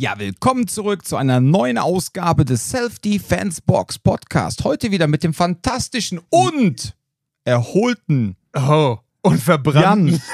Ja, 0.00 0.18
willkommen 0.18 0.66
zurück 0.66 1.06
zu 1.06 1.18
einer 1.18 1.40
neuen 1.40 1.76
Ausgabe 1.76 2.46
des 2.46 2.70
Self-Defense 2.70 3.60
Box 3.66 3.98
Podcast. 3.98 4.64
Heute 4.64 4.92
wieder 4.92 5.06
mit 5.06 5.22
dem 5.22 5.34
fantastischen 5.34 6.18
und 6.30 6.96
erholten 7.44 8.34
Oh, 8.56 8.96
und 9.20 9.42
verbrannt. 9.42 10.18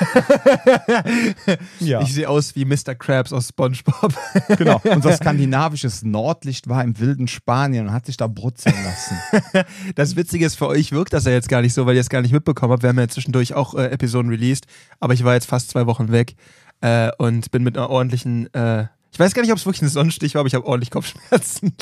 Ja. 1.80 2.00
Ich 2.00 2.14
sehe 2.14 2.28
aus 2.28 2.54
wie 2.54 2.64
Mr. 2.64 2.94
Krabs 2.94 3.32
aus 3.32 3.48
SpongeBob. 3.48 4.14
Genau. 4.56 4.80
Unser 4.84 5.12
skandinavisches 5.16 6.04
Nordlicht 6.04 6.68
war 6.68 6.84
im 6.84 7.00
wilden 7.00 7.26
Spanien 7.26 7.88
und 7.88 7.92
hat 7.92 8.06
sich 8.06 8.16
da 8.16 8.28
brutzeln 8.28 8.76
lassen. 8.84 9.18
Das 9.96 10.14
Witzige 10.14 10.46
ist, 10.46 10.54
für 10.54 10.68
euch 10.68 10.92
wirkt 10.92 11.12
das 11.12 11.24
ja 11.24 11.32
jetzt 11.32 11.48
gar 11.48 11.60
nicht 11.60 11.74
so, 11.74 11.86
weil 11.86 11.96
ihr 11.96 12.02
es 12.02 12.08
gar 12.08 12.22
nicht 12.22 12.30
mitbekommen 12.30 12.70
habt. 12.70 12.84
Wir 12.84 12.90
haben 12.90 13.00
ja 13.00 13.08
zwischendurch 13.08 13.54
auch 13.54 13.74
äh, 13.74 13.86
Episoden 13.86 14.30
released, 14.30 14.66
aber 15.00 15.12
ich 15.12 15.24
war 15.24 15.34
jetzt 15.34 15.46
fast 15.46 15.70
zwei 15.70 15.86
Wochen 15.86 16.12
weg 16.12 16.36
äh, 16.82 17.10
und 17.18 17.50
bin 17.50 17.64
mit 17.64 17.76
einer 17.76 17.90
ordentlichen. 17.90 18.46
Äh, 18.54 18.86
ich 19.16 19.20
weiß 19.20 19.32
gar 19.32 19.40
nicht, 19.40 19.50
ob 19.50 19.56
es 19.56 19.64
wirklich 19.64 19.80
ein 19.80 19.88
Sonnenstich 19.88 20.34
war, 20.34 20.40
aber 20.40 20.46
ich 20.46 20.54
habe 20.54 20.66
ordentlich 20.66 20.90
Kopfschmerzen. 20.90 21.72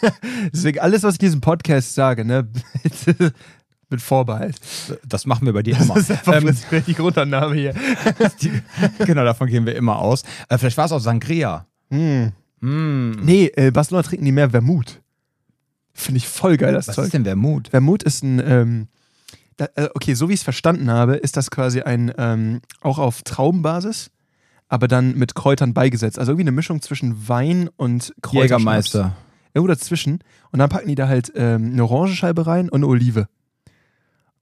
Deswegen 0.54 0.78
alles, 0.78 1.02
was 1.02 1.16
ich 1.16 1.20
in 1.20 1.26
diesem 1.26 1.42
Podcast 1.42 1.94
sage, 1.94 2.24
ne, 2.24 2.48
mit, 2.82 3.34
mit 3.90 4.00
Vorbehalt. 4.00 4.56
Das 5.06 5.26
machen 5.26 5.44
wir 5.44 5.52
bei 5.52 5.62
dir 5.62 5.78
immer. 5.78 5.96
Das 5.96 6.08
ist 6.08 6.12
einfach 6.12 6.32
Ähm, 6.32 6.56
die 6.86 6.94
Grundannahme 6.94 7.56
hier. 7.56 7.74
genau, 9.04 9.22
davon 9.24 9.48
gehen 9.48 9.66
wir 9.66 9.76
immer 9.76 9.98
aus. 9.98 10.22
Äh, 10.48 10.56
vielleicht 10.56 10.78
war 10.78 10.86
es 10.86 10.92
auch 10.92 10.98
Sangria. 10.98 11.66
Hm. 11.90 12.32
Mm. 12.60 13.10
Nee, 13.20 13.52
äh, 13.54 13.70
Barcelona 13.70 14.02
trinken 14.08 14.24
die 14.24 14.32
mehr 14.32 14.48
Vermut. 14.48 15.02
Finde 15.92 16.16
ich 16.16 16.26
voll 16.26 16.56
geil, 16.56 16.72
das 16.72 16.88
Was 16.88 16.94
Zeug. 16.94 17.04
ist 17.04 17.12
denn 17.12 17.26
Wermut? 17.26 17.68
Vermut 17.68 18.02
ist 18.02 18.22
ein, 18.24 18.40
ähm, 18.42 18.88
da, 19.58 19.68
äh, 19.74 19.90
okay, 19.94 20.14
so 20.14 20.30
wie 20.30 20.32
ich 20.32 20.40
es 20.40 20.44
verstanden 20.44 20.90
habe, 20.90 21.16
ist 21.16 21.36
das 21.36 21.50
quasi 21.50 21.82
ein, 21.82 22.14
ähm, 22.16 22.62
auch 22.80 22.96
auf 22.98 23.20
Traubenbasis, 23.24 24.10
aber 24.68 24.88
dann 24.88 25.16
mit 25.16 25.34
Kräutern 25.34 25.74
beigesetzt. 25.74 26.18
Also 26.18 26.32
irgendwie 26.32 26.44
eine 26.44 26.52
Mischung 26.52 26.82
zwischen 26.82 27.28
Wein 27.28 27.68
und 27.76 28.14
Kräuterschnaps. 28.22 28.34
Jägermeister. 28.92 29.16
Irgendwo 29.54 29.72
dazwischen. 29.72 30.20
Und 30.52 30.58
dann 30.58 30.68
packen 30.68 30.88
die 30.88 30.94
da 30.94 31.08
halt 31.08 31.32
ähm, 31.34 31.72
eine 31.72 31.84
Orangenscheibe 31.84 32.46
rein 32.46 32.68
und 32.68 32.80
eine 32.80 32.86
Olive. 32.86 33.28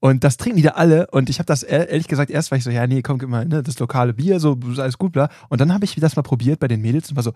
Und 0.01 0.25
das 0.25 0.37
trinken 0.37 0.59
die 0.59 0.63
da 0.63 0.71
alle. 0.73 1.07
Und 1.09 1.31
ich 1.31 1.39
habe 1.39 1.47
das 1.47 1.63
ehr- 1.63 1.89
ehrlich 1.89 2.07
gesagt 2.09 2.31
erst, 2.31 2.51
war 2.51 2.59
ich 2.59 2.65
so, 2.65 2.71
ja, 2.71 2.87
nee, 2.87 3.03
komm, 3.03 3.19
gib 3.19 3.29
mal 3.29 3.47
ne, 3.47 3.63
das 3.63 3.79
lokale 3.79 4.13
Bier, 4.15 4.41
so 4.41 4.59
alles 4.77 4.99
gut, 4.99 5.13
bla. 5.13 5.29
Und 5.49 5.61
dann 5.61 5.73
habe 5.73 5.85
ich 5.85 5.95
das 5.95 6.17
mal 6.17 6.23
probiert 6.23 6.61
bei 6.61 6.69
den 6.69 6.83
Mädels 6.83 7.09
und 7.11 7.17
war 7.17 7.23
so, 7.23 7.33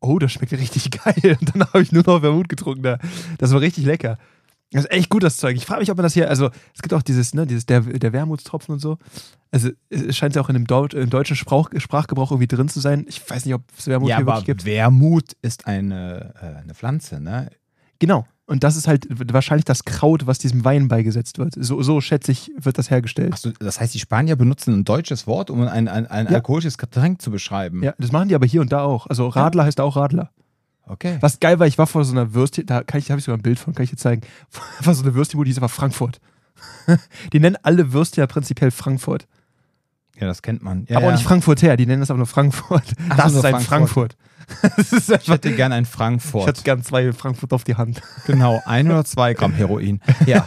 oh, 0.00 0.18
das 0.18 0.32
schmeckt 0.32 0.52
richtig 0.52 0.90
geil. 1.04 1.36
Und 1.40 1.54
dann 1.54 1.64
habe 1.64 1.82
ich 1.82 1.90
nur 1.92 2.04
noch 2.06 2.20
Vermut 2.20 2.48
getrunken 2.48 2.82
da. 2.82 2.98
Das 3.38 3.52
war 3.52 3.60
richtig 3.60 3.84
lecker. 3.86 4.18
Das 4.72 4.84
ist 4.84 4.90
echt 4.90 5.08
gut, 5.10 5.22
das 5.22 5.36
Zeug. 5.36 5.56
Ich 5.56 5.64
frage 5.64 5.80
mich, 5.80 5.90
ob 5.90 5.96
man 5.96 6.02
das 6.02 6.14
hier, 6.14 6.28
also 6.28 6.50
es 6.74 6.82
gibt 6.82 6.92
auch 6.92 7.02
dieses, 7.02 7.34
ne, 7.34 7.46
dieses 7.46 7.66
der, 7.66 7.80
der 7.82 8.12
Wermutstropfen 8.12 8.72
und 8.74 8.80
so. 8.80 8.98
Also 9.52 9.70
es 9.90 10.16
scheint 10.16 10.34
ja 10.34 10.42
auch 10.42 10.48
in 10.48 10.54
dem 10.54 10.66
Deu 10.66 10.86
im 10.92 11.08
deutschen 11.08 11.36
Sprach, 11.36 11.70
Sprachgebrauch 11.76 12.32
irgendwie 12.32 12.48
drin 12.48 12.68
zu 12.68 12.80
sein. 12.80 13.06
Ich 13.08 13.28
weiß 13.28 13.44
nicht, 13.44 13.54
ob 13.54 13.62
es 13.78 13.86
Wermut 13.86 14.08
Ja, 14.10 14.16
hier 14.16 14.24
aber 14.24 14.32
wirklich 14.34 14.46
gibt. 14.46 14.64
Wermut 14.64 15.36
ist 15.40 15.66
eine, 15.66 16.34
äh, 16.40 16.62
eine 16.62 16.74
Pflanze, 16.74 17.20
ne? 17.20 17.50
Genau. 18.00 18.26
Und 18.48 18.62
das 18.62 18.76
ist 18.76 18.86
halt 18.86 19.06
wahrscheinlich 19.32 19.64
das 19.64 19.84
Kraut, 19.84 20.26
was 20.26 20.38
diesem 20.38 20.64
Wein 20.64 20.86
beigesetzt 20.88 21.38
wird. 21.38 21.54
So, 21.58 21.82
so 21.82 22.00
schätze 22.00 22.30
ich, 22.30 22.52
wird 22.58 22.78
das 22.78 22.90
hergestellt. 22.90 23.32
Achso, 23.32 23.50
das 23.58 23.80
heißt, 23.80 23.92
die 23.94 23.98
Spanier 23.98 24.36
benutzen 24.36 24.72
ein 24.74 24.84
deutsches 24.84 25.26
Wort, 25.26 25.50
um 25.50 25.62
ein, 25.62 25.88
ein, 25.88 26.06
ein 26.06 26.26
Ja. 26.26 26.32
alkoholisches 26.36 26.78
Getränk 26.78 27.22
zu 27.22 27.30
beschreiben. 27.32 27.82
Ja, 27.82 27.94
das 27.98 28.12
machen 28.12 28.28
die 28.28 28.34
aber 28.36 28.46
hier 28.46 28.60
und 28.60 28.70
da 28.72 28.82
auch. 28.82 29.06
Also 29.08 29.28
Radler 29.28 29.64
heißt 29.64 29.80
auch 29.80 29.96
Radler. 29.96 30.30
Okay. 30.88 31.18
Was 31.20 31.40
geil 31.40 31.58
war, 31.58 31.66
ich 31.66 31.78
war 31.78 31.86
vor 31.86 32.04
so 32.04 32.12
einer 32.12 32.32
Würstchen, 32.32 32.66
da 32.66 32.82
kann 32.82 32.98
ich, 33.00 33.10
habe 33.10 33.18
ich 33.18 33.24
sogar 33.24 33.38
ein 33.38 33.42
Bild 33.42 33.58
von, 33.58 33.74
kann 33.74 33.84
ich 33.84 33.90
dir 33.90 33.96
zeigen. 33.96 34.22
Vor 34.80 34.94
so 34.94 35.02
einer 35.02 35.14
Würstchenbude, 35.14 35.46
die 35.46 35.50
ist 35.50 35.58
aber 35.58 35.68
Frankfurt. 35.68 36.20
die 37.32 37.40
nennen 37.40 37.56
alle 37.62 37.92
Würstchen 37.92 38.22
ja 38.22 38.26
prinzipiell 38.26 38.70
Frankfurt. 38.70 39.26
Ja, 40.18 40.26
das 40.28 40.40
kennt 40.42 40.62
man. 40.62 40.86
Ja, 40.88 40.96
aber 40.96 41.06
ja. 41.06 41.12
auch 41.12 41.16
nicht 41.16 41.26
Frankfurter, 41.26 41.76
die 41.76 41.86
nennen 41.86 42.00
das 42.00 42.10
aber 42.10 42.18
nur 42.18 42.26
Frankfurt. 42.26 42.84
Ach 43.10 43.16
das 43.16 43.32
so, 43.32 43.38
ist 43.40 43.44
ein 43.44 43.60
Frankfurt. 43.60 44.16
das 44.62 44.92
ist 44.92 45.08
Ich 45.08 45.14
einfach, 45.14 45.34
hätte 45.34 45.54
gern 45.54 45.72
ein 45.72 45.82
ich 45.82 45.88
Frankfurt. 45.90 46.46
hätte 46.46 46.62
gern 46.62 46.82
zwei 46.82 47.12
Frankfurt 47.12 47.52
auf 47.52 47.64
die 47.64 47.74
Hand. 47.74 48.00
genau, 48.26 48.62
ein 48.64 48.86
oder 48.86 49.04
zwei 49.04 49.34
Gramm 49.34 49.52
Heroin. 49.52 50.00
Ja. 50.24 50.46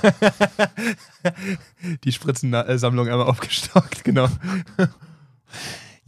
Die 2.04 2.12
Spritzensammlung 2.12 3.10
einmal 3.10 3.28
aufgestockt, 3.28 4.04
genau. 4.06 4.30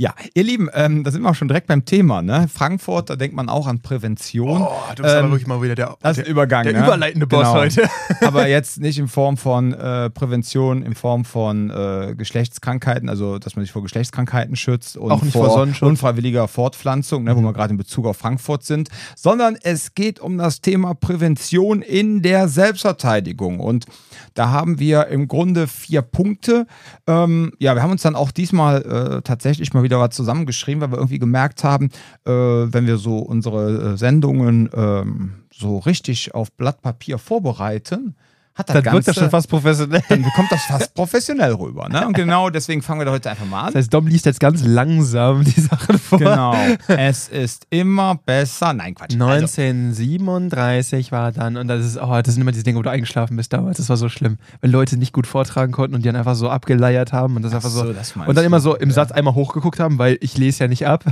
Ja, 0.01 0.15
ihr 0.33 0.43
Lieben, 0.43 0.67
ähm, 0.73 1.03
da 1.03 1.11
sind 1.11 1.21
wir 1.21 1.29
auch 1.29 1.35
schon 1.35 1.47
direkt 1.47 1.67
beim 1.67 1.85
Thema. 1.85 2.23
Ne? 2.23 2.47
Frankfurt, 2.51 3.11
da 3.11 3.15
denkt 3.15 3.35
man 3.35 3.49
auch 3.49 3.67
an 3.67 3.81
Prävention. 3.83 4.63
Oh, 4.63 4.71
du 4.95 5.03
bist 5.03 5.13
Ähm, 5.13 5.19
aber 5.25 5.31
wirklich 5.33 5.45
mal 5.45 5.61
wieder 5.61 5.75
der, 5.75 5.95
das 6.01 6.15
der, 6.15 6.25
Übergang. 6.27 6.63
der 6.63 6.73
ne? 6.73 6.79
überleitende 6.79 7.27
Boss 7.27 7.41
Genau. 7.41 7.53
heute. 7.53 7.87
Aber 8.25 8.47
jetzt 8.47 8.79
nicht 8.79 8.97
in 8.97 9.07
Form 9.07 9.37
von 9.37 9.73
äh, 9.73 10.09
Prävention, 10.09 10.81
in 10.81 10.95
Form 10.95 11.23
von 11.23 11.69
äh, 11.69 12.15
Geschlechtskrankheiten, 12.17 13.09
also 13.09 13.37
dass 13.37 13.55
man 13.55 13.63
sich 13.63 13.71
vor 13.71 13.83
Geschlechtskrankheiten 13.83 14.55
schützt 14.55 14.97
und 14.97 15.11
Auch 15.11 15.21
nicht 15.21 15.33
vor 15.33 15.51
Sonnenschutz. 15.51 15.87
unfreiwilliger 15.87 16.47
Fortpflanzung, 16.47 17.23
ne, 17.23 17.35
wo 17.35 17.41
wir 17.41 17.53
gerade 17.53 17.69
in 17.71 17.77
Bezug 17.77 18.07
auf 18.07 18.17
Frankfurt 18.17 18.63
sind, 18.63 18.89
sondern 19.15 19.55
es 19.61 19.93
geht 19.93 20.19
um 20.19 20.39
das 20.39 20.61
Thema 20.61 20.95
Prävention 20.95 21.83
in 21.83 22.23
der 22.23 22.47
Selbstverteidigung. 22.47 23.59
Und 23.59 23.85
da 24.33 24.49
haben 24.49 24.79
wir 24.79 25.07
im 25.07 25.27
Grunde 25.27 25.67
vier 25.67 26.01
Punkte. 26.01 26.65
Ähm, 27.05 27.51
ja, 27.59 27.75
wir 27.75 27.83
haben 27.83 27.91
uns 27.91 28.01
dann 28.01 28.15
auch 28.15 28.31
diesmal 28.31 28.81
äh, 29.17 29.21
tatsächlich 29.21 29.73
mal 29.75 29.83
wieder 29.83 29.90
was 29.99 30.15
zusammengeschrieben, 30.15 30.81
weil 30.81 30.91
wir 30.91 30.97
irgendwie 30.97 31.19
gemerkt 31.19 31.63
haben, 31.63 31.89
äh, 32.25 32.31
wenn 32.31 32.87
wir 32.87 32.97
so 32.97 33.17
unsere 33.19 33.93
äh, 33.93 33.97
Sendungen 33.97 34.69
ähm, 34.73 35.33
so 35.53 35.79
richtig 35.79 36.33
auf 36.33 36.51
Blatt 36.53 36.81
Papier 36.81 37.17
vorbereiten, 37.17 38.15
hat 38.53 38.67
das 38.69 38.73
Dann 38.75 38.83
Ganze, 38.83 38.95
wirkt 38.97 39.07
das 39.07 39.15
schon 39.15 39.29
fast 39.29 39.49
professionell. 39.49 40.01
dann 40.09 40.23
bekommt 40.23 40.51
das 40.51 40.61
fast 40.63 40.93
professionell 40.93 41.53
rüber. 41.53 41.87
Ne? 41.89 42.05
Und 42.05 42.13
genau 42.13 42.49
deswegen 42.49 42.81
fangen 42.81 42.99
wir 43.01 43.05
da 43.05 43.11
heute 43.11 43.29
einfach 43.29 43.45
mal 43.45 43.61
an. 43.61 43.65
Das 43.67 43.75
heißt, 43.75 43.93
Dom 43.93 44.07
liest 44.07 44.25
jetzt 44.25 44.39
ganz 44.39 44.63
langsam 44.65 45.43
die 45.43 45.59
Sachen 45.61 45.97
vor. 45.97 46.19
Genau. 46.19 46.53
Es 46.87 47.27
ist 47.29 47.65
immer 47.69 48.15
besser. 48.25 48.73
Nein, 48.73 48.95
Quatsch. 48.95 49.13
Also, 49.19 49.25
1937 49.25 51.11
war 51.11 51.31
dann, 51.31 51.57
und 51.57 51.67
das 51.67 51.85
ist, 51.85 51.97
oh, 51.97 52.21
das 52.21 52.33
sind 52.33 52.41
immer 52.41 52.51
diese 52.51 52.63
Dinge, 52.63 52.77
wo 52.79 52.81
du 52.83 52.89
eingeschlafen 52.89 53.37
bist 53.37 53.53
damals. 53.53 53.77
Das 53.77 53.89
war 53.89 53.97
so 53.97 54.09
schlimm. 54.09 54.37
Wenn 54.59 54.71
Leute 54.71 54.97
nicht 54.97 55.13
gut 55.13 55.27
vortragen 55.27 55.71
konnten 55.71 55.95
und 55.95 56.01
die 56.03 56.07
dann 56.09 56.15
einfach 56.15 56.35
so 56.35 56.49
abgeleiert 56.49 57.13
haben 57.13 57.35
und 57.35 57.43
das 57.43 57.53
einfach 57.53 57.69
so. 57.69 57.85
so, 57.85 57.93
das 57.93 58.13
Und 58.15 58.35
dann 58.35 58.45
immer 58.45 58.59
so 58.59 58.75
im 58.75 58.89
Ja. 58.89 58.95
Satz 58.95 59.11
einmal 59.11 59.33
hochgeguckt 59.35 59.79
haben, 59.79 59.97
weil 59.97 60.17
ich 60.21 60.37
lese 60.37 60.63
ja 60.63 60.67
nicht 60.67 60.85
ab. 60.87 61.03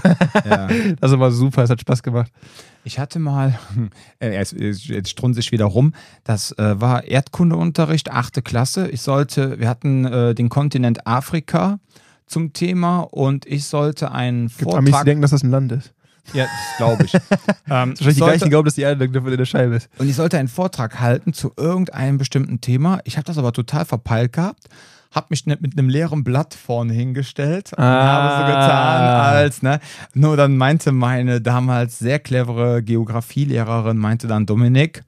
ja. 0.49 0.67
Das 0.99 1.17
war 1.17 1.31
super, 1.31 1.63
es 1.63 1.69
hat 1.69 1.79
Spaß 1.81 2.03
gemacht. 2.03 2.31
Ich 2.83 2.99
hatte 2.99 3.19
mal, 3.19 3.59
äh, 4.19 4.33
jetzt, 4.33 4.53
jetzt 4.53 5.09
strunze 5.09 5.39
ich 5.39 5.51
wieder 5.51 5.65
rum, 5.65 5.93
das 6.23 6.51
äh, 6.57 6.79
war 6.79 7.03
Erdkundeunterricht, 7.03 8.11
achte 8.11 8.41
Klasse. 8.41 8.89
Ich 8.89 9.01
sollte, 9.01 9.59
wir 9.59 9.67
hatten 9.69 10.05
äh, 10.05 10.35
den 10.35 10.49
Kontinent 10.49 11.05
Afrika 11.05 11.79
zum 12.25 12.53
Thema 12.53 12.99
und 12.99 13.45
ich 13.45 13.65
sollte 13.65 14.11
einen 14.11 14.47
Gibt 14.47 14.73
Amis, 14.73 14.85
die 14.85 14.91
Vortrag. 14.91 15.05
denken, 15.05 15.21
dass 15.21 15.31
das 15.31 15.43
ein 15.43 15.51
Land 15.51 15.71
ist. 15.71 15.93
Ja, 16.33 16.45
das 16.45 16.77
glaube 16.77 17.05
ich. 17.05 17.13
ähm, 17.69 17.93
ich 17.93 17.99
die 17.99 18.03
sollte, 18.05 18.15
gleichen 18.15 18.49
glauben, 18.49 18.65
dass 18.65 18.75
die 18.75 18.81
Erde 18.81 19.03
in 19.03 19.37
der 19.37 19.45
Scheibe 19.45 19.75
ist. 19.75 19.89
und 19.97 20.07
ich 20.07 20.15
sollte 20.15 20.37
einen 20.37 20.47
Vortrag 20.47 20.99
halten 20.99 21.33
zu 21.33 21.51
irgendeinem 21.57 22.17
bestimmten 22.17 22.61
Thema. 22.61 22.99
Ich 23.03 23.17
habe 23.17 23.25
das 23.25 23.37
aber 23.37 23.51
total 23.51 23.85
verpeilt 23.85 24.33
gehabt. 24.33 24.69
Habe 25.11 25.27
mich 25.31 25.45
ne- 25.47 25.57
mit 25.59 25.77
einem 25.77 25.89
leeren 25.89 26.23
Blatt 26.23 26.53
vorne 26.53 26.93
hingestellt 26.93 27.71
und 27.73 27.83
Ah. 27.83 28.03
habe 28.07 28.37
so 28.37 28.45
getan, 28.53 29.01
als, 29.35 29.61
ne? 29.63 29.79
Nur 30.13 30.37
dann 30.37 30.55
meinte 30.57 30.91
meine 30.91 31.41
damals 31.41 31.97
sehr 31.99 32.19
clevere 32.19 32.83
Geografielehrerin, 32.83 33.97
meinte 33.97 34.27
dann, 34.27 34.45
Dominik, 34.45 35.03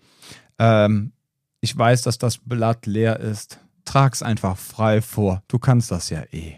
ähm, 0.59 1.11
ich 1.59 1.77
weiß, 1.77 2.01
dass 2.01 2.17
das 2.17 2.39
Blatt 2.39 2.87
leer 2.87 3.19
ist. 3.19 3.59
Trag's 3.85 4.23
einfach 4.23 4.57
frei 4.57 5.01
vor. 5.01 5.43
Du 5.47 5.59
kannst 5.59 5.91
das 5.91 6.09
ja 6.09 6.21
eh. 6.31 6.57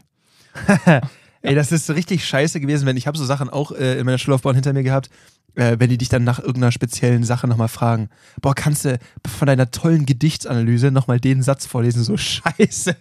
Ey, 1.45 1.55
das 1.55 1.73
ist 1.73 1.89
richtig 1.89 2.25
scheiße 2.25 2.61
gewesen, 2.61 2.85
wenn 2.85 2.95
ich 2.95 3.05
habe 3.05 3.17
so 3.17 3.25
Sachen 3.25 3.49
auch 3.49 3.73
äh, 3.73 3.99
in 3.99 4.05
meiner 4.05 4.17
Schullaufbahn 4.17 4.55
hinter 4.55 4.71
mir 4.71 4.83
gehabt, 4.83 5.09
äh, 5.55 5.75
wenn 5.77 5.89
die 5.89 5.97
dich 5.97 6.07
dann 6.07 6.23
nach 6.23 6.39
irgendeiner 6.39 6.71
speziellen 6.71 7.25
Sache 7.25 7.49
nochmal 7.49 7.67
fragen. 7.67 8.07
Boah, 8.41 8.55
kannst 8.55 8.85
du 8.85 8.97
von 9.27 9.47
deiner 9.47 9.69
tollen 9.69 10.05
Gedichtsanalyse 10.05 10.89
nochmal 10.89 11.19
den 11.19 11.43
Satz 11.43 11.65
vorlesen? 11.65 12.01
So 12.05 12.15
scheiße. 12.17 12.95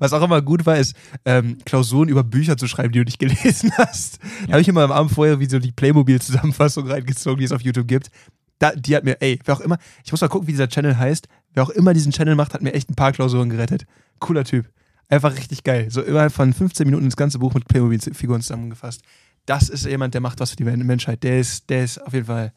Was 0.00 0.12
auch 0.12 0.22
immer 0.22 0.42
gut 0.42 0.66
war, 0.66 0.76
ist, 0.76 0.94
ähm, 1.24 1.56
Klausuren 1.64 2.10
über 2.10 2.22
Bücher 2.22 2.58
zu 2.58 2.68
schreiben, 2.68 2.92
die 2.92 2.98
du 2.98 3.06
nicht 3.06 3.18
gelesen 3.18 3.72
hast. 3.78 4.18
Da 4.46 4.52
habe 4.52 4.60
ich 4.60 4.68
immer 4.68 4.82
am 4.82 4.92
Abend 4.92 5.12
vorher 5.12 5.40
wie 5.40 5.46
so 5.46 5.58
die 5.58 5.72
Playmobil-Zusammenfassung 5.72 6.86
reingezogen, 6.90 7.38
die 7.38 7.44
es 7.44 7.52
auf 7.52 7.62
YouTube 7.62 7.88
gibt. 7.88 8.10
Da, 8.58 8.72
die 8.72 8.94
hat 8.94 9.04
mir, 9.04 9.16
ey, 9.22 9.40
wer 9.46 9.54
auch 9.54 9.60
immer, 9.60 9.78
ich 10.04 10.12
muss 10.12 10.20
mal 10.20 10.28
gucken, 10.28 10.46
wie 10.46 10.52
dieser 10.52 10.68
Channel 10.68 10.98
heißt. 10.98 11.26
Wer 11.54 11.62
auch 11.62 11.70
immer 11.70 11.94
diesen 11.94 12.12
Channel 12.12 12.34
macht, 12.34 12.52
hat 12.52 12.60
mir 12.60 12.74
echt 12.74 12.90
ein 12.90 12.96
paar 12.96 13.12
Klausuren 13.12 13.48
gerettet. 13.48 13.86
Cooler 14.18 14.44
Typ. 14.44 14.68
Einfach 15.08 15.36
richtig 15.36 15.64
geil. 15.64 15.90
So 15.90 16.02
innerhalb 16.02 16.32
von 16.32 16.52
15 16.52 16.86
Minuten 16.86 17.04
das 17.04 17.16
ganze 17.16 17.38
Buch 17.38 17.54
mit 17.54 17.68
Playmobil-Figuren 17.68 18.40
zusammengefasst. 18.40 19.02
Das 19.46 19.68
ist 19.68 19.86
jemand, 19.86 20.14
der 20.14 20.20
macht 20.20 20.40
was 20.40 20.50
für 20.50 20.56
die 20.56 20.64
Menschheit. 20.64 21.22
Der 21.22 21.38
ist, 21.38 21.68
der 21.68 21.84
ist 21.84 21.98
auf 21.98 22.14
jeden 22.14 22.26
Fall. 22.26 22.52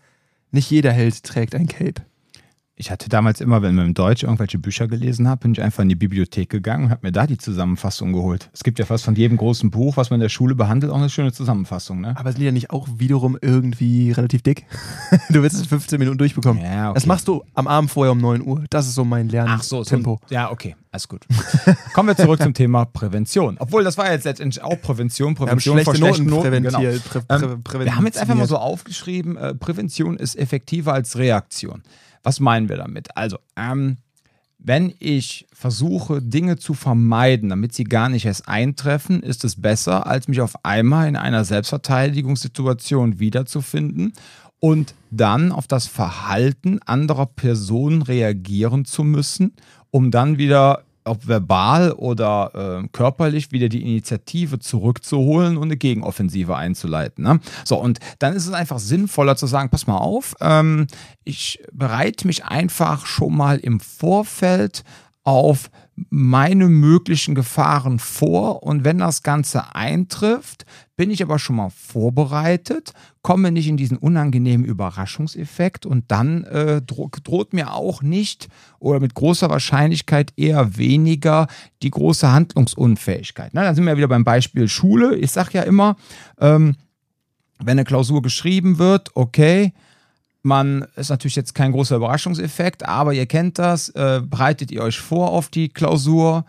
Nicht 0.51 0.71
jeder 0.71 0.91
Held 0.91 1.23
trägt 1.23 1.55
ein 1.55 1.67
Cape. 1.67 2.05
Ich 2.79 2.91
hatte 2.91 3.09
damals 3.09 3.41
immer, 3.41 3.63
wenn 3.63 3.73
wir 3.73 3.83
im 3.83 3.95
Deutsch 3.95 4.21
irgendwelche 4.21 4.59
Bücher 4.59 4.87
gelesen 4.87 5.27
haben, 5.27 5.39
bin 5.39 5.53
ich 5.53 5.63
einfach 5.63 5.81
in 5.81 5.89
die 5.89 5.95
Bibliothek 5.95 6.47
gegangen 6.47 6.85
und 6.85 6.89
habe 6.91 7.07
mir 7.07 7.11
da 7.11 7.25
die 7.25 7.39
Zusammenfassung 7.39 8.13
geholt. 8.13 8.51
Es 8.53 8.63
gibt 8.63 8.77
ja 8.77 8.85
fast 8.85 9.03
von 9.03 9.15
jedem 9.15 9.35
großen 9.35 9.71
Buch, 9.71 9.97
was 9.97 10.11
man 10.11 10.19
in 10.19 10.21
der 10.21 10.29
Schule 10.29 10.53
behandelt, 10.53 10.91
auch 10.91 10.97
eine 10.97 11.09
schöne 11.09 11.33
Zusammenfassung, 11.33 12.01
ne? 12.01 12.15
Aber 12.15 12.31
sind 12.31 12.39
die 12.39 12.45
ja 12.45 12.51
nicht 12.51 12.69
auch 12.69 12.87
wiederum 12.97 13.35
irgendwie 13.41 14.11
relativ 14.11 14.43
dick? 14.43 14.67
du 15.29 15.41
willst 15.41 15.55
es 15.55 15.63
in 15.63 15.69
15 15.69 15.97
Minuten 15.97 16.19
durchbekommen. 16.19 16.61
Ja, 16.61 16.89
okay. 16.89 16.93
Das 16.93 17.07
machst 17.07 17.27
du 17.27 17.43
am 17.55 17.67
Abend 17.67 17.89
vorher 17.89 18.11
um 18.11 18.19
9 18.19 18.43
Uhr. 18.43 18.63
Das 18.69 18.85
ist 18.85 18.93
so 18.93 19.03
mein 19.03 19.27
Lerntempo. 19.27 19.59
Ach 19.59 19.63
so, 19.63 19.83
so 19.83 20.19
ja, 20.29 20.51
okay. 20.51 20.75
alles 20.91 21.07
gut. 21.07 21.25
Kommen 21.93 22.09
wir 22.09 22.15
zurück 22.15 22.43
zum 22.43 22.53
Thema 22.53 22.85
Prävention. 22.85 23.57
Obwohl, 23.57 23.83
das 23.85 23.97
war 23.97 24.11
jetzt 24.11 24.25
letztendlich 24.25 24.63
auch 24.63 24.79
Prävention. 24.79 25.33
Prävention 25.33 25.77
wir 25.77 25.83
haben 25.83 25.95
schlechte 25.95 26.23
Noten 26.23 26.29
Noten. 26.29 26.63
Genau. 26.63 26.77
präventiert. 26.77 27.03
Prä, 27.09 27.21
Ähm, 27.29 27.63
prä, 27.63 27.79
wir 27.79 27.95
haben 27.95 28.05
jetzt 28.05 28.19
einfach 28.19 28.35
mal 28.35 28.45
so 28.45 28.57
aufgeschrieben, 28.57 29.35
äh, 29.35 29.55
Prävention 29.55 30.15
ist 30.15 30.37
effektiver 30.37 30.93
als 30.93 31.17
Reaktion. 31.17 31.81
Was 32.23 32.39
meinen 32.39 32.69
wir 32.69 32.77
damit? 32.77 33.15
Also, 33.15 33.37
ähm, 33.55 33.97
wenn 34.59 34.93
ich 34.99 35.47
versuche, 35.53 36.21
Dinge 36.21 36.57
zu 36.57 36.73
vermeiden, 36.73 37.49
damit 37.49 37.73
sie 37.73 37.83
gar 37.83 38.09
nicht 38.09 38.25
erst 38.25 38.47
eintreffen, 38.47 39.21
ist 39.21 39.43
es 39.43 39.61
besser, 39.61 40.07
als 40.07 40.27
mich 40.27 40.41
auf 40.41 40.65
einmal 40.65 41.07
in 41.07 41.15
einer 41.15 41.45
Selbstverteidigungssituation 41.45 43.19
wiederzufinden 43.19 44.13
und 44.59 44.95
dann 45.11 45.51
auf 45.51 45.67
das 45.67 45.85
Verhalten 45.85 46.79
anderer 46.85 47.27
Personen 47.27 48.01
reagieren 48.01 48.85
zu 48.85 49.03
müssen, 49.03 49.53
um 49.91 50.09
dann 50.09 50.37
wieder 50.37 50.83
ob 51.07 51.27
verbal 51.27 51.91
oder 51.93 52.81
äh, 52.83 52.87
körperlich 52.89 53.51
wieder 53.51 53.69
die 53.69 53.81
Initiative 53.81 54.59
zurückzuholen 54.59 55.57
und 55.57 55.65
eine 55.65 55.77
Gegenoffensive 55.77 56.55
einzuleiten. 56.55 57.23
Ne? 57.23 57.39
So, 57.65 57.77
und 57.77 57.99
dann 58.19 58.33
ist 58.33 58.47
es 58.47 58.53
einfach 58.53 58.79
sinnvoller 58.79 59.35
zu 59.35 59.47
sagen, 59.47 59.69
pass 59.69 59.87
mal 59.87 59.97
auf, 59.97 60.35
ähm, 60.41 60.87
ich 61.23 61.59
bereite 61.71 62.27
mich 62.27 62.45
einfach 62.45 63.05
schon 63.05 63.35
mal 63.35 63.57
im 63.57 63.79
Vorfeld 63.79 64.83
auf 65.23 65.69
meine 66.09 66.67
möglichen 66.67 67.33
Gefahren 67.33 67.97
vor 67.97 68.61
und 68.61 68.83
wenn 68.83 68.99
das 68.99 69.23
Ganze 69.23 69.75
eintrifft, 69.75 70.65
bin 70.95 71.09
ich 71.09 71.23
aber 71.23 71.39
schon 71.39 71.55
mal 71.55 71.71
vorbereitet, 71.71 72.93
komme 73.23 73.51
nicht 73.51 73.67
in 73.67 73.77
diesen 73.77 73.97
unangenehmen 73.97 74.65
Überraschungseffekt 74.65 75.87
und 75.87 76.05
dann 76.11 76.43
äh, 76.43 76.81
dro 76.83 77.09
droht 77.23 77.53
mir 77.53 77.73
auch 77.73 78.03
nicht 78.03 78.47
oder 78.79 78.99
mit 78.99 79.15
großer 79.15 79.49
Wahrscheinlichkeit 79.49 80.33
eher 80.37 80.77
weniger 80.77 81.47
die 81.81 81.91
große 81.91 82.31
Handlungsunfähigkeit. 82.31 83.51
Na, 83.53 83.63
dann 83.63 83.75
sind 83.75 83.85
wir 83.85 83.97
wieder 83.97 84.07
beim 84.07 84.23
Beispiel 84.23 84.67
Schule. 84.67 85.15
Ich 85.15 85.31
sage 85.31 85.49
ja 85.53 85.63
immer, 85.63 85.97
ähm, 86.39 86.75
wenn 87.59 87.71
eine 87.71 87.85
Klausur 87.85 88.21
geschrieben 88.21 88.77
wird, 88.77 89.09
okay, 89.15 89.73
man 90.47 90.87
ist 90.95 91.09
natürlich 91.09 91.35
jetzt 91.35 91.53
kein 91.53 91.73
großer 91.73 91.97
Überraschungseffekt, 91.97 92.87
aber 92.87 93.13
ihr 93.13 93.25
kennt 93.25 93.59
das. 93.59 93.89
Äh, 93.89 94.21
bereitet 94.25 94.71
ihr 94.71 94.81
euch 94.81 94.99
vor 94.99 95.31
auf 95.31 95.49
die 95.49 95.69
Klausur, 95.69 96.45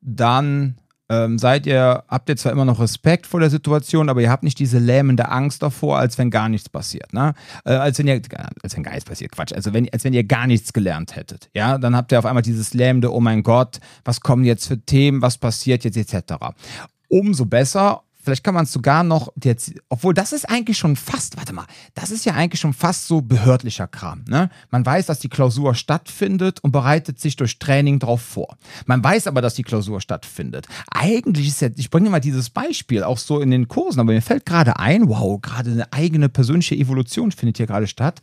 dann 0.00 0.76
ähm, 1.08 1.38
seid 1.38 1.66
ihr, 1.66 2.04
habt 2.08 2.28
ihr 2.28 2.36
zwar 2.36 2.52
immer 2.52 2.64
noch 2.64 2.80
Respekt 2.80 3.26
vor 3.26 3.38
der 3.38 3.50
Situation, 3.50 4.08
aber 4.08 4.20
ihr 4.22 4.30
habt 4.30 4.42
nicht 4.42 4.58
diese 4.58 4.78
lähmende 4.78 5.28
Angst 5.28 5.62
davor, 5.62 5.98
als 5.98 6.18
wenn 6.18 6.30
gar 6.30 6.48
nichts 6.48 6.68
passiert. 6.68 7.12
Ne? 7.12 7.34
Äh, 7.64 7.74
als 7.74 7.98
wenn 7.98 8.08
ihr, 8.08 8.20
als 8.62 8.76
wenn 8.76 8.82
gar 8.82 8.92
nichts 8.92 9.08
passiert, 9.08 9.32
Quatsch. 9.32 9.52
Also 9.52 9.72
wenn, 9.72 9.88
als 9.92 10.04
wenn 10.04 10.14
ihr 10.14 10.24
gar 10.24 10.46
nichts 10.46 10.72
gelernt 10.72 11.14
hättet. 11.14 11.48
Ja, 11.54 11.78
dann 11.78 11.94
habt 11.94 12.12
ihr 12.12 12.18
auf 12.18 12.26
einmal 12.26 12.42
dieses 12.42 12.74
lähmende, 12.74 13.12
oh 13.12 13.20
mein 13.20 13.42
Gott, 13.42 13.78
was 14.04 14.20
kommen 14.20 14.44
jetzt 14.44 14.66
für 14.66 14.80
Themen, 14.80 15.22
was 15.22 15.38
passiert 15.38 15.84
jetzt 15.84 15.96
etc. 15.96 16.34
Umso 17.08 17.44
besser 17.44 18.02
Vielleicht 18.22 18.44
kann 18.44 18.54
man 18.54 18.64
es 18.64 18.72
sogar 18.72 19.02
noch 19.02 19.32
jetzt, 19.42 19.72
obwohl 19.88 20.14
das 20.14 20.32
ist 20.32 20.48
eigentlich 20.48 20.78
schon 20.78 20.94
fast, 20.94 21.36
warte 21.36 21.52
mal, 21.52 21.66
das 21.94 22.12
ist 22.12 22.24
ja 22.24 22.34
eigentlich 22.34 22.60
schon 22.60 22.72
fast 22.72 23.08
so 23.08 23.20
behördlicher 23.20 23.88
Kram. 23.88 24.24
Ne? 24.28 24.48
Man 24.70 24.86
weiß, 24.86 25.06
dass 25.06 25.18
die 25.18 25.28
Klausur 25.28 25.74
stattfindet 25.74 26.60
und 26.62 26.70
bereitet 26.70 27.18
sich 27.18 27.34
durch 27.34 27.58
Training 27.58 27.98
darauf 27.98 28.22
vor. 28.22 28.56
Man 28.86 29.02
weiß 29.02 29.26
aber, 29.26 29.42
dass 29.42 29.54
die 29.54 29.64
Klausur 29.64 30.00
stattfindet. 30.00 30.68
Eigentlich 30.90 31.48
ist 31.48 31.60
ja, 31.62 31.68
ich 31.74 31.90
bringe 31.90 32.10
mal 32.10 32.20
dieses 32.20 32.48
Beispiel 32.48 33.02
auch 33.02 33.18
so 33.18 33.40
in 33.40 33.50
den 33.50 33.66
Kursen, 33.66 33.98
aber 33.98 34.12
mir 34.12 34.22
fällt 34.22 34.46
gerade 34.46 34.78
ein, 34.78 35.08
wow, 35.08 35.40
gerade 35.42 35.72
eine 35.72 35.92
eigene 35.92 36.28
persönliche 36.28 36.76
Evolution 36.76 37.32
findet 37.32 37.56
hier 37.56 37.66
gerade 37.66 37.88
statt. 37.88 38.20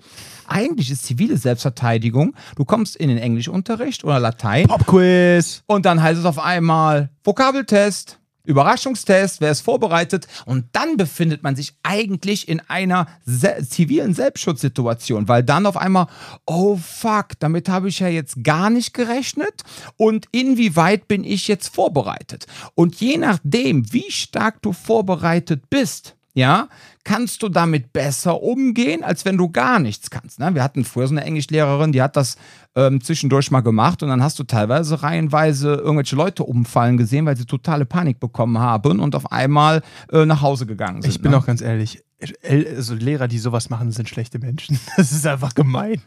Eigentlich 0.48 0.90
ist 0.90 1.06
zivile 1.06 1.36
Selbstverteidigung, 1.36 2.36
du 2.56 2.64
kommst 2.64 2.96
in 2.96 3.10
den 3.10 3.18
Englischunterricht 3.18 4.06
oder 4.06 4.20
Latein 4.20 4.66
Popquiz. 4.68 5.64
und 5.68 5.86
dann 5.86 6.02
heißt 6.02 6.20
es 6.20 6.26
auf 6.26 6.40
einmal 6.40 7.10
Vokabeltest. 7.24 8.20
Überraschungstest, 8.50 9.42
wer 9.42 9.52
ist 9.52 9.62
vorbereitet? 9.62 10.28
Und 10.46 10.66
dann 10.72 10.98
befindet 10.98 11.44
man 11.44 11.56
sich 11.56 11.76
eigentlich 11.84 12.50
in 12.50 12.62
einer 12.68 13.08
se 13.24 13.58
zivilen 13.70 14.16
Selbstschutzsituation, 14.16 15.28
weil 15.28 15.44
dann 15.44 15.68
auf 15.68 15.78
einmal, 15.78 16.08
oh 16.48 16.76
fuck, 16.76 17.40
damit 17.40 17.70
habe 17.70 17.90
ich 17.90 18.00
ja 18.00 18.08
jetzt 18.08 18.44
gar 18.44 18.72
nicht 18.72 18.96
gerechnet. 18.96 19.64
Und 19.98 20.26
inwieweit 20.32 21.08
bin 21.08 21.24
ich 21.24 21.48
jetzt 21.48 21.74
vorbereitet? 21.74 22.48
Und 22.74 22.96
je 22.96 23.18
nachdem, 23.18 23.94
wie 23.94 24.12
stark 24.12 24.64
du 24.64 24.74
vorbereitet 24.74 25.70
bist, 25.70 26.16
ja, 26.34 26.70
kannst 27.04 27.44
du 27.44 27.50
damit 27.50 27.92
besser 27.92 28.42
umgehen, 28.42 29.04
als 29.04 29.26
wenn 29.26 29.38
du 29.38 29.50
gar 29.50 29.80
nichts 29.80 30.10
kannst. 30.10 30.40
Ne? 30.40 30.54
Wir 30.54 30.64
hatten 30.64 30.86
früher 30.86 31.08
so 31.08 31.14
eine 31.14 31.24
Englischlehrerin, 31.24 31.92
die 31.92 32.02
hat 32.02 32.16
das 32.16 32.38
ähm, 32.76 33.02
zwischendurch 33.02 33.52
mal 33.52 33.62
gemacht 33.62 34.04
und 34.04 34.10
dann 34.10 34.24
hast 34.24 34.40
du 34.40 34.44
teilweise 34.44 35.02
reihenweise 35.02 35.76
irgendwelche 35.76 36.16
Leute 36.16 36.44
umfallen 36.44 36.98
gesehen, 36.98 37.26
weil 37.26 37.38
sie 37.38 37.46
totale 37.46 37.86
Panik 37.86 38.20
bekommen 38.20 38.60
haben 38.60 39.00
und 39.00 39.16
auf 39.16 39.32
einmal 39.32 39.82
äh, 40.12 40.26
nach 40.26 40.42
Hause 40.42 40.66
gegangen 40.66 41.02
sind. 41.02 41.12
Ich 41.12 41.22
bin 41.22 41.32
ne? 41.32 41.38
auch 41.38 41.46
ganz 41.46 41.62
ehrlich, 41.62 42.04
also 42.44 42.96
Lehrer, 42.96 43.30
die 43.30 43.40
sowas 43.40 43.70
machen, 43.70 43.92
sind 43.92 44.10
schlechte 44.10 44.40
Menschen. 44.40 44.80
Das 44.98 45.14
ist 45.14 45.26
einfach 45.26 45.54
gemein. 45.54 46.02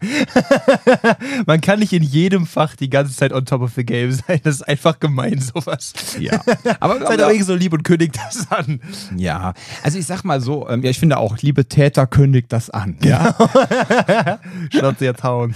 Man 1.47 1.62
kann 1.62 1.79
nicht 1.79 1.94
in 1.94 2.03
jedem 2.03 2.47
Fach 2.47 2.76
die 2.76 2.91
ganze 2.91 3.14
Zeit 3.17 3.32
on 3.32 3.47
top 3.47 3.62
of 3.62 3.73
the 3.75 3.85
game 3.85 4.12
sein. 4.12 4.41
Das 4.44 4.56
ist 4.56 4.62
einfach 4.62 5.00
gemein, 5.00 5.41
sowas. 5.41 5.94
Ja, 6.19 6.38
aber, 6.79 6.99
Seid 7.06 7.20
irgendwie 7.20 7.43
so 7.43 7.55
lieb 7.55 7.73
und 7.73 7.85
kündigt 7.85 8.17
das 8.17 8.50
an. 8.50 8.81
ja, 9.17 9.55
also 9.82 9.99
ich 9.99 10.05
sag 10.05 10.25
mal 10.25 10.43
so, 10.43 10.69
ähm, 10.69 10.82
ja, 10.82 10.91
ich 10.91 10.99
finde 10.99 11.17
auch, 11.17 11.38
liebe 11.38 11.67
Täter, 11.67 12.06
kündigt 12.06 12.53
das 12.53 12.69
an. 12.69 12.99
Ja, 13.03 13.35
Schnauze 14.70 15.06
jetzt 15.06 15.23
hauen. 15.23 15.55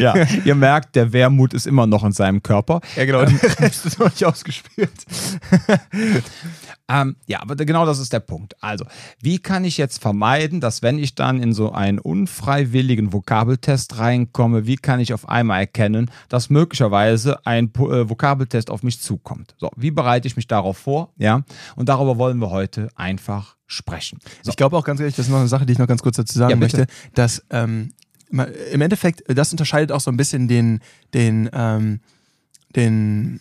ja. 0.00 0.14
ihr 0.44 0.54
merkt, 0.54 0.96
der 0.96 1.12
Wermut 1.12 1.52
ist 1.52 1.66
immer 1.66 1.86
noch 1.86 2.04
in 2.04 2.12
seinem 2.12 2.42
Körper. 2.42 2.80
Ja, 2.96 3.04
genau. 3.04 3.24
Der 3.24 3.58
Rest 3.60 3.84
ist 3.84 3.98
noch 3.98 4.10
nicht 4.10 4.24
ausgespült. 4.24 4.90
Ähm, 6.90 7.16
ja, 7.26 7.40
aber 7.40 7.54
genau 7.54 7.86
das 7.90 7.98
ist 7.98 8.12
der 8.12 8.20
Punkt. 8.20 8.54
Also, 8.62 8.84
wie 9.20 9.38
kann 9.38 9.64
ich 9.64 9.76
jetzt 9.76 10.00
vermeiden, 10.00 10.60
dass 10.60 10.82
wenn 10.82 10.98
ich 10.98 11.14
dann 11.14 11.42
in 11.42 11.52
so 11.52 11.72
einen 11.72 11.98
unfreiwilligen 11.98 13.12
Vokabeltest 13.12 13.98
reinkomme, 13.98 14.66
wie 14.66 14.76
kann 14.76 15.00
ich 15.00 15.12
auf 15.12 15.28
einmal 15.28 15.60
erkennen, 15.60 16.10
dass 16.28 16.50
möglicherweise 16.50 17.44
ein 17.46 17.66
äh, 17.74 18.08
Vokabeltest 18.08 18.70
auf 18.70 18.82
mich 18.82 19.00
zukommt? 19.00 19.54
So, 19.58 19.70
wie 19.76 19.90
bereite 19.90 20.26
ich 20.28 20.36
mich 20.36 20.46
darauf 20.46 20.78
vor? 20.78 21.12
Ja, 21.18 21.42
und 21.76 21.88
darüber 21.88 22.18
wollen 22.18 22.38
wir 22.38 22.50
heute 22.50 22.88
einfach 22.94 23.56
sprechen. 23.66 24.18
So, 24.42 24.50
Ich 24.50 24.56
glaube 24.56 24.76
auch 24.76 24.84
ganz 24.84 25.00
ehrlich, 25.00 25.14
das 25.14 25.26
ist 25.26 25.32
noch 25.32 25.38
eine 25.38 25.48
Sache, 25.48 25.66
die 25.66 25.72
ich 25.72 25.78
noch 25.78 25.86
ganz 25.86 26.02
kurz 26.02 26.16
dazu 26.16 26.36
sagen 26.36 26.50
Ja, 26.50 26.56
möchte, 26.56 26.86
dass 27.14 27.44
ähm, 27.50 27.92
im 28.30 28.80
Endeffekt, 28.80 29.22
das 29.26 29.52
unterscheidet 29.52 29.92
auch 29.92 30.00
so 30.00 30.10
ein 30.10 30.16
bisschen 30.16 30.48
den, 30.48 30.80
den, 31.14 31.50
ähm, 31.52 32.00
den, 32.76 33.40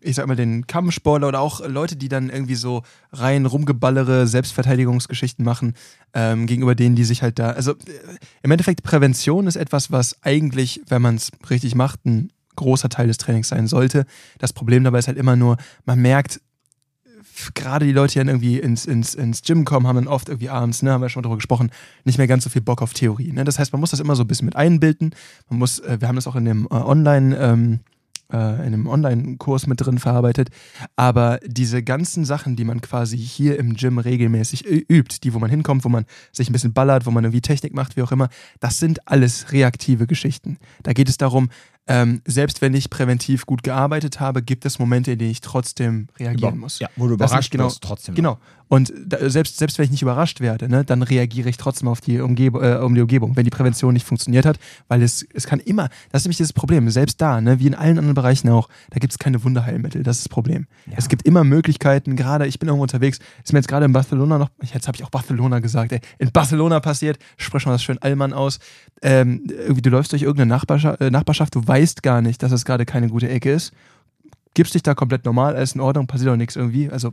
ich 0.00 0.16
sag 0.16 0.26
mal, 0.26 0.36
den 0.36 0.66
Kampfsportler 0.66 1.28
oder 1.28 1.40
auch 1.40 1.66
Leute, 1.66 1.96
die 1.96 2.08
dann 2.08 2.30
irgendwie 2.30 2.54
so 2.54 2.82
rein 3.12 3.46
rumgeballere 3.46 4.26
Selbstverteidigungsgeschichten 4.26 5.44
machen, 5.44 5.74
ähm, 6.14 6.46
gegenüber 6.46 6.74
denen, 6.74 6.94
die 6.96 7.04
sich 7.04 7.22
halt 7.22 7.38
da. 7.38 7.50
Also 7.50 7.72
äh, 7.72 7.74
im 8.42 8.50
Endeffekt, 8.50 8.82
Prävention 8.82 9.46
ist 9.46 9.56
etwas, 9.56 9.90
was 9.90 10.22
eigentlich, 10.22 10.80
wenn 10.88 11.02
man 11.02 11.16
es 11.16 11.30
richtig 11.50 11.74
macht, 11.74 12.04
ein 12.06 12.30
großer 12.56 12.88
Teil 12.88 13.06
des 13.06 13.18
Trainings 13.18 13.48
sein 13.48 13.66
sollte. 13.66 14.04
Das 14.38 14.52
Problem 14.52 14.84
dabei 14.84 14.98
ist 14.98 15.08
halt 15.08 15.18
immer 15.18 15.36
nur, 15.36 15.56
man 15.84 16.00
merkt, 16.00 16.40
gerade 17.54 17.86
die 17.86 17.92
Leute, 17.92 18.14
die 18.14 18.18
dann 18.18 18.28
irgendwie 18.28 18.58
ins, 18.58 18.84
ins, 18.84 19.14
ins 19.14 19.42
Gym 19.42 19.64
kommen, 19.64 19.86
haben 19.86 19.96
dann 19.96 20.08
oft 20.08 20.28
irgendwie 20.28 20.48
abends, 20.48 20.82
ne, 20.82 20.92
haben 20.92 21.02
wir 21.02 21.08
schon 21.08 21.22
darüber 21.22 21.36
gesprochen, 21.36 21.70
nicht 22.04 22.18
mehr 22.18 22.26
ganz 22.26 22.44
so 22.44 22.50
viel 22.50 22.62
Bock 22.62 22.82
auf 22.82 22.94
Theorie. 22.94 23.32
Ne? 23.32 23.44
Das 23.44 23.58
heißt, 23.58 23.72
man 23.72 23.80
muss 23.80 23.90
das 23.90 24.00
immer 24.00 24.16
so 24.16 24.24
ein 24.24 24.26
bisschen 24.26 24.46
mit 24.46 24.56
einbilden. 24.56 25.14
Man 25.48 25.58
muss, 25.58 25.78
äh, 25.80 26.00
wir 26.00 26.08
haben 26.08 26.16
das 26.16 26.26
auch 26.26 26.36
in 26.36 26.44
dem 26.44 26.66
äh, 26.66 26.74
Online- 26.74 27.36
ähm, 27.36 27.80
äh, 28.32 28.36
in 28.36 28.74
einem 28.74 28.86
Online-Kurs 28.86 29.66
mit 29.66 29.80
drin 29.80 29.98
verarbeitet. 29.98 30.48
Aber 30.96 31.40
diese 31.44 31.82
ganzen 31.82 32.24
Sachen, 32.24 32.56
die 32.56 32.64
man 32.64 32.80
quasi 32.80 33.16
hier 33.18 33.58
im 33.58 33.74
Gym 33.74 33.98
regelmäßig 33.98 34.66
übt, 34.66 35.18
die, 35.22 35.34
wo 35.34 35.38
man 35.38 35.50
hinkommt, 35.50 35.84
wo 35.84 35.88
man 35.88 36.04
sich 36.32 36.48
ein 36.48 36.52
bisschen 36.52 36.72
ballert, 36.72 37.06
wo 37.06 37.10
man 37.10 37.24
irgendwie 37.24 37.40
Technik 37.40 37.74
macht, 37.74 37.96
wie 37.96 38.02
auch 38.02 38.12
immer, 38.12 38.28
das 38.60 38.78
sind 38.78 39.06
alles 39.08 39.52
reaktive 39.52 40.06
Geschichten. 40.06 40.58
Da 40.82 40.92
geht 40.92 41.08
es 41.08 41.16
darum, 41.16 41.48
ähm, 41.90 42.20
selbst 42.26 42.60
wenn 42.60 42.74
ich 42.74 42.90
präventiv 42.90 43.46
gut 43.46 43.62
gearbeitet 43.62 44.20
habe, 44.20 44.42
gibt 44.42 44.66
es 44.66 44.78
Momente, 44.78 45.12
in 45.12 45.18
denen 45.18 45.30
ich 45.30 45.40
trotzdem 45.40 46.08
reagieren 46.18 46.58
muss. 46.58 46.78
Ja, 46.80 46.88
wo 46.96 47.08
du 47.08 47.14
überrascht 47.14 47.50
genau- 47.50 47.72
trotzdem. 47.80 48.14
Genau. 48.14 48.38
Und 48.68 48.92
da, 49.06 49.28
selbst, 49.30 49.58
selbst 49.58 49.78
wenn 49.78 49.84
ich 49.84 49.90
nicht 49.90 50.02
überrascht 50.02 50.40
werde, 50.40 50.68
ne, 50.68 50.84
dann 50.84 51.02
reagiere 51.02 51.48
ich 51.48 51.56
trotzdem 51.56 51.88
auf 51.88 52.00
die, 52.00 52.20
Umgeb 52.20 52.54
äh, 52.54 52.76
um 52.76 52.94
die 52.94 53.00
Umgebung, 53.00 53.36
wenn 53.36 53.44
die 53.44 53.50
Prävention 53.50 53.94
nicht 53.94 54.06
funktioniert 54.06 54.44
hat, 54.44 54.58
weil 54.88 55.02
es, 55.02 55.26
es 55.32 55.46
kann 55.46 55.60
immer, 55.60 55.88
das 56.10 56.22
ist 56.22 56.26
nämlich 56.26 56.38
das 56.38 56.52
Problem, 56.52 56.88
selbst 56.90 57.20
da, 57.20 57.40
ne, 57.40 57.58
wie 57.60 57.66
in 57.66 57.74
allen 57.74 57.98
anderen 57.98 58.14
Bereichen 58.14 58.48
auch, 58.50 58.68
da 58.90 58.98
gibt 58.98 59.12
es 59.12 59.18
keine 59.18 59.42
Wunderheilmittel, 59.42 60.02
das 60.02 60.18
ist 60.18 60.26
das 60.26 60.28
Problem. 60.28 60.66
Ja. 60.86 60.94
Es 60.96 61.08
gibt 61.08 61.26
immer 61.26 61.44
Möglichkeiten, 61.44 62.14
gerade, 62.16 62.46
ich 62.46 62.58
bin 62.58 62.68
irgendwo 62.68 62.82
unterwegs, 62.82 63.18
ist 63.42 63.52
mir 63.52 63.58
jetzt 63.58 63.68
gerade 63.68 63.86
in 63.86 63.92
Barcelona 63.92 64.38
noch, 64.38 64.50
jetzt 64.62 64.86
habe 64.86 64.96
ich 64.96 65.04
auch 65.04 65.10
Barcelona 65.10 65.60
gesagt, 65.60 65.92
ey, 65.92 66.00
in 66.18 66.30
Barcelona 66.30 66.80
passiert, 66.80 67.18
sprich 67.38 67.64
mal 67.64 67.72
das 67.72 67.82
schön 67.82 67.98
Allmann 67.98 68.32
aus, 68.32 68.58
ähm, 69.02 69.44
irgendwie 69.48 69.82
du 69.82 69.90
läufst 69.90 70.12
durch 70.12 70.22
irgendeine 70.22 70.50
Nachbarschaft, 70.50 71.00
äh, 71.00 71.10
Nachbarschaft, 71.10 71.54
du 71.54 71.66
weißt 71.66 72.02
gar 72.02 72.20
nicht, 72.20 72.42
dass 72.42 72.52
es 72.52 72.64
gerade 72.64 72.84
keine 72.84 73.08
gute 73.08 73.28
Ecke 73.28 73.50
ist, 73.52 73.72
gibst 74.54 74.74
dich 74.74 74.82
da 74.82 74.94
komplett 74.94 75.24
normal, 75.24 75.56
alles 75.56 75.74
in 75.74 75.80
Ordnung, 75.80 76.06
passiert 76.06 76.30
auch 76.30 76.36
nichts 76.36 76.56
irgendwie, 76.56 76.90
also 76.90 77.12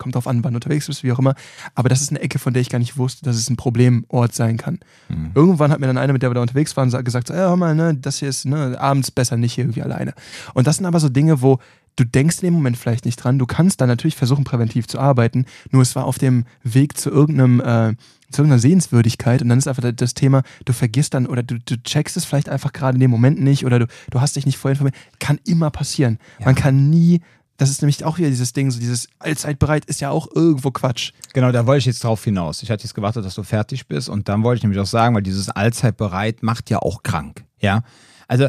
kommt 0.00 0.16
drauf 0.16 0.26
an, 0.26 0.42
wann 0.42 0.52
du 0.52 0.56
unterwegs 0.56 0.88
bist, 0.88 1.04
wie 1.04 1.12
auch 1.12 1.20
immer. 1.20 1.34
Aber 1.76 1.88
das 1.88 2.00
ist 2.00 2.10
eine 2.10 2.20
Ecke, 2.20 2.40
von 2.40 2.52
der 2.52 2.62
ich 2.62 2.68
gar 2.68 2.80
nicht 2.80 2.96
wusste, 2.96 3.24
dass 3.24 3.36
es 3.36 3.48
ein 3.48 3.56
Problemort 3.56 4.34
sein 4.34 4.56
kann. 4.56 4.80
Mhm. 5.08 5.30
Irgendwann 5.34 5.70
hat 5.70 5.78
mir 5.78 5.86
dann 5.86 5.98
einer, 5.98 6.12
mit 6.12 6.22
der 6.22 6.30
wir 6.30 6.34
da 6.34 6.42
unterwegs 6.42 6.76
waren, 6.76 6.90
gesagt, 7.04 7.28
so, 7.28 7.34
ja, 7.34 7.48
hör 7.48 7.56
mal, 7.56 7.76
ne, 7.76 7.94
das 7.94 8.18
hier 8.18 8.28
ist 8.28 8.46
ne, 8.46 8.76
abends 8.80 9.12
besser 9.12 9.36
nicht 9.36 9.54
hier 9.54 9.64
irgendwie 9.64 9.82
alleine. 9.82 10.14
Und 10.54 10.66
das 10.66 10.78
sind 10.78 10.86
aber 10.86 10.98
so 10.98 11.08
Dinge, 11.08 11.42
wo 11.42 11.60
du 11.96 12.04
denkst 12.04 12.38
in 12.38 12.46
dem 12.46 12.54
Moment 12.54 12.76
vielleicht 12.76 13.04
nicht 13.04 13.16
dran. 13.16 13.38
Du 13.38 13.46
kannst 13.46 13.80
dann 13.80 13.88
natürlich 13.88 14.16
versuchen, 14.16 14.44
präventiv 14.44 14.88
zu 14.88 14.98
arbeiten, 14.98 15.44
nur 15.70 15.82
es 15.82 15.94
war 15.94 16.04
auf 16.04 16.18
dem 16.18 16.44
Weg 16.62 16.96
zu 16.96 17.10
irgendeinem 17.10 17.60
äh, 17.60 17.94
zu 18.30 18.42
irgendeiner 18.42 18.60
Sehenswürdigkeit 18.60 19.42
und 19.42 19.48
dann 19.48 19.58
ist 19.58 19.66
einfach 19.66 19.90
das 19.92 20.14
Thema, 20.14 20.42
du 20.64 20.72
vergisst 20.72 21.14
dann 21.14 21.26
oder 21.26 21.42
du, 21.42 21.58
du 21.58 21.82
checkst 21.82 22.16
es 22.16 22.24
vielleicht 22.24 22.48
einfach 22.48 22.72
gerade 22.72 22.94
in 22.94 23.00
dem 23.00 23.10
Moment 23.10 23.40
nicht 23.40 23.66
oder 23.66 23.80
du, 23.80 23.86
du 24.10 24.20
hast 24.20 24.36
dich 24.36 24.46
nicht 24.46 24.56
vorher 24.56 24.74
informiert. 24.74 24.94
Kann 25.18 25.40
immer 25.44 25.70
passieren. 25.70 26.18
Ja. 26.38 26.46
Man 26.46 26.54
kann 26.54 26.90
nie 26.90 27.20
das 27.60 27.68
ist 27.68 27.82
nämlich 27.82 28.02
auch 28.06 28.16
wieder 28.16 28.30
dieses 28.30 28.54
Ding, 28.54 28.70
so 28.70 28.80
dieses 28.80 29.06
allzeitbereit 29.18 29.84
ist 29.84 30.00
ja 30.00 30.08
auch 30.08 30.28
irgendwo 30.34 30.70
Quatsch. 30.70 31.12
Genau, 31.34 31.52
da 31.52 31.66
wollte 31.66 31.80
ich 31.80 31.84
jetzt 31.84 32.02
drauf 32.02 32.24
hinaus. 32.24 32.62
Ich 32.62 32.70
hatte 32.70 32.84
jetzt 32.84 32.94
gewartet, 32.94 33.22
dass 33.22 33.34
du 33.34 33.42
fertig 33.42 33.86
bist 33.86 34.08
und 34.08 34.30
dann 34.30 34.42
wollte 34.42 34.56
ich 34.56 34.62
nämlich 34.62 34.80
auch 34.80 34.86
sagen, 34.86 35.14
weil 35.14 35.22
dieses 35.22 35.50
allzeitbereit 35.50 36.42
macht 36.42 36.70
ja 36.70 36.78
auch 36.78 37.02
krank. 37.02 37.44
Ja, 37.60 37.82
also, 38.28 38.48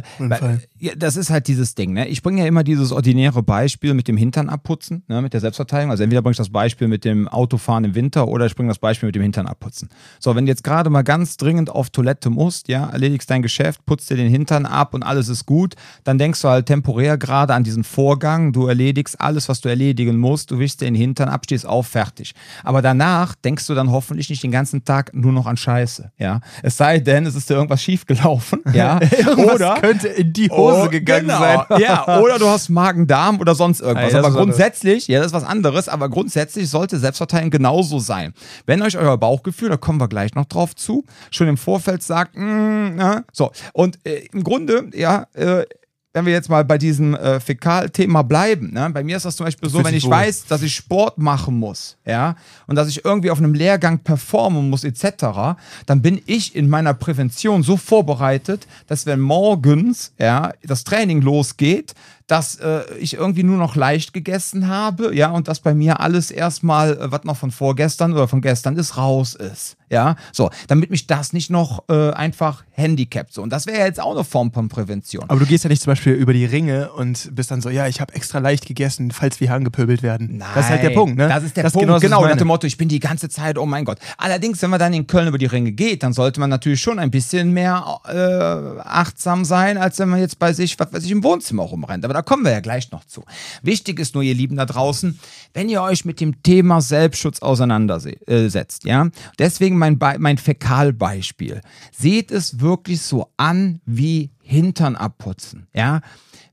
ja, 0.82 0.94
das 0.96 1.16
ist 1.16 1.30
halt 1.30 1.48
dieses 1.48 1.76
Ding. 1.76 1.94
Ne? 1.94 2.08
Ich 2.08 2.22
bringe 2.22 2.42
ja 2.42 2.48
immer 2.48 2.64
dieses 2.64 2.92
ordinäre 2.92 3.42
Beispiel 3.44 3.94
mit 3.94 4.08
dem 4.08 4.18
Hintern 4.18 4.50
abputzen, 4.50 5.04
ne? 5.08 5.22
mit 5.22 5.34
der 5.34 5.40
Selbstverteidigung. 5.40 5.92
Also, 5.92 6.04
entweder 6.04 6.22
bringe 6.22 6.32
ich 6.32 6.38
das 6.38 6.50
Beispiel 6.50 6.88
mit 6.88 7.06
dem 7.06 7.28
Autofahren 7.28 7.86
im 7.86 7.96
Winter 7.96 8.28
oder 8.28 8.46
ich 8.46 8.56
bringe 8.56 8.70
das 8.70 8.80
Beispiel 8.80 9.08
mit 9.08 9.16
dem 9.16 9.22
Hintern 9.22 9.48
abputzen. 9.48 9.90
So, 10.20 10.36
wenn 10.36 10.46
du 10.46 10.52
jetzt 10.52 10.64
gerade 10.64 10.90
mal 10.90 11.04
ganz 11.04 11.38
dringend 11.38 11.70
auf 11.70 11.90
Toilette 11.90 12.30
musst, 12.30 12.68
ja, 12.68 12.90
erledigst 12.90 13.30
dein 13.30 13.42
Geschäft, 13.42 13.86
putzt 13.86 14.10
dir 14.10 14.18
den 14.18 14.30
Hintern 14.30 14.66
ab 14.66 14.94
und 14.94 15.04
alles 15.04 15.30
ist 15.30 15.46
gut, 15.46 15.76
dann 16.04 16.18
denkst 16.18 16.42
du 16.42 16.50
halt 16.50 16.66
temporär 16.66 17.18
gerade 17.18 17.54
an 17.54 17.64
diesen 17.64 17.84
Vorgang. 17.84 18.52
Du 18.52 18.68
erledigst 18.68 19.22
alles, 19.22 19.50
was 19.50 19.62
du 19.62 19.70
erledigen 19.70 20.18
musst. 20.18 20.52
Du 20.52 20.60
wischst 20.60 20.82
dir 20.82 20.86
den 20.86 20.96
Hintern 20.96 21.30
ab, 21.30 21.44
stehst 21.46 21.66
auf, 21.66 21.88
fertig. 21.88 22.34
Aber 22.64 22.82
danach 22.82 23.36
denkst 23.36 23.68
du 23.68 23.76
dann 23.76 23.92
hoffentlich 23.92 24.30
nicht 24.30 24.44
den 24.44 24.52
ganzen 24.52 24.84
Tag 24.84 25.14
nur 25.14 25.32
noch 25.32 25.46
an 25.46 25.58
Scheiße, 25.58 26.12
ja. 26.18 26.42
Es 26.64 26.78
sei 26.78 27.00
denn, 27.00 27.26
es 27.26 27.36
ist 27.36 27.50
dir 27.50 27.54
irgendwas 27.54 27.82
schiefgelaufen, 27.84 28.62
ja. 28.74 29.00
oder 29.38 29.62
oder? 29.62 29.76
könnte 29.80 30.08
in 30.08 30.34
die 30.34 30.50
Hose 30.50 30.71
oh, 30.74 30.90
gegangen 30.90 31.28
genau. 31.28 31.40
sein. 31.40 31.82
ja, 31.82 32.20
oder 32.20 32.40
du 32.40 32.48
hast 32.48 32.70
Magen-Darm 32.70 33.40
oder 33.40 33.56
sonst 33.56 33.82
irgendwas. 33.82 34.14
Ja, 34.14 34.20
aber 34.20 34.32
grundsätzlich, 34.32 35.08
ja, 35.08 35.20
das 35.20 35.28
ist 35.28 35.34
was 35.34 35.44
anderes, 35.44 35.90
aber 35.90 36.10
grundsätzlich 36.10 36.70
sollte 36.70 37.00
Selbstverteilen 37.00 37.50
genauso 37.50 38.00
sein. 38.00 38.34
Wenn 38.66 38.82
euch 38.82 38.98
euer 38.98 39.18
Bauchgefühl, 39.18 39.70
da 39.70 39.78
kommen 39.78 40.00
wir 40.00 40.08
gleich 40.08 40.36
noch 40.36 40.46
drauf 40.46 40.76
zu, 40.76 41.06
schon 41.30 41.48
im 41.48 41.58
Vorfeld 41.58 42.04
sagt, 42.04 42.36
mm, 42.36 42.96
na, 42.96 43.24
so. 43.32 43.52
Und 43.74 44.00
äh, 44.06 44.28
im 44.32 44.44
Grunde, 44.44 44.90
ja, 44.94 45.28
äh, 45.34 45.66
wenn 46.14 46.26
wir 46.26 46.34
jetzt 46.34 46.50
mal 46.50 46.66
bei 46.66 46.78
diesem 46.78 47.16
äh, 47.16 47.40
Fäkalthema 47.40 48.22
bleiben, 48.22 48.74
ne? 48.74 48.90
bei 48.94 49.04
mir 49.04 49.18
ist 49.18 49.26
das 49.26 49.36
zum 49.36 49.46
Beispiel 49.46 49.70
so, 49.70 49.84
wenn 49.84 49.94
ich 49.94 50.04
wohl. 50.04 50.12
weiß, 50.12 50.46
dass 50.46 50.62
ich 50.62 50.76
Sport 50.76 51.18
machen 51.18 51.58
muss, 51.58 51.98
ja, 52.06 52.36
und 52.68 52.76
dass 52.76 52.90
ich 52.90 53.06
irgendwie 53.06 53.32
auf 53.32 53.38
einem 53.38 53.54
Lehrgang 53.54 54.00
performen 54.00 54.70
muss, 54.70 54.84
etc., 54.84 55.56
dann 55.86 56.02
bin 56.02 56.22
ich 56.26 56.56
in 56.56 56.70
meiner 56.70 56.94
Prävention 56.94 57.64
so 57.64 57.78
vorbereitet, 57.78 58.68
dass 58.88 59.06
wenn 59.06 59.22
morgens, 59.22 60.14
ja, 60.20 60.52
das 60.64 60.84
Training 60.84 61.22
losgeht, 61.22 61.94
dass 62.32 62.56
äh, 62.56 62.84
ich 62.98 63.16
irgendwie 63.16 63.44
nur 63.44 63.58
noch 63.58 63.76
leicht 63.76 64.14
gegessen 64.14 64.70
habe, 64.70 65.14
ja, 65.14 65.32
und 65.32 65.50
dass 65.50 65.60
bei 65.60 65.74
mir 65.74 66.00
alles 66.00 66.32
erstmal, 66.32 66.94
äh, 66.94 67.12
was 67.12 67.26
noch 67.26 67.36
von 67.36 67.52
vorgestern 67.52 68.14
oder 68.14 68.30
von 68.30 68.40
gestern 68.40 68.78
ist, 68.78 68.96
raus 68.96 69.36
ist. 69.36 69.76
Ja, 69.90 70.16
so, 70.32 70.50
damit 70.70 70.90
mich 70.90 71.06
das 71.06 71.34
nicht 71.34 71.50
noch 71.50 71.84
äh, 71.90 72.12
einfach 72.12 72.64
handicapt. 72.72 73.34
So. 73.34 73.42
Und 73.42 73.50
das 73.50 73.66
wäre 73.66 73.80
ja 73.80 73.86
jetzt 73.86 74.00
auch 74.00 74.16
eine 74.16 74.24
Form 74.24 74.54
von 74.54 74.70
Prävention. 74.70 75.30
Aber 75.30 75.42
du 75.42 75.46
gehst 75.46 75.66
ja 75.66 75.70
nicht 75.70 75.82
zum 75.82 75.92
Beispiel 75.92 76.14
über 76.14 76.32
die 76.32 76.46
Ringe 76.46 76.94
und 76.94 77.36
bist 77.36 77.52
dann 77.52 77.60
so, 77.60 77.70
ja, 77.70 77.88
ich 77.88 78.00
habe 78.00 78.14
extra 78.16 78.40
leicht 78.40 78.66
gegessen, 78.66 79.12
falls 79.12 79.42
wir 79.42 79.54
angepöbelt 79.54 80.02
werden. 80.02 80.38
Nein, 80.38 80.48
das 80.56 80.64
ist 80.64 80.72
halt 80.72 80.84
der 80.84 80.92
Punkt, 80.92 81.18
ne? 81.18 81.28
Das 81.28 81.44
ist 81.44 81.58
der 81.58 81.64
das 81.64 81.74
Punkt, 81.74 81.88
genau, 81.88 82.00
genau 82.00 82.26
nach 82.26 82.38
dem 82.38 82.48
Motto, 82.48 82.66
ich 82.66 82.78
bin 82.78 82.88
die 82.88 83.02
ganze 83.02 83.28
Zeit, 83.28 83.58
oh 83.58 83.66
mein 83.66 83.84
Gott. 83.84 84.00
Allerdings, 84.18 84.62
wenn 84.62 84.70
man 84.70 84.80
dann 84.80 84.94
in 84.94 85.08
Köln 85.08 85.28
über 85.28 85.38
die 85.38 85.48
Ringe 85.48 85.74
geht, 85.74 86.04
dann 86.04 86.14
sollte 86.14 86.40
man 86.40 86.50
natürlich 86.50 86.80
schon 86.80 86.98
ein 86.98 87.12
bisschen 87.12 87.52
mehr 87.52 88.00
äh, 88.08 88.80
achtsam 88.88 89.44
sein, 89.44 89.78
als 89.78 90.00
wenn 90.00 90.08
man 90.08 90.22
jetzt 90.22 90.40
bei 90.40 90.54
sich, 90.54 90.80
was 90.80 90.94
weiß 90.94 91.04
ich, 91.04 91.12
im 91.12 91.22
Wohnzimmer 91.22 91.64
rumrennt. 91.64 92.06
Aber 92.06 92.14
da 92.14 92.21
kommen 92.22 92.44
wir 92.44 92.52
ja 92.52 92.60
gleich 92.60 92.92
noch 92.92 93.06
zu. 93.06 93.24
Wichtig 93.62 94.00
ist 94.00 94.14
nur, 94.14 94.24
ihr 94.24 94.34
Lieben 94.34 94.56
da 94.56 94.66
draußen, 94.66 95.20
wenn 95.54 95.70
ihr 95.70 95.82
euch 95.82 96.06
mit 96.06 96.20
dem 96.20 96.42
Thema 96.44 96.82
Selbstschutz 96.82 97.42
auseinandersetzt, 97.42 98.86
ja. 98.86 99.10
Deswegen 99.40 99.78
mein, 99.78 99.98
mein 100.20 100.38
Fäkalbeispiel. 100.38 101.62
Seht 101.92 102.32
es 102.32 102.60
wirklich 102.60 103.02
so 103.02 103.28
an 103.38 103.82
wie 103.86 104.32
Hintern 104.42 104.96
abputzen, 104.96 105.68
ja. 105.74 106.02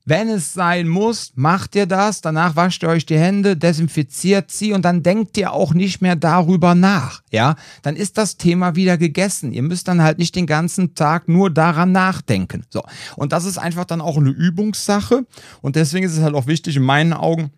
Wenn 0.09 0.27
es 0.27 0.55
sein 0.55 0.87
muss, 0.87 1.33
macht 1.35 1.75
ihr 1.75 1.85
das, 1.85 2.21
danach 2.21 2.55
wascht 2.55 2.81
ihr 2.81 2.89
euch 2.89 3.05
die 3.05 3.19
Hände, 3.19 3.55
desinfiziert 3.55 4.49
sie 4.49 4.73
und 4.73 4.83
dann 4.83 5.03
denkt 5.03 5.37
ihr 5.37 5.53
auch 5.53 5.75
nicht 5.75 6.01
mehr 6.01 6.15
darüber 6.15 6.73
nach, 6.73 7.21
ja? 7.29 7.55
Dann 7.83 7.95
ist 7.95 8.17
das 8.17 8.35
Thema 8.35 8.75
wieder 8.75 8.97
gegessen. 8.97 9.53
Ihr 9.53 9.61
müsst 9.61 9.87
dann 9.87 10.01
halt 10.01 10.17
nicht 10.17 10.35
den 10.35 10.47
ganzen 10.47 10.95
Tag 10.95 11.29
nur 11.29 11.51
daran 11.51 11.91
nachdenken. 11.91 12.65
So. 12.71 12.81
Und 13.17 13.33
das 13.33 13.45
ist 13.45 13.59
einfach 13.59 13.85
dann 13.85 14.01
auch 14.01 14.17
eine 14.17 14.31
Übungssache 14.31 15.27
und 15.61 15.75
deswegen 15.75 16.07
ist 16.07 16.17
es 16.17 16.23
halt 16.23 16.33
auch 16.33 16.47
wichtig 16.47 16.75
in 16.75 16.81
meinen 16.81 17.13
Augen, 17.13 17.51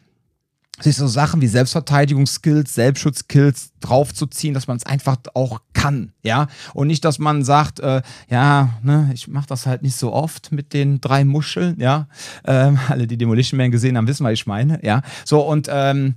sich 0.79 0.95
so 0.95 1.07
Sachen 1.07 1.41
wie 1.41 1.47
Selbstverteidigungsskills, 1.47 2.73
Selbstschutzskills 2.73 3.71
draufzuziehen, 3.81 4.53
dass 4.53 4.67
man 4.67 4.77
es 4.77 4.85
einfach 4.85 5.17
auch 5.33 5.61
kann, 5.73 6.11
ja. 6.23 6.47
Und 6.73 6.87
nicht, 6.87 7.05
dass 7.05 7.19
man 7.19 7.43
sagt, 7.43 7.79
äh, 7.79 8.01
ja, 8.29 8.69
ne, 8.81 9.11
ich 9.13 9.27
mache 9.27 9.47
das 9.47 9.65
halt 9.65 9.83
nicht 9.83 9.95
so 9.95 10.13
oft 10.13 10.51
mit 10.51 10.73
den 10.73 11.01
drei 11.01 11.23
Muscheln, 11.23 11.79
ja. 11.79 12.07
Ähm, 12.45 12.79
alle, 12.89 13.07
die 13.07 13.17
Demolition 13.17 13.57
Man 13.57 13.71
gesehen 13.71 13.97
haben, 13.97 14.07
wissen, 14.07 14.25
was 14.25 14.33
ich 14.33 14.47
meine, 14.47 14.83
ja. 14.83 15.01
So, 15.25 15.41
und 15.41 15.67
ähm, 15.71 16.15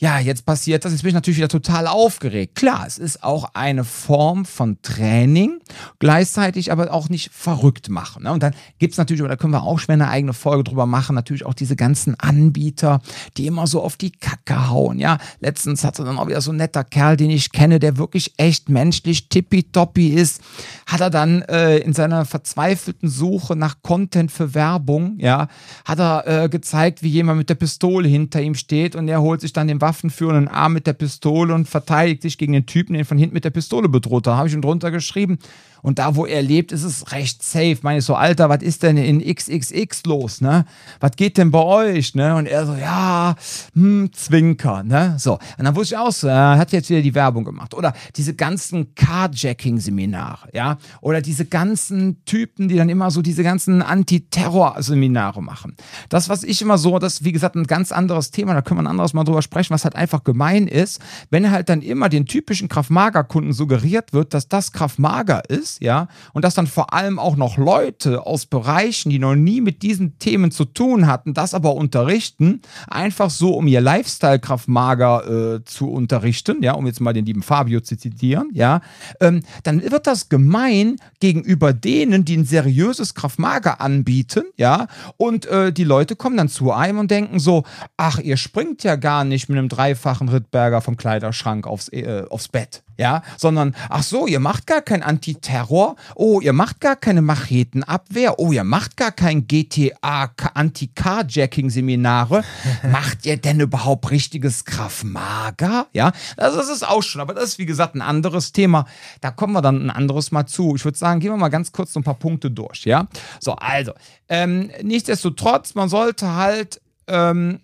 ja, 0.00 0.18
jetzt 0.18 0.46
passiert 0.46 0.86
das, 0.86 0.92
jetzt 0.92 1.02
bin 1.02 1.10
ich 1.10 1.14
natürlich 1.14 1.36
wieder 1.36 1.48
total 1.48 1.86
aufgeregt. 1.86 2.54
Klar, 2.54 2.84
es 2.86 2.96
ist 2.96 3.22
auch 3.22 3.50
eine 3.52 3.84
Form 3.84 4.46
von 4.46 4.80
Training, 4.80 5.60
gleichzeitig 5.98 6.72
aber 6.72 6.90
auch 6.90 7.10
nicht 7.10 7.30
verrückt 7.34 7.90
machen. 7.90 8.22
Ne? 8.22 8.32
Und 8.32 8.42
dann 8.42 8.54
gibt 8.78 8.92
es 8.92 8.98
natürlich, 8.98 9.20
aber 9.20 9.28
da 9.28 9.36
können 9.36 9.52
wir 9.52 9.62
auch 9.62 9.78
schwer 9.78 9.92
eine 9.92 10.08
eigene 10.08 10.32
Folge 10.32 10.64
drüber 10.64 10.86
machen, 10.86 11.14
natürlich 11.14 11.44
auch 11.44 11.52
diese 11.52 11.76
ganzen 11.76 12.18
Anbieter, 12.18 13.02
die 13.36 13.46
immer 13.46 13.66
so 13.66 13.82
auf 13.82 13.98
die 13.98 14.10
Kacke 14.10 14.70
hauen. 14.70 14.98
Ja, 14.98 15.18
letztens 15.40 15.84
hatte 15.84 16.02
dann 16.02 16.18
auch 16.18 16.28
wieder 16.28 16.40
so 16.40 16.50
ein 16.50 16.56
netter 16.56 16.82
Kerl, 16.82 17.18
den 17.18 17.28
ich 17.28 17.52
kenne, 17.52 17.78
der 17.78 17.98
wirklich 17.98 18.32
echt 18.38 18.70
menschlich 18.70 19.28
tippitoppi 19.28 20.08
ist, 20.08 20.40
hat 20.86 21.02
er 21.02 21.10
dann 21.10 21.42
äh, 21.42 21.76
in 21.76 21.92
seiner 21.92 22.24
verzweifelten 22.24 23.10
Suche 23.10 23.54
nach 23.54 23.82
Content 23.82 24.32
für 24.32 24.54
Werbung, 24.54 25.18
ja, 25.18 25.48
hat 25.84 25.98
er 25.98 26.44
äh, 26.44 26.48
gezeigt, 26.48 27.02
wie 27.02 27.10
jemand 27.10 27.36
mit 27.36 27.50
der 27.50 27.54
Pistole 27.56 28.08
hinter 28.08 28.40
ihm 28.40 28.54
steht 28.54 28.96
und 28.96 29.06
er 29.06 29.20
holt 29.20 29.42
sich 29.42 29.52
dann 29.52 29.68
den 29.68 29.82
Waffen 29.82 29.89
waffenführenden 29.90 30.46
Arm 30.46 30.72
mit 30.72 30.86
der 30.86 30.92
Pistole 30.92 31.52
und 31.52 31.68
verteidigt 31.68 32.22
sich 32.22 32.38
gegen 32.38 32.52
den 32.52 32.64
Typen, 32.64 32.94
den 32.94 33.04
von 33.04 33.18
hinten 33.18 33.34
mit 33.34 33.44
der 33.44 33.50
Pistole 33.50 33.88
bedroht. 33.88 34.24
Da 34.24 34.36
habe 34.36 34.46
ich 34.46 34.54
ihm 34.54 34.62
drunter 34.62 34.92
geschrieben, 34.92 35.40
und 35.82 35.98
da, 35.98 36.16
wo 36.16 36.26
er 36.26 36.42
lebt, 36.42 36.72
ist 36.72 36.84
es 36.84 37.12
recht 37.12 37.42
safe. 37.42 37.78
Meine 37.82 37.98
ich 37.98 38.04
so, 38.04 38.14
Alter, 38.14 38.48
was 38.48 38.62
ist 38.62 38.82
denn 38.82 38.96
in 38.96 39.20
XXX 39.20 40.04
los, 40.06 40.40
ne? 40.40 40.64
Was 41.00 41.12
geht 41.12 41.38
denn 41.38 41.50
bei 41.50 41.62
euch, 41.62 42.14
ne? 42.14 42.34
Und 42.36 42.46
er 42.46 42.66
so, 42.66 42.74
ja, 42.74 43.34
hm, 43.74 44.10
Zwinker, 44.12 44.82
ne? 44.82 45.16
So. 45.18 45.34
Und 45.58 45.64
dann 45.64 45.76
wusste 45.76 45.94
ich 45.94 45.98
auch 45.98 46.12
so, 46.12 46.28
er 46.28 46.58
hat 46.58 46.72
jetzt 46.72 46.90
wieder 46.90 47.02
die 47.02 47.14
Werbung 47.14 47.44
gemacht. 47.44 47.74
Oder 47.74 47.94
diese 48.16 48.34
ganzen 48.34 48.94
Carjacking-Seminare, 48.94 50.48
ja? 50.52 50.78
Oder 51.00 51.20
diese 51.20 51.44
ganzen 51.44 52.24
Typen, 52.24 52.68
die 52.68 52.76
dann 52.76 52.88
immer 52.88 53.10
so 53.10 53.22
diese 53.22 53.42
ganzen 53.42 53.82
Anti-Terror-Seminare 53.82 55.42
machen. 55.42 55.76
Das, 56.08 56.28
was 56.28 56.42
ich 56.42 56.60
immer 56.62 56.78
so, 56.78 56.98
das 56.98 57.14
ist 57.14 57.24
wie 57.24 57.32
gesagt 57.32 57.56
ein 57.56 57.66
ganz 57.66 57.92
anderes 57.92 58.30
Thema, 58.30 58.54
da 58.54 58.62
können 58.62 58.78
wir 58.78 58.84
ein 58.84 58.90
anderes 58.90 59.12
Mal 59.12 59.24
drüber 59.24 59.42
sprechen, 59.42 59.72
was 59.74 59.84
halt 59.84 59.96
einfach 59.96 60.24
gemein 60.24 60.66
ist, 60.66 61.00
wenn 61.30 61.50
halt 61.50 61.68
dann 61.68 61.82
immer 61.82 62.08
den 62.08 62.26
typischen 62.26 62.68
Kraft-Mager-Kunden 62.68 63.52
suggeriert 63.52 64.12
wird, 64.12 64.34
dass 64.34 64.48
das 64.48 64.72
Kraft-Mager 64.72 65.48
ist, 65.48 65.69
ist, 65.70 65.82
ja, 65.82 66.08
und 66.32 66.44
dass 66.44 66.54
dann 66.54 66.66
vor 66.66 66.92
allem 66.92 67.18
auch 67.18 67.36
noch 67.36 67.56
Leute 67.56 68.26
aus 68.26 68.46
Bereichen, 68.46 69.10
die 69.10 69.18
noch 69.18 69.34
nie 69.34 69.60
mit 69.60 69.82
diesen 69.82 70.18
Themen 70.18 70.50
zu 70.50 70.64
tun 70.64 71.06
hatten, 71.06 71.34
das 71.34 71.54
aber 71.54 71.74
unterrichten, 71.74 72.60
einfach 72.88 73.30
so, 73.30 73.54
um 73.54 73.66
ihr 73.66 73.80
Lifestyle-Kraftmager 73.80 75.56
äh, 75.56 75.64
zu 75.64 75.90
unterrichten, 75.90 76.62
ja, 76.62 76.72
um 76.72 76.86
jetzt 76.86 77.00
mal 77.00 77.12
den 77.12 77.26
lieben 77.26 77.42
Fabio 77.42 77.80
zu 77.80 77.96
zitieren, 77.96 78.50
ja, 78.52 78.80
ähm, 79.20 79.42
dann 79.62 79.82
wird 79.82 80.06
das 80.06 80.28
gemein 80.28 80.96
gegenüber 81.20 81.72
denen, 81.72 82.24
die 82.24 82.36
ein 82.36 82.44
seriöses 82.44 83.14
Kraftmager 83.14 83.80
anbieten, 83.80 84.44
ja, 84.56 84.86
und 85.16 85.46
äh, 85.46 85.72
die 85.72 85.84
Leute 85.84 86.16
kommen 86.16 86.36
dann 86.36 86.48
zu 86.48 86.72
einem 86.72 86.98
und 86.98 87.10
denken 87.10 87.38
so, 87.38 87.64
ach, 87.96 88.18
ihr 88.18 88.36
springt 88.36 88.82
ja 88.84 88.96
gar 88.96 89.24
nicht 89.24 89.48
mit 89.48 89.58
einem 89.58 89.68
dreifachen 89.68 90.28
Rittberger 90.28 90.80
vom 90.80 90.96
Kleiderschrank 90.96 91.66
aufs, 91.66 91.88
äh, 91.88 92.24
aufs 92.28 92.48
Bett, 92.48 92.82
ja, 93.00 93.22
sondern 93.38 93.74
ach 93.88 94.02
so, 94.02 94.26
ihr 94.26 94.40
macht 94.40 94.66
gar 94.66 94.82
kein 94.82 95.02
Antiterror, 95.02 95.96
oh, 96.16 96.42
ihr 96.42 96.52
macht 96.52 96.82
gar 96.82 96.96
keine 96.96 97.22
Machetenabwehr, 97.22 98.38
oh, 98.38 98.52
ihr 98.52 98.62
macht 98.62 98.98
gar 98.98 99.10
kein 99.10 99.46
GTA 99.46 100.30
Anti-Carjacking-Seminare, 100.52 102.44
macht 102.92 103.24
ihr 103.24 103.38
denn 103.38 103.60
überhaupt 103.60 104.10
richtiges 104.10 104.66
Kraftmager? 104.66 105.86
Ja, 105.94 106.12
also 106.36 106.58
das 106.58 106.68
ist 106.68 106.86
auch 106.86 107.02
schon, 107.02 107.22
aber 107.22 107.32
das 107.32 107.44
ist 107.44 107.58
wie 107.58 107.64
gesagt 107.64 107.94
ein 107.94 108.02
anderes 108.02 108.52
Thema. 108.52 108.84
Da 109.22 109.30
kommen 109.30 109.54
wir 109.54 109.62
dann 109.62 109.86
ein 109.86 109.90
anderes 109.90 110.30
Mal 110.30 110.44
zu. 110.44 110.76
Ich 110.76 110.84
würde 110.84 110.98
sagen, 110.98 111.20
gehen 111.20 111.32
wir 111.32 111.38
mal 111.38 111.48
ganz 111.48 111.72
kurz 111.72 111.94
so 111.94 112.00
ein 112.00 112.04
paar 112.04 112.18
Punkte 112.18 112.50
durch, 112.50 112.84
ja. 112.84 113.06
So, 113.40 113.54
also, 113.54 113.92
ähm, 114.28 114.70
nichtsdestotrotz, 114.82 115.74
man 115.74 115.88
sollte 115.88 116.34
halt 116.34 116.82
ähm, 117.06 117.60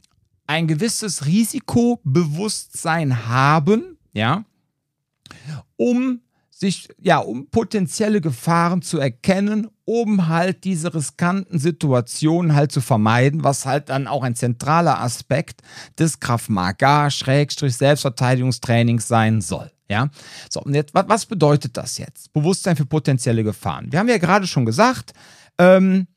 ein 0.47 0.67
gewisses 0.67 1.27
Risikobewusstsein 1.27 3.29
haben, 3.29 3.99
ja, 4.15 4.47
um 5.77 6.21
sich, 6.51 6.89
ja, 6.99 7.19
um 7.19 7.51
potenzielle 7.51 8.23
Gefahren 8.23 8.81
zu 8.81 8.99
erkennen, 8.99 9.69
um 9.85 10.29
halt 10.29 10.65
diese 10.65 10.95
riskanten 10.95 11.59
Situationen 11.59 12.55
halt 12.55 12.73
zu 12.73 12.81
vermeiden, 12.81 13.45
was 13.45 13.67
halt 13.67 13.91
dann 13.91 14.07
auch 14.07 14.23
ein 14.23 14.35
zentraler 14.35 15.01
Aspekt 15.01 15.61
des 15.99 16.19
Krav 16.19 16.49
Maga 16.49 17.11
Schrägstrich 17.11 17.77
Selbstverteidigungstrainings 17.77 19.07
sein 19.07 19.43
soll. 19.43 19.71
Ja, 19.89 20.09
so, 20.51 20.63
und 20.63 20.75
jetzt, 20.75 20.95
was 20.95 21.27
bedeutet 21.27 21.77
das 21.77 21.99
jetzt? 21.99 22.33
Bewusstsein 22.33 22.75
für 22.75 22.87
potenzielle 22.87 23.45
Gefahren. 23.45 23.93
Wir 23.93 24.01
haben 24.01 24.09
ja 24.09 24.19
gerade 24.19 24.47
schon 24.47 24.65
gesagt, 24.65 25.13
ähm, 25.59 26.09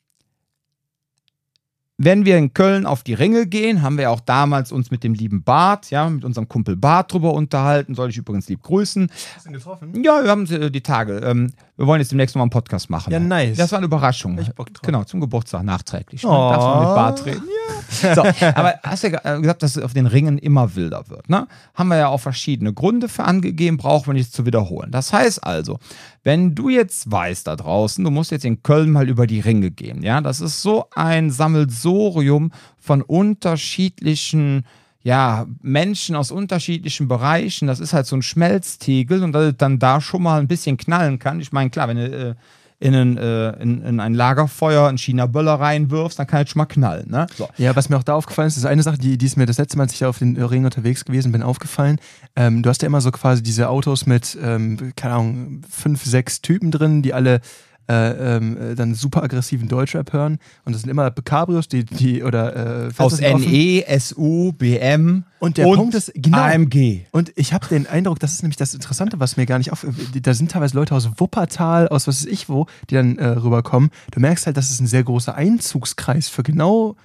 wenn 2.02 2.26
wir 2.26 2.38
in 2.38 2.54
Köln 2.54 2.86
auf 2.86 3.04
die 3.04 3.14
Ringe 3.14 3.46
gehen, 3.46 3.82
haben 3.82 3.98
wir 3.98 4.10
auch 4.10 4.22
damals 4.22 4.72
uns 4.72 4.90
mit 4.90 5.04
dem 5.04 5.14
lieben 5.14 5.44
Bart, 5.44 5.92
ja, 5.92 6.10
mit 6.10 6.24
unserem 6.24 6.48
Kumpel 6.48 6.78
Bart 6.78 7.12
drüber 7.12 7.34
unterhalten. 7.34 7.94
Soll 7.94 8.10
ich 8.10 8.18
übrigens 8.18 8.48
lieb 8.48 8.64
grüßen. 8.64 9.12
Hast 9.36 9.46
du 9.46 9.50
ihn 9.50 9.54
getroffen? 9.54 10.02
Ja, 10.02 10.24
wir 10.24 10.32
haben 10.32 10.46
äh, 10.46 10.72
die 10.72 10.82
Tage. 10.82 11.18
Ähm, 11.18 11.52
wir 11.76 11.88
wollen 11.88 12.00
jetzt 12.00 12.12
demnächst 12.12 12.36
nochmal 12.36 12.46
einen 12.46 12.52
Podcast 12.52 12.90
machen. 12.90 13.12
Ja, 13.12 13.20
nice. 13.20 13.58
Das 13.58 13.74
war 13.74 13.80
eine 13.80 13.88
Überraschung. 13.88 14.40
Ich 14.40 14.50
Bock 14.56 14.74
drauf. 14.74 14.82
Genau, 14.82 15.04
zum 15.04 15.20
Geburtstag 15.20 15.64
nachträglich. 15.64 16.26
Oh. 16.26 16.30
Darfst 16.30 16.62
du 16.62 16.70
mal 16.70 16.86
mit 16.86 16.96
Bart 16.96 17.26
reden? 17.26 17.44
Ja. 17.46 17.76
So, 18.16 18.24
aber 18.24 18.80
hast 18.84 19.04
ja 19.04 19.10
äh, 19.24 19.40
gesagt, 19.42 19.64
dass 19.64 19.76
es 19.76 19.84
auf 19.84 19.94
den 19.94 20.06
Ringen 20.06 20.38
immer 20.38 20.76
wilder 20.76 21.10
wird. 21.10 21.30
Ne? 21.30 21.48
Haben 21.74 21.90
wir 21.90 21.98
ja 21.98 22.08
auch 22.08 22.20
verschiedene 22.20 22.74
Gründe 22.74 23.10
für 23.10 23.24
angegeben, 23.24 23.78
brauchen 23.78 24.08
wir 24.08 24.14
nichts 24.14 24.32
zu 24.32 24.46
wiederholen. 24.46 24.92
Das 24.92 25.12
heißt 25.12 25.44
also, 25.44 25.80
wenn 26.24 26.56
du 26.56 26.70
jetzt 26.70 27.12
weißt 27.12 27.48
da 27.48 27.56
draußen, 27.56 28.04
du 28.04 28.12
musst 28.12 28.32
jetzt 28.32 28.46
in 28.46 28.64
Köln 28.64 28.92
mal 28.92 29.10
über 29.10 29.28
die 29.28 29.40
Ringe 29.40 29.72
gehen, 29.72 30.04
ja, 30.04 30.22
das 30.22 30.42
ist 30.42 30.62
so 30.62 30.86
ein 30.96 31.32
Sammelsorium 31.32 32.52
von 32.78 33.02
unterschiedlichen 33.02 34.66
ja, 35.02 35.48
Menschen 35.62 36.16
aus 36.16 36.30
unterschiedlichen 36.30 37.08
Bereichen, 37.08 37.68
das 37.68 37.80
ist 37.80 37.94
halt 37.94 38.06
so 38.06 38.18
ein 38.18 38.22
Schmelztiegel 38.22 39.24
und 39.24 39.32
dass 39.32 39.46
es 39.46 39.58
dann 39.58 39.80
da 39.80 40.02
schon 40.02 40.22
mal 40.22 40.40
ein 40.40 40.48
bisschen 40.48 40.76
knallen 40.76 41.20
kann. 41.20 41.40
Ich 41.40 41.54
meine, 41.54 41.70
klar, 41.70 41.88
wenn 41.88 41.98
du 41.98 42.30
äh, 42.30 42.36
in, 42.80 42.96
ein, 42.96 43.18
äh, 43.18 43.52
in, 43.62 43.82
in, 43.82 44.00
ein 44.00 44.14
Lagerfeuer 44.14 44.88
einen 44.88 44.98
China-Böller 44.98 45.56
reinwirfst, 45.56 46.18
dann 46.18 46.28
kann 46.28 46.44
es 46.44 46.50
schon 46.50 46.60
mal 46.60 46.66
knallen. 46.66 47.10
Ne? 47.10 47.28
So. 47.36 47.50
Ja, 47.58 47.76
was 47.76 47.90
mir 47.90 47.98
auch 47.98 48.04
da 48.04 48.14
aufgefallen 48.14 48.48
ist, 48.48 48.58
ist 48.58 48.66
eine 48.66 48.84
Sache, 48.84 48.98
die, 48.98 49.18
die 49.18 49.26
ist 49.26 49.36
mir 49.36 49.46
das 49.46 49.58
letzte 49.58 49.78
Mal, 49.78 49.84
als 49.84 49.94
ich 49.94 50.06
auf 50.06 50.20
den 50.20 50.42
Ring 50.42 50.64
unterwegs 50.64 51.04
gewesen 51.04 51.32
bin, 51.32 51.44
aufgefallen. 51.44 52.00
Ähm, 52.36 52.64
du 52.64 52.70
hast 52.70 52.82
ja 52.82 52.86
immer 52.86 53.02
so 53.02 53.12
quasi 53.12 53.44
diese 53.44 53.70
Autos 53.70 54.06
mit, 54.06 54.38
ähm, 54.42 54.94
keine 54.96 55.16
Ahnung, 55.16 55.62
fünf, 55.70 56.06
sechs 56.06 56.42
Typen 56.42 56.72
drin, 56.72 57.02
die 57.02 57.14
alle 57.14 57.42
äh, 57.90 58.36
ähm, 58.38 58.76
dann 58.76 58.94
super 58.94 59.24
aggressiven 59.24 59.68
Deutschrap 59.68 60.14
hören. 60.14 60.38
Und 60.64 60.74
das 60.74 60.84
sind 60.84 60.92
immer 60.92 61.10
Cabrios, 61.12 61.68
die, 61.68 61.84
die 61.84 62.24
oder 62.24 62.88
äh, 62.88 62.92
aus 62.98 63.20
NE, 63.20 63.84
SU, 64.00 64.54
BM 64.54 65.24
und 65.40 65.58
der 65.58 65.68
und 65.68 65.78
Punkt 65.78 65.96
ist 65.96 66.12
genau. 66.14 66.38
AMG. 66.38 67.06
Und 67.12 67.32
ich 67.36 67.54
habe 67.54 67.68
den 67.68 67.88
Eindruck, 67.88 68.20
das 68.20 68.34
ist 68.34 68.44
nämlich 68.44 68.58
das 68.58 68.74
Interessante, 68.74 69.20
was 69.20 69.38
mir 69.38 69.46
gar 69.46 69.58
nicht 69.58 69.72
auf. 69.72 69.86
Da 70.22 70.34
sind 70.34 70.52
teilweise 70.52 70.76
Leute 70.76 70.94
aus 70.94 71.10
Wuppertal, 71.18 71.88
aus 71.88 72.08
was 72.08 72.24
weiß 72.24 72.32
ich 72.32 72.48
wo, 72.48 72.68
die 72.90 72.96
dann 72.96 73.18
äh, 73.18 73.28
rüberkommen. 73.28 73.90
Du 74.12 74.20
merkst 74.20 74.46
halt, 74.46 74.58
das 74.58 74.70
ist 74.70 74.80
ein 74.80 74.88
sehr 74.88 75.04
großer 75.04 75.34
Einzugskreis 75.34 76.30
für 76.30 76.44
genau 76.44 76.96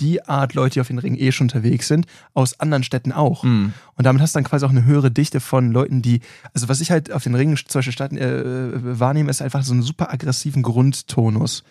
die 0.00 0.24
Art 0.26 0.54
Leute, 0.54 0.74
die 0.74 0.80
auf 0.80 0.88
den 0.88 0.98
Ring 0.98 1.16
eh 1.16 1.32
schon 1.32 1.46
unterwegs 1.46 1.88
sind, 1.88 2.06
aus 2.34 2.58
anderen 2.58 2.82
Städten 2.82 3.12
auch. 3.12 3.44
Mhm. 3.44 3.72
Und 3.96 4.06
damit 4.06 4.22
hast 4.22 4.34
du 4.34 4.38
dann 4.38 4.44
quasi 4.44 4.64
auch 4.64 4.70
eine 4.70 4.84
höhere 4.84 5.10
Dichte 5.10 5.40
von 5.40 5.70
Leuten, 5.72 6.02
die, 6.02 6.20
also 6.54 6.68
was 6.68 6.80
ich 6.80 6.90
halt 6.90 7.12
auf 7.12 7.22
den 7.22 7.34
Ringen 7.34 7.56
zum 7.56 7.78
Beispiel 7.78 7.92
Stadt, 7.92 8.12
äh, 8.12 8.98
wahrnehme, 8.98 9.30
ist 9.30 9.42
einfach 9.42 9.62
so 9.62 9.72
einen 9.72 9.82
super 9.82 10.12
aggressiven 10.12 10.62
Grundtonus. 10.62 11.64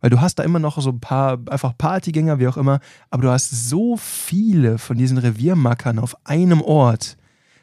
Weil 0.00 0.10
du 0.10 0.20
hast 0.20 0.38
da 0.38 0.42
immer 0.42 0.58
noch 0.58 0.80
so 0.80 0.90
ein 0.90 1.00
paar, 1.00 1.38
einfach 1.48 1.76
Partygänger, 1.76 2.38
wie 2.38 2.48
auch 2.48 2.58
immer, 2.58 2.80
aber 3.10 3.22
du 3.22 3.30
hast 3.30 3.50
so 3.68 3.96
viele 3.96 4.78
von 4.78 4.98
diesen 4.98 5.18
Reviermackern 5.18 5.98
auf 5.98 6.16
einem 6.24 6.60
Ort. 6.60 7.16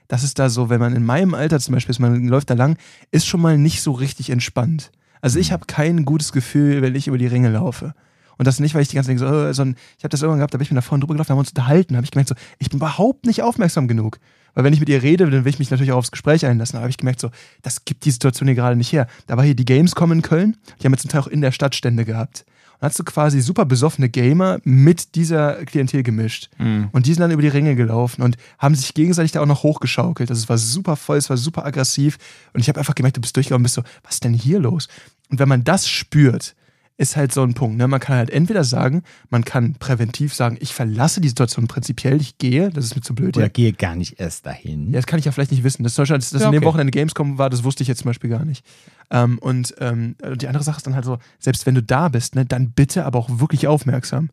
Das 0.08 0.24
ist 0.24 0.40
da 0.40 0.50
so, 0.50 0.70
wenn 0.70 0.80
man 0.80 0.96
in 0.96 1.06
meinem 1.06 1.34
Alter 1.34 1.60
zum 1.60 1.74
Beispiel 1.74 1.92
ist, 1.92 2.00
man 2.00 2.28
läuft 2.28 2.50
da 2.50 2.56
lang, 2.56 2.78
ist 3.12 3.28
schon 3.28 3.42
mal 3.42 3.58
nicht 3.58 3.82
so 3.82 3.92
richtig 3.92 4.30
entspannt. 4.30 4.92
Also 5.22 5.40
ich 5.40 5.52
habe 5.52 5.68
kein 5.68 6.04
gutes 6.04 6.32
Gefühl, 6.32 6.82
wenn 6.82 6.96
ich 6.96 7.08
über 7.08 7.18
die 7.18 7.28
Ringe 7.28 7.50
laufe. 7.50 7.94
Und 8.42 8.48
das 8.48 8.60
nicht, 8.60 8.74
weil 8.74 8.82
ich 8.82 8.88
die 8.88 8.96
ganze 8.96 9.10
Zeit 9.10 9.20
denke, 9.20 9.32
so, 9.32 9.46
äh, 9.46 9.54
sondern 9.54 9.78
ich 10.00 10.04
habe 10.04 10.10
das 10.10 10.24
irgendwann 10.24 10.40
gehabt, 10.40 10.56
da 10.56 10.58
bin 10.58 10.64
ich 10.64 10.72
mir 10.72 10.76
da 10.76 10.82
vorne 10.82 11.02
drüber 11.02 11.14
gelaufen, 11.14 11.28
da 11.28 11.34
haben 11.34 11.38
wir 11.38 11.42
uns 11.42 11.50
unterhalten, 11.50 11.96
habe 11.96 12.06
ich 12.06 12.10
gemerkt, 12.10 12.30
so, 12.30 12.34
ich 12.58 12.72
bin 12.72 12.78
überhaupt 12.78 13.28
nicht 13.28 13.44
aufmerksam 13.44 13.88
genug. 13.88 14.18
Weil 14.56 14.64
wenn 14.64 14.74
ich 14.74 14.80
mit 14.80 14.90
ihr 14.90 15.04
rede, 15.04 15.30
dann 15.30 15.46
will 15.46 15.52
ich 15.52 15.60
mich 15.60 15.70
natürlich 15.70 15.92
auch 15.92 15.98
aufs 15.98 16.10
Gespräch 16.10 16.44
einlassen. 16.44 16.78
Da 16.78 16.80
habe 16.80 16.90
ich 16.90 16.98
gemerkt, 16.98 17.20
so, 17.20 17.30
das 17.62 17.86
gibt 17.86 18.04
die 18.04 18.10
Situation 18.10 18.48
hier 18.48 18.56
gerade 18.56 18.76
nicht 18.76 18.92
her. 18.92 19.06
Da 19.28 19.38
war 19.38 19.46
hier 19.46 19.54
die 19.54 19.64
Gamescom 19.64 20.12
in 20.12 20.24
Köln, 20.24 20.58
die 20.80 20.86
haben 20.86 20.92
jetzt 20.92 21.02
zum 21.02 21.12
Teil 21.12 21.22
auch 21.22 21.28
in 21.28 21.42
der 21.42 21.52
Stadt 21.52 21.76
Stände 21.76 22.04
gehabt. 22.04 22.44
Und 22.80 22.88
hast 22.88 22.98
du 22.98 23.04
quasi 23.04 23.42
super 23.42 23.66
besoffene 23.66 24.10
Gamer 24.10 24.58
mit 24.64 25.14
dieser 25.14 25.64
Klientel 25.66 26.02
gemischt. 26.02 26.50
Mhm. 26.58 26.90
Und 26.94 27.06
die 27.06 27.14
sind 27.14 27.22
dann 27.22 27.30
über 27.30 27.44
die 27.44 27.48
Ringe 27.48 27.76
gelaufen 27.76 28.24
und 28.24 28.38
haben 28.58 28.74
sich 28.74 28.96
gegenseitig 28.96 29.34
da 29.34 29.42
auch 29.42 29.46
noch 29.46 29.62
hochgeschaukelt. 29.62 30.32
Also 30.32 30.42
es 30.42 30.50
war 30.50 30.58
super 30.58 30.96
voll, 30.96 31.18
es 31.18 31.30
war 31.30 31.38
super 31.38 31.64
aggressiv. 31.64 32.18
Und 32.54 32.62
ich 32.62 32.70
habe 32.70 32.80
einfach 32.80 32.96
gemerkt, 32.96 33.18
du 33.18 33.22
bist 33.22 33.36
durchgelaufen 33.36 33.62
und 33.62 33.66
bist 33.66 33.76
so, 33.76 33.84
was 34.02 34.16
ist 34.16 34.24
denn 34.24 34.34
hier 34.34 34.58
los? 34.58 34.88
Und 35.30 35.38
wenn 35.38 35.48
man 35.48 35.64
das 35.64 35.88
spürt, 35.88 36.56
ist 37.02 37.18
halt 37.18 37.34
so 37.34 37.42
ein 37.42 37.56
Punkt. 37.56 37.78
Ne? 37.78 37.88
Man 37.88 38.00
kann 38.00 38.16
halt 38.16 38.30
entweder 38.30 38.64
sagen, 38.64 39.02
man 39.32 39.44
kann 39.44 39.74
präventiv 39.74 40.36
sagen, 40.36 40.58
ich 40.60 40.74
verlasse 40.74 41.20
die 41.20 41.30
Situation 41.30 41.68
prinzipiell, 41.68 42.22
ich 42.22 42.38
gehe, 42.38 42.70
das 42.70 42.86
ist 42.86 42.96
mir 42.96 43.02
zu 43.02 43.16
blöd. 43.16 43.36
Oder 43.36 43.48
Ja, 43.48 43.50
gehe 43.52 43.74
gar 43.74 43.96
nicht 43.96 44.20
erst 44.20 44.46
dahin. 44.46 44.92
ja 44.92 45.00
das 45.00 45.08
kann 45.08 45.18
ich 45.18 45.26
ja 45.26 45.32
vielleicht 45.32 45.52
nicht 45.52 45.64
wissen. 45.64 45.82
Das, 45.84 45.94
ist 45.94 45.96
zum 45.96 46.04
Beispiel, 46.04 46.18
dass 46.20 46.30
das 46.30 46.42
Ja, 46.44 46.48
in 46.48 46.54
dem 46.54 46.60
okay. 46.60 46.68
Wochenende 46.68 46.92
Gamescom 46.92 47.40
war, 47.40 47.50
das 47.50 47.64
wusste 47.64 47.82
ich 47.82 47.88
jetzt 47.90 48.00
zum 48.04 48.10
Beispiel 48.10 48.30
gar 48.30 48.46
nicht. 48.46 48.64
Ähm, 49.10 49.40
und 49.40 49.74
ähm, 49.80 50.16
die 50.36 50.48
andere 50.48 50.64
Sache 50.64 50.78
ist 50.78 50.86
dann 50.86 50.94
halt 50.96 51.06
so, 51.06 51.18
selbst 51.40 51.66
wenn 51.66 51.74
du 51.76 51.82
da 51.82 52.08
bist, 52.10 52.36
ne, 52.36 52.46
dann 52.46 52.70
bitte 52.72 53.04
aber 53.06 53.18
auch 53.18 53.40
wirklich 53.40 53.68
aufmerksam. 53.68 54.30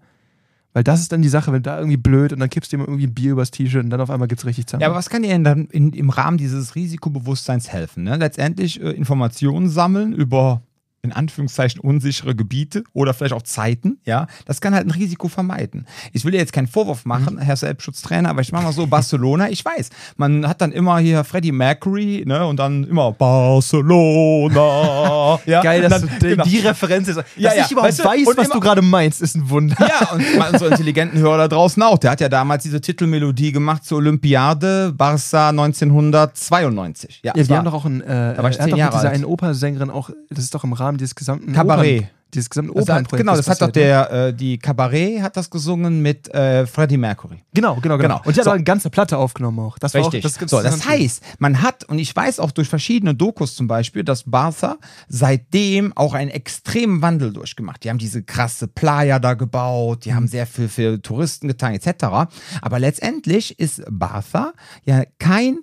Weil 0.74 0.84
das 0.84 1.00
ist 1.00 1.10
dann 1.10 1.22
die 1.22 1.30
Sache, 1.30 1.50
wenn 1.52 1.62
da 1.62 1.78
irgendwie 1.78 1.96
blöd 1.96 2.34
und 2.34 2.40
dann 2.40 2.50
kippst 2.50 2.70
du 2.70 2.76
dir 2.76 2.82
mal 2.82 2.86
irgendwie 2.88 3.06
ein 3.06 3.14
Bier 3.14 3.32
übers 3.32 3.50
T-Shirt 3.50 3.82
und 3.82 3.90
dann 3.90 4.02
auf 4.02 4.10
einmal 4.10 4.28
gibt's 4.28 4.44
richtig 4.44 4.66
Zampf. 4.66 4.82
Ja, 4.82 4.88
aber 4.88 4.96
was 4.96 5.08
kann 5.08 5.22
dir 5.22 5.30
denn 5.30 5.42
dann 5.42 5.64
in, 5.66 5.94
im 5.94 6.10
Rahmen 6.10 6.36
dieses 6.36 6.74
Risikobewusstseins 6.74 7.70
helfen? 7.70 8.04
Ne? 8.04 8.16
Letztendlich 8.16 8.80
äh, 8.82 8.90
Informationen 8.90 9.70
sammeln 9.70 10.12
über 10.12 10.60
in 11.08 11.12
Anführungszeichen 11.12 11.80
unsichere 11.80 12.34
Gebiete 12.34 12.84
oder 12.92 13.14
vielleicht 13.14 13.32
auch 13.34 13.42
Zeiten, 13.42 13.98
ja, 14.04 14.26
das 14.46 14.60
kann 14.60 14.74
halt 14.74 14.86
ein 14.86 14.90
Risiko 14.90 15.28
vermeiden. 15.28 15.86
Ich 16.12 16.24
will 16.24 16.32
dir 16.32 16.38
jetzt 16.38 16.52
keinen 16.52 16.66
Vorwurf 16.66 17.04
machen, 17.04 17.38
Herr 17.38 17.56
Selbstschutztrainer, 17.56 18.30
aber 18.30 18.40
ich 18.42 18.52
mache 18.52 18.64
mal 18.64 18.72
so 18.72 18.86
Barcelona, 18.86 19.48
ich 19.50 19.64
weiß, 19.64 19.90
man 20.16 20.46
hat 20.46 20.60
dann 20.60 20.72
immer 20.72 20.98
hier 20.98 21.24
Freddie 21.24 21.52
Mercury, 21.52 22.24
ne, 22.26 22.46
und 22.46 22.58
dann 22.58 22.84
immer 22.84 23.12
Barcelona, 23.12 25.38
ja, 25.46 25.62
Geil, 25.62 25.82
dass 25.82 26.02
du 26.02 26.06
dann, 26.08 26.18
die, 26.20 26.26
genau. 26.28 26.44
die 26.44 26.58
Referenz 26.58 27.08
ist. 27.08 27.16
Dass 27.16 27.24
Ja, 27.36 27.54
ja, 27.54 27.64
ich 27.64 27.70
überhaupt 27.72 27.88
weißt 27.88 28.00
du, 28.00 28.04
weiß, 28.04 28.26
was 28.36 28.48
du 28.50 28.60
gerade 28.60 28.82
meinst, 28.82 29.22
ist 29.22 29.36
ein 29.36 29.48
Wunder. 29.50 29.76
Ja, 29.80 30.10
und 30.12 30.22
unsere 30.52 30.70
intelligenten 30.70 31.18
Hörer 31.18 31.38
da 31.38 31.48
draußen 31.48 31.82
auch. 31.82 31.98
Der 31.98 32.10
hat 32.12 32.20
ja 32.20 32.28
damals 32.28 32.62
diese 32.62 32.80
Titelmelodie 32.80 33.52
gemacht 33.52 33.84
zur 33.84 33.98
Olympiade 33.98 34.92
Barca 34.96 35.48
1992. 35.50 37.20
Ja, 37.22 37.32
Ja, 37.36 37.48
war- 37.48 37.56
haben 37.58 37.64
doch 37.64 37.74
auch 37.74 37.84
einen, 37.86 38.00
äh, 38.02 38.34
Da 38.34 38.42
war 38.42 38.50
ich 38.50 38.58
zehn 38.58 38.70
doch 38.70 38.76
Jahre 38.76 38.90
mit 38.92 38.98
dieser 39.00 39.08
alt. 39.08 39.14
einen 39.16 39.24
Opernsängerin 39.24 39.90
auch, 39.90 40.10
das 40.30 40.44
ist 40.44 40.54
doch 40.54 40.64
im 40.64 40.72
Rahmen 40.72 40.97
dieses 40.98 41.14
gesamten 41.14 41.52
Kabarett. 41.52 42.00
Opern, 42.02 42.10
dieses 42.34 42.50
gesamten 42.50 42.74
Das 42.74 42.82
hat, 42.82 42.88
Opernprojekts. 42.90 43.18
genau, 43.22 43.36
das 43.36 43.48
hat 43.48 43.62
doch 43.62 43.68
passiert, 43.68 43.76
ne? 43.86 44.08
der, 44.10 44.26
äh, 44.28 44.34
die 44.34 44.58
Cabaret 44.58 45.22
hat 45.22 45.38
das 45.38 45.48
gesungen 45.48 46.02
mit 46.02 46.28
äh, 46.34 46.66
Freddie 46.66 46.98
Mercury. 46.98 47.42
Genau, 47.54 47.76
genau, 47.76 47.96
genau. 47.96 48.16
Genau. 48.16 48.20
Und 48.26 48.36
die 48.36 48.40
hat 48.40 48.44
So. 48.44 48.50
eine 48.50 48.64
ganze 48.64 48.90
Platte 48.90 49.16
aufgenommen 49.16 49.60
auch. 49.60 49.78
Das 49.78 49.94
Richtig. 49.94 50.26
Auch, 50.26 50.30
das, 50.38 50.50
so, 50.50 50.60
das 50.62 50.86
heißt, 50.86 51.22
man 51.38 51.62
hat, 51.62 51.84
und 51.84 51.98
ich 51.98 52.14
weiß 52.14 52.38
auch 52.40 52.50
durch 52.50 52.68
verschiedene 52.68 53.14
Dokus 53.14 53.56
zum 53.56 53.66
Beispiel, 53.66 54.04
dass 54.04 54.24
Barca 54.24 54.76
seitdem 55.08 55.96
auch 55.96 56.12
einen 56.14 56.30
extremen 56.30 57.00
Wandel 57.02 57.32
durchgemacht. 57.32 57.82
Die 57.82 57.88
haben 57.90 57.98
diese 57.98 58.22
krasse 58.22 58.68
Playa 58.68 59.18
da 59.18 59.32
gebaut, 59.34 60.04
die 60.04 60.12
haben 60.14 60.24
Mhm. 60.24 60.28
sehr 60.28 60.46
viel 60.46 60.68
für 60.68 61.00
Touristen 61.00 61.48
getan, 61.48 61.72
etc. 61.74 62.28
Aber 62.60 62.78
letztendlich 62.78 63.58
ist 63.58 63.82
Barca 63.90 64.52
ja 64.84 65.02
kein 65.18 65.60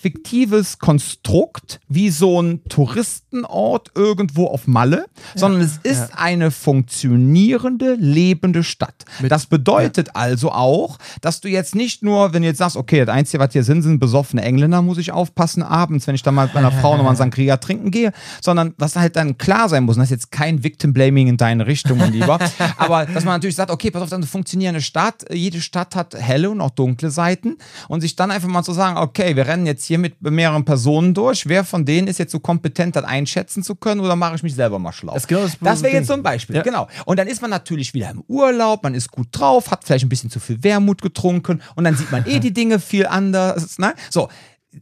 fiktives 0.00 0.78
Konstrukt 0.78 1.80
wie 1.88 2.10
so 2.10 2.40
ein 2.40 2.64
Touristenort 2.68 3.90
irgendwo 3.94 4.46
auf 4.46 4.66
Malle, 4.66 5.06
sondern 5.34 5.60
es 5.60 5.78
ist 5.82 6.12
eine 6.16 6.50
funktionierende, 6.50 7.94
lebende 7.98 8.62
Stadt. 8.64 9.04
Mit- 9.20 9.30
das 9.30 9.46
bedeutet 9.46 10.10
also 10.16 10.52
auch, 10.52 10.98
dass 11.20 11.40
du 11.40 11.48
jetzt 11.48 11.74
nicht 11.74 12.02
nur, 12.02 12.32
wenn 12.32 12.42
du 12.42 12.48
jetzt 12.48 12.58
sagst, 12.58 12.76
okay, 12.76 13.04
das 13.04 13.14
Einzige, 13.14 13.42
was 13.42 13.52
hier 13.52 13.64
sind, 13.64 13.82
sind 13.82 13.98
besoffene 13.98 14.42
Engländer, 14.42 14.80
muss 14.82 14.98
ich 14.98 15.12
aufpassen 15.12 15.62
abends, 15.62 16.06
wenn 16.06 16.14
ich 16.14 16.22
dann 16.22 16.34
mal 16.34 16.46
mit 16.46 16.54
meiner 16.54 16.72
Frau 16.72 16.92
nochmal 16.96 17.10
einen 17.10 17.16
Sangria 17.18 17.58
trinken 17.58 17.90
gehe, 17.90 18.12
sondern 18.40 18.74
was 18.78 18.96
halt 18.96 19.16
dann 19.16 19.36
klar 19.38 19.68
sein 19.68 19.84
muss, 19.84 19.96
und 19.96 20.00
das 20.00 20.06
ist 20.08 20.22
jetzt 20.22 20.30
kein 20.32 20.64
Victim-Blaming 20.64 21.28
in 21.28 21.36
deine 21.36 21.66
Richtung, 21.66 21.98
mein 21.98 22.12
Lieber, 22.12 22.38
aber 22.78 23.06
dass 23.06 23.24
man 23.24 23.34
natürlich 23.34 23.56
sagt, 23.56 23.70
okay, 23.70 23.90
pass 23.90 24.02
auf, 24.02 24.08
das 24.08 24.18
ist 24.18 24.22
eine 24.24 24.26
funktionierende 24.30 24.80
Stadt, 24.80 25.24
jede 25.32 25.60
Stadt 25.60 25.94
hat 25.94 26.14
helle 26.14 26.50
und 26.50 26.60
auch 26.60 26.70
dunkle 26.70 27.10
Seiten 27.10 27.56
und 27.88 28.00
sich 28.00 28.16
dann 28.16 28.30
einfach 28.30 28.48
mal 28.48 28.62
zu 28.62 28.72
sagen, 28.72 28.96
okay, 28.96 29.36
wir 29.36 29.46
rennen 29.46 29.66
jetzt 29.66 29.89
hier 29.90 29.98
mit 29.98 30.22
mehreren 30.22 30.64
Personen 30.64 31.14
durch, 31.14 31.48
wer 31.48 31.64
von 31.64 31.84
denen 31.84 32.06
ist 32.06 32.18
jetzt 32.20 32.30
so 32.30 32.38
kompetent, 32.38 32.94
das 32.94 33.02
einschätzen 33.04 33.64
zu 33.64 33.74
können 33.74 34.00
oder 34.00 34.14
mache 34.14 34.36
ich 34.36 34.42
mich 34.44 34.54
selber 34.54 34.78
mal 34.78 34.92
schlau? 34.92 35.14
Das 35.14 35.26
genau 35.26 35.42
das 35.42 35.58
das 35.60 35.82
wäre 35.82 35.94
jetzt 35.94 36.06
so 36.06 36.12
ein 36.12 36.22
Beispiel, 36.22 36.54
Ja. 36.54 36.62
genau. 36.62 36.86
Und 37.06 37.18
dann 37.18 37.26
ist 37.26 37.42
man 37.42 37.50
natürlich 37.50 37.92
wieder 37.92 38.08
im 38.10 38.22
Urlaub, 38.28 38.84
man 38.84 38.94
ist 38.94 39.10
gut 39.10 39.26
drauf, 39.32 39.72
hat 39.72 39.82
vielleicht 39.84 40.04
ein 40.04 40.08
bisschen 40.08 40.30
zu 40.30 40.38
viel 40.38 40.62
Wermut 40.62 41.02
getrunken 41.02 41.60
und 41.74 41.82
dann 41.82 41.96
sieht 41.96 42.12
man 42.12 42.24
eh 42.26 42.38
die 42.46 42.52
Dinge 42.52 42.78
viel 42.78 43.04
anders. 43.06 43.78
Ne? 43.78 43.94
So, 44.10 44.28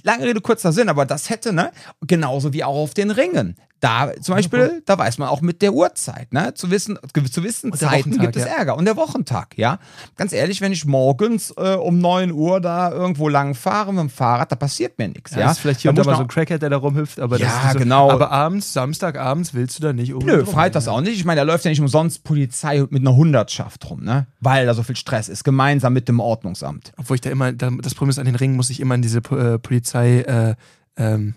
lange 0.02 0.24
Rede, 0.26 0.42
kurzer 0.42 0.72
Sinn, 0.72 0.90
aber 0.90 1.06
das 1.06 1.30
hätte, 1.30 1.54
ne, 1.54 1.72
genauso 2.06 2.52
wie 2.52 2.62
auch 2.62 2.76
auf 2.76 2.92
den 2.92 3.10
Ringen. 3.10 3.56
Da 3.80 4.12
zum 4.20 4.34
Beispiel, 4.34 4.82
da 4.86 4.98
weiß 4.98 5.18
man 5.18 5.28
auch 5.28 5.40
mit 5.40 5.62
der 5.62 5.72
Uhrzeit, 5.72 6.32
ne? 6.32 6.52
Zu 6.54 6.70
wissen, 6.70 6.98
zu 7.30 7.44
wissen 7.44 7.72
Zeiten 7.74 8.18
gibt 8.18 8.34
es 8.34 8.44
ja. 8.44 8.48
Ärger. 8.58 8.76
Und 8.76 8.86
der 8.86 8.96
Wochentag, 8.96 9.56
ja. 9.56 9.78
Ganz 10.16 10.32
ehrlich, 10.32 10.60
wenn 10.60 10.72
ich 10.72 10.84
morgens 10.84 11.52
äh, 11.56 11.74
um 11.74 11.98
9 11.98 12.32
Uhr 12.32 12.60
da 12.60 12.90
irgendwo 12.90 13.28
lang 13.28 13.54
fahre 13.54 13.92
mit 13.92 14.00
dem 14.00 14.10
Fahrrad, 14.10 14.50
da 14.50 14.56
passiert 14.56 14.98
mir 14.98 15.08
nichts, 15.08 15.32
ja. 15.32 15.40
Ja, 15.40 15.50
ist 15.52 15.60
vielleicht 15.60 15.80
hier 15.80 15.92
Da 15.92 15.92
und 15.92 15.98
da 15.98 16.02
muss 16.02 16.06
mal 16.06 16.16
so 16.16 16.22
ein 16.22 16.28
Crackhead, 16.28 16.60
der 16.60 16.70
da 16.70 16.76
rumhüpft, 16.76 17.20
aber 17.20 17.38
Ja, 17.38 17.46
das 17.46 17.64
ist 17.66 17.72
so, 17.74 17.78
genau. 17.78 18.10
Aber 18.10 18.32
abends, 18.32 18.72
Samstagabends 18.72 19.54
willst 19.54 19.78
du 19.78 19.82
da 19.82 19.92
nicht 19.92 20.12
Nö, 20.12 20.44
freitags 20.44 20.88
auch 20.88 21.00
nicht. 21.00 21.14
Ich 21.14 21.24
meine, 21.24 21.40
da 21.40 21.44
läuft 21.44 21.64
ja 21.64 21.70
nicht 21.70 21.80
umsonst 21.80 22.24
Polizei 22.24 22.84
mit 22.90 23.02
einer 23.02 23.14
Hundertschaft 23.14 23.88
rum, 23.88 24.02
ne? 24.02 24.26
Weil 24.40 24.66
da 24.66 24.74
so 24.74 24.82
viel 24.82 24.96
Stress 24.96 25.28
ist, 25.28 25.44
gemeinsam 25.44 25.92
mit 25.92 26.08
dem 26.08 26.18
Ordnungsamt. 26.18 26.92
Obwohl 26.96 27.14
ich 27.14 27.20
da 27.20 27.30
immer, 27.30 27.52
da, 27.52 27.70
das 27.70 27.94
Problem 27.94 28.10
ist, 28.10 28.18
an 28.18 28.26
den 28.26 28.34
Ringen 28.34 28.56
muss 28.56 28.70
ich 28.70 28.80
immer 28.80 28.94
an 28.94 29.02
diese 29.02 29.18
äh, 29.18 29.58
Polizei, 29.58 30.20
äh, 30.20 30.54
ähm, 30.96 31.34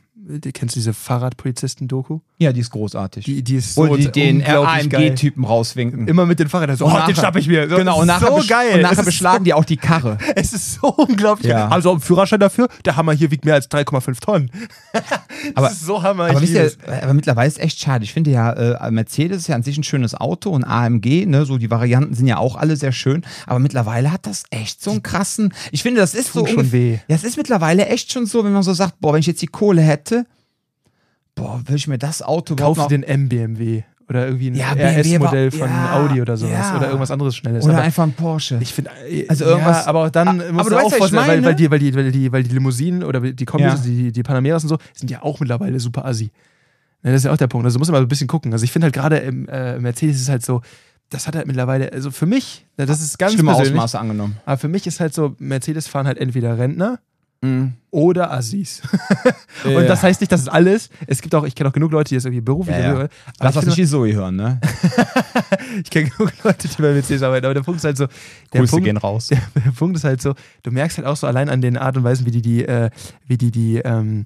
kennst 0.54 0.76
du 0.76 0.80
diese 0.80 0.94
Fahrradpolizisten-Doku? 0.94 2.20
Ja, 2.38 2.52
die 2.54 2.62
ist 2.62 2.72
großartig. 2.72 3.26
Die, 3.26 3.44
die 3.44 3.56
ist 3.58 3.76
so 3.76 3.88
Wo 3.88 3.96
die 3.96 4.12
den. 4.12 4.44
AMG-Typen 4.44 5.44
rauswinken. 5.44 6.08
Immer 6.08 6.26
mit 6.26 6.39
den 6.39 6.50
Fahrrädern 6.50 6.76
so, 6.78 6.86
oh, 6.86 6.89
den 6.89 6.98
nachher- 7.00 7.15
schnapp 7.15 7.36
ich 7.36 7.48
mir. 7.48 7.70
So, 7.70 7.76
Genau, 7.76 8.00
und 8.02 8.08
nachher, 8.08 8.28
so 8.28 8.44
geil. 8.48 8.74
Und 8.74 8.80
Es 8.80 8.89
nachher 8.91 9.04
beschlagen 9.04 9.44
die 9.44 9.54
auch 9.54 9.65
die 9.65 9.78
Karre. 9.78 10.17
So, 10.26 10.32
es 10.36 10.54
ist 10.54 10.74
so 10.82 10.88
unglaublich. 10.88 11.48
Ja. 11.52 11.67
Also 11.67 11.91
ein 11.94 12.00
Führerschein 12.00 12.39
dafür, 12.39 12.67
der 12.86 12.96
Hammer 12.96 13.13
hier 13.13 13.30
wiegt 13.32 13.46
mehr 13.46 13.54
als 13.56 13.70
3,5 13.70 14.20
Tonnen. 14.22 14.52
Aber- 15.56 15.67
das 15.67 15.78
ist 15.78 15.86
so 15.86 16.02
Hammer. 16.04 16.26
Aber, 16.26 16.41
ihr, 16.41 16.63
es. 16.63 16.78
aber 16.86 17.13
mittlerweile 17.13 17.48
ist 17.48 17.60
echt 17.60 17.80
schade. 17.80 18.04
Ich 18.04 18.13
finde 18.13 18.32
ja, 18.32 18.52
äh, 18.54 18.91
Mercedes 18.91 19.38
ist 19.38 19.48
ja 19.48 19.56
an 19.56 19.63
sich 19.63 19.78
ein 19.78 19.84
schönes 19.84 20.15
Auto 20.15 20.50
und 20.52 20.63
AMG, 20.63 21.26
ne, 21.26 21.46
so 21.46 21.58
die 21.58 21.70
Varianten 21.72 22.13
sind 22.15 22.28
ja 22.28 22.38
auch 22.38 22.56
alle 22.56 22.76
sehr 22.76 22.91
schön. 22.91 23.24
Aber 23.46 23.60
mittlerweile 23.60 24.12
hat 24.12 24.26
das 24.28 24.44
echt 24.50 24.82
so 24.84 24.91
einen 24.91 25.04
krassen. 25.04 25.54
Ich 25.72 25.84
finde, 25.84 26.02
das 26.02 26.13
ist 26.15 26.34
so. 26.34 26.41
Tut 26.41 26.50
schon 26.50 26.65
ungef- 26.67 26.72
weh. 26.72 26.94
Ja, 27.08 27.15
es 27.15 27.24
ist 27.24 27.38
mittlerweile 27.38 27.86
echt 27.88 28.12
schon 28.12 28.26
so, 28.26 28.44
wenn 28.44 28.52
man 28.54 28.63
so 28.63 28.74
sagt, 28.74 29.00
boah, 29.00 29.13
wenn 29.13 29.20
ich 29.20 29.28
jetzt 29.28 29.41
die 29.41 29.48
Kohle 29.48 29.82
hätte, 29.82 30.20
boah, 31.41 31.60
würde 31.60 31.75
ich 31.75 31.88
mir 31.88 31.97
das 31.97 32.21
Auto 32.21 32.54
überhaupt 32.54 32.77
Kauf 32.77 32.84
noch- 32.86 32.88
dir 32.89 32.97
den 32.99 33.04
M-BMW 33.04 33.84
oder 34.10 34.25
irgendwie 34.25 34.47
ein 34.51 34.56
Ja, 34.56 34.73
BMW 34.73 35.15
RS-Modell 35.15 35.51
von 35.51 35.69
ja, 35.69 35.93
Audi 35.95 36.21
oder 36.21 36.36
sowas 36.38 36.51
ja. 36.69 36.75
oder 36.77 36.88
irgendwas 36.88 37.12
anderes 37.12 37.36
Schnelles. 37.36 37.63
oder 37.63 37.75
aber 37.75 37.84
einfach 37.84 38.04
ein 38.04 38.12
Porsche. 38.13 38.58
ich 38.62 38.73
finde, 38.73 38.91
Also 39.30 39.45
irgendwas- 39.45 39.88
aber 39.88 40.10
dann 40.12 40.27
Ah, 40.27 40.34
musst 40.34 40.49
aber 40.49 40.63
du 40.63 40.69
du 40.69 40.75
weißt, 40.75 40.86
auch 40.86 40.97
vorstellen, 40.97 41.27
weil, 41.27 41.43
weil, 41.45 41.56
die, 41.56 41.71
weil, 41.71 41.80
die, 41.80 41.95
weil, 41.95 42.12
die, 42.12 42.32
weil 42.32 42.43
die 42.43 42.49
Limousinen 42.54 43.04
oder 43.04 43.21
die 43.21 43.45
Kombis, 43.45 43.82
die, 43.84 44.12
die 44.12 44.23
Panameras 44.23 44.63
und 44.63 44.69
so, 44.69 44.77
sind 44.93 45.10
ja 45.10 45.21
auch 45.23 45.39
mittlerweile 45.39 45.80
super 45.80 46.06
assi. 46.06 46.32
Ne, 47.04 47.12
das 47.12 47.21
ist 47.21 47.25
ja 47.25 47.32
auch 47.32 47.38
der 47.38 47.47
Punkt. 47.47 47.65
Also 47.65 47.80
muss 47.80 47.88
man 47.88 47.99
mal 47.99 48.06
ein 48.06 48.08
bisschen 48.10 48.27
gucken. 48.27 48.51
Also 48.54 48.63
ich 48.65 48.71
finde 48.71 48.86
halt 48.86 48.93
gerade 48.93 49.17
im 49.17 49.47
äh, 49.47 49.80
Mercedes 49.80 50.19
ist 50.21 50.30
halt 50.30 50.45
so, 50.45 50.62
das 51.10 51.25
hat 51.27 51.36
halt 51.36 51.47
mittlerweile, 51.47 51.91
also 51.93 52.12
für 52.12 52.25
mich, 52.25 52.65
ne, 52.77 52.86
das 52.86 53.01
ist 53.01 53.17
ganz 53.17 53.34
Schlimme 53.34 53.54
Ausmaße 53.56 53.97
angenommen. 53.99 54.38
aber 54.45 54.58
für 54.58 54.67
mich 54.67 54.86
ist 54.88 54.99
halt 54.99 55.13
so, 55.13 55.36
Mercedes 55.39 55.88
fahren 55.88 56.06
halt 56.06 56.17
entweder 56.17 56.58
Rentner 56.58 56.99
Mhm. 57.41 57.73
oder 57.89 58.32
Assis. 58.32 58.82
Ja. 59.63 59.77
Und 59.77 59.86
das 59.86 60.01
heißt 60.01 60.21
nicht, 60.21 60.32
dass 60.32 60.41
es 60.41 60.47
alles. 60.47 60.89
Es 61.06 61.21
gibt 61.21 61.36
auch, 61.36 61.43
ich 61.43 61.54
kenne 61.54 61.69
auch 61.69 61.73
genug 61.73 61.91
Leute, 61.91 62.10
die 62.10 62.15
das 62.15 62.25
irgendwie 62.25 62.41
beruflich. 62.41 62.75
Ja, 62.75 62.82
ja. 62.82 62.91
aber 62.93 63.10
Lass 63.39 63.54
das 63.54 63.65
nicht 63.67 63.77
die 63.77 63.86
Zoe 63.86 64.12
hören, 64.12 64.36
ne? 64.36 64.60
Ich 65.84 65.89
kenne 65.91 66.10
genug 66.10 66.32
Leute, 66.43 66.67
die 66.67 66.82
bei 66.82 66.93
Mercedes 66.93 67.21
arbeiten, 67.21 67.45
aber 67.45 67.54
der 67.54 67.62
Punkt 67.62 67.77
ist 67.77 67.84
halt 67.84 67.97
so, 67.97 68.08
der, 68.54 68.62
Grüße 68.62 68.71
Punkt, 68.71 68.86
gehen 68.86 68.97
raus. 68.97 69.27
der, 69.27 69.39
der 69.63 69.71
Punkt 69.71 69.97
ist 69.97 70.04
halt 70.04 70.19
so, 70.19 70.34
du 70.63 70.71
merkst 70.71 70.97
halt 70.97 71.06
auch 71.06 71.15
so 71.15 71.27
allein 71.27 71.47
an 71.47 71.62
den 71.62 71.77
Art 71.77 71.95
und 71.95 72.04
Weisen, 72.04 72.25
wie 72.25 72.32
die 72.32 72.41
die, 72.41 72.65
äh, 72.65 72.89
wie 73.27 73.38
die 73.38 73.51
die, 73.51 73.77
ähm, 73.77 74.25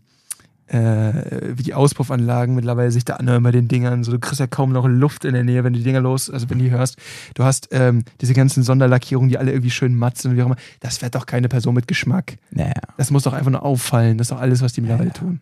äh, 0.68 1.54
wie 1.56 1.64
die 1.64 1.74
Auspuffanlagen 1.74 2.56
mittlerweile 2.56 2.92
sich 2.92 3.06
da 3.06 3.16
anhören 3.16 3.44
bei 3.44 3.52
den 3.52 3.68
Dingern. 3.68 4.04
So, 4.04 4.12
du 4.12 4.20
kriegst 4.20 4.40
ja 4.40 4.48
kaum 4.48 4.72
noch 4.72 4.88
Luft 4.88 5.26
in 5.26 5.34
der 5.34 5.44
Nähe, 5.44 5.64
wenn 5.64 5.74
du 5.74 5.80
die 5.80 5.86
Dinger 5.86 6.02
los, 6.02 6.30
also 6.30 6.50
wenn 6.50 6.60
du 6.60 6.66
die 6.66 6.72
hörst. 6.72 6.98
Du 7.36 7.44
hast 7.44 7.70
ähm, 7.72 8.04
diese 8.22 8.34
ganzen 8.34 8.64
Sonderlackierungen, 8.64 9.30
die 9.30 9.38
alle 9.38 9.52
irgendwie 9.52 9.72
schön 9.72 9.96
matt 9.96 10.18
sind 10.18 10.32
und 10.32 10.38
wie 10.38 10.42
auch 10.42 10.48
immer. 10.48 10.58
Das 10.80 10.98
fährt 10.98 11.16
doch 11.16 11.26
keine 11.26 11.50
Person 11.50 11.76
mit 11.76 11.88
Geschmack. 11.88 12.38
Naja. 12.52 12.74
Das 12.98 13.12
muss 13.12 13.24
doch 13.24 13.34
einfach 13.34 13.52
nur 13.52 13.64
auffallen. 13.64 14.18
Das 14.18 14.26
ist 14.26 14.32
doch 14.32 14.42
alles, 14.42 14.62
was 14.62 14.74
die 14.74 14.82
mittlerweile 14.82 15.14
tun. 15.14 15.40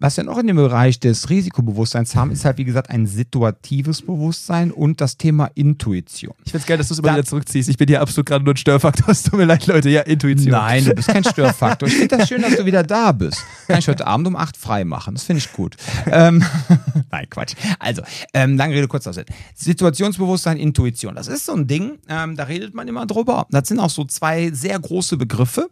Was 0.00 0.16
wir 0.16 0.22
noch 0.22 0.38
in 0.38 0.46
dem 0.46 0.54
Bereich 0.54 1.00
des 1.00 1.28
Risikobewusstseins 1.28 2.14
haben, 2.14 2.30
ist 2.30 2.44
halt, 2.44 2.56
wie 2.58 2.64
gesagt, 2.64 2.88
ein 2.88 3.08
situatives 3.08 4.02
Bewusstsein 4.02 4.70
und 4.70 5.00
das 5.00 5.16
Thema 5.16 5.50
Intuition. 5.56 6.34
Ich 6.44 6.52
find's 6.52 6.68
geil, 6.68 6.78
dass 6.78 6.86
du 6.86 6.94
es 6.94 7.00
immer 7.00 7.08
Da- 7.08 7.14
wieder 7.14 7.24
zurückziehst. 7.24 7.68
Ich 7.68 7.76
bin 7.76 7.88
hier 7.88 8.00
absolut 8.00 8.26
gerade 8.26 8.44
nur 8.44 8.54
ein 8.54 8.56
Störfaktor. 8.56 9.08
Es 9.08 9.24
tut 9.24 9.34
mir 9.38 9.44
leid, 9.44 9.66
Leute. 9.66 9.90
Ja, 9.90 10.02
Intuition. 10.02 10.52
Nein, 10.52 10.84
du 10.84 10.94
bist 10.94 11.08
kein 11.08 11.24
Störfaktor. 11.24 11.88
Ich 11.88 11.96
finde 11.96 12.16
das 12.16 12.28
schön, 12.28 12.42
dass 12.42 12.54
du 12.56 12.64
wieder 12.64 12.84
da 12.84 13.10
bist. 13.10 13.42
Kann 13.66 13.80
ich 13.80 13.88
heute 13.88 14.06
Abend 14.06 14.28
um 14.28 14.36
8 14.36 14.56
frei 14.56 14.84
machen. 14.84 15.14
Das 15.14 15.24
finde 15.24 15.38
ich 15.38 15.52
gut. 15.52 15.76
Ähm, 16.06 16.44
Nein, 17.10 17.26
Quatsch. 17.28 17.54
Also, 17.80 18.02
ähm, 18.34 18.56
lange 18.56 18.76
Rede, 18.76 18.86
kurzer 18.86 19.12
Sinn. 19.12 19.24
Situationsbewusstsein, 19.56 20.56
Intuition. 20.58 21.14
Das 21.14 21.26
ist 21.28 21.44
so 21.46 21.52
ein 21.54 21.66
Ding, 21.66 21.98
ähm, 22.08 22.36
da 22.36 22.44
redet 22.44 22.74
man 22.74 22.86
immer 22.88 23.04
drüber. 23.06 23.46
Das 23.50 23.68
sind 23.68 23.80
auch 23.80 23.90
so 23.90 24.04
zwei 24.04 24.50
sehr 24.52 24.78
große 24.78 25.16
Begriffe. 25.16 25.68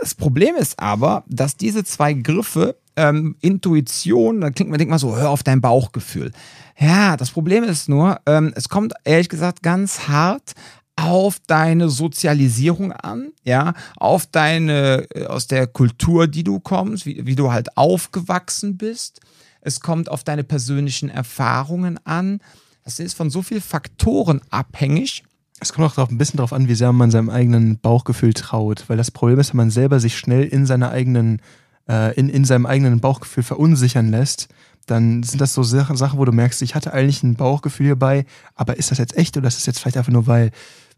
Das 0.00 0.14
Problem 0.14 0.56
ist 0.56 0.78
aber, 0.78 1.24
dass 1.28 1.56
diese 1.56 1.84
zwei 1.84 2.12
Griffe, 2.14 2.76
ähm, 2.96 3.36
Intuition, 3.40 4.40
da 4.40 4.50
klingt 4.50 4.70
man 4.70 4.78
denkt 4.78 4.90
mal 4.90 4.98
so, 4.98 5.16
hör 5.16 5.30
auf 5.30 5.42
dein 5.42 5.60
Bauchgefühl. 5.60 6.32
Ja, 6.78 7.16
das 7.16 7.30
Problem 7.30 7.64
ist 7.64 7.88
nur, 7.88 8.20
ähm, 8.26 8.52
es 8.56 8.68
kommt 8.68 8.94
ehrlich 9.04 9.28
gesagt 9.28 9.62
ganz 9.62 10.08
hart 10.08 10.54
auf 10.96 11.38
deine 11.46 11.88
Sozialisierung 11.88 12.92
an, 12.92 13.32
ja, 13.42 13.74
auf 13.96 14.26
deine, 14.26 15.06
äh, 15.14 15.26
aus 15.26 15.46
der 15.46 15.66
Kultur, 15.66 16.26
die 16.26 16.44
du 16.44 16.60
kommst, 16.60 17.06
wie, 17.06 17.26
wie 17.26 17.34
du 17.34 17.52
halt 17.52 17.76
aufgewachsen 17.76 18.76
bist. 18.76 19.20
Es 19.60 19.80
kommt 19.80 20.10
auf 20.10 20.24
deine 20.24 20.44
persönlichen 20.44 21.08
Erfahrungen 21.08 21.98
an. 22.04 22.40
Das 22.84 22.98
ist 22.98 23.14
von 23.14 23.30
so 23.30 23.42
vielen 23.42 23.62
Faktoren 23.62 24.40
abhängig. 24.50 25.24
Es 25.60 25.72
kommt 25.72 25.86
auch 25.86 25.94
drauf, 25.94 26.10
ein 26.10 26.18
bisschen 26.18 26.36
darauf 26.36 26.52
an, 26.52 26.68
wie 26.68 26.74
sehr 26.74 26.92
man 26.92 27.10
seinem 27.10 27.30
eigenen 27.30 27.78
Bauchgefühl 27.78 28.34
traut. 28.34 28.84
Weil 28.88 28.98
das 28.98 29.10
Problem 29.10 29.38
ist, 29.38 29.50
wenn 29.50 29.58
man 29.58 29.70
selber 29.70 30.00
sich 30.00 30.18
schnell 30.18 30.44
in 30.44 30.66
seiner 30.66 30.90
eigenen, 30.90 31.40
äh, 31.88 32.14
in, 32.14 32.28
in 32.28 32.44
seinem 32.44 32.66
eigenen 32.66 33.00
Bauchgefühl 33.00 33.42
verunsichern 33.42 34.10
lässt, 34.10 34.48
dann 34.86 35.22
sind 35.22 35.40
das 35.40 35.54
so 35.54 35.62
Sachen, 35.62 35.96
wo 36.18 36.24
du 36.24 36.32
merkst, 36.32 36.60
ich 36.62 36.74
hatte 36.74 36.92
eigentlich 36.92 37.22
ein 37.22 37.36
Bauchgefühl 37.36 37.86
hierbei, 37.86 38.26
aber 38.54 38.76
ist 38.76 38.90
das 38.90 38.98
jetzt 38.98 39.16
echt 39.16 39.36
oder 39.36 39.48
ist 39.48 39.56
das 39.56 39.66
jetzt 39.66 39.78
vielleicht 39.80 39.96
einfach 39.96 40.12
nur, 40.12 40.26
weil 40.26 40.50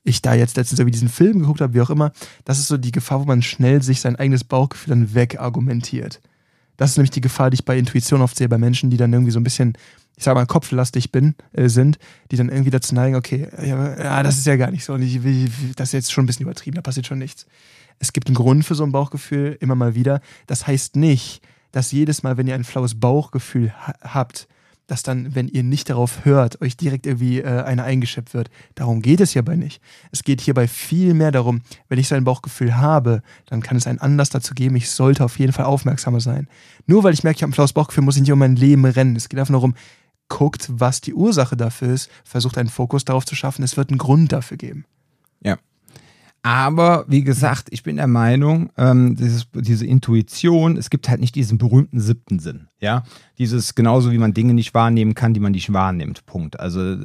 ich 0.03 0.23
da 0.23 0.35
jetzt 0.35 0.57
letztens 0.57 0.79
irgendwie 0.79 0.93
diesen 0.93 1.09
Film 1.09 1.41
geguckt 1.41 1.61
habe, 1.61 1.75
wie 1.75 1.81
auch 1.81 1.91
immer. 1.91 2.13
Das 2.45 2.59
ist 2.59 2.69
so 2.69 2.77
die 2.77 2.93
Gefahr, 2.93 3.21
wo 3.21 3.25
man 3.25 3.43
schnell 3.43 3.83
sich 3.83 4.01
sein 4.01 4.17
eigenes 4.17 4.45
Bauchgefühl 4.45 4.91
dann 4.91 5.15
wegargumentiert. 5.15 6.21
Das 6.77 6.91
ist 6.91 6.97
nämlich 6.97 7.11
die 7.11 7.21
Gefahr, 7.21 7.51
die 7.51 7.55
ich 7.57 7.65
bei 7.65 7.79
Intuition 7.79 8.21
oft 8.23 8.37
sehe, 8.37 8.49
bei 8.49 8.59
Menschen, 8.59 8.91
die 8.91 8.97
dann 8.99 9.13
irgendwie 9.13 9.33
so 9.33 9.41
ein 9.41 9.45
bisschen, 9.45 9.77
ich 10.17 10.25
sag 10.25 10.35
mal, 10.35 10.47
kopflastig 10.47 11.11
bin, 11.11 11.35
äh, 11.53 11.69
sind, 11.69 11.99
die 12.31 12.37
dann 12.37 12.49
irgendwie 12.51 12.71
dazu 12.71 12.95
neigen, 12.95 13.17
okay, 13.17 13.49
ja, 13.65 14.23
das 14.23 14.37
ist 14.39 14.47
ja 14.47 14.57
gar 14.57 14.71
nicht 14.71 14.85
so 14.85 14.93
und 14.93 15.03
ich, 15.03 15.23
will- 15.25 15.51
das 15.77 15.89
ist 15.89 15.93
jetzt 15.93 16.13
schon 16.13 16.25
ein 16.25 16.27
bisschen 16.27 16.45
übertrieben, 16.45 16.75
da 16.75 16.83
passiert 16.83 17.07
schon 17.07 17.19
nichts. 17.19 17.47
Es 17.99 18.13
gibt 18.13 18.29
einen 18.29 18.35
Grund 18.35 18.65
für 18.65 18.75
so 18.75 18.85
ein 18.85 18.93
Bauchgefühl, 18.93 19.57
immer 19.61 19.75
mal 19.75 19.95
wieder. 19.95 20.21
Das 20.47 20.67
heißt 20.67 20.97
nicht, 20.97 21.43
dass 21.73 21.93
jedes 21.93 22.23
Mal, 22.23 22.37
wenn 22.37 22.47
ihr 22.47 22.55
ein 22.55 22.65
flaues 22.65 22.99
Bauchgefühl 22.99 23.73
ha 23.73 23.95
habt, 24.03 24.49
dass 24.87 25.03
dann, 25.03 25.35
wenn 25.35 25.49
ihr 25.49 25.65
nicht 25.65 25.91
darauf 25.91 26.25
hört, 26.25 26.61
euch 26.61 26.77
direkt 26.77 27.07
irgendwie 27.07 27.41
äh, 27.41 27.63
eine 27.63 27.83
eingeschippt 27.83 28.35
wird. 28.35 28.51
Darum 28.75 29.03
geht 29.03 29.21
es 29.21 29.33
hierbei 29.33 29.57
nicht. 29.57 29.83
Es 30.13 30.23
geht 30.23 30.41
hierbei 30.41 30.69
viel 30.69 31.13
mehr 31.13 31.33
darum, 31.33 31.63
wenn 31.89 31.99
ich 31.99 32.09
so 32.09 32.15
ein 32.15 32.25
Bauchgefühl 32.25 32.77
habe, 32.77 33.23
dann 33.47 33.63
kann 33.63 33.77
es 33.77 33.87
einen 33.87 33.99
Anlass 33.99 34.31
dazu 34.31 34.55
geben, 34.55 34.77
ich 34.77 34.91
sollte 34.91 35.25
auf 35.25 35.39
jeden 35.39 35.53
Fall 35.53 35.65
aufmerksamer 35.65 36.21
sein. 36.21 36.49
Nur 36.87 37.03
weil 37.03 37.15
ich 37.15 37.25
merke, 37.25 37.39
ich 37.39 37.43
habe 37.43 37.51
ein 37.51 37.55
flaues 37.55 37.73
Bauchgefühl, 37.73 38.05
muss 38.05 38.17
ich 38.17 38.23
nicht 38.23 38.33
um 38.33 38.39
mein 38.39 38.57
Leben 38.57 38.85
rennen. 38.85 39.17
Es 39.17 39.29
geht 39.29 39.41
einfach 39.41 39.51
nur 39.51 39.61
darum, 39.61 39.75
guckt, 40.29 40.69
was 40.71 41.01
die 41.01 41.15
Ursache 41.15 41.57
dafür 41.57 41.93
ist, 41.93 42.11
versucht 42.25 42.59
einen 42.59 42.69
Fokus 42.69 43.05
darauf 43.05 43.25
zu 43.25 43.35
schaffen. 43.35 43.63
Es 43.63 43.77
wird 43.77 43.91
einen 43.91 43.99
Grund 43.99 44.33
dafür 44.33 44.57
geben. 44.57 44.85
Ja. 45.43 45.59
Aber 46.47 47.05
wie 47.09 47.25
gesagt, 47.25 47.67
ich 47.73 47.83
bin 47.83 47.97
der 47.97 48.07
Meinung, 48.07 48.71
ähm, 48.77 49.17
dieses, 49.17 49.49
diese 49.53 49.85
Intuition, 49.85 50.77
es 50.77 50.91
gibt 50.91 51.09
halt 51.09 51.19
nicht 51.19 51.35
diesen 51.35 51.59
berühmten 51.59 51.99
siebten 51.99 52.39
Sinn. 52.39 52.69
Ja, 52.79 53.03
dieses 53.37 53.75
genauso 53.75 54.13
wie 54.13 54.19
man 54.19 54.33
Dinge 54.33 54.55
nicht 54.55 54.73
wahrnehmen 54.73 55.17
kann, 55.17 55.35
die 55.35 55.41
man 55.41 55.51
nicht 55.51 55.73
wahrnimmt. 55.73 56.25
Punkt. 56.25 56.61
Also 56.61 56.99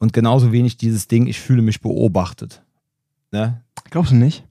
und 0.00 0.12
genauso 0.12 0.50
wenig 0.50 0.78
dieses 0.78 1.06
Ding, 1.06 1.28
ich 1.28 1.38
fühle 1.38 1.62
mich 1.62 1.80
beobachtet. 1.80 2.64
Ne? 3.30 3.62
Glaubst 3.88 4.10
du 4.10 4.16
nicht? 4.16 4.47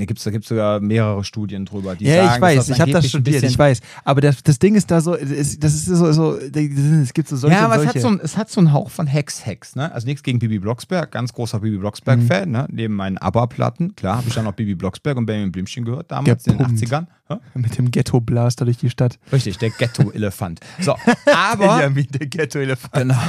Da 0.00 0.06
gibt 0.06 0.18
es 0.18 0.24
da 0.24 0.30
gibt's 0.30 0.48
sogar 0.48 0.80
mehrere 0.80 1.22
Studien 1.24 1.66
drüber, 1.66 1.94
die 1.94 2.06
ja, 2.06 2.24
sagen, 2.24 2.34
ich 2.36 2.40
weiß, 2.40 2.68
ich 2.70 2.80
habe 2.80 2.90
das 2.90 3.06
studiert, 3.06 3.42
ich 3.42 3.58
weiß. 3.58 3.82
Aber 4.02 4.22
das, 4.22 4.42
das 4.42 4.58
Ding 4.58 4.74
ist 4.74 4.90
da 4.90 5.02
so, 5.02 5.14
es, 5.14 5.58
das 5.58 5.74
ist 5.74 5.84
so, 5.84 6.10
so, 6.12 6.38
es 6.38 7.12
gibt 7.12 7.28
so 7.28 7.36
solche 7.36 7.56
ja, 7.56 7.66
aber 7.66 7.74
und 7.74 7.80
es 7.80 7.92
solche. 7.92 7.98
hat, 7.98 8.02
so 8.02 8.08
ein, 8.08 8.20
es 8.22 8.36
hat 8.38 8.50
so 8.50 8.60
einen 8.60 8.72
Hauch 8.72 8.88
von 8.88 9.06
Hex-Hex, 9.06 9.76
ne? 9.76 9.92
Also 9.92 10.06
nichts 10.06 10.22
gegen 10.22 10.38
Bibi 10.38 10.58
Blocksberg, 10.58 11.12
ganz 11.12 11.34
großer 11.34 11.60
Bibi 11.60 11.76
Blocksberg-Fan, 11.76 12.50
ne? 12.50 12.66
Neben 12.70 12.94
meinen 12.94 13.18
ABBA-Platten, 13.18 13.94
klar, 13.94 14.16
habe 14.16 14.28
ich 14.28 14.34
dann 14.34 14.44
noch 14.44 14.54
Bibi 14.54 14.74
Blocksberg 14.74 15.18
und 15.18 15.26
Benjamin 15.26 15.52
Blümchen 15.52 15.84
gehört, 15.84 16.10
damals 16.10 16.46
in 16.46 16.56
den 16.56 16.58
Gepumpt. 16.58 16.82
80ern. 16.82 17.06
Hä? 17.28 17.36
mit 17.54 17.76
dem 17.76 17.90
Ghetto-Blaster 17.90 18.64
durch 18.64 18.78
die 18.78 18.90
Stadt. 18.90 19.18
Richtig, 19.30 19.58
der 19.58 19.70
Ghetto-Elefant. 19.70 20.60
So, 20.80 20.96
aber. 21.26 21.76
Benjamin, 21.76 22.06
der 22.10 22.26
Ghetto-Elefant. 22.26 22.94
Genau. 22.94 23.20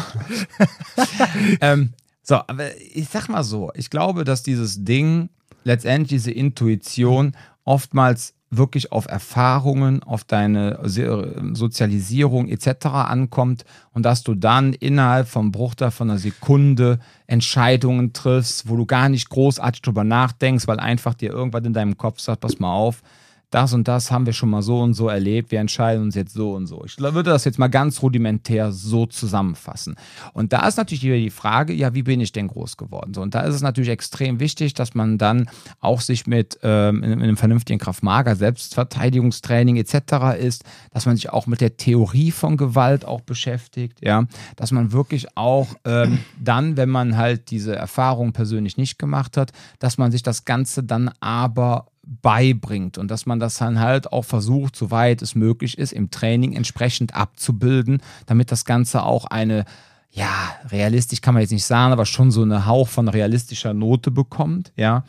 ähm, 1.61 1.93
so, 2.23 2.35
aber 2.35 2.77
ich 2.93 3.09
sag 3.09 3.27
mal 3.27 3.43
so, 3.43 3.71
ich 3.75 3.89
glaube, 3.89 4.23
dass 4.23 4.41
dieses 4.41 4.83
Ding, 4.83 5.29
letztendlich 5.63 6.09
diese 6.09 6.31
Intuition, 6.31 7.33
oftmals 7.63 8.33
wirklich 8.51 8.91
auf 8.91 9.07
Erfahrungen, 9.07 10.03
auf 10.03 10.25
deine 10.25 10.79
Sozialisierung 10.83 12.49
etc. 12.49 12.87
ankommt 12.87 13.63
und 13.93 14.03
dass 14.05 14.23
du 14.23 14.35
dann 14.35 14.73
innerhalb 14.73 15.29
vom 15.29 15.53
Bruchteil 15.53 15.91
von 15.91 16.09
einer 16.09 16.19
Sekunde 16.19 16.99
Entscheidungen 17.27 18.11
triffst, 18.11 18.67
wo 18.67 18.75
du 18.75 18.85
gar 18.85 19.07
nicht 19.07 19.29
großartig 19.29 19.81
drüber 19.81 20.03
nachdenkst, 20.03 20.67
weil 20.67 20.81
einfach 20.81 21.13
dir 21.13 21.31
irgendwas 21.31 21.63
in 21.63 21.73
deinem 21.73 21.97
Kopf 21.97 22.19
sagt, 22.19 22.41
pass 22.41 22.59
mal 22.59 22.73
auf, 22.73 23.01
das 23.51 23.73
und 23.73 23.87
das 23.87 24.11
haben 24.11 24.25
wir 24.25 24.33
schon 24.33 24.49
mal 24.49 24.61
so 24.61 24.79
und 24.79 24.93
so 24.93 25.09
erlebt, 25.09 25.51
wir 25.51 25.59
entscheiden 25.59 26.03
uns 26.03 26.15
jetzt 26.15 26.33
so 26.33 26.53
und 26.53 26.67
so. 26.67 26.83
Ich 26.85 26.97
würde 26.99 27.29
das 27.29 27.45
jetzt 27.45 27.59
mal 27.59 27.67
ganz 27.67 28.01
rudimentär 28.01 28.71
so 28.71 29.05
zusammenfassen. 29.05 29.95
Und 30.33 30.53
da 30.53 30.67
ist 30.67 30.77
natürlich 30.77 31.03
wieder 31.03 31.17
die 31.17 31.29
Frage, 31.29 31.73
ja, 31.73 31.93
wie 31.93 32.03
bin 32.03 32.21
ich 32.21 32.31
denn 32.31 32.47
groß 32.47 32.77
geworden? 32.77 33.13
So, 33.13 33.21
und 33.21 33.35
da 33.35 33.41
ist 33.41 33.55
es 33.55 33.61
natürlich 33.61 33.89
extrem 33.89 34.39
wichtig, 34.39 34.73
dass 34.73 34.95
man 34.95 35.17
dann 35.17 35.49
auch 35.81 35.99
sich 36.01 36.27
mit, 36.27 36.59
ähm, 36.63 37.03
in, 37.03 37.11
in 37.11 37.21
einem 37.21 37.37
vernünftigen 37.37 37.77
Kraftmager, 37.77 38.35
Selbstverteidigungstraining 38.35 39.75
etc. 39.75 40.39
ist, 40.39 40.63
dass 40.91 41.05
man 41.05 41.17
sich 41.17 41.29
auch 41.29 41.45
mit 41.45 41.59
der 41.59 41.75
Theorie 41.75 42.31
von 42.31 42.55
Gewalt 42.55 43.03
auch 43.03 43.21
beschäftigt, 43.21 43.99
ja, 44.01 44.25
dass 44.55 44.71
man 44.71 44.93
wirklich 44.93 45.35
auch 45.35 45.67
ähm, 45.83 46.19
dann, 46.39 46.77
wenn 46.77 46.89
man 46.89 47.17
halt 47.17 47.51
diese 47.51 47.75
Erfahrung 47.75 48.31
persönlich 48.31 48.77
nicht 48.77 48.97
gemacht 48.97 49.35
hat, 49.35 49.51
dass 49.79 49.97
man 49.97 50.11
sich 50.11 50.23
das 50.23 50.45
Ganze 50.45 50.83
dann 50.83 51.11
aber 51.19 51.90
beibringt 52.03 52.97
und 52.97 53.09
dass 53.09 53.25
man 53.25 53.39
das 53.39 53.57
dann 53.57 53.79
halt 53.79 54.11
auch 54.11 54.25
versucht, 54.25 54.75
soweit 54.75 55.21
es 55.21 55.35
möglich 55.35 55.77
ist, 55.77 55.93
im 55.93 56.09
Training 56.09 56.53
entsprechend 56.53 57.15
abzubilden, 57.15 58.01
damit 58.25 58.51
das 58.51 58.65
Ganze 58.65 59.03
auch 59.03 59.25
eine, 59.25 59.65
ja, 60.09 60.29
realistisch 60.69 61.21
kann 61.21 61.33
man 61.33 61.41
jetzt 61.41 61.51
nicht 61.51 61.65
sagen, 61.65 61.93
aber 61.93 62.05
schon 62.05 62.31
so 62.31 62.41
eine 62.41 62.65
Hauch 62.65 62.87
von 62.87 63.07
realistischer 63.07 63.73
Note 63.73 64.11
bekommt, 64.11 64.73
ja. 64.75 65.03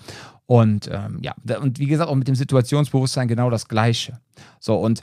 Und 0.47 0.91
ähm, 0.93 1.19
ja, 1.23 1.35
und 1.61 1.79
wie 1.79 1.87
gesagt, 1.87 2.11
auch 2.11 2.15
mit 2.15 2.29
dem 2.29 2.35
Situationsbewusstsein 2.35 3.27
genau 3.27 3.49
das 3.49 3.69
Gleiche. 3.69 4.21
So, 4.61 4.77
und 4.77 5.03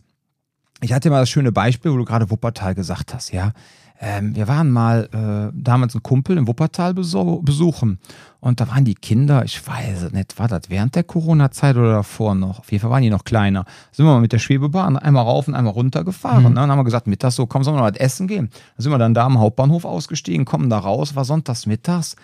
ich 0.82 0.94
hatte 0.94 1.10
mal 1.10 1.22
das 1.22 1.30
schöne 1.30 1.52
Beispiel, 1.52 1.92
wo 1.92 1.98
du 1.98 2.06
gerade 2.06 2.30
Wuppertal 2.30 2.76
gesagt 2.76 3.14
hast, 3.14 3.32
ja. 3.32 3.54
Ähm, 4.02 4.34
wir 4.34 4.48
waren 4.48 4.72
mal 4.72 5.10
äh, 5.12 5.54
damals 5.54 5.94
einen 5.94 6.04
Kumpel 6.04 6.38
in 6.38 6.48
Wuppertal 6.48 6.94
besuchen 6.94 8.00
und 8.40 8.62
da 8.62 8.70
waren 8.70 8.86
die 8.86 8.96
Kinder, 8.96 9.44
ich 9.44 9.68
weiß 9.68 10.14
nicht, 10.14 10.40
war 10.40 10.48
das 10.48 10.70
während 10.70 10.96
der 10.96 11.04
Corona-Zeit 11.04 11.76
oder 11.76 11.92
davor 11.92 12.34
noch? 12.34 12.60
Auf 12.60 12.72
jeden 12.72 12.82
Fall 12.82 12.92
waren 12.92 13.02
die 13.02 13.10
noch 13.10 13.26
kleiner. 13.26 13.66
Sind 13.92 14.06
wir 14.06 14.14
mal 14.14 14.22
mit 14.22 14.32
der 14.32 14.40
Schwebebahn 14.40 14.96
einmal 14.96 15.26
rauf 15.26 15.50
und 15.50 15.56
einmal 15.56 15.74
runter 15.74 16.06
gefahren. 16.06 16.46
Mhm. 16.46 16.54
Ne? 16.54 16.64
Und 16.64 16.72
haben 16.72 16.80
wir 16.80 16.86
gesagt, 16.86 17.08
mittags 17.08 17.36
so, 17.36 17.46
komm, 17.46 17.66
sollen 17.66 17.76
wir 17.76 17.82
noch 17.82 17.92
was 17.92 18.00
essen 18.00 18.28
gehen? 18.28 18.50
Dann 18.78 18.84
sind 18.84 18.92
wir 18.94 18.98
dann 18.98 19.14
da 19.14 19.26
am 19.26 19.38
Hauptbahnhof 19.38 19.84
ausgestiegen, 19.84 20.46
kommen 20.46 20.70
da 20.70 20.80
raus, 20.80 21.16
war 21.16 21.26
sonntags 21.26 21.66
mittags. 21.66 22.16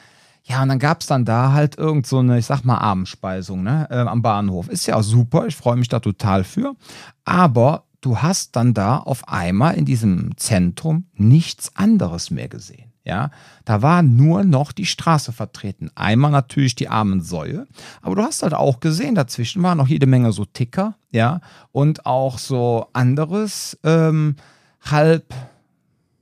Ja, 0.47 0.61
und 0.61 0.69
dann 0.69 0.79
gab 0.79 1.01
es 1.01 1.07
dann 1.07 1.25
da 1.25 1.53
halt 1.53 1.77
irgend 1.77 2.05
so 2.05 2.19
eine, 2.19 2.37
ich 2.37 2.45
sag 2.45 2.63
mal, 2.63 2.77
Abendspeisung 2.77 3.63
ne, 3.63 3.87
äh, 3.89 3.97
am 3.97 4.21
Bahnhof. 4.21 4.69
Ist 4.69 4.85
ja 4.85 5.01
super, 5.01 5.47
ich 5.47 5.55
freue 5.55 5.75
mich 5.75 5.89
da 5.89 5.99
total 5.99 6.43
für. 6.43 6.75
Aber 7.25 7.84
du 8.05 8.19
hast 8.19 8.55
dann 8.55 8.73
da 8.73 8.97
auf 8.97 9.27
einmal 9.27 9.73
in 9.75 9.85
diesem 9.85 10.37
Zentrum 10.37 11.05
nichts 11.15 11.75
anderes 11.75 12.29
mehr 12.29 12.47
gesehen. 12.47 12.91
Ja, 13.03 13.29
da 13.65 13.83
war 13.83 14.01
nur 14.01 14.43
noch 14.43 14.71
die 14.71 14.87
Straße 14.87 15.31
vertreten. 15.31 15.91
Einmal 15.93 16.31
natürlich 16.31 16.73
die 16.73 16.87
armen 16.87 17.21
Säue, 17.21 17.67
aber 18.01 18.15
du 18.15 18.23
hast 18.23 18.41
halt 18.41 18.55
auch 18.55 18.79
gesehen, 18.79 19.13
dazwischen 19.13 19.61
waren 19.61 19.77
noch 19.77 19.87
jede 19.87 20.07
Menge 20.07 20.31
so 20.31 20.45
Ticker, 20.45 20.95
ja, 21.11 21.39
und 21.71 22.07
auch 22.07 22.39
so 22.39 22.87
anderes 22.93 23.77
ähm, 23.83 24.37
halb 24.81 25.35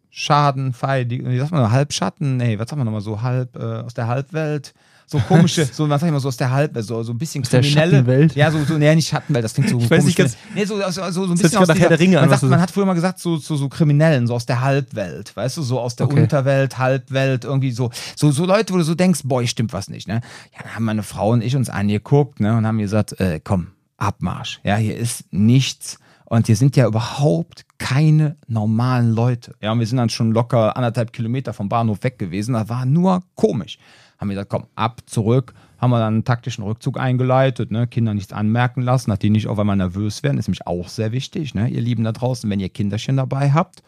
Schadenfei, 0.10 1.10
wie 1.10 1.40
sagt 1.40 1.52
man, 1.52 1.72
Halbschatten, 1.72 2.36
nee, 2.36 2.60
was 2.60 2.70
sagen 2.70 2.82
wir 2.82 2.86
nochmal 2.86 3.02
so, 3.02 3.22
halb 3.22 3.56
äh, 3.56 3.80
aus 3.80 3.94
der 3.94 4.08
Halbwelt, 4.08 4.74
so 5.14 5.20
komische, 5.20 5.66
so, 5.72 5.88
was 5.90 6.02
sag 6.02 6.08
ich 6.08 6.14
mal, 6.14 6.20
so 6.20 6.28
aus 6.28 6.38
der 6.38 6.52
Halb, 6.52 6.76
so, 6.82 7.04
so 7.04 7.14
ein 7.14 7.18
bisschen 7.18 7.44
kriminelle. 7.44 8.06
Welt? 8.06 8.36
Ja, 8.36 8.52
so, 8.52 8.64
so, 8.64 8.78
nee, 8.78 8.94
nicht 8.96 9.08
Schattenwelt, 9.08 9.46
das 9.46 9.54
klingt 9.54 9.70
so 9.70 9.78
ich 9.80 9.90
weiß 9.90 10.04
nicht 10.06 10.18
ganz, 10.18 10.36
Nee, 10.56 10.66
so, 10.66 10.78
so, 10.78 10.90
so, 10.90 11.12
so 11.12 11.24
ein 11.24 11.30
das 11.30 11.42
bisschen 11.44 11.60
aus 11.60 11.70
Herr 11.70 11.90
der 11.90 12.00
Ringe 12.00 12.16
man, 12.16 12.26
an, 12.26 12.30
sagt, 12.30 12.44
man 12.44 12.60
hat 12.60 12.72
früher 12.72 12.86
mal 12.86 12.94
gesagt, 12.94 13.20
so, 13.20 13.38
so, 13.38 13.56
so 13.56 13.70
Kriminellen, 13.70 14.28
so 14.28 14.34
aus 14.34 14.46
der 14.46 14.62
Halbwelt, 14.62 15.36
weißt 15.36 15.58
du, 15.58 15.62
so 15.62 15.80
aus 15.80 15.96
der 15.96 16.08
Okay. 16.08 16.22
Unterwelt, 16.24 16.78
Halbwelt, 16.78 17.46
irgendwie 17.46 17.72
so, 17.72 17.92
so, 18.16 18.32
so 18.32 18.46
Leute, 18.46 18.74
wo 18.74 18.78
du 18.78 18.84
so 18.84 18.96
denkst, 18.96 19.22
boah, 19.24 19.46
stimmt 19.46 19.72
was 19.72 19.88
nicht, 19.88 20.08
ne? 20.08 20.22
Ja, 20.54 20.64
dann 20.64 20.76
haben 20.76 20.84
meine 20.84 21.04
Frau 21.04 21.32
und 21.32 21.44
ich 21.44 21.56
uns 21.56 21.70
angeguckt, 21.70 22.40
ne, 22.40 22.58
und 22.58 22.66
haben 22.68 22.80
gesagt, 22.80 23.20
äh, 23.20 23.40
komm, 23.44 23.68
Abmarsch, 23.98 24.60
ja, 24.64 24.76
hier 24.76 24.98
ist 24.98 25.32
nichts 25.32 26.00
und 26.26 26.48
hier 26.48 26.56
sind 26.56 26.76
ja 26.76 26.88
überhaupt 26.88 27.66
keine 27.78 28.38
normalen 28.48 29.12
Leute. 29.12 29.56
Ja, 29.62 29.72
und 29.72 29.80
wir 29.80 29.86
sind 29.86 29.98
dann 29.98 30.10
schon 30.10 30.32
locker 30.32 30.76
anderthalb 30.76 31.14
Kilometer 31.14 31.54
vom 31.54 31.70
Bahnhof 31.70 32.04
weg 32.04 32.18
gewesen. 32.18 32.54
Das 32.54 32.70
war 32.70 32.86
nur 32.86 33.22
komisch. 33.36 33.78
Haben 34.18 34.30
wir 34.30 34.36
gesagt, 34.36 34.52
komm, 34.52 34.68
ab, 34.76 35.02
zurück. 35.06 35.54
Haben 35.78 35.92
wir 35.92 36.00
dann 36.00 36.14
einen 36.14 36.24
taktischen 36.24 36.64
Rückzug 36.64 36.98
eingeleitet, 36.98 37.72
ne? 37.72 37.88
Kinder 37.88 38.14
nichts 38.14 38.32
anmerken 38.32 38.82
lassen, 38.82 39.10
dass 39.10 39.20
die 39.20 39.30
nicht 39.30 39.48
auf 39.48 39.60
einmal 39.60 39.76
nervös 39.76 40.24
werden. 40.24 40.38
Ist 40.38 40.48
nämlich 40.48 40.66
auch 40.66 40.88
sehr 40.88 41.12
wichtig, 41.12 41.56
ne? 41.56 41.68
ihr 41.68 41.82
Lieben 41.82 42.04
da 42.04 42.14
draußen, 42.14 42.50
wenn 42.50 42.60
ihr 42.60 42.70
Kinderchen 42.70 43.18
dabei 43.18 43.52
habt 43.52 43.84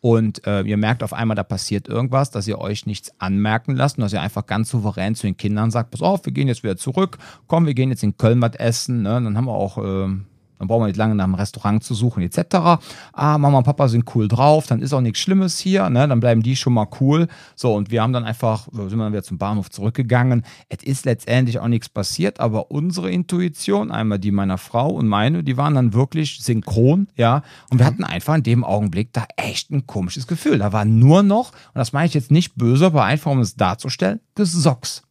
und 0.00 0.46
äh, 0.46 0.62
ihr 0.62 0.76
merkt 0.76 1.02
auf 1.02 1.12
einmal, 1.12 1.34
da 1.34 1.42
passiert 1.42 1.88
irgendwas, 1.88 2.30
dass 2.30 2.48
ihr 2.48 2.58
euch 2.58 2.86
nichts 2.86 3.12
anmerken 3.18 3.76
lasst 3.76 3.98
und 3.98 4.02
dass 4.02 4.12
ihr 4.12 4.22
einfach 4.22 4.46
ganz 4.46 4.70
souverän 4.70 5.14
zu 5.14 5.26
den 5.26 5.36
Kindern 5.36 5.70
sagt, 5.70 5.90
pass 5.90 6.02
auf, 6.02 6.24
wir 6.24 6.32
gehen 6.32 6.48
jetzt 6.48 6.62
wieder 6.62 6.76
zurück, 6.76 7.18
komm, 7.46 7.66
wir 7.66 7.74
gehen 7.74 7.90
jetzt 7.90 8.02
in 8.02 8.16
Köln 8.16 8.40
was 8.40 8.56
essen, 8.56 9.02
ne? 9.02 9.20
dann 9.22 9.36
haben 9.36 9.46
wir 9.46 9.54
auch... 9.54 9.78
ähm, 9.78 10.26
dann 10.60 10.68
brauchen 10.68 10.82
wir 10.82 10.88
nicht 10.88 10.98
lange 10.98 11.14
nach 11.14 11.24
einem 11.24 11.34
Restaurant 11.34 11.82
zu 11.82 11.94
suchen, 11.94 12.22
etc. 12.22 12.78
Ah, 13.12 13.38
Mama 13.38 13.58
und 13.58 13.64
Papa 13.64 13.88
sind 13.88 14.04
cool 14.14 14.28
drauf, 14.28 14.66
dann 14.66 14.82
ist 14.82 14.92
auch 14.92 15.00
nichts 15.00 15.18
Schlimmes 15.18 15.58
hier, 15.58 15.88
ne? 15.88 16.06
dann 16.06 16.20
bleiben 16.20 16.42
die 16.42 16.54
schon 16.54 16.74
mal 16.74 16.86
cool. 17.00 17.28
So, 17.56 17.74
und 17.74 17.90
wir 17.90 18.02
haben 18.02 18.12
dann 18.12 18.24
einfach, 18.24 18.68
sind 18.70 18.90
wir 18.90 19.04
dann 19.04 19.12
wieder 19.12 19.22
zum 19.22 19.38
Bahnhof 19.38 19.70
zurückgegangen. 19.70 20.44
Es 20.68 20.82
ist 20.82 21.06
letztendlich 21.06 21.58
auch 21.58 21.68
nichts 21.68 21.88
passiert, 21.88 22.40
aber 22.40 22.70
unsere 22.70 23.10
Intuition, 23.10 23.90
einmal 23.90 24.18
die 24.18 24.32
meiner 24.32 24.58
Frau 24.58 24.90
und 24.90 25.08
meine, 25.08 25.42
die 25.42 25.56
waren 25.56 25.74
dann 25.74 25.94
wirklich 25.94 26.40
synchron, 26.42 27.08
ja. 27.16 27.42
Und 27.70 27.78
wir 27.78 27.86
hatten 27.86 28.04
einfach 28.04 28.34
in 28.34 28.42
dem 28.42 28.62
Augenblick 28.62 29.14
da 29.14 29.24
echt 29.36 29.70
ein 29.70 29.86
komisches 29.86 30.26
Gefühl. 30.26 30.58
Da 30.58 30.74
war 30.74 30.84
nur 30.84 31.22
noch, 31.22 31.52
und 31.52 31.78
das 31.78 31.94
meine 31.94 32.06
ich 32.06 32.14
jetzt 32.14 32.30
nicht 32.30 32.56
böse, 32.56 32.84
aber 32.86 33.04
einfach, 33.04 33.30
um 33.30 33.40
es 33.40 33.56
darzustellen, 33.56 34.20
Gesocks. 34.34 35.02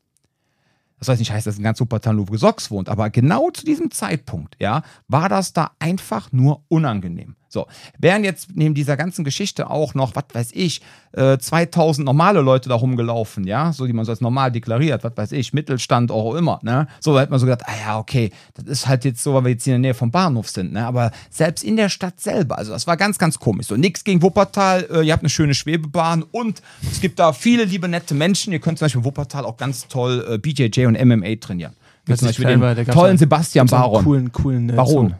Das 0.99 1.07
heißt 1.07 1.19
nicht 1.19 1.31
heißt, 1.31 1.47
dass 1.47 1.57
ein 1.57 1.63
ganz 1.63 1.79
Wuppertal 1.79 2.13
nur 2.13 2.25
Gesocks 2.25 2.69
wohnt, 2.69 2.89
aber 2.89 3.09
genau 3.09 3.49
zu 3.51 3.65
diesem 3.65 3.89
Zeitpunkt, 3.91 4.55
ja, 4.59 4.83
war 5.07 5.29
das 5.29 5.53
da 5.53 5.71
einfach 5.79 6.31
nur 6.31 6.63
unangenehm. 6.67 7.35
So, 7.51 7.65
wären 7.97 8.23
jetzt 8.23 8.49
neben 8.53 8.75
dieser 8.75 8.95
ganzen 8.95 9.23
Geschichte 9.25 9.69
auch 9.69 9.95
noch, 9.95 10.15
was 10.15 10.25
weiß 10.31 10.51
ich, 10.53 10.81
äh, 11.13 11.37
2000 11.39 12.05
normale 12.05 12.41
Leute 12.41 12.69
da 12.69 12.75
rumgelaufen, 12.75 13.45
ja, 13.47 13.73
so 13.73 13.87
die 13.87 13.93
man 13.93 14.05
so 14.05 14.11
als 14.11 14.21
normal 14.21 14.51
deklariert, 14.51 15.03
was 15.03 15.17
weiß 15.17 15.31
ich, 15.31 15.51
Mittelstand, 15.51 16.11
auch 16.11 16.35
immer, 16.35 16.59
ne, 16.61 16.87
so 16.99 17.15
da 17.15 17.21
hätte 17.21 17.31
man 17.31 17.39
so 17.39 17.47
gedacht, 17.47 17.63
ah 17.65 17.73
ja, 17.83 17.97
okay, 17.97 18.29
das 18.53 18.65
ist 18.65 18.87
halt 18.87 19.03
jetzt 19.03 19.23
so, 19.23 19.33
weil 19.33 19.45
wir 19.45 19.51
jetzt 19.51 19.63
hier 19.63 19.75
in 19.75 19.81
der 19.81 19.89
Nähe 19.89 19.95
vom 19.95 20.11
Bahnhof 20.11 20.47
sind, 20.47 20.73
ne, 20.73 20.85
aber 20.85 21.09
selbst 21.31 21.63
in 21.63 21.75
der 21.75 21.89
Stadt 21.89 22.19
selber, 22.19 22.59
also 22.59 22.71
das 22.71 22.85
war 22.85 22.97
ganz, 22.97 23.17
ganz 23.17 23.39
komisch. 23.39 23.65
So, 23.65 23.75
nix 23.75 24.03
gegen 24.03 24.21
Wuppertal, 24.21 24.87
äh, 24.91 25.01
ihr 25.01 25.13
habt 25.13 25.23
eine 25.23 25.29
schöne 25.29 25.55
Schwebebahn 25.55 26.23
und 26.31 26.61
es 26.91 27.01
gibt 27.01 27.17
da 27.17 27.33
viele 27.33 27.63
liebe, 27.63 27.87
nette 27.87 28.13
Menschen, 28.13 28.53
ihr 28.53 28.59
könnt 28.59 28.77
zum 28.77 28.85
Beispiel 28.85 28.99
in 28.99 29.05
Wuppertal 29.05 29.45
auch 29.45 29.57
ganz 29.57 29.87
toll 29.87 30.23
äh, 30.29 30.37
BJJ 30.37 30.85
und 30.85 31.03
MMA 31.03 31.35
trainieren. 31.41 31.73
Zum 32.05 32.27
Beispiel 32.27 32.45
den 32.45 32.59
tollen 32.87 33.09
einen- 33.09 33.17
Sebastian 33.19 33.67
Baron. 33.67 34.03
Coolen, 34.03 34.31
coolen 34.31 34.69
äh, 34.69 34.73
Baron. 34.73 35.09
Zoo. 35.09 35.15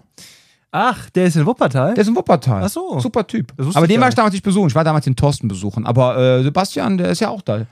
Ach, 0.72 1.10
der 1.10 1.26
ist 1.26 1.36
in 1.36 1.46
Wuppertal? 1.46 1.96
Der 1.96 2.02
ist 2.02 2.08
in 2.08 2.16
Wuppertal. 2.16 2.64
Ach 2.64 2.70
so. 2.70 3.00
Super 3.00 3.26
Typ. 3.26 3.54
Aber 3.74 3.88
den 3.88 4.00
war 4.00 4.10
ich 4.10 4.16
damals 4.16 4.34
nicht 4.34 4.44
besuchen. 4.44 4.68
Ich 4.68 4.76
war 4.76 4.84
damals 4.84 5.06
den 5.06 5.16
Thorsten 5.16 5.48
besuchen. 5.48 5.86
Aber 5.86 6.18
äh, 6.18 6.44
Sebastian, 6.44 6.98
der 6.98 7.10
ist 7.10 7.22
ja 7.22 7.30
auch 7.30 7.42
da. 7.42 7.66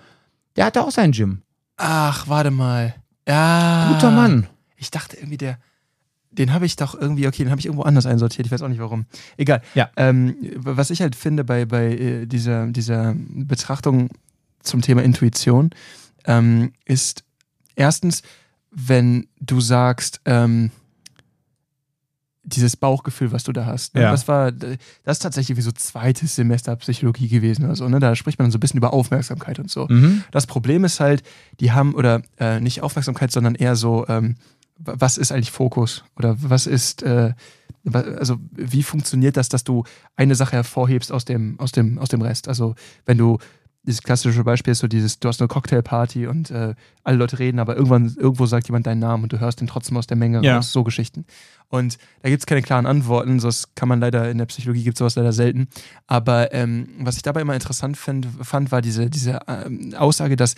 Der 0.56 0.66
hatte 0.66 0.84
auch 0.84 0.92
sein 0.92 1.12
Gym. 1.12 1.42
Ach, 1.78 2.28
warte 2.28 2.50
mal. 2.50 2.96
Ja. 3.28 3.92
Guter 3.94 4.12
Mann. 4.12 4.48
Ich 4.78 4.92
dachte 4.92 5.18
irgendwie, 5.18 5.38
der. 5.38 5.60
Den 6.32 6.54
habe 6.54 6.66
ich 6.66 6.76
doch 6.76 6.94
irgendwie, 6.94 7.28
okay, 7.28 7.44
den 7.44 7.50
habe 7.50 7.60
ich 7.60 7.66
irgendwo 7.66 7.84
anders 7.84 8.06
einsortiert. 8.06 8.46
Ich 8.46 8.52
weiß 8.52 8.62
auch 8.62 8.68
nicht 8.68 8.82
warum. 8.82 9.06
Egal. 9.38 9.62
Ja. 9.74 9.90
Ähm, 9.96 10.36
was 10.58 10.92
ich 10.92 11.02
halt 11.02 11.16
finde 11.16 11.44
bei, 11.44 11.66
bei 11.66 11.88
äh, 11.94 12.26
dieser, 12.28 12.68
dieser 12.68 13.16
Betrachtung 13.16 14.10
zum 14.62 14.82
Thema 14.82 15.02
Intuition, 15.02 15.72
ähm, 16.26 16.74
ist 16.86 17.24
erstens, 17.76 18.22
wenn 18.70 19.28
du 19.40 19.62
sagst, 19.62 20.22
ähm, 20.26 20.72
dieses 22.50 22.78
Bauchgefühl, 22.78 23.32
was 23.34 23.44
du 23.44 23.52
da 23.52 23.66
hast. 23.66 23.94
Ne? 23.94 24.02
Ja. 24.04 24.12
Das 24.12 24.28
war, 24.30 24.52
das 24.54 24.78
ist 25.06 25.20
tatsächlich 25.20 25.58
wie 25.58 25.62
so 25.62 25.72
zweites 25.74 26.36
Semester 26.36 26.76
Psychologie 26.78 27.28
gewesen 27.28 27.66
oder 27.66 27.76
so. 27.76 27.88
Ne? 27.90 28.00
Da 28.00 28.16
spricht 28.16 28.40
man 28.40 28.50
so 28.52 28.58
ein 28.58 28.62
bisschen 28.62 28.78
über 28.78 28.94
Aufmerksamkeit 28.94 29.60
und 29.60 29.70
so. 29.70 29.86
Mhm. 29.90 30.24
Das 30.32 30.48
Problem 30.48 30.86
ist 30.86 31.00
halt, 31.02 31.24
die 31.60 31.74
haben, 31.74 31.94
oder 31.94 32.22
äh, 32.40 32.60
nicht 32.62 32.82
Aufmerksamkeit, 32.82 33.32
sondern 33.32 33.56
eher 33.56 33.76
so, 33.76 34.08
ähm, 34.08 34.36
wa- 34.78 34.96
was 34.98 35.18
ist 35.18 35.32
eigentlich 35.34 35.52
Fokus? 35.52 36.06
Oder 36.16 36.38
was 36.40 36.68
ist, 36.68 37.04
äh, 37.04 37.34
also 37.92 38.38
wie 38.52 38.84
funktioniert 38.84 39.36
das, 39.38 39.50
dass 39.50 39.64
du 39.66 39.84
eine 40.16 40.36
Sache 40.36 40.54
hervorhebst 40.54 41.12
aus 41.12 41.26
dem, 41.26 41.60
aus 41.60 41.74
dem, 41.74 42.00
aus 42.00 42.08
dem 42.10 42.22
Rest? 42.22 42.48
Also 42.48 42.76
wenn 43.06 43.18
du, 43.18 43.40
dieses 43.88 44.04
klassische 44.04 44.44
Beispiel 44.44 44.74
ist 44.74 44.80
so 44.80 44.88
dieses, 44.88 45.20
du 45.20 45.28
hast 45.30 45.42
eine 45.42 45.48
Cocktailparty 45.48 46.28
und 46.28 46.52
äh, 46.52 46.76
alle 47.04 47.18
Leute 47.18 47.40
reden, 47.40 47.58
aber 47.60 47.76
irgendwann, 47.76 48.14
irgendwo 48.16 48.46
sagt 48.46 48.68
jemand 48.68 48.86
deinen 48.86 49.00
Namen 49.00 49.24
und 49.24 49.34
du 49.34 49.40
hörst 49.40 49.62
den 49.62 49.68
trotzdem 49.68 49.98
aus 49.98 50.06
der 50.06 50.18
Menge 50.18 50.42
Ja. 50.44 50.58
raus, 50.58 50.72
so 50.72 50.84
Geschichten. 50.84 51.26
Und 51.70 51.98
da 52.22 52.30
gibt 52.30 52.42
es 52.42 52.46
keine 52.46 52.62
klaren 52.62 52.86
Antworten, 52.86 53.40
das 53.40 53.74
kann 53.76 53.90
man 53.90 54.00
leider, 54.00 54.30
in 54.30 54.38
der 54.38 54.46
Psychologie 54.46 54.84
gibt 54.84 54.96
es 54.96 55.00
sowas 55.00 55.16
leider 55.16 55.34
selten. 55.34 55.68
Aber 56.06 56.54
ähm, 56.54 56.90
was 57.00 57.16
ich 57.16 57.24
dabei 57.24 57.42
immer 57.42 57.54
interessant 57.56 57.98
find, 57.98 58.28
fand, 58.42 58.72
war 58.72 58.82
diese, 58.82 59.10
diese 59.10 59.40
ähm, 59.48 59.94
Aussage, 59.98 60.36
dass 60.36 60.56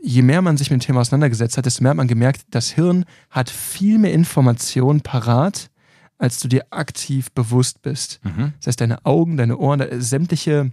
je 0.00 0.22
mehr 0.22 0.42
man 0.42 0.56
sich 0.56 0.70
mit 0.70 0.82
dem 0.82 0.84
Thema 0.86 1.00
auseinandergesetzt 1.00 1.56
hat, 1.56 1.64
desto 1.66 1.82
mehr 1.82 1.90
hat 1.90 1.96
man 1.96 2.08
gemerkt, 2.08 2.42
das 2.50 2.70
Hirn 2.70 3.04
hat 3.30 3.48
viel 3.50 3.98
mehr 3.98 4.12
Informationen 4.12 5.00
parat, 5.00 5.70
als 6.18 6.40
du 6.40 6.48
dir 6.48 6.66
aktiv 6.70 7.30
bewusst 7.32 7.82
bist. 7.82 8.20
Mhm. 8.24 8.52
Das 8.58 8.66
heißt, 8.68 8.80
deine 8.80 9.04
Augen, 9.06 9.36
deine 9.36 9.56
Ohren, 9.56 9.80
äh, 9.80 10.00
sämtliche 10.00 10.72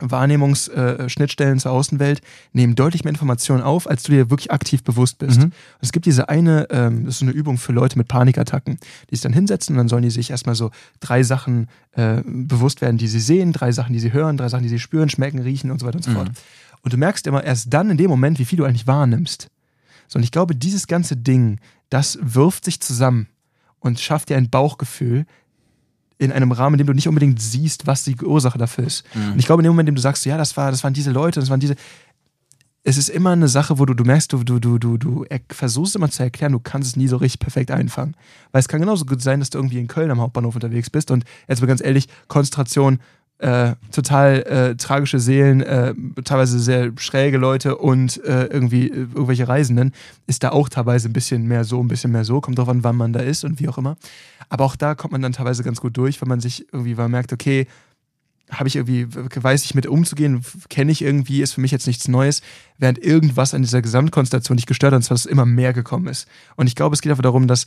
Wahrnehmungsschnittstellen 0.00 1.58
zur 1.58 1.72
Außenwelt 1.72 2.20
nehmen 2.52 2.74
deutlich 2.74 3.04
mehr 3.04 3.10
Informationen 3.10 3.62
auf, 3.62 3.88
als 3.88 4.02
du 4.02 4.12
dir 4.12 4.30
wirklich 4.30 4.50
aktiv 4.50 4.82
bewusst 4.82 5.18
bist. 5.18 5.40
Mhm. 5.40 5.52
Es 5.80 5.92
gibt 5.92 6.06
diese 6.06 6.28
eine, 6.28 6.66
ähm, 6.70 7.04
das 7.04 7.14
ist 7.14 7.18
so 7.20 7.26
eine 7.26 7.32
Übung 7.32 7.58
für 7.58 7.72
Leute 7.72 7.98
mit 7.98 8.08
Panikattacken, 8.08 8.78
die 9.10 9.14
sich 9.14 9.22
dann 9.22 9.32
hinsetzen 9.32 9.74
und 9.74 9.78
dann 9.78 9.88
sollen 9.88 10.02
die 10.02 10.10
sich 10.10 10.30
erstmal 10.30 10.54
so 10.54 10.70
drei 11.00 11.22
Sachen 11.22 11.68
äh, 11.92 12.22
bewusst 12.24 12.80
werden, 12.80 12.98
die 12.98 13.08
sie 13.08 13.20
sehen, 13.20 13.52
drei 13.52 13.72
Sachen, 13.72 13.92
die 13.92 14.00
sie 14.00 14.12
hören, 14.12 14.36
drei 14.36 14.48
Sachen, 14.48 14.62
die 14.62 14.68
sie 14.68 14.78
spüren, 14.78 15.08
schmecken, 15.08 15.40
riechen 15.40 15.70
und 15.70 15.80
so 15.80 15.86
weiter 15.86 15.96
und 15.96 16.04
so 16.04 16.10
mhm. 16.10 16.16
fort. 16.16 16.30
Und 16.82 16.92
du 16.92 16.96
merkst 16.96 17.26
immer 17.26 17.44
erst 17.44 17.72
dann 17.72 17.90
in 17.90 17.96
dem 17.96 18.10
Moment, 18.10 18.38
wie 18.38 18.44
viel 18.44 18.56
du 18.56 18.64
eigentlich 18.64 18.86
wahrnimmst. 18.86 19.48
So, 20.08 20.18
und 20.18 20.24
ich 20.24 20.32
glaube, 20.32 20.54
dieses 20.54 20.86
ganze 20.86 21.16
Ding, 21.16 21.58
das 21.90 22.18
wirft 22.20 22.64
sich 22.64 22.80
zusammen 22.80 23.28
und 23.78 24.00
schafft 24.00 24.28
dir 24.28 24.36
ein 24.36 24.50
Bauchgefühl, 24.50 25.26
in 26.22 26.32
einem 26.32 26.52
Rahmen, 26.52 26.74
in 26.74 26.78
dem 26.78 26.86
du 26.86 26.92
nicht 26.94 27.08
unbedingt 27.08 27.40
siehst, 27.40 27.86
was 27.86 28.04
die 28.04 28.16
Ursache 28.16 28.58
dafür 28.58 28.84
ist. 28.84 29.04
Mhm. 29.14 29.32
Und 29.32 29.38
ich 29.38 29.46
glaube, 29.46 29.60
in 29.62 29.64
dem 29.64 29.72
Moment, 29.72 29.88
in 29.88 29.94
dem 29.94 29.96
du 29.96 30.02
sagst, 30.02 30.24
ja, 30.24 30.38
das, 30.38 30.56
war, 30.56 30.70
das 30.70 30.84
waren 30.84 30.94
diese 30.94 31.10
Leute, 31.10 31.40
das 31.40 31.50
waren 31.50 31.60
diese. 31.60 31.74
Es 32.84 32.96
ist 32.96 33.10
immer 33.10 33.30
eine 33.30 33.46
Sache, 33.46 33.78
wo 33.78 33.86
du, 33.86 33.94
du 33.94 34.04
merkst, 34.04 34.32
du, 34.32 34.42
du, 34.42 34.58
du, 34.58 34.78
du, 34.78 34.98
du 34.98 35.24
versuchst 35.50 35.94
immer 35.94 36.10
zu 36.10 36.22
erklären, 36.22 36.50
du 36.50 36.58
kannst 36.58 36.88
es 36.88 36.96
nie 36.96 37.06
so 37.06 37.16
richtig 37.16 37.38
perfekt 37.38 37.70
einfangen. 37.70 38.16
Weil 38.50 38.60
es 38.60 38.66
kann 38.66 38.80
genauso 38.80 39.04
gut 39.04 39.22
sein, 39.22 39.38
dass 39.38 39.50
du 39.50 39.58
irgendwie 39.58 39.78
in 39.78 39.86
Köln 39.86 40.10
am 40.10 40.20
Hauptbahnhof 40.20 40.56
unterwegs 40.56 40.90
bist 40.90 41.12
und 41.12 41.24
jetzt 41.46 41.60
mal 41.60 41.68
ganz 41.68 41.80
ehrlich, 41.80 42.08
Konzentration, 42.26 42.98
äh, 43.42 43.74
total 43.90 44.42
äh, 44.42 44.76
tragische 44.76 45.18
Seelen, 45.18 45.62
äh, 45.62 45.94
teilweise 46.24 46.60
sehr 46.60 46.92
schräge 46.96 47.38
Leute 47.38 47.76
und 47.76 48.22
äh, 48.24 48.44
irgendwie 48.44 48.88
äh, 48.88 49.08
irgendwelche 49.14 49.48
Reisenden, 49.48 49.92
ist 50.28 50.44
da 50.44 50.50
auch 50.50 50.68
teilweise 50.68 51.08
ein 51.08 51.12
bisschen 51.12 51.48
mehr 51.48 51.64
so, 51.64 51.82
ein 51.82 51.88
bisschen 51.88 52.12
mehr 52.12 52.24
so. 52.24 52.40
Kommt 52.40 52.58
drauf 52.58 52.68
an, 52.68 52.84
wann 52.84 52.96
man 52.96 53.12
da 53.12 53.20
ist 53.20 53.44
und 53.44 53.58
wie 53.58 53.68
auch 53.68 53.78
immer. 53.78 53.96
Aber 54.48 54.64
auch 54.64 54.76
da 54.76 54.94
kommt 54.94 55.12
man 55.12 55.22
dann 55.22 55.32
teilweise 55.32 55.64
ganz 55.64 55.80
gut 55.80 55.96
durch, 55.96 56.20
wenn 56.20 56.28
man 56.28 56.38
sich 56.38 56.66
irgendwie 56.72 56.94
man 56.94 57.10
merkt, 57.10 57.32
okay, 57.32 57.66
habe 58.50 58.68
ich 58.68 58.76
irgendwie, 58.76 59.08
weiß 59.08 59.64
ich 59.64 59.74
mit 59.74 59.86
umzugehen, 59.86 60.44
kenne 60.68 60.92
ich 60.92 61.02
irgendwie, 61.02 61.42
ist 61.42 61.54
für 61.54 61.60
mich 61.60 61.70
jetzt 61.70 61.86
nichts 61.86 62.06
Neues, 62.06 62.42
während 62.78 62.98
irgendwas 62.98 63.54
an 63.54 63.62
dieser 63.62 63.82
Gesamtkonstellation 63.82 64.56
dich 64.56 64.66
gestört 64.66 64.92
hat, 64.92 64.98
und 64.98 65.02
zwar, 65.02 65.16
dass 65.16 65.26
immer 65.26 65.46
mehr 65.46 65.72
gekommen 65.72 66.06
ist. 66.06 66.28
Und 66.54 66.68
ich 66.68 66.76
glaube, 66.76 66.94
es 66.94 67.00
geht 67.00 67.10
einfach 67.10 67.22
darum, 67.22 67.48
dass 67.48 67.64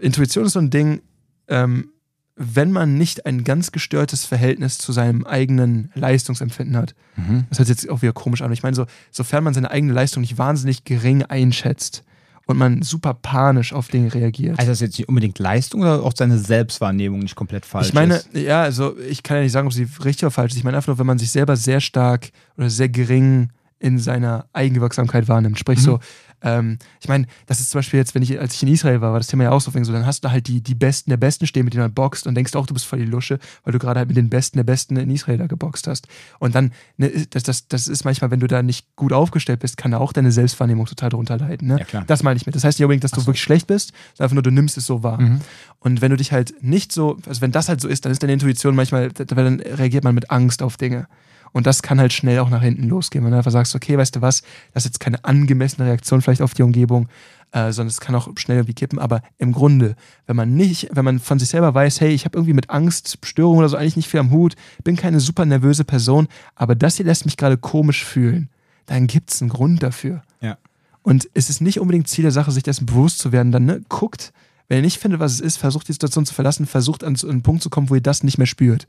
Intuition 0.00 0.44
ist 0.44 0.52
so 0.52 0.58
ein 0.60 0.70
Ding, 0.70 1.00
ähm, 1.48 1.88
wenn 2.36 2.70
man 2.70 2.98
nicht 2.98 3.24
ein 3.24 3.44
ganz 3.44 3.72
gestörtes 3.72 4.26
Verhältnis 4.26 4.76
zu 4.78 4.92
seinem 4.92 5.24
eigenen 5.24 5.90
Leistungsempfinden 5.94 6.76
hat. 6.76 6.94
Mhm. 7.16 7.44
Das 7.48 7.58
hört 7.58 7.68
jetzt 7.68 7.88
auch 7.88 8.02
wieder 8.02 8.12
komisch 8.12 8.42
an. 8.42 8.52
Ich 8.52 8.62
meine, 8.62 8.76
so, 8.76 8.84
sofern 9.10 9.42
man 9.42 9.54
seine 9.54 9.70
eigene 9.70 9.94
Leistung 9.94 10.20
nicht 10.20 10.36
wahnsinnig 10.36 10.84
gering 10.84 11.22
einschätzt 11.22 12.04
und 12.46 12.58
man 12.58 12.82
super 12.82 13.14
panisch 13.14 13.72
auf 13.72 13.88
Dinge 13.88 14.12
reagiert. 14.12 14.58
Also 14.58 14.70
das 14.70 14.80
jetzt 14.80 14.98
nicht 14.98 15.08
unbedingt 15.08 15.38
Leistung 15.38 15.80
oder 15.80 16.02
auch 16.02 16.12
seine 16.14 16.38
Selbstwahrnehmung 16.38 17.20
nicht 17.20 17.36
komplett 17.36 17.64
falsch 17.64 17.86
ist? 17.86 17.88
Ich 17.90 17.94
meine, 17.94 18.16
ist? 18.16 18.34
ja, 18.34 18.62
also 18.62 18.96
ich 18.98 19.22
kann 19.22 19.38
ja 19.38 19.42
nicht 19.42 19.52
sagen, 19.52 19.66
ob 19.66 19.72
sie 19.72 19.88
richtig 20.04 20.24
oder 20.24 20.30
falsch 20.30 20.52
ist. 20.52 20.58
Ich 20.58 20.64
meine 20.64 20.76
einfach 20.76 20.88
nur, 20.88 20.98
wenn 20.98 21.06
man 21.06 21.18
sich 21.18 21.30
selber 21.30 21.56
sehr 21.56 21.80
stark 21.80 22.30
oder 22.58 22.68
sehr 22.68 22.90
gering 22.90 23.48
in 23.78 23.98
seiner 23.98 24.46
Eigenwirksamkeit 24.52 25.28
wahrnimmt. 25.28 25.58
Sprich 25.58 25.78
mhm. 25.80 25.84
so, 25.84 26.00
ähm, 26.42 26.78
ich 27.00 27.08
meine, 27.08 27.26
das 27.46 27.60
ist 27.60 27.70
zum 27.70 27.78
Beispiel 27.78 27.98
jetzt, 27.98 28.14
wenn 28.14 28.22
ich, 28.22 28.38
als 28.38 28.54
ich 28.54 28.62
in 28.62 28.68
Israel 28.68 29.00
war, 29.00 29.12
war 29.12 29.18
das 29.18 29.28
Thema 29.28 29.44
ja 29.44 29.50
auch 29.52 29.60
so, 29.60 29.70
so 29.70 29.92
dann 29.92 30.06
hast 30.06 30.24
du 30.24 30.30
halt 30.30 30.46
die, 30.48 30.60
die 30.60 30.74
Besten 30.74 31.10
der 31.10 31.16
Besten 31.16 31.46
stehen, 31.46 31.64
mit 31.64 31.74
denen 31.74 31.84
du 31.84 31.90
boxt 31.90 32.26
und 32.26 32.34
denkst 32.34 32.54
auch, 32.54 32.66
du 32.66 32.74
bist 32.74 32.86
voll 32.86 32.98
die 32.98 33.06
Lusche, 33.06 33.38
weil 33.64 33.72
du 33.72 33.78
gerade 33.78 33.98
halt 33.98 34.08
mit 34.08 34.16
den 34.16 34.28
Besten 34.28 34.58
der 34.58 34.64
Besten 34.64 34.96
in 34.96 35.10
Israel 35.10 35.38
da 35.38 35.46
geboxt 35.46 35.86
hast. 35.86 36.08
Und 36.38 36.54
dann, 36.54 36.72
ne, 36.96 37.10
das, 37.30 37.42
das, 37.42 37.68
das 37.68 37.88
ist 37.88 38.04
manchmal, 38.04 38.30
wenn 38.30 38.40
du 38.40 38.46
da 38.46 38.62
nicht 38.62 38.86
gut 38.96 39.12
aufgestellt 39.12 39.60
bist, 39.60 39.76
kann 39.76 39.90
da 39.90 39.98
auch 39.98 40.12
deine 40.12 40.32
Selbstwahrnehmung 40.32 40.86
total 40.86 41.10
drunter 41.10 41.38
leiden. 41.38 41.68
Ne? 41.68 41.84
Ja, 41.92 42.02
das 42.02 42.22
meine 42.22 42.36
ich 42.36 42.46
mit. 42.46 42.54
Das 42.54 42.64
heißt 42.64 42.78
nicht 42.78 42.84
unbedingt, 42.84 43.04
dass 43.04 43.12
du 43.12 43.20
so. 43.20 43.26
wirklich 43.26 43.42
schlecht 43.42 43.66
bist, 43.66 43.92
sondern 44.14 44.24
einfach 44.24 44.34
nur, 44.34 44.42
du 44.42 44.50
nimmst 44.50 44.76
es 44.76 44.86
so 44.86 45.02
wahr. 45.02 45.20
Mhm. 45.20 45.40
Und 45.80 46.00
wenn 46.00 46.10
du 46.10 46.16
dich 46.16 46.32
halt 46.32 46.54
nicht 46.62 46.92
so, 46.92 47.16
also 47.26 47.40
wenn 47.40 47.52
das 47.52 47.68
halt 47.68 47.80
so 47.80 47.88
ist, 47.88 48.04
dann 48.04 48.12
ist 48.12 48.22
deine 48.22 48.32
Intuition 48.32 48.74
manchmal, 48.74 49.10
dann 49.10 49.60
reagiert 49.60 50.04
man 50.04 50.14
mit 50.14 50.30
Angst 50.30 50.62
auf 50.62 50.76
Dinge. 50.76 51.06
Und 51.56 51.66
das 51.66 51.80
kann 51.80 51.98
halt 51.98 52.12
schnell 52.12 52.40
auch 52.40 52.50
nach 52.50 52.60
hinten 52.60 52.86
losgehen, 52.86 53.24
wenn 53.24 53.30
du 53.30 53.38
einfach 53.38 53.50
sagst, 53.50 53.74
okay, 53.74 53.96
weißt 53.96 54.14
du 54.14 54.20
was, 54.20 54.42
das 54.74 54.84
ist 54.84 54.90
jetzt 54.90 55.00
keine 55.00 55.24
angemessene 55.24 55.88
Reaktion 55.88 56.20
vielleicht 56.20 56.42
auf 56.42 56.52
die 56.52 56.62
Umgebung, 56.62 57.08
äh, 57.52 57.72
sondern 57.72 57.88
es 57.88 57.98
kann 57.98 58.14
auch 58.14 58.28
schnell 58.36 58.58
irgendwie 58.58 58.74
kippen. 58.74 58.98
Aber 58.98 59.22
im 59.38 59.52
Grunde, 59.52 59.96
wenn 60.26 60.36
man 60.36 60.52
nicht, 60.52 60.90
wenn 60.92 61.06
man 61.06 61.18
von 61.18 61.38
sich 61.38 61.48
selber 61.48 61.72
weiß, 61.72 62.02
hey, 62.02 62.10
ich 62.10 62.26
habe 62.26 62.36
irgendwie 62.36 62.52
mit 62.52 62.68
Angst, 62.68 63.20
Störungen 63.24 63.60
oder 63.60 63.70
so 63.70 63.78
eigentlich 63.78 63.96
nicht 63.96 64.10
viel 64.10 64.20
am 64.20 64.32
Hut, 64.32 64.54
bin 64.84 64.96
keine 64.96 65.18
super 65.18 65.46
nervöse 65.46 65.84
Person, 65.84 66.28
aber 66.56 66.74
das 66.74 66.96
hier 66.96 67.06
lässt 67.06 67.24
mich 67.24 67.38
gerade 67.38 67.56
komisch 67.56 68.04
fühlen, 68.04 68.50
dann 68.84 69.06
gibt 69.06 69.30
es 69.30 69.40
einen 69.40 69.48
Grund 69.48 69.82
dafür. 69.82 70.20
Ja. 70.42 70.58
Und 71.02 71.26
es 71.32 71.48
ist 71.48 71.62
nicht 71.62 71.80
unbedingt 71.80 72.06
Ziel 72.06 72.24
der 72.24 72.32
Sache, 72.32 72.52
sich 72.52 72.64
dessen 72.64 72.84
bewusst 72.84 73.18
zu 73.18 73.32
werden. 73.32 73.50
Dann 73.50 73.64
ne, 73.64 73.80
guckt, 73.88 74.34
wenn 74.68 74.76
ihr 74.76 74.82
nicht 74.82 74.98
findet, 74.98 75.20
was 75.20 75.32
es 75.32 75.40
ist, 75.40 75.56
versucht 75.56 75.88
die 75.88 75.94
Situation 75.94 76.26
zu 76.26 76.34
verlassen, 76.34 76.66
versucht 76.66 77.02
an 77.02 77.16
einen 77.16 77.40
Punkt 77.40 77.62
zu 77.62 77.70
kommen, 77.70 77.88
wo 77.88 77.94
ihr 77.94 78.02
das 78.02 78.24
nicht 78.24 78.36
mehr 78.36 78.46
spürt. 78.46 78.86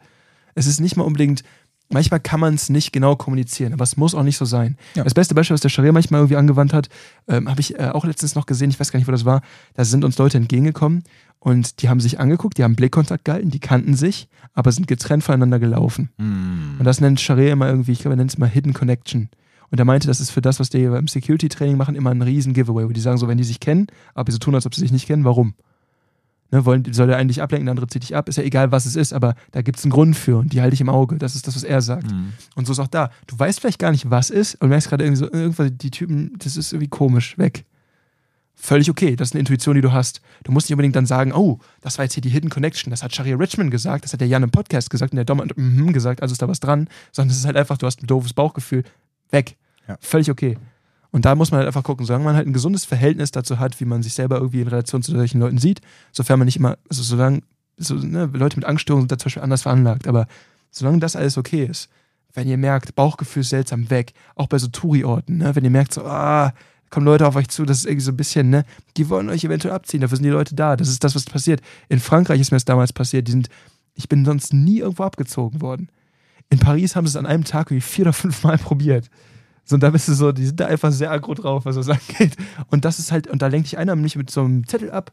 Es 0.53 0.65
ist 0.65 0.81
nicht 0.81 0.97
mal 0.97 1.03
unbedingt 1.03 1.43
manchmal 1.89 2.19
kann 2.19 2.39
man 2.39 2.55
es 2.55 2.69
nicht 2.69 2.91
genau 2.91 3.15
kommunizieren, 3.15 3.73
aber 3.73 3.83
es 3.83 3.97
muss 3.97 4.15
auch 4.15 4.23
nicht 4.23 4.37
so 4.37 4.45
sein. 4.45 4.77
Ja. 4.95 5.03
Das 5.03 5.13
beste 5.13 5.35
Beispiel, 5.35 5.53
was 5.53 5.61
der 5.61 5.69
Scharia 5.69 5.91
manchmal 5.91 6.21
irgendwie 6.21 6.35
angewandt 6.35 6.73
hat, 6.73 6.89
ähm, 7.27 7.49
habe 7.49 7.61
ich 7.61 7.79
äh, 7.79 7.89
auch 7.89 8.05
letztens 8.05 8.35
noch 8.35 8.45
gesehen, 8.45 8.69
ich 8.69 8.79
weiß 8.79 8.91
gar 8.91 8.99
nicht, 8.99 9.07
wo 9.07 9.11
das 9.11 9.25
war. 9.25 9.41
Da 9.75 9.85
sind 9.85 10.03
uns 10.03 10.17
Leute 10.17 10.37
entgegengekommen 10.37 11.03
und 11.39 11.81
die 11.81 11.89
haben 11.89 11.99
sich 11.99 12.19
angeguckt, 12.19 12.57
die 12.57 12.63
haben 12.63 12.75
Blickkontakt 12.75 13.25
gehalten, 13.25 13.51
die 13.51 13.59
kannten 13.59 13.95
sich, 13.95 14.27
aber 14.53 14.71
sind 14.71 14.87
getrennt 14.87 15.23
voneinander 15.23 15.59
gelaufen. 15.59 16.09
Mm. 16.17 16.79
Und 16.79 16.83
das 16.83 16.99
nennt 16.99 17.21
Scharia 17.21 17.53
immer 17.53 17.67
irgendwie, 17.67 17.91
ich 17.91 17.99
glaube, 17.99 18.15
er 18.15 18.17
nennt 18.17 18.31
es 18.31 18.37
mal 18.37 18.49
Hidden 18.49 18.73
Connection. 18.73 19.29
Und 19.69 19.79
er 19.79 19.85
meinte, 19.85 20.07
das 20.07 20.19
ist 20.19 20.31
für 20.31 20.41
das, 20.41 20.59
was 20.59 20.69
die 20.69 20.87
beim 20.87 21.07
Security-Training 21.07 21.77
machen, 21.77 21.95
immer 21.95 22.11
ein 22.11 22.21
riesen 22.21 22.53
Giveaway, 22.53 22.85
wo 22.85 22.93
die 22.93 23.01
sagen 23.01 23.17
so, 23.17 23.27
wenn 23.27 23.37
die 23.37 23.43
sich 23.43 23.59
kennen, 23.59 23.87
aber 24.13 24.31
sie 24.31 24.39
tun, 24.39 24.55
als 24.55 24.65
ob 24.65 24.73
sie 24.73 24.81
sich 24.81 24.91
nicht 24.91 25.07
kennen, 25.07 25.25
warum? 25.25 25.55
Ne, 26.49 26.63
wollen, 26.63 26.93
soll 26.93 27.07
der 27.07 27.17
eigentlich 27.17 27.41
ablenken, 27.41 27.65
der 27.65 27.71
andere 27.71 27.87
zieht 27.87 28.03
dich 28.03 28.15
ab. 28.15 28.29
Ist 28.29 28.37
ja 28.37 28.43
egal, 28.43 28.71
was 28.71 28.85
es 28.85 28.95
ist, 28.95 29.11
aber 29.11 29.35
da 29.51 29.61
gibt 29.61 29.79
es 29.79 29.83
einen 29.83 29.91
Grund 29.91 30.15
für 30.15 30.37
und 30.37 30.53
die 30.53 30.61
halte 30.61 30.75
ich 30.75 30.81
im 30.81 30.87
Auge. 30.89 31.17
Das 31.17 31.35
ist 31.35 31.45
das, 31.45 31.55
was 31.57 31.63
er 31.63 31.81
sagt. 31.81 32.09
Mhm. 32.09 32.33
Und 32.55 32.65
so 32.65 32.71
ist 32.71 32.79
auch 32.79 32.87
da. 32.87 33.09
Du 33.27 33.37
weißt 33.37 33.59
vielleicht 33.59 33.79
gar 33.79 33.91
nicht, 33.91 34.09
was 34.09 34.29
ist 34.29 34.55
und 34.61 34.69
merkst 34.69 34.87
gerade 34.87 35.03
irgendwie 35.03 35.19
so, 35.19 35.31
irgendwas, 35.31 35.71
die 35.73 35.91
Typen, 35.91 36.33
das 36.39 36.55
ist 36.55 36.71
irgendwie 36.71 36.87
komisch, 36.87 37.37
weg. 37.37 37.65
Völlig 38.59 38.89
okay, 38.89 39.15
das 39.15 39.29
ist 39.29 39.33
eine 39.33 39.41
Intuition, 39.41 39.75
die 39.75 39.81
du 39.81 39.91
hast. 39.91 40.21
Du 40.43 40.51
musst 40.51 40.67
nicht 40.67 40.73
unbedingt 40.73 40.95
dann 40.95 41.05
sagen, 41.05 41.33
oh, 41.33 41.59
das 41.81 41.97
war 41.97 42.05
jetzt 42.05 42.13
hier 42.13 42.21
die 42.21 42.29
Hidden 42.29 42.49
Connection, 42.49 42.91
das 42.91 43.03
hat 43.03 43.13
Sharia 43.13 43.35
Richmond 43.35 43.69
gesagt, 43.69 44.05
das 44.05 44.13
hat 44.13 44.21
der 44.21 44.27
Jan 44.27 44.41
im 44.41 44.49
Podcast 44.49 44.89
gesagt 44.89 45.11
und 45.11 45.17
der 45.17 45.25
Dom 45.25 45.41
hat 45.41 45.51
mm 45.55 45.91
gesagt, 45.91 46.21
also 46.21 46.31
ist 46.31 46.41
da 46.41 46.47
was 46.47 46.59
dran, 46.59 46.87
sondern 47.11 47.31
es 47.31 47.37
ist 47.37 47.45
halt 47.45 47.57
einfach, 47.57 47.77
du 47.77 47.85
hast 47.85 48.01
ein 48.01 48.07
doofes 48.07 48.33
Bauchgefühl, 48.33 48.83
weg. 49.31 49.57
Ja. 49.87 49.97
Völlig 49.99 50.31
okay. 50.31 50.57
Und 51.17 51.25
da 51.25 51.33
muss 51.33 51.49
man 51.49 51.57
halt 51.57 51.67
einfach 51.67 51.81
gucken, 51.81 52.05
solange 52.05 52.25
man 52.25 52.35
halt 52.35 52.45
ein 52.45 52.53
gesundes 52.53 52.85
Verhältnis 52.85 53.31
dazu 53.31 53.57
hat, 53.57 53.79
wie 53.79 53.85
man 53.85 54.03
sich 54.03 54.13
selber 54.13 54.35
irgendwie 54.35 54.61
in 54.61 54.67
Relation 54.67 55.01
zu 55.01 55.11
solchen 55.13 55.39
Leuten 55.39 55.57
sieht, 55.57 55.81
sofern 56.11 56.37
man 56.37 56.45
nicht 56.45 56.57
immer, 56.57 56.77
also 56.91 57.01
solange 57.01 57.41
so, 57.75 57.95
ne, 57.95 58.29
Leute 58.33 58.55
mit 58.55 58.65
Angststörungen 58.65 59.05
sind 59.05 59.11
da 59.11 59.17
zum 59.17 59.25
Beispiel 59.25 59.41
anders 59.41 59.63
veranlagt, 59.63 60.07
aber 60.07 60.27
solange 60.69 60.99
das 60.99 61.15
alles 61.15 61.39
okay 61.39 61.65
ist, 61.65 61.89
wenn 62.35 62.47
ihr 62.47 62.59
merkt, 62.59 62.93
Bauchgefühl 62.93 63.41
ist 63.41 63.49
seltsam 63.49 63.89
weg, 63.89 64.13
auch 64.35 64.45
bei 64.45 64.59
so 64.59 64.67
Touri-Orten, 64.67 65.37
ne, 65.37 65.55
wenn 65.55 65.63
ihr 65.63 65.71
merkt, 65.71 65.95
so, 65.95 66.05
ah, 66.05 66.53
kommen 66.91 67.07
Leute 67.07 67.25
auf 67.25 67.35
euch 67.35 67.47
zu, 67.47 67.65
das 67.65 67.79
ist 67.79 67.85
irgendwie 67.85 68.05
so 68.05 68.11
ein 68.11 68.17
bisschen, 68.17 68.51
ne, 68.51 68.63
die 68.95 69.09
wollen 69.09 69.31
euch 69.31 69.43
eventuell 69.43 69.73
abziehen, 69.73 70.01
dafür 70.01 70.17
sind 70.17 70.25
die 70.25 70.29
Leute 70.29 70.53
da, 70.53 70.75
das 70.75 70.87
ist 70.87 71.03
das, 71.03 71.15
was 71.15 71.25
passiert. 71.25 71.61
In 71.89 71.99
Frankreich 71.99 72.39
ist 72.39 72.51
mir 72.51 72.57
das 72.57 72.65
damals 72.65 72.93
passiert, 72.93 73.27
die 73.27 73.31
sind, 73.31 73.49
ich 73.95 74.07
bin 74.07 74.23
sonst 74.23 74.53
nie 74.53 74.81
irgendwo 74.81 75.01
abgezogen 75.01 75.61
worden. 75.61 75.89
In 76.51 76.59
Paris 76.59 76.95
haben 76.95 77.07
sie 77.07 77.13
es 77.13 77.15
an 77.15 77.25
einem 77.25 77.43
Tag 77.43 77.71
wie 77.71 77.81
vier 77.81 78.03
oder 78.03 78.13
fünf 78.13 78.43
Mal 78.43 78.59
probiert. 78.59 79.09
So, 79.67 79.75
und 79.75 79.83
da 79.83 79.89
bist 79.89 80.07
du 80.07 80.13
so, 80.13 80.31
die 80.31 80.45
sind 80.45 80.59
da 80.59 80.67
einfach 80.67 80.91
sehr 80.91 81.11
aggro 81.11 81.33
drauf, 81.33 81.65
was 81.65 81.75
das 81.75 81.89
angeht. 81.89 82.37
Und 82.69 82.85
das 82.85 82.99
ist 82.99 83.11
halt, 83.11 83.27
und 83.27 83.41
da 83.41 83.47
lenkt 83.47 83.67
dich 83.67 83.77
einer 83.77 83.95
nicht 83.95 84.15
mit 84.15 84.31
so 84.31 84.41
einem 84.41 84.65
Zettel 84.65 84.91
ab. 84.91 85.11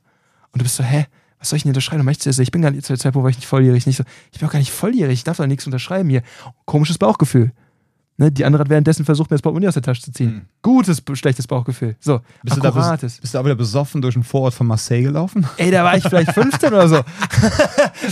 Und 0.53 0.61
du 0.61 0.63
bist 0.63 0.77
so, 0.77 0.85
hä? 0.85 1.07
Was 1.41 1.51
soll 1.51 1.59
ich 1.59 1.65
denn 1.65 1.71
unterschreiben? 1.71 2.07
Du 2.07 2.43
Ich 2.43 2.51
bin 2.53 2.63
gar 2.63 2.71
nicht 2.71 2.87
zu 2.87 2.93
der 2.93 2.99
Zeitpunkt, 2.99 3.25
war 3.25 3.31
ich 3.31 3.37
nicht 3.37 3.49
volljährig. 3.49 3.85
Nicht 3.85 3.97
so, 3.97 4.05
ich 4.33 4.39
bin 4.39 4.49
auch 4.49 4.53
gar 4.53 4.61
nicht 4.61 4.71
volljährig, 4.71 5.15
ich 5.15 5.25
darf 5.25 5.37
da 5.37 5.47
nichts 5.47 5.67
unterschreiben 5.67 6.09
hier. 6.09 6.23
Komisches 6.65 6.97
Bauchgefühl. 6.97 7.53
Ne, 8.17 8.31
die 8.31 8.45
andere 8.45 8.61
hat 8.61 8.71
währenddessen 8.71 9.05
versucht, 9.05 9.29
mir 9.29 9.35
das 9.35 9.43
Portemonnaie 9.43 9.67
aus 9.67 9.75
der 9.75 9.83
Tasche 9.83 10.03
zu 10.03 10.13
ziehen. 10.13 10.35
Mhm. 10.35 10.43
Gutes, 10.63 11.03
schlechtes 11.15 11.49
Bauchgefühl. 11.49 11.97
So, 11.99 12.21
bist 12.45 12.65
akkurates. 12.65 13.15
Du 13.15 13.19
da, 13.19 13.21
bist 13.23 13.35
du 13.35 13.39
auch 13.39 13.45
wieder 13.45 13.57
besoffen 13.57 14.01
durch 14.01 14.15
den 14.15 14.23
Vorort 14.23 14.55
von 14.55 14.69
Marseille 14.69 15.03
gelaufen? 15.03 15.45
Ey, 15.57 15.73
da 15.73 15.83
war 15.83 15.97
ich 15.97 16.05
vielleicht 16.05 16.31
15 16.31 16.69
oder 16.69 16.89
so. 16.89 17.01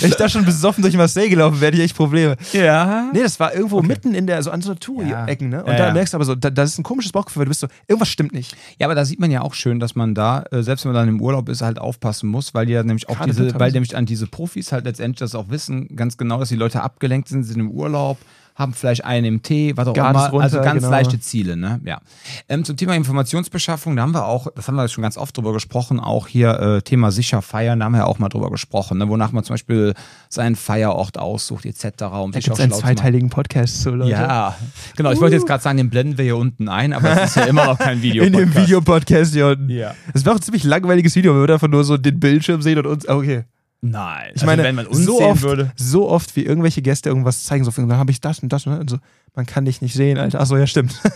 Wenn 0.00 0.10
ich 0.10 0.16
da 0.16 0.28
schon 0.28 0.44
besoffen 0.44 0.82
durch 0.82 0.96
Marseille 0.96 1.28
gelaufen 1.28 1.60
wäre, 1.60 1.68
hätte 1.68 1.76
ich 1.76 1.84
echt 1.84 1.96
Probleme. 1.96 2.36
Ja. 2.52 3.10
Nee, 3.12 3.22
das 3.22 3.38
war 3.38 3.54
irgendwo 3.54 3.78
okay. 3.78 3.86
mitten 3.86 4.14
in 4.14 4.26
der, 4.26 4.42
so 4.42 4.50
an 4.50 4.60
so 4.60 4.74
Touri-Ecken, 4.74 5.50
ne? 5.50 5.62
Und 5.62 5.70
ja, 5.70 5.78
da 5.78 5.86
ja. 5.86 5.92
merkst 5.92 6.14
du 6.14 6.16
aber 6.16 6.24
so, 6.24 6.34
da, 6.34 6.50
das 6.50 6.70
ist 6.70 6.78
ein 6.78 6.82
komisches 6.82 7.12
Bauchgefühl, 7.12 7.44
du 7.44 7.50
bist 7.50 7.60
so, 7.60 7.68
irgendwas 7.86 8.08
stimmt 8.08 8.32
nicht. 8.32 8.56
Ja, 8.80 8.88
aber 8.88 8.96
da 8.96 9.04
sieht 9.04 9.20
man 9.20 9.30
ja 9.30 9.42
auch 9.42 9.54
schön, 9.54 9.78
dass 9.78 9.94
man 9.94 10.16
da, 10.16 10.42
äh, 10.50 10.64
selbst 10.64 10.84
wenn 10.84 10.92
man 10.92 11.00
dann 11.06 11.14
im 11.14 11.20
Urlaub 11.20 11.48
ist, 11.48 11.62
halt 11.62 11.78
aufpassen 11.78 12.28
muss, 12.28 12.54
weil 12.54 12.66
die 12.66 12.72
ja 12.72 12.82
nämlich 12.82 13.08
auch 13.08 13.18
Gerade 13.18 13.30
diese, 13.30 13.60
weil 13.60 13.70
nämlich 13.70 13.96
an 13.96 14.04
diese 14.04 14.26
Profis 14.26 14.72
halt 14.72 14.84
letztendlich 14.84 15.20
das 15.20 15.36
auch 15.36 15.48
wissen, 15.48 15.94
ganz 15.94 16.16
genau, 16.16 16.40
dass 16.40 16.48
die 16.48 16.56
Leute 16.56 16.82
abgelenkt 16.82 17.28
sind, 17.28 17.44
sind 17.44 17.60
im 17.60 17.70
Urlaub 17.70 18.18
haben 18.54 18.74
vielleicht 18.74 19.04
einen 19.04 19.24
im 19.24 19.42
Tee, 19.42 19.76
was 19.76 19.88
auch 19.88 19.94
Gas 19.94 20.10
immer. 20.10 20.28
Runter, 20.28 20.44
also 20.44 20.60
ganz 20.60 20.80
genau. 20.80 20.90
leichte 20.90 21.20
Ziele, 21.20 21.56
ne? 21.56 21.80
Ja. 21.84 22.00
Ähm, 22.48 22.64
zum 22.64 22.76
Thema 22.76 22.94
Informationsbeschaffung, 22.94 23.96
da 23.96 24.02
haben 24.02 24.14
wir 24.14 24.26
auch, 24.26 24.48
das 24.54 24.68
haben 24.68 24.76
wir 24.76 24.86
schon 24.88 25.02
ganz 25.02 25.16
oft 25.16 25.36
drüber 25.36 25.52
gesprochen, 25.52 26.00
auch 26.00 26.26
hier 26.28 26.58
äh, 26.60 26.82
Thema 26.82 27.10
sicher 27.10 27.42
feiern, 27.42 27.80
da 27.80 27.86
haben 27.86 27.94
wir 27.94 28.06
auch 28.06 28.18
mal 28.18 28.28
drüber 28.28 28.50
gesprochen, 28.50 28.98
ne? 28.98 29.08
wonach 29.08 29.32
man 29.32 29.44
zum 29.44 29.54
Beispiel 29.54 29.94
seinen 30.28 30.56
Feierort 30.56 31.18
aussucht, 31.18 31.64
etc. 31.66 31.84
Um 32.02 32.32
da 32.32 32.40
gibt 32.40 32.54
es 32.54 32.60
einen 32.60 32.72
zweiteiligen 32.72 33.30
Podcast 33.30 33.82
zu, 33.82 33.90
Leute. 33.90 34.10
Ja, 34.10 34.56
genau. 34.96 35.12
Ich 35.12 35.20
wollte 35.20 35.36
jetzt 35.36 35.46
gerade 35.46 35.62
sagen, 35.62 35.78
den 35.78 35.90
blenden 35.90 36.18
wir 36.18 36.24
hier 36.24 36.36
unten 36.36 36.68
ein, 36.68 36.92
aber 36.92 37.22
es 37.22 37.30
ist 37.30 37.36
ja 37.36 37.44
immer 37.44 37.66
noch 37.66 37.78
kein 37.78 38.02
Video. 38.02 38.24
In 38.24 38.32
dem 38.32 38.54
Videopodcast 38.54 39.32
hier 39.32 39.48
unten. 39.48 39.68
Ja. 39.68 39.94
Das 40.12 40.24
wäre 40.24 40.34
auch 40.34 40.38
ein 40.38 40.42
ziemlich 40.42 40.64
langweiliges 40.64 41.14
Video, 41.14 41.34
wenn 41.34 41.46
wir 41.46 41.54
einfach 41.54 41.68
nur 41.68 41.84
so 41.84 41.96
den 41.96 42.20
Bildschirm 42.20 42.62
sehen 42.62 42.78
und 42.78 42.86
uns. 42.86 43.08
Okay. 43.08 43.44
Nein. 43.84 44.30
Ich 44.34 44.44
meine, 44.44 44.62
wenn 44.62 44.76
man 44.76 44.86
uns 44.86 45.04
so 45.04 45.18
sehen 45.18 45.26
oft, 45.26 45.42
würde. 45.42 45.72
so 45.74 46.08
oft 46.08 46.36
wie 46.36 46.44
irgendwelche 46.44 46.82
Gäste 46.82 47.08
irgendwas 47.08 47.42
zeigen, 47.42 47.64
so 47.64 47.72
dann 47.72 47.96
habe 47.98 48.12
ich 48.12 48.20
das 48.20 48.38
und 48.38 48.52
das 48.52 48.64
und 48.64 48.88
so. 48.88 48.98
Man 49.34 49.46
kann 49.46 49.64
dich 49.64 49.80
nicht 49.80 49.94
sehen, 49.94 50.18
Alter. 50.18 50.40
Achso, 50.40 50.56
ja, 50.56 50.66
stimmt. 50.66 51.00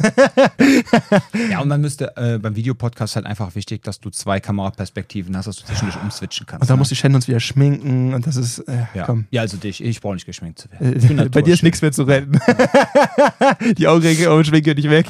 Ja, 1.50 1.60
und 1.60 1.68
man 1.68 1.80
müsste 1.80 2.16
äh, 2.16 2.38
beim 2.38 2.56
Videopodcast 2.56 3.16
halt 3.16 3.26
einfach 3.26 3.54
wichtig, 3.54 3.82
dass 3.82 4.00
du 4.00 4.10
zwei 4.10 4.40
Kameraperspektiven 4.40 5.36
hast, 5.36 5.46
dass 5.46 5.56
du 5.56 5.64
zwischendurch 5.64 6.00
umswitchen 6.02 6.46
kannst. 6.46 6.62
Und 6.62 6.70
dann 6.70 6.76
ne? 6.76 6.80
muss 6.80 6.88
die 6.88 6.96
Shannon 6.96 7.16
uns 7.16 7.28
wieder 7.28 7.40
schminken 7.40 8.14
und 8.14 8.26
das 8.26 8.36
ist, 8.36 8.58
äh, 8.60 8.86
ja. 8.94 9.04
komm. 9.04 9.26
ja, 9.30 9.42
also 9.42 9.56
dich. 9.56 9.82
Ich 9.82 10.00
brauche 10.00 10.14
nicht 10.14 10.26
geschminkt 10.26 10.58
zu 10.58 10.70
werden. 10.70 10.96
Ich 10.96 11.06
bin 11.06 11.18
Äh, 11.18 11.28
Bei 11.30 11.42
dir 11.42 11.54
ist 11.54 11.62
nichts 11.62 11.82
mehr 11.82 11.92
zu 11.92 12.04
retten. 12.04 12.38
die 13.78 13.86
Augenringe 13.86 14.32
und 14.32 14.46
schminke 14.46 14.74
nicht 14.74 14.90
weg. 14.90 15.06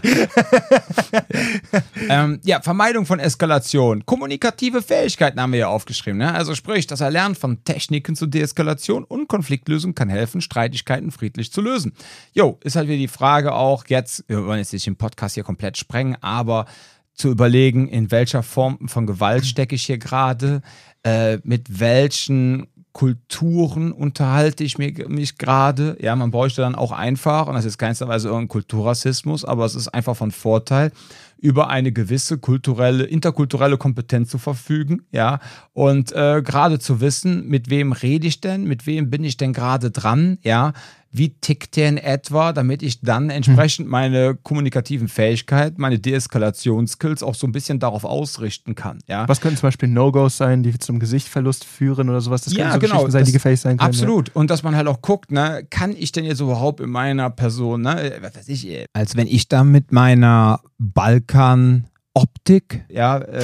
Ähm, 2.08 2.40
ja, 2.44 2.60
Vermeidung 2.60 3.06
von 3.06 3.18
Eskalation. 3.18 4.04
Kommunikative 4.04 4.82
Fähigkeiten 4.82 5.40
haben 5.40 5.52
wir 5.52 5.60
ja 5.60 5.68
aufgeschrieben. 5.68 6.18
Ne? 6.18 6.32
Also 6.32 6.54
sprich, 6.54 6.86
das 6.86 7.00
Erlernen 7.00 7.34
von 7.34 7.62
Techniken 7.64 8.16
zur 8.16 8.28
Deeskalation 8.28 9.04
und 9.04 9.28
Konfliktlösung 9.28 9.94
kann 9.94 10.08
helfen, 10.08 10.40
Streitigkeiten 10.40 11.10
friedlich 11.10 11.52
zu 11.52 11.60
lösen. 11.60 11.92
Jo, 12.34 12.58
ist 12.62 12.76
halt 12.76 12.88
wieder 12.88 12.95
die 12.98 13.08
Frage 13.08 13.54
auch 13.54 13.84
jetzt, 13.88 14.24
wir 14.28 14.44
wollen 14.46 14.58
jetzt 14.58 14.72
nicht 14.72 14.86
den 14.86 14.96
Podcast 14.96 15.34
hier 15.34 15.44
komplett 15.44 15.76
sprengen, 15.76 16.16
aber 16.20 16.66
zu 17.14 17.30
überlegen, 17.30 17.88
in 17.88 18.10
welcher 18.10 18.42
Form 18.42 18.88
von 18.88 19.06
Gewalt 19.06 19.46
stecke 19.46 19.74
ich 19.74 19.84
hier 19.84 19.98
gerade, 19.98 20.60
äh, 21.04 21.38
mit 21.44 21.80
welchen 21.80 22.68
Kulturen 22.96 23.92
unterhalte 23.92 24.64
ich 24.64 24.78
mich, 24.78 25.06
mich 25.06 25.36
gerade. 25.36 25.98
Ja, 26.00 26.16
man 26.16 26.30
bräuchte 26.30 26.62
dann 26.62 26.74
auch 26.74 26.92
einfach, 26.92 27.46
und 27.46 27.54
das 27.54 27.66
ist 27.66 27.76
keinsterweise 27.76 28.28
irgendein 28.28 28.48
Kulturrassismus, 28.48 29.44
aber 29.44 29.66
es 29.66 29.74
ist 29.74 29.88
einfach 29.88 30.16
von 30.16 30.30
Vorteil, 30.30 30.92
über 31.36 31.68
eine 31.68 31.92
gewisse 31.92 32.38
kulturelle, 32.38 33.04
interkulturelle 33.04 33.76
Kompetenz 33.76 34.30
zu 34.30 34.38
verfügen, 34.38 35.02
ja, 35.12 35.40
und 35.74 36.12
äh, 36.12 36.40
gerade 36.42 36.78
zu 36.78 37.02
wissen, 37.02 37.46
mit 37.46 37.68
wem 37.68 37.92
rede 37.92 38.26
ich 38.26 38.40
denn, 38.40 38.64
mit 38.64 38.86
wem 38.86 39.10
bin 39.10 39.24
ich 39.24 39.36
denn 39.36 39.52
gerade 39.52 39.90
dran, 39.90 40.38
ja, 40.42 40.72
wie 41.12 41.30
tickt 41.30 41.76
der 41.76 41.88
in 41.88 41.96
etwa, 41.98 42.52
damit 42.52 42.82
ich 42.82 43.00
dann 43.00 43.30
entsprechend 43.30 43.88
meine 43.88 44.34
kommunikativen 44.34 45.08
Fähigkeiten, 45.08 45.80
meine 45.80 45.98
Deeskalationsskills 45.98 47.22
auch 47.22 47.34
so 47.34 47.46
ein 47.46 47.52
bisschen 47.52 47.78
darauf 47.78 48.04
ausrichten 48.04 48.74
kann, 48.74 48.98
ja. 49.06 49.26
Was 49.28 49.40
könnten 49.40 49.56
zum 49.58 49.68
Beispiel 49.68 49.88
No-Gos 49.88 50.36
sein, 50.36 50.62
die 50.62 50.78
zum 50.78 50.98
Gesichtsverlust 50.98 51.64
führen 51.64 52.10
oder 52.10 52.20
sowas? 52.20 52.42
Das 52.42 52.52
Ja, 52.52 52.64
können 52.70 52.72
so 52.74 52.78
genau, 52.80 52.92
Geschichten 52.94 53.10
sein, 53.12 53.24
die 53.24 53.30
das- 53.30 53.32
gefährlich 53.34 53.60
sein 53.60 53.76
können. 53.78 53.88
Absolut. 53.88 54.34
Und 54.36 54.50
dass 54.50 54.62
man 54.62 54.76
halt 54.76 54.88
auch 54.88 55.00
guckt, 55.00 55.30
ne, 55.30 55.66
kann 55.70 55.94
ich 55.96 56.12
denn 56.12 56.24
jetzt 56.24 56.40
überhaupt 56.40 56.80
in 56.80 56.90
meiner 56.90 57.30
Person, 57.30 57.82
ne, 57.82 58.12
was 58.20 58.36
weiß 58.36 58.48
ich, 58.48 58.66
äh, 58.68 58.84
als 58.92 59.16
wenn 59.16 59.26
ich 59.26 59.48
da 59.48 59.64
mit 59.64 59.92
meiner 59.92 60.60
Balkan 60.78 61.86
Optik, 62.16 62.82
ja, 62.88 63.18
äh, 63.18 63.42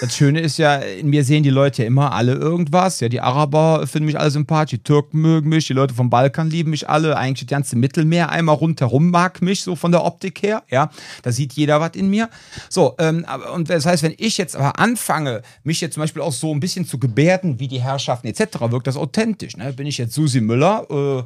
das 0.00 0.16
Schöne 0.16 0.40
ist 0.40 0.56
ja, 0.56 0.76
in 0.76 1.10
mir 1.10 1.24
sehen 1.24 1.42
die 1.42 1.50
Leute 1.50 1.82
ja 1.82 1.88
immer 1.88 2.12
alle 2.12 2.32
irgendwas. 2.32 3.00
Ja, 3.00 3.10
die 3.10 3.20
Araber 3.20 3.86
finden 3.86 4.06
mich 4.06 4.18
alle 4.18 4.30
sympathisch, 4.30 4.78
die 4.78 4.82
Türken 4.82 5.20
mögen 5.20 5.50
mich, 5.50 5.66
die 5.66 5.74
Leute 5.74 5.92
vom 5.92 6.08
Balkan 6.08 6.48
lieben 6.48 6.70
mich 6.70 6.88
alle, 6.88 7.18
eigentlich 7.18 7.46
das 7.46 7.54
ganze 7.54 7.76
Mittelmeer 7.76 8.30
einmal 8.30 8.54
rundherum 8.54 9.10
mag 9.10 9.42
mich, 9.42 9.62
so 9.62 9.76
von 9.76 9.92
der 9.92 10.06
Optik 10.06 10.42
her, 10.42 10.62
ja. 10.70 10.90
Da 11.20 11.32
sieht 11.32 11.52
jeder 11.52 11.82
was 11.82 11.96
in 11.96 12.08
mir. 12.08 12.30
So, 12.70 12.94
ähm, 12.98 13.26
aber, 13.26 13.52
und 13.52 13.68
das 13.68 13.84
heißt, 13.84 14.02
wenn 14.02 14.14
ich 14.16 14.38
jetzt 14.38 14.56
aber 14.56 14.78
anfange, 14.78 15.42
mich 15.62 15.82
jetzt 15.82 15.92
zum 15.92 16.00
Beispiel 16.00 16.22
auch 16.22 16.32
so 16.32 16.50
ein 16.54 16.60
bisschen 16.60 16.86
zu 16.86 16.98
gebärden, 16.98 17.60
wie 17.60 17.68
die 17.68 17.82
Herrschaften 17.82 18.28
etc., 18.28 18.58
wirkt 18.70 18.86
das 18.86 18.96
authentisch. 18.96 19.58
Ne? 19.58 19.70
Bin 19.74 19.86
ich 19.86 19.98
jetzt 19.98 20.14
Susi 20.14 20.40
Müller, 20.40 20.86
äh, 20.88 21.24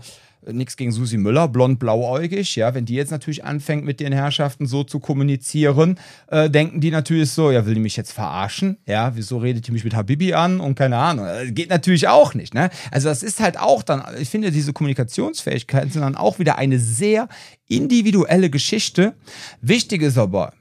Nichts 0.53 0.77
gegen 0.77 0.93
Susi 0.93 1.17
Müller, 1.17 1.49
blond 1.49 1.79
blauäugig, 1.79 2.57
ja, 2.57 2.75
wenn 2.75 2.85
die 2.85 2.95
jetzt 2.95 3.11
natürlich 3.11 3.45
anfängt 3.45 3.85
mit 3.85 4.01
den 4.01 4.13
Herrschaften 4.13 4.67
so 4.67 4.85
zu 4.85 5.01
kommunizieren, 5.01 5.99
äh, 6.29 6.49
denken 6.49 6.81
die 6.81 6.91
natürlich 6.91 7.31
so, 7.31 7.51
ja, 7.51 7.67
will 7.67 7.75
die 7.75 7.81
mich 7.81 7.97
jetzt 7.97 8.13
verarschen? 8.13 8.79
Ja, 8.87 9.15
wieso 9.15 9.39
redet 9.39 9.67
die 9.67 9.73
mich 9.73 9.85
mit 9.85 9.95
Habibi 9.95 10.35
an 10.35 10.61
und 10.61 10.75
keine 10.75 10.97
Ahnung. 10.97 11.27
Äh, 11.27 11.53
Geht 11.53 11.71
natürlich 11.71 12.09
auch 12.09 12.35
nicht, 12.35 12.55
ne? 12.55 12.71
Also 12.91 13.09
das 13.09 13.23
ist 13.23 13.41
halt 13.41 13.59
auch 13.59 13.83
dann, 13.83 14.03
ich 14.19 14.29
finde, 14.29 14.51
diese 14.51 14.73
Kommunikationsfähigkeiten 14.73 15.91
sind 15.91 16.03
dann 16.03 16.17
auch 16.17 16.39
wieder 16.39 16.57
eine 16.59 16.79
sehr 16.79 17.29
individuelle 17.67 18.51
Geschichte. 18.51 19.15
Wichtig 19.61 20.03
ist 20.03 20.19
aber, 20.19 20.53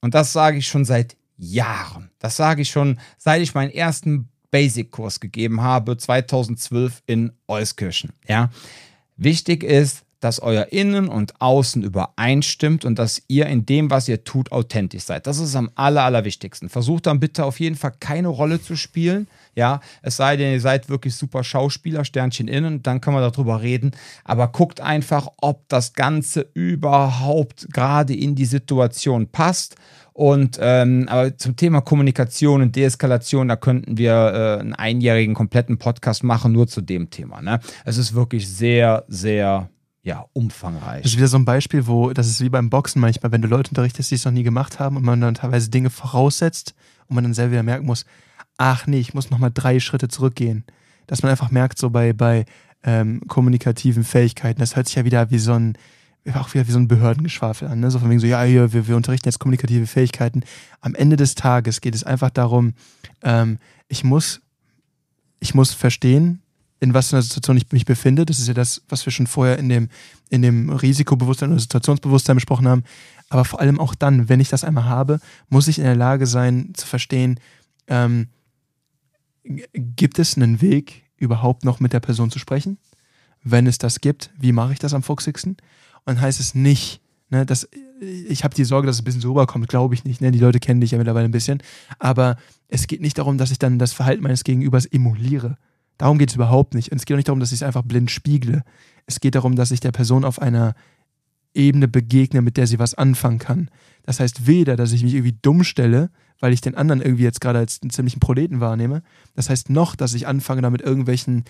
und 0.00 0.14
das 0.14 0.32
sage 0.32 0.58
ich 0.58 0.66
schon 0.66 0.84
seit 0.84 1.16
Jahren, 1.36 2.10
das 2.18 2.36
sage 2.36 2.62
ich 2.62 2.70
schon, 2.70 3.00
seit 3.18 3.42
ich 3.42 3.54
meinen 3.54 3.70
ersten 3.70 4.28
Basic-Kurs 4.52 5.18
gegeben 5.18 5.62
habe, 5.62 5.96
2012 5.96 7.02
in 7.06 7.32
Euskirchen, 7.48 8.12
ja. 8.28 8.50
Wichtig 9.16 9.62
ist, 9.62 10.04
dass 10.22 10.40
euer 10.40 10.68
Innen 10.70 11.08
und 11.08 11.40
Außen 11.40 11.82
übereinstimmt 11.82 12.84
und 12.84 12.98
dass 12.98 13.22
ihr 13.26 13.46
in 13.46 13.66
dem, 13.66 13.90
was 13.90 14.08
ihr 14.08 14.22
tut, 14.22 14.52
authentisch 14.52 15.02
seid. 15.02 15.26
Das 15.26 15.38
ist 15.38 15.56
am 15.56 15.70
aller, 15.74 16.04
allerwichtigsten. 16.04 16.68
Versucht 16.68 17.06
dann 17.06 17.18
bitte 17.18 17.44
auf 17.44 17.58
jeden 17.58 17.74
Fall 17.74 17.92
keine 17.98 18.28
Rolle 18.28 18.62
zu 18.62 18.76
spielen. 18.76 19.26
Ja, 19.56 19.80
es 20.00 20.16
sei 20.16 20.36
denn, 20.36 20.52
ihr 20.52 20.60
seid 20.60 20.88
wirklich 20.88 21.16
super 21.16 21.42
Schauspieler, 21.42 22.04
Sternchen 22.04 22.46
innen, 22.46 22.84
dann 22.84 23.00
kann 23.00 23.14
man 23.14 23.22
darüber 23.22 23.62
reden. 23.62 23.90
Aber 24.22 24.46
guckt 24.48 24.80
einfach, 24.80 25.26
ob 25.38 25.68
das 25.68 25.92
Ganze 25.92 26.48
überhaupt 26.54 27.66
gerade 27.72 28.14
in 28.14 28.36
die 28.36 28.44
Situation 28.44 29.26
passt. 29.26 29.74
Und 30.12 30.58
ähm, 30.60 31.06
aber 31.08 31.36
zum 31.38 31.56
Thema 31.56 31.80
Kommunikation 31.80 32.60
und 32.60 32.76
Deeskalation, 32.76 33.48
da 33.48 33.56
könnten 33.56 33.96
wir 33.96 34.12
äh, 34.12 34.60
einen 34.60 34.74
einjährigen 34.74 35.34
kompletten 35.34 35.78
Podcast 35.78 36.22
machen, 36.22 36.52
nur 36.52 36.68
zu 36.68 36.82
dem 36.82 37.08
Thema. 37.10 37.40
Ne? 37.40 37.60
Es 37.84 37.96
ist 37.96 38.14
wirklich 38.14 38.48
sehr, 38.48 39.04
sehr 39.08 39.70
ja, 40.02 40.26
umfangreich. 40.32 41.02
Das 41.02 41.12
ist 41.12 41.16
wieder 41.16 41.28
so 41.28 41.38
ein 41.38 41.44
Beispiel, 41.44 41.86
wo 41.86 42.12
das 42.12 42.26
ist 42.26 42.40
wie 42.40 42.48
beim 42.48 42.68
Boxen 42.68 43.00
manchmal, 43.00 43.32
wenn 43.32 43.42
du 43.42 43.48
Leute 43.48 43.70
unterrichtest, 43.70 44.10
die 44.10 44.16
es 44.16 44.24
noch 44.24 44.32
nie 44.32 44.42
gemacht 44.42 44.78
haben 44.78 44.96
und 44.96 45.04
man 45.04 45.20
dann 45.20 45.34
teilweise 45.34 45.70
Dinge 45.70 45.90
voraussetzt 45.90 46.74
und 47.08 47.14
man 47.14 47.24
dann 47.24 47.34
selber 47.34 47.52
wieder 47.52 47.62
merken 47.62 47.86
muss, 47.86 48.04
ach 48.58 48.86
nee, 48.86 49.00
ich 49.00 49.14
muss 49.14 49.30
nochmal 49.30 49.52
drei 49.54 49.80
Schritte 49.80 50.08
zurückgehen. 50.08 50.64
Dass 51.06 51.22
man 51.22 51.30
einfach 51.30 51.50
merkt, 51.50 51.78
so 51.78 51.90
bei, 51.90 52.12
bei 52.12 52.44
ähm, 52.82 53.22
kommunikativen 53.28 54.04
Fähigkeiten, 54.04 54.60
das 54.60 54.76
hört 54.76 54.86
sich 54.86 54.96
ja 54.96 55.04
wieder 55.04 55.30
wie 55.30 55.38
so 55.38 55.52
ein, 55.52 55.78
auch 56.34 56.54
wieder 56.54 56.66
wie 56.66 56.72
so 56.72 56.78
ein 56.78 56.88
Behördengeschwafel 56.88 57.68
an, 57.68 57.80
ne? 57.80 57.90
So 57.90 57.98
von 57.98 58.08
wegen 58.08 58.20
so, 58.20 58.26
ja, 58.26 58.42
hier, 58.42 58.72
wir, 58.72 58.86
wir 58.86 58.96
unterrichten 58.96 59.28
jetzt 59.28 59.40
kommunikative 59.40 59.86
Fähigkeiten. 59.86 60.42
Am 60.80 60.94
Ende 60.94 61.16
des 61.16 61.34
Tages 61.34 61.80
geht 61.80 61.94
es 61.94 62.04
einfach 62.04 62.30
darum, 62.30 62.74
ähm, 63.22 63.58
ich 63.88 64.04
muss, 64.04 64.40
ich 65.40 65.54
muss 65.54 65.72
verstehen, 65.72 66.40
in 66.80 66.94
was 66.94 67.10
für 67.10 67.16
einer 67.16 67.22
Situation 67.22 67.56
ich 67.56 67.70
mich 67.72 67.84
befinde. 67.84 68.24
Das 68.24 68.38
ist 68.38 68.48
ja 68.48 68.54
das, 68.54 68.82
was 68.88 69.06
wir 69.06 69.12
schon 69.12 69.26
vorher 69.26 69.58
in 69.58 69.68
dem, 69.68 69.88
in 70.30 70.42
dem 70.42 70.70
Risikobewusstsein 70.70 71.50
oder 71.50 71.60
Situationsbewusstsein 71.60 72.36
besprochen 72.36 72.66
haben. 72.66 72.84
Aber 73.28 73.44
vor 73.44 73.60
allem 73.60 73.78
auch 73.78 73.94
dann, 73.94 74.28
wenn 74.28 74.40
ich 74.40 74.48
das 74.48 74.64
einmal 74.64 74.84
habe, 74.86 75.20
muss 75.48 75.68
ich 75.68 75.78
in 75.78 75.84
der 75.84 75.94
Lage 75.94 76.26
sein 76.26 76.72
zu 76.74 76.86
verstehen, 76.86 77.38
ähm, 77.86 78.28
gibt 79.44 80.18
es 80.18 80.36
einen 80.36 80.60
Weg, 80.60 81.04
überhaupt 81.16 81.64
noch 81.64 81.78
mit 81.78 81.92
der 81.92 82.00
Person 82.00 82.30
zu 82.30 82.38
sprechen? 82.38 82.78
Wenn 83.44 83.66
es 83.66 83.78
das 83.78 84.00
gibt, 84.00 84.30
wie 84.38 84.52
mache 84.52 84.72
ich 84.72 84.78
das 84.78 84.94
am 84.94 85.02
fuchsigsten? 85.02 85.56
Und 86.04 86.20
heißt 86.20 86.40
es 86.40 86.54
nicht, 86.54 87.00
ne, 87.30 87.46
dass 87.46 87.68
ich 88.28 88.42
habe 88.42 88.54
die 88.54 88.64
Sorge, 88.64 88.86
dass 88.86 88.96
es 88.96 89.02
ein 89.02 89.04
bisschen 89.04 89.20
so 89.20 89.30
rüberkommt, 89.30 89.68
glaube 89.68 89.94
ich 89.94 90.04
nicht. 90.04 90.20
Ne? 90.20 90.32
Die 90.32 90.40
Leute 90.40 90.58
kennen 90.58 90.80
dich 90.80 90.90
ja 90.90 90.98
mittlerweile 90.98 91.26
ein 91.26 91.32
bisschen. 91.32 91.62
Aber 91.98 92.36
es 92.68 92.86
geht 92.88 93.00
nicht 93.00 93.18
darum, 93.18 93.38
dass 93.38 93.52
ich 93.52 93.58
dann 93.58 93.78
das 93.78 93.92
Verhalten 93.92 94.22
meines 94.22 94.42
Gegenübers 94.42 94.86
emuliere. 94.86 95.56
Darum 95.98 96.18
geht 96.18 96.30
es 96.30 96.34
überhaupt 96.34 96.74
nicht. 96.74 96.90
Und 96.90 96.98
es 96.98 97.04
geht 97.04 97.14
auch 97.14 97.18
nicht 97.18 97.28
darum, 97.28 97.38
dass 97.38 97.52
ich 97.52 97.58
es 97.58 97.62
einfach 97.62 97.82
blind 97.82 98.10
spiegle. 98.10 98.64
Es 99.06 99.20
geht 99.20 99.36
darum, 99.36 99.54
dass 99.54 99.70
ich 99.70 99.80
der 99.80 99.92
Person 99.92 100.24
auf 100.24 100.42
einer 100.42 100.74
Ebene 101.54 101.86
begegne, 101.86 102.42
mit 102.42 102.56
der 102.56 102.66
sie 102.66 102.78
was 102.78 102.94
anfangen 102.94 103.38
kann. 103.38 103.70
Das 104.02 104.18
heißt 104.18 104.46
weder, 104.46 104.74
dass 104.76 104.92
ich 104.92 105.04
mich 105.04 105.14
irgendwie 105.14 105.36
dumm 105.42 105.64
stelle, 105.64 106.10
weil 106.40 106.52
ich 106.52 106.60
den 106.60 106.74
anderen 106.74 107.02
irgendwie 107.02 107.24
jetzt 107.24 107.40
gerade 107.40 107.60
als 107.60 107.80
einen 107.82 107.90
ziemlichen 107.90 108.20
Proleten 108.20 108.60
wahrnehme. 108.60 109.02
Das 109.36 109.48
heißt 109.48 109.70
noch, 109.70 109.94
dass 109.94 110.14
ich 110.14 110.26
anfange, 110.26 110.62
da 110.62 110.70
mit 110.70 110.82
irgendwelchen 110.82 111.44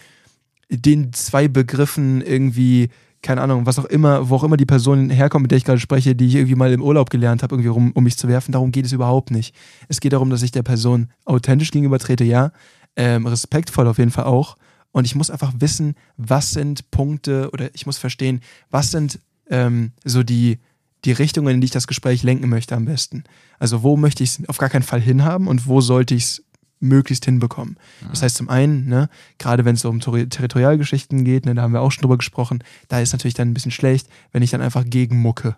den 0.69 1.13
zwei 1.13 1.49
Begriffen 1.49 2.21
irgendwie, 2.21 2.89
keine 3.23 3.41
Ahnung, 3.41 3.67
was 3.67 3.79
auch 3.79 3.85
immer, 3.85 4.29
wo 4.29 4.37
auch 4.37 4.45
immer 4.45 4.57
die 4.57 4.67
Person 4.67 5.09
herkommt, 5.09 5.43
mit 5.43 5.51
der 5.53 5.59
ich 5.59 5.65
gerade 5.65 5.79
spreche, 5.79 6.15
die 6.15 6.27
ich 6.27 6.35
irgendwie 6.35 6.57
mal 6.57 6.73
im 6.73 6.83
Urlaub 6.83 7.09
gelernt 7.09 7.43
habe, 7.43 7.55
irgendwie 7.55 7.69
rum, 7.69 7.93
um 7.95 8.05
mich 8.05 8.19
zu 8.19 8.29
werfen. 8.29 8.53
Darum 8.53 8.73
geht 8.73 8.85
es 8.85 8.93
überhaupt 8.93 9.31
nicht. 9.31 9.55
Es 9.89 10.01
geht 10.01 10.13
darum, 10.13 10.29
dass 10.29 10.43
ich 10.43 10.51
der 10.51 10.65
Person 10.65 11.09
authentisch 11.25 11.71
gegenüber 11.71 11.99
trete, 12.01 12.25
ja, 12.25 12.51
ähm, 12.97 13.27
respektvoll 13.27 13.87
auf 13.87 13.99
jeden 13.99 14.11
Fall 14.11 14.25
auch. 14.25 14.57
Und 14.91 15.07
ich 15.07 15.15
muss 15.15 15.31
einfach 15.31 15.53
wissen, 15.59 15.95
was 16.17 16.51
sind 16.51 16.91
Punkte 16.91 17.49
oder 17.53 17.71
ich 17.75 17.87
muss 17.87 17.97
verstehen, 17.97 18.41
was 18.71 18.91
sind 18.91 19.21
ähm, 19.49 19.93
so 20.05 20.23
die, 20.23 20.59
die 21.05 21.13
Richtungen, 21.13 21.55
in 21.55 21.61
die 21.61 21.67
ich 21.67 21.71
das 21.71 21.87
Gespräch 21.87 22.23
lenken 22.23 22.49
möchte 22.49 22.75
am 22.75 22.85
besten. 22.85 23.25
Also 23.59 23.83
wo 23.83 23.97
möchte 23.97 24.23
ich 24.23 24.39
es 24.39 24.49
auf 24.49 24.59
gar 24.59 24.69
keinen 24.69 24.83
Fall 24.83 25.01
hinhaben 25.01 25.49
und 25.49 25.67
wo 25.67 25.81
sollte 25.81 26.15
ich 26.15 26.25
es 26.25 26.45
möglichst 26.83 27.25
hinbekommen. 27.25 27.77
Das 28.11 28.23
heißt 28.23 28.37
zum 28.37 28.49
einen, 28.49 28.87
ne, 28.87 29.09
gerade 29.39 29.65
wenn 29.65 29.75
es 29.75 29.83
so 29.83 29.89
um 29.89 30.01
Tori- 30.01 30.29
Territorialgeschichten 30.29 31.25
geht, 31.25 31.47
ne, 31.47 31.55
da 31.55 31.63
haben 31.63 31.73
wir 31.73 31.81
auch 31.81 31.93
schon 31.93 32.03
drüber 32.03 32.19
gesprochen, 32.19 32.63
da 32.89 33.01
ist 33.01 33.13
natürlich 33.13 33.35
dann 33.35 33.51
ein 33.51 33.55
bisschen 33.55 33.71
schlecht, 33.71 34.09
wenn 34.33 34.43
ich 34.43 34.51
dann 34.51 34.61
einfach 34.61 34.85
gegenmucke. 34.85 35.57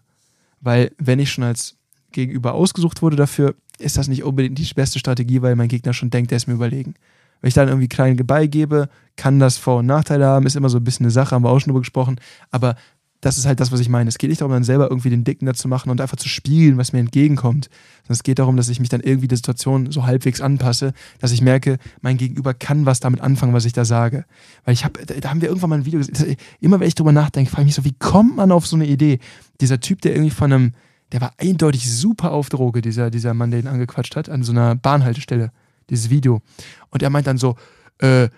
Weil 0.60 0.92
wenn 0.98 1.18
ich 1.18 1.32
schon 1.32 1.44
als 1.44 1.76
Gegenüber 2.12 2.54
ausgesucht 2.54 3.02
wurde 3.02 3.16
dafür, 3.16 3.54
ist 3.78 3.96
das 3.96 4.08
nicht 4.08 4.22
unbedingt 4.22 4.58
die 4.58 4.74
beste 4.74 4.98
Strategie, 4.98 5.42
weil 5.42 5.56
mein 5.56 5.68
Gegner 5.68 5.92
schon 5.92 6.10
denkt, 6.10 6.30
der 6.30 6.36
ist 6.36 6.46
mir 6.46 6.54
überlegen. 6.54 6.94
Wenn 7.40 7.48
ich 7.48 7.54
dann 7.54 7.68
irgendwie 7.68 7.88
klein 7.88 8.16
beigebe, 8.16 8.88
kann 9.16 9.38
das 9.38 9.58
Vor- 9.58 9.78
und 9.78 9.86
Nachteile 9.86 10.26
haben, 10.26 10.46
ist 10.46 10.56
immer 10.56 10.68
so 10.68 10.78
ein 10.78 10.84
bisschen 10.84 11.04
eine 11.04 11.10
Sache, 11.10 11.34
haben 11.34 11.44
wir 11.44 11.50
auch 11.50 11.58
schon 11.58 11.70
drüber 11.70 11.80
gesprochen, 11.80 12.18
aber 12.50 12.76
das 13.24 13.38
ist 13.38 13.46
halt 13.46 13.58
das, 13.58 13.72
was 13.72 13.80
ich 13.80 13.88
meine. 13.88 14.08
Es 14.08 14.18
geht 14.18 14.28
nicht 14.28 14.42
darum, 14.42 14.52
dann 14.52 14.64
selber 14.64 14.90
irgendwie 14.90 15.08
den 15.08 15.24
Dicken 15.24 15.46
dazu 15.46 15.66
machen 15.66 15.88
und 15.88 15.98
einfach 16.02 16.18
zu 16.18 16.28
spielen, 16.28 16.76
was 16.76 16.92
mir 16.92 16.98
entgegenkommt. 16.98 17.70
Sondern 18.02 18.12
es 18.12 18.22
geht 18.22 18.38
darum, 18.38 18.58
dass 18.58 18.68
ich 18.68 18.80
mich 18.80 18.90
dann 18.90 19.00
irgendwie 19.00 19.28
der 19.28 19.38
Situation 19.38 19.90
so 19.90 20.04
halbwegs 20.04 20.42
anpasse, 20.42 20.92
dass 21.20 21.32
ich 21.32 21.40
merke, 21.40 21.78
mein 22.02 22.18
Gegenüber 22.18 22.52
kann 22.52 22.84
was 22.84 23.00
damit 23.00 23.22
anfangen, 23.22 23.54
was 23.54 23.64
ich 23.64 23.72
da 23.72 23.86
sage. 23.86 24.26
Weil 24.66 24.74
ich 24.74 24.84
habe, 24.84 25.06
da 25.06 25.30
haben 25.30 25.40
wir 25.40 25.48
irgendwann 25.48 25.70
mal 25.70 25.78
ein 25.78 25.86
Video 25.86 26.00
gesehen. 26.00 26.36
Immer 26.60 26.80
wenn 26.80 26.86
ich 26.86 26.96
drüber 26.96 27.12
nachdenke, 27.12 27.50
frage 27.50 27.62
ich 27.62 27.68
mich 27.68 27.74
so, 27.76 27.84
wie 27.86 27.96
kommt 27.98 28.36
man 28.36 28.52
auf 28.52 28.66
so 28.66 28.76
eine 28.76 28.86
Idee? 28.86 29.20
Dieser 29.58 29.80
Typ, 29.80 30.02
der 30.02 30.12
irgendwie 30.12 30.30
von 30.30 30.52
einem, 30.52 30.72
der 31.12 31.22
war 31.22 31.32
eindeutig 31.38 31.90
super 31.90 32.30
auf 32.30 32.50
Droge, 32.50 32.82
dieser, 32.82 33.10
dieser 33.10 33.32
Mann, 33.32 33.50
der 33.50 33.60
ihn 33.60 33.68
angequatscht 33.68 34.16
hat, 34.16 34.28
an 34.28 34.42
so 34.42 34.52
einer 34.52 34.74
Bahnhaltestelle, 34.74 35.50
dieses 35.88 36.10
Video. 36.10 36.42
Und 36.90 37.02
er 37.02 37.08
meint 37.08 37.26
dann 37.26 37.38
so, 37.38 37.56
äh, 38.00 38.28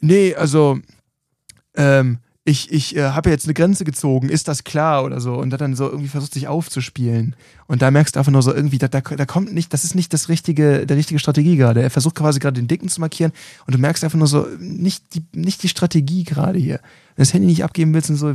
nee, 0.00 0.34
also, 0.34 0.78
ähm, 1.76 2.20
ich, 2.48 2.72
ich 2.72 2.96
äh, 2.96 3.10
habe 3.10 3.28
jetzt 3.28 3.44
eine 3.44 3.52
Grenze 3.52 3.84
gezogen, 3.84 4.30
ist 4.30 4.48
das 4.48 4.64
klar 4.64 5.04
oder 5.04 5.20
so? 5.20 5.34
Und 5.34 5.52
hat 5.52 5.60
dann 5.60 5.74
so 5.74 5.84
irgendwie 5.84 6.08
versucht, 6.08 6.32
sich 6.32 6.48
aufzuspielen. 6.48 7.36
Und 7.68 7.82
da 7.82 7.90
merkst 7.90 8.16
du 8.16 8.18
einfach 8.18 8.32
nur 8.32 8.42
so 8.42 8.52
irgendwie, 8.52 8.78
da, 8.78 8.88
da, 8.88 9.00
da 9.02 9.26
kommt 9.26 9.52
nicht, 9.54 9.72
das 9.74 9.84
ist 9.84 9.94
nicht 9.94 10.12
das 10.14 10.28
richtige, 10.30 10.86
der 10.86 10.96
richtige 10.96 11.20
Strategie 11.20 11.56
gerade. 11.56 11.82
Er 11.82 11.90
versucht 11.90 12.14
quasi 12.16 12.40
gerade 12.40 12.58
den 12.60 12.66
Dicken 12.66 12.88
zu 12.88 12.98
markieren 13.00 13.30
und 13.66 13.74
du 13.74 13.78
merkst 13.78 14.02
einfach 14.04 14.18
nur 14.18 14.26
so, 14.26 14.46
nicht 14.58 15.14
die, 15.14 15.22
nicht 15.34 15.62
die 15.62 15.68
Strategie 15.68 16.24
gerade 16.24 16.58
hier. 16.58 16.80
Wenn 17.14 17.24
du 17.24 17.28
das 17.28 17.34
Handy 17.34 17.46
nicht 17.48 17.64
abgeben 17.64 17.92
willst 17.94 18.08
und 18.10 18.16
so. 18.16 18.28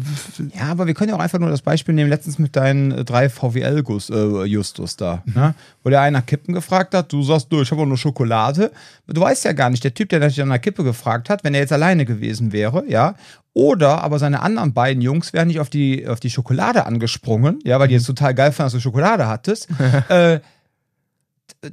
Ja, 0.56 0.66
aber 0.70 0.86
wir 0.88 0.94
können 0.94 1.10
ja 1.10 1.16
auch 1.16 1.20
einfach 1.22 1.40
nur 1.40 1.50
das 1.50 1.62
Beispiel 1.64 1.96
nehmen, 1.96 2.10
letztens 2.12 2.38
mit 2.38 2.56
deinen 2.56 2.92
äh, 2.92 3.04
drei 3.06 3.28
VWL-Justus 3.30 4.98
da, 4.98 5.24
Mhm. 5.26 5.34
ne? 5.34 5.56
wo 5.84 5.90
der 5.90 6.02
einer 6.02 6.22
Kippen 6.22 6.54
gefragt 6.54 6.94
hat, 6.94 7.12
du 7.12 7.24
sagst, 7.24 7.48
du, 7.50 7.62
ich 7.62 7.72
habe 7.72 7.82
auch 7.82 7.86
nur 7.86 7.98
Schokolade. 7.98 8.72
Du 9.08 9.22
weißt 9.22 9.46
ja 9.46 9.54
gar 9.54 9.70
nicht, 9.70 9.84
der 9.84 9.94
Typ, 9.94 10.10
der 10.10 10.20
dich 10.20 10.42
an 10.42 10.50
der 10.50 10.60
Kippe 10.60 10.84
gefragt 10.84 11.30
hat, 11.30 11.44
wenn 11.44 11.54
er 11.54 11.62
jetzt 11.62 11.74
alleine 11.74 12.06
gewesen 12.06 12.52
wäre, 12.52 12.84
ja, 12.88 13.16
oder 13.56 14.04
aber 14.04 14.18
seine 14.18 14.42
anderen 14.42 14.74
beiden 14.74 15.02
Jungs 15.02 15.32
wären 15.32 15.48
nicht 15.48 15.60
auf 15.60 15.70
die, 15.70 16.08
auf 16.08 16.20
die 16.20 16.32
Schokolade 16.32 16.86
angesprungen, 16.88 17.60
ja, 17.64 17.80
weil 17.80 17.88
die 17.88 17.94
Mhm. 17.94 18.00
jetzt 18.00 18.08
total 18.08 18.34
geil 18.34 18.52
fanden, 18.52 18.68
dass 18.68 18.74
du 18.74 18.80
Schokolade 18.80 19.23
hattest. 19.28 19.68
äh, 20.10 20.40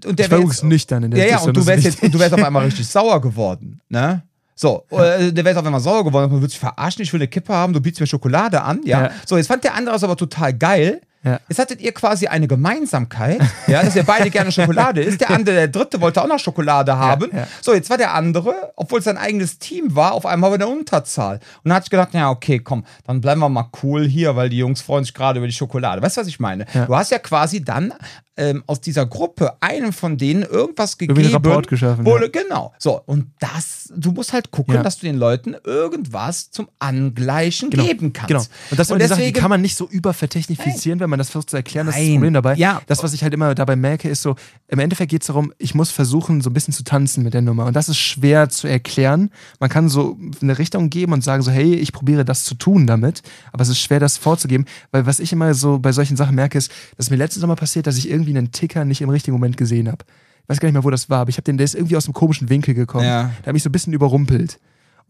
und 0.07 0.19
der 0.19 0.27
ich 0.27 0.31
war 0.31 0.39
übrigens 0.39 0.57
jetzt- 0.57 0.65
nüchtern 0.65 1.03
in 1.05 1.11
der 1.11 1.25
ja, 1.27 1.37
ja, 1.37 1.41
und 1.41 1.57
du 1.57 1.67
wärst 1.67 1.85
jetzt, 1.85 2.03
und 2.03 2.15
du 2.15 2.19
wärst 2.19 2.35
auf 2.35 2.43
einmal 2.43 2.65
richtig 2.65 2.87
sauer 2.87 3.21
geworden, 3.21 3.81
ne? 3.89 4.23
So, 4.55 4.85
äh, 4.91 5.33
der 5.33 5.37
wäre 5.37 5.49
jetzt 5.51 5.57
auf 5.57 5.65
einmal 5.65 5.81
sauer 5.81 6.05
geworden, 6.05 6.31
man 6.31 6.41
würde 6.41 6.51
sich 6.51 6.59
verarschen, 6.59 7.03
ich 7.03 7.13
will 7.13 7.21
eine 7.21 7.29
Kippe 7.29 7.53
haben, 7.53 7.73
du 7.73 7.81
bietest 7.81 8.01
mir 8.01 8.07
Schokolade 8.07 8.63
an, 8.63 8.81
ja. 8.85 9.05
Ja. 9.05 9.11
So, 9.27 9.37
jetzt 9.37 9.47
fand 9.47 9.65
der 9.65 9.75
andere 9.75 9.97
es 9.97 10.05
aber 10.05 10.17
total 10.17 10.53
geil. 10.53 11.01
Ja. 11.23 11.39
Jetzt 11.49 11.59
hattet 11.59 11.81
ihr 11.83 11.93
quasi 11.93 12.27
eine 12.29 12.49
Gemeinsamkeit, 12.49 13.41
ja, 13.67 13.83
dass 13.83 13.95
ihr 13.95 14.05
beide 14.05 14.31
gerne 14.31 14.51
Schokolade 14.51 15.03
isst. 15.03 15.21
Der 15.21 15.31
andere, 15.31 15.55
der 15.55 15.69
dritte, 15.69 16.01
wollte 16.01 16.23
auch 16.23 16.27
noch 16.27 16.39
Schokolade 16.39 16.97
haben. 16.97 17.29
ja. 17.33 17.47
So, 17.61 17.75
jetzt 17.75 17.91
war 17.91 17.99
der 17.99 18.15
andere, 18.15 18.73
obwohl 18.77 19.01
es 19.01 19.05
sein 19.05 19.19
eigenes 19.19 19.59
Team 19.59 19.95
war, 19.95 20.13
auf 20.13 20.25
einmal 20.25 20.53
in 20.55 20.61
der 20.61 20.69
Unterzahl. 20.69 21.35
Und 21.63 21.69
dann 21.69 21.75
hatte 21.75 21.85
ich 21.87 21.91
gedacht, 21.91 22.15
ja, 22.15 22.31
okay, 22.31 22.59
komm, 22.61 22.85
dann 23.07 23.21
bleiben 23.21 23.41
wir 23.41 23.49
mal 23.51 23.69
cool 23.83 24.07
hier, 24.07 24.35
weil 24.37 24.49
die 24.49 24.59
Jungs 24.59 24.81
freuen 24.81 25.05
sich 25.05 25.13
gerade 25.13 25.39
über 25.39 25.47
die 25.47 25.53
Schokolade. 25.53 26.01
Weißt 26.01 26.17
du, 26.17 26.23
was 26.23 26.29
ich 26.29 26.41
meine? 26.41 26.65
Ja. 26.73 26.87
Du 26.87 26.97
hast 26.97 27.11
ja 27.11 27.19
quasi 27.19 27.63
dann 27.63 27.93
ähm, 28.37 28.63
aus 28.67 28.81
dieser 28.81 29.05
Gruppe 29.05 29.53
einem 29.61 29.93
von 29.93 30.17
denen 30.17 30.43
irgendwas 30.45 30.97
Irgendwie 30.99 31.23
gegeben. 31.23 31.35
einen 31.37 31.45
Rapport 31.47 31.69
geschaffen, 31.69 32.07
ja. 32.07 32.27
Genau. 32.29 32.73
So, 32.79 32.99
und 33.05 33.27
das, 33.41 33.93
du 33.95 34.13
musst 34.13 34.33
halt 34.33 34.51
gucken, 34.51 34.75
Ja. 34.77 34.83
dass 34.83 34.97
du 34.99 35.05
den 35.05 35.17
Leuten 35.19 35.55
irgendwas 35.65 36.51
zum 36.51 36.69
Angleichen 36.79 37.69
Genau, 37.69 37.85
geben 37.85 38.13
kannst. 38.15 38.29
Genau. 38.29 38.43
Und 38.71 38.79
das 38.81 38.91
und 38.91 38.99
die 39.03 39.07
Sachen, 39.07 39.19
die 39.19 39.25
deswegen- 39.27 39.41
kann 39.41 39.51
man 39.51 39.61
nicht 39.61 39.77
so 39.77 39.87
übervertechnifizieren, 39.87 41.01
wenn 41.01 41.10
man 41.11 41.19
das 41.19 41.31
versucht 41.31 41.51
zu 41.51 41.57
erklären. 41.57 41.87
Das 41.87 41.97
ist 41.97 42.01
das 42.01 42.09
Nein. 42.09 42.17
Problem 42.17 42.35
dabei. 42.35 42.55
Ja. 42.55 42.81
Das, 42.87 43.03
was 43.03 43.13
ich 43.13 43.23
halt 43.23 43.35
immer 43.35 43.55
dabei 43.55 43.77
merke, 43.77 44.09
ist 44.09 44.23
so, 44.23 44.37
im 44.69 44.79
Endeffekt 44.79 45.11
geht 45.11 45.23
es 45.23 45.27
darum, 45.27 45.53
ich 45.59 45.75
muss 45.75 45.91
versuchen, 45.91 46.41
so 46.41 46.51
ein 46.51 46.53
bisschen 46.53 46.73
zu 46.73 46.85
tanzen 46.85 47.23
mit 47.23 47.35
der 47.35 47.43
Nummer. 47.43 47.67
Und 47.67 47.77
das 47.77 47.89
ist 47.89 47.99
schwer 47.99 48.49
zu 48.49 48.67
erklären. 48.67 49.31
Man 49.59 49.69
kann 49.69 49.89
so 49.89 50.19
eine 50.41 50.59
Richtung 50.59 50.91
geben 50.91 51.13
und 51.13 51.23
sagen 51.23 51.43
so, 51.43 51.51
hey, 51.51 51.75
ich 51.75 51.93
probiere 51.93 52.25
das 52.25 52.45
zu 52.45 52.55
tun 52.55 52.87
damit. 52.87 53.23
Aber 53.53 53.63
es 53.63 53.69
ist 53.69 53.81
schwer, 53.81 54.01
das 54.01 54.17
vorzugeben. 54.17 54.65
Weil 54.91 55.07
was 55.07 55.21
ich 55.21 55.33
immer 55.33 55.53
so 55.55 55.79
bei 55.79 55.93
solchen 55.93 56.17
Sachen 56.17 56.35
merke, 56.35 56.59
ist, 56.59 56.73
dass 56.97 57.11
mir 57.11 57.17
letztens 57.17 57.45
mal 57.47 57.57
passiert, 57.57 57.87
dass 57.87 57.99
ich 57.99 58.11
irgendwie 58.11 58.37
einen 58.37 58.53
Ticker 58.53 58.85
nicht 58.85 59.01
im 59.01 59.11
richtigen 59.11 59.35
Moment 59.37 59.57
gesehen 59.57 59.89
habe. 59.89 60.05
Ich 60.45 60.49
weiß 60.49 60.61
gar 60.61 60.69
nicht 60.69 60.75
mehr, 60.75 60.85
wo 60.85 60.91
das 60.91 61.09
war, 61.11 61.21
aber 61.21 61.31
ich 61.31 61.37
habe 61.37 61.45
den, 61.45 61.59
der 61.59 61.65
ist 61.65 61.75
irgendwie 61.75 61.97
aus 61.97 62.07
einem 62.07 62.15
komischen 62.15 62.49
Winkel 62.49 62.75
gekommen. 62.75 63.05
Ja. 63.05 63.31
Der 63.41 63.47
hat 63.47 63.53
mich 63.53 63.63
so 63.63 63.69
ein 63.69 63.73
bisschen 63.73 63.93
überrumpelt. 63.93 64.59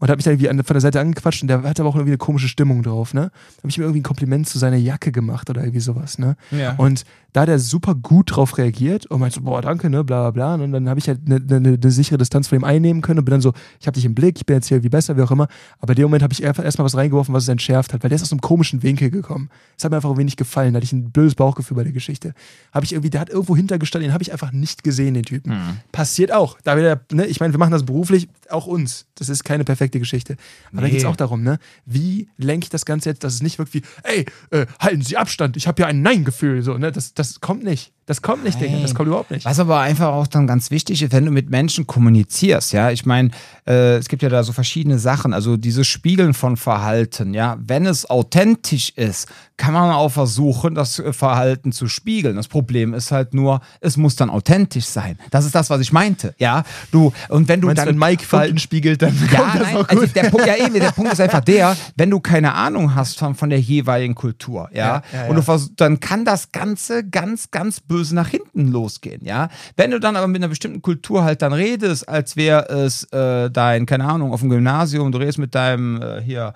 Und 0.01 0.09
hat 0.09 0.17
mich 0.17 0.25
dann 0.25 0.33
irgendwie 0.33 0.49
an, 0.49 0.63
von 0.63 0.73
der 0.73 0.81
Seite 0.81 0.99
angequatscht 0.99 1.43
und 1.43 1.47
der 1.47 1.61
hatte 1.61 1.83
aber 1.83 1.89
auch 1.89 1.95
irgendwie 1.95 2.11
eine 2.11 2.17
komische 2.17 2.47
Stimmung 2.47 2.81
drauf, 2.81 3.13
ne? 3.13 3.29
Da 3.29 3.57
habe 3.59 3.69
ich 3.69 3.77
mir 3.77 3.83
irgendwie 3.83 3.99
ein 3.99 4.03
Kompliment 4.03 4.49
zu 4.49 4.57
seiner 4.57 4.77
Jacke 4.77 5.11
gemacht 5.11 5.47
oder 5.51 5.61
irgendwie 5.61 5.79
sowas, 5.79 6.17
ne? 6.17 6.35
Ja. 6.49 6.73
Und 6.77 7.05
da 7.33 7.41
hat 7.41 7.49
er 7.49 7.59
super 7.59 7.95
gut 7.95 8.35
drauf 8.35 8.57
reagiert 8.57 9.05
und 9.05 9.19
meinte 9.19 9.35
so, 9.35 9.41
boah, 9.41 9.61
danke, 9.61 9.89
ne, 9.89 10.03
bla 10.03 10.29
bla 10.29 10.55
bla. 10.55 10.63
Und 10.63 10.71
dann 10.71 10.89
habe 10.89 10.99
ich 10.99 11.07
halt 11.07 11.19
eine 11.25 11.39
ne, 11.39 11.77
ne 11.77 11.91
sichere 11.91 12.17
Distanz 12.17 12.47
von 12.47 12.57
ihm 12.57 12.63
einnehmen 12.63 13.01
können 13.01 13.19
und 13.19 13.25
bin 13.25 13.31
dann 13.31 13.41
so, 13.41 13.53
ich 13.79 13.87
habe 13.87 13.95
dich 13.95 14.05
im 14.05 14.13
Blick, 14.15 14.37
ich 14.37 14.45
bin 14.45 14.55
jetzt 14.57 14.67
hier 14.67 14.83
wie 14.83 14.89
besser, 14.89 15.15
wie 15.17 15.21
auch 15.21 15.31
immer. 15.31 15.47
Aber 15.79 15.93
in 15.93 15.97
dem 15.97 16.03
Moment 16.03 16.23
habe 16.23 16.33
ich 16.33 16.43
erstmal 16.43 16.85
was 16.85 16.95
reingeworfen, 16.95 17.33
was 17.33 17.43
es 17.43 17.49
entschärft 17.49 17.93
hat, 17.93 18.03
weil 18.03 18.09
der 18.09 18.15
ist 18.17 18.23
aus 18.23 18.31
einem 18.31 18.41
komischen 18.41 18.83
Winkel 18.83 19.09
gekommen. 19.09 19.49
Das 19.77 19.85
hat 19.85 19.91
mir 19.91 19.97
einfach 19.97 20.11
ein 20.11 20.17
wenig 20.17 20.35
gefallen, 20.35 20.73
da 20.73 20.77
hatte 20.77 20.85
ich 20.85 20.93
ein 20.93 21.11
blödes 21.11 21.35
Bauchgefühl 21.35 21.77
bei 21.77 21.83
der 21.83 21.93
Geschichte. 21.93 22.33
Habe 22.73 22.85
ich 22.85 22.93
irgendwie, 22.93 23.09
der 23.09 23.21
hat 23.21 23.29
irgendwo 23.29 23.55
hintergestanden, 23.55 24.09
den 24.09 24.13
habe 24.13 24.23
ich 24.23 24.31
einfach 24.31 24.51
nicht 24.51 24.83
gesehen, 24.83 25.13
den 25.13 25.23
Typen. 25.23 25.53
Passiert 25.91 26.31
auch. 26.33 26.57
Da 26.63 26.77
wieder, 26.77 27.01
ne, 27.11 27.25
ich 27.27 27.39
meine, 27.39 27.53
wir 27.53 27.59
machen 27.59 27.71
das 27.71 27.83
beruflich, 27.85 28.27
auch 28.49 28.67
uns. 28.67 29.05
Das 29.15 29.29
ist 29.29 29.43
keine 29.43 29.63
perfekte 29.63 29.99
Geschichte. 29.99 30.35
Aber 30.71 30.81
da 30.81 30.87
Nee. 30.87 30.91
geht 30.93 30.99
es 31.01 31.05
auch 31.05 31.15
darum, 31.15 31.43
ne? 31.43 31.59
Wie 31.85 32.27
lenke 32.37 32.65
ich 32.65 32.69
das 32.69 32.85
Ganze 32.85 33.09
jetzt, 33.09 33.23
dass 33.23 33.35
es 33.35 33.41
nicht 33.43 33.59
wirkt 33.59 33.73
wie, 33.73 33.83
ey, 34.03 34.25
äh, 34.49 34.65
halten 34.79 35.01
Sie 35.03 35.15
Abstand, 35.15 35.55
ich 35.57 35.67
habe 35.67 35.81
ja 35.83 35.87
ein 35.87 36.01
Nein-Gefühl. 36.01 36.61
So, 36.63 36.77
ne? 36.77 36.91
das, 36.91 37.13
das 37.13 37.20
kommt 37.41 37.63
nicht. 37.63 37.91
Das 38.07 38.21
kommt 38.21 38.43
nicht, 38.43 38.59
Digga. 38.59 38.77
Das 38.81 38.93
kommt 38.93 39.07
überhaupt 39.07 39.31
nicht. 39.31 39.45
Was 39.45 39.59
aber 39.59 39.79
einfach 39.79 40.07
auch 40.07 40.27
dann 40.27 40.45
ganz 40.45 40.69
wichtig 40.69 41.01
ist, 41.01 41.13
wenn 41.13 41.23
du 41.23 41.31
mit 41.31 41.49
Menschen 41.49 41.87
kommunizierst, 41.87 42.73
ja, 42.73 42.89
ich 42.91 43.05
meine, 43.05 43.29
äh, 43.65 43.95
es 43.97 44.09
gibt 44.09 44.21
ja 44.23 44.27
da 44.27 44.43
so 44.43 44.51
verschiedene 44.51 44.99
Sachen, 44.99 45.33
also 45.33 45.55
dieses 45.55 45.87
Spiegeln 45.87 46.33
von 46.33 46.57
Verhalten, 46.57 47.33
ja, 47.33 47.57
wenn 47.61 47.85
es 47.85 48.09
authentisch 48.09 48.89
ist, 48.97 49.29
kann 49.55 49.73
man 49.73 49.91
auch 49.91 50.09
versuchen, 50.09 50.73
das 50.73 50.97
äh, 50.99 51.13
Verhalten 51.13 51.71
zu 51.71 51.87
spiegeln. 51.87 52.35
Das 52.35 52.47
Problem 52.47 52.93
ist 52.95 53.11
halt 53.11 53.33
nur, 53.35 53.61
es 53.79 53.95
muss 53.95 54.15
dann 54.15 54.29
authentisch 54.31 54.85
sein. 54.85 55.17
Das 55.29 55.45
ist 55.45 55.53
das, 55.53 55.69
was 55.69 55.79
ich 55.79 55.93
meinte, 55.93 56.33
ja. 56.39 56.63
Du, 56.91 57.13
und 57.29 57.47
wenn 57.47 57.61
du 57.61 57.67
Meinst, 57.67 57.81
dann. 57.81 57.89
wenn 57.89 57.97
Mike 57.99 58.25
Verhalten 58.25 58.57
spiegelt, 58.57 59.03
dann 59.03 59.15
Ja, 59.31 59.37
kommt 59.39 59.55
das 59.55 59.61
nein, 59.61 59.77
auch 59.77 59.87
also 59.87 60.01
gut. 60.01 60.15
der 60.15 60.29
Punkt, 60.31 60.47
ja, 60.47 60.55
eben, 60.57 60.73
der 60.73 60.91
Punkt 60.91 61.13
ist 61.13 61.21
einfach 61.21 61.41
der, 61.41 61.77
wenn 61.95 62.09
du 62.09 62.19
keine 62.19 62.55
Ahnung 62.55 62.95
hast 62.95 63.19
von, 63.19 63.35
von 63.35 63.51
der 63.51 63.61
jeweiligen 63.61 64.15
Kultur, 64.15 64.69
ja, 64.73 64.81
Ja, 64.81 65.03
ja, 65.13 65.27
und 65.29 65.35
du 65.35 65.69
dann 65.77 65.99
kann 65.99 66.25
das 66.25 66.51
Ganze 66.51 67.03
ganz, 67.11 67.51
ganz 67.51 67.79
böse 67.79 68.15
nach 68.15 68.29
hinten 68.29 68.69
losgehen, 68.71 69.23
ja. 69.23 69.49
Wenn 69.77 69.91
du 69.91 69.99
dann 69.99 70.15
aber 70.15 70.27
mit 70.27 70.37
einer 70.41 70.49
bestimmten 70.49 70.81
Kultur 70.81 71.23
halt 71.23 71.41
dann 71.41 71.53
redest, 71.53 72.07
als 72.09 72.35
wäre 72.35 72.67
es 72.69 73.03
äh, 73.11 73.49
dein, 73.51 73.85
keine 73.85 74.05
Ahnung, 74.05 74.33
auf 74.33 74.39
dem 74.41 74.49
Gymnasium, 74.49 75.11
du 75.11 75.17
redest 75.19 75.37
mit 75.37 75.53
deinem 75.55 76.01
äh, 76.01 76.21
hier 76.21 76.53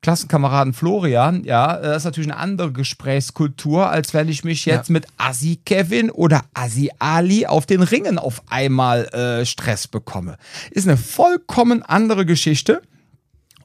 Klassenkameraden 0.00 0.74
Florian, 0.74 1.42
ja, 1.42 1.76
äh, 1.76 1.82
das 1.82 1.98
ist 1.98 2.04
natürlich 2.04 2.30
eine 2.30 2.38
andere 2.40 2.70
Gesprächskultur, 2.72 3.90
als 3.90 4.14
wenn 4.14 4.28
ich 4.28 4.44
mich 4.44 4.64
jetzt 4.64 4.88
Ja. 4.88 4.92
mit 4.92 5.06
Assi 5.16 5.58
Kevin 5.64 6.10
oder 6.10 6.42
Assi 6.54 6.90
Ali 7.00 7.46
auf 7.46 7.66
den 7.66 7.82
Ringen 7.82 8.16
auf 8.18 8.42
einmal 8.48 9.06
äh, 9.06 9.44
Stress 9.44 9.88
bekomme. 9.88 10.36
Ist 10.70 10.86
eine 10.86 10.96
vollkommen 10.96 11.82
andere 11.82 12.24
Geschichte. 12.26 12.80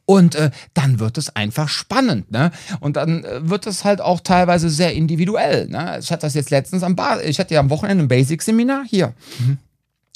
Und 0.05 0.35
äh, 0.35 0.51
dann 0.73 0.99
wird 0.99 1.17
es 1.17 1.33
einfach 1.35 1.69
spannend, 1.69 2.29
ne? 2.29 2.51
Und 2.81 2.97
dann 2.97 3.23
äh, 3.23 3.49
wird 3.49 3.67
es 3.67 3.85
halt 3.85 4.01
auch 4.01 4.19
teilweise 4.19 4.69
sehr 4.69 4.93
individuell, 4.93 5.67
ne? 5.67 5.97
Ich 6.01 6.11
hatte 6.11 6.21
das 6.23 6.33
jetzt 6.33 6.49
letztens 6.49 6.83
am 6.83 6.95
Bar, 6.95 7.23
ich 7.23 7.39
hatte 7.39 7.53
ja 7.53 7.61
am 7.61 7.69
Wochenende 7.69 8.03
ein 8.03 8.07
Basic-Seminar 8.09 8.83
hier. 8.85 9.13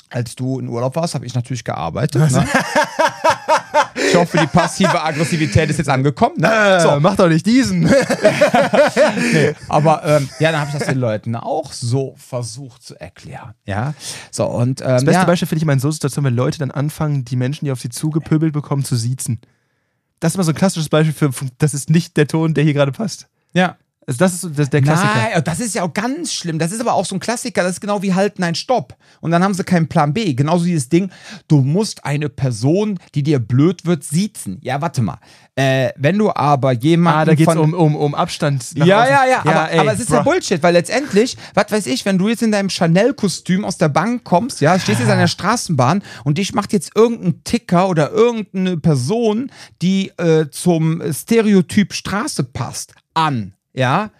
Als 0.09 0.35
du 0.35 0.59
in 0.59 0.69
Urlaub 0.69 0.95
warst, 0.95 1.15
habe 1.15 1.25
ich 1.25 1.35
natürlich 1.35 1.65
gearbeitet. 1.65 2.31
Ne? 2.31 2.47
ich 4.09 4.15
hoffe, 4.15 4.37
die 4.37 4.47
passive 4.47 5.03
Aggressivität 5.03 5.69
ist 5.69 5.77
jetzt 5.79 5.89
angekommen. 5.89 6.35
Ne? 6.37 6.49
Äh, 6.49 6.79
So, 6.79 6.97
mach 7.01 7.17
doch 7.17 7.27
nicht 7.27 7.45
diesen. 7.45 7.89
aber 9.67 10.03
ähm, 10.05 10.29
ja, 10.39 10.51
dann 10.51 10.61
habe 10.61 10.71
ich 10.71 10.77
das 10.77 10.87
den 10.87 10.99
Leuten 10.99 11.35
auch 11.35 11.73
so 11.73 12.15
versucht 12.17 12.83
zu 12.83 12.95
erklären. 12.99 13.53
Ja, 13.65 13.93
so 14.31 14.45
und 14.45 14.79
ähm, 14.79 14.87
Das 14.87 15.03
beste 15.03 15.21
ja, 15.21 15.25
Beispiel 15.25 15.47
finde 15.47 15.57
ich 15.57 15.63
immer 15.63 15.73
in 15.73 15.79
so 15.79 15.91
Situationen, 15.91 16.31
wenn 16.31 16.37
Leute 16.37 16.59
dann 16.59 16.71
anfangen, 16.71 17.25
die 17.25 17.35
Menschen, 17.35 17.65
die 17.65 17.71
auf 17.71 17.81
sie 17.81 17.89
zugepöbelt 17.89 18.53
bekommen, 18.53 18.85
zu 18.85 18.95
siezen. 18.95 19.41
Das 20.19 20.31
ist 20.31 20.35
immer 20.35 20.43
so 20.43 20.51
ein 20.51 20.55
klassisches 20.55 20.89
Beispiel 20.89 21.13
für, 21.13 21.45
das 21.57 21.73
ist 21.73 21.89
nicht 21.89 22.17
der 22.17 22.27
Ton, 22.27 22.53
der 22.53 22.63
hier 22.63 22.73
gerade 22.73 22.91
passt. 22.91 23.27
ja. 23.53 23.77
Also 24.07 24.19
das 24.19 24.41
ist 24.41 24.57
das, 24.57 24.69
der 24.69 24.81
Klassiker. 24.81 25.11
Nein, 25.15 25.43
das 25.43 25.59
ist 25.59 25.75
ja 25.75 25.83
auch 25.83 25.93
ganz 25.93 26.31
schlimm. 26.31 26.59
Das 26.59 26.71
ist 26.71 26.79
aber 26.79 26.93
auch 26.93 27.05
so 27.05 27.15
ein 27.15 27.19
Klassiker. 27.19 27.61
Das 27.61 27.73
ist 27.73 27.81
genau 27.81 28.01
wie 28.01 28.13
halten 28.13 28.41
ein 28.41 28.55
Stopp. 28.55 28.95
Und 29.19 29.31
dann 29.31 29.43
haben 29.43 29.53
sie 29.53 29.65
keinen 29.65 29.89
Plan 29.89 30.13
B. 30.13 30.33
Genauso 30.33 30.63
dieses 30.63 30.87
Ding, 30.87 31.11
du 31.49 31.59
musst 31.59 32.05
eine 32.05 32.29
Person, 32.29 32.99
die 33.15 33.23
dir 33.23 33.39
blöd 33.39 33.85
wird, 33.85 34.05
siezen. 34.05 34.59
Ja, 34.61 34.81
warte 34.81 35.01
mal. 35.01 35.17
Äh, 35.55 35.89
wenn 35.97 36.17
du 36.17 36.31
aber 36.33 36.71
jemanden 36.71 37.19
Ah, 37.19 37.25
da 37.25 37.35
geht 37.35 37.49
es 37.49 37.53
von 37.53 37.61
um, 37.61 37.73
um, 37.73 37.95
um 37.97 38.15
Abstand. 38.15 38.77
nach 38.77 38.85
ja, 38.85 39.01
außen. 39.01 39.13
ja, 39.13 39.25
ja, 39.25 39.39
aber, 39.39 39.71
ey, 39.71 39.79
aber 39.79 39.91
es 39.91 39.99
ist 39.99 40.09
ja 40.09 40.21
bruh. 40.21 40.31
Bullshit, 40.31 40.63
weil 40.63 40.73
letztendlich, 40.73 41.35
was 41.53 41.69
weiß 41.69 41.87
ich, 41.87 42.05
wenn 42.05 42.17
du 42.17 42.29
jetzt 42.29 42.43
in 42.43 42.53
deinem 42.53 42.69
Chanel-Kostüm 42.69 43.65
aus 43.65 43.77
der 43.77 43.89
Bank 43.89 44.23
kommst, 44.23 44.61
ja, 44.61 44.79
stehst 44.79 45.01
jetzt 45.01 45.09
an 45.09 45.19
der 45.19 45.27
Straßenbahn 45.27 46.01
und 46.23 46.37
dich 46.37 46.53
macht 46.53 46.71
jetzt 46.71 46.91
irgendein 46.95 47.43
Ticker 47.43 47.89
oder 47.89 48.11
irgendeine 48.11 48.77
Person, 48.77 49.51
die 49.81 50.13
äh, 50.17 50.45
zum 50.49 51.01
Stereotyp 51.11 51.93
Straße 51.93 52.45
passt, 52.45 52.93
an, 53.13 53.53
ja, 53.77 54.11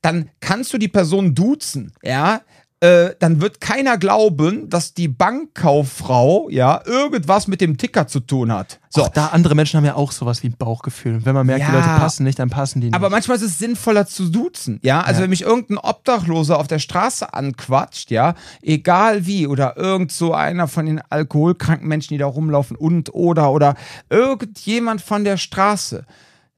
dann 0.00 0.30
kannst 0.40 0.72
du 0.72 0.78
die 0.78 0.88
Person 0.88 1.34
duzen, 1.34 1.92
ja, 2.02 2.40
äh, 2.82 3.14
dann 3.20 3.40
wird 3.40 3.60
keiner 3.60 3.96
glauben, 3.96 4.68
dass 4.68 4.92
die 4.92 5.06
Bankkauffrau 5.06 6.48
ja 6.50 6.80
irgendwas 6.84 7.46
mit 7.46 7.60
dem 7.60 7.78
Ticker 7.78 8.08
zu 8.08 8.18
tun 8.18 8.50
hat. 8.50 8.80
So. 8.90 9.04
Auch 9.04 9.08
da 9.08 9.26
andere 9.26 9.54
Menschen 9.54 9.76
haben 9.76 9.84
ja 9.84 9.94
auch 9.94 10.10
sowas 10.10 10.42
wie 10.42 10.48
ein 10.48 10.56
Bauchgefühl. 10.58 11.14
Und 11.14 11.24
wenn 11.24 11.34
man 11.34 11.46
merkt, 11.46 11.60
ja, 11.60 11.68
die 11.68 11.76
Leute 11.76 11.86
passen 11.86 12.24
nicht, 12.24 12.40
dann 12.40 12.50
passen 12.50 12.80
die 12.80 12.88
nicht. 12.88 12.96
Aber 12.96 13.08
manchmal 13.08 13.36
ist 13.36 13.44
es 13.44 13.60
sinnvoller 13.60 14.06
zu 14.06 14.28
duzen, 14.28 14.80
ja. 14.82 15.00
Also 15.00 15.20
ja. 15.20 15.22
wenn 15.22 15.30
mich 15.30 15.42
irgendein 15.42 15.78
Obdachloser 15.78 16.58
auf 16.58 16.66
der 16.66 16.80
Straße 16.80 17.32
anquatscht, 17.32 18.10
ja, 18.10 18.34
egal 18.62 19.26
wie, 19.26 19.46
oder 19.46 19.76
irgend 19.76 20.10
so 20.10 20.34
einer 20.34 20.66
von 20.66 20.86
den 20.86 21.00
alkoholkranken 21.08 21.86
Menschen, 21.86 22.14
die 22.14 22.18
da 22.18 22.26
rumlaufen 22.26 22.76
und 22.76 23.14
oder 23.14 23.52
oder 23.52 23.76
irgendjemand 24.10 25.02
von 25.02 25.22
der 25.22 25.36
Straße 25.36 26.04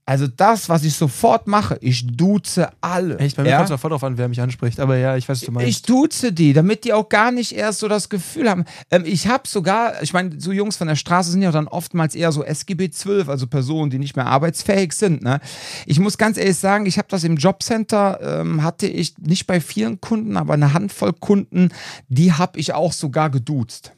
also 0.07 0.27
das, 0.27 0.69
was 0.69 0.85
ich 0.85 0.95
sofort 0.95 1.47
mache, 1.47 1.79
ich 1.81 2.07
duze 2.07 2.69
alle. 2.83 3.19
Echt, 3.19 3.37
bei 3.37 3.43
mir 3.43 3.51
ja? 3.51 3.57
kommt 3.57 3.71
es 3.71 3.71
sofort 3.71 3.93
drauf 3.95 4.05
an, 4.05 4.19
wer 4.19 4.29
mich 4.29 4.41
anspricht. 4.41 4.79
Aber 4.79 4.99
ja, 4.99 5.17
ich 5.17 5.27
weiß, 5.27 5.41
was 5.41 5.47
du 5.47 5.53
meinst. 5.53 5.69
Ich 5.71 5.83
duze 5.83 6.33
die, 6.33 6.53
damit 6.53 6.85
die 6.85 6.93
auch 6.93 7.09
gar 7.09 7.33
nicht 7.33 7.53
erst 7.53 7.79
so 7.79 7.89
das 7.89 8.11
Gefühl 8.11 8.51
haben. 8.51 8.67
Ähm, 8.91 9.05
ich 9.07 9.29
habe 9.29 9.49
sogar, 9.49 10.03
ich 10.03 10.13
meine, 10.13 10.39
so 10.39 10.53
Jungs 10.53 10.77
von 10.77 10.89
der 10.89 10.97
Straße 10.97 11.31
sind 11.31 11.41
ja 11.41 11.53
dann 11.53 11.69
oftmals 11.69 12.15
eher 12.15 12.33
so 12.33 12.45
SGB 12.45 12.91
12, 12.91 13.31
also 13.31 13.47
Personen, 13.47 13.91
die 13.91 13.99
nicht 13.99 14.15
mehr 14.15 14.27
arbeitsfähig 14.27 14.93
sind. 14.93 15.23
Ne? 15.23 15.41
Ich 15.87 15.99
muss 15.99 16.19
ganz 16.19 16.37
ehrlich 16.37 16.59
sagen, 16.59 16.85
ich 16.85 16.99
habe 16.99 17.09
das 17.09 17.25
im 17.25 17.37
Jobcenter, 17.37 18.41
ähm, 18.41 18.63
hatte 18.63 18.87
ich 18.87 19.17
nicht 19.19 19.47
bei 19.47 19.59
vielen 19.59 20.03
Kunden, 20.03 20.37
aber 20.37 20.53
eine 20.53 20.75
Handvoll 20.75 21.15
Kunden, 21.15 21.71
die 22.09 22.33
habe 22.33 22.59
ich 22.61 22.75
auch 22.75 22.93
sogar 22.93 23.31
geduzt. 23.31 23.93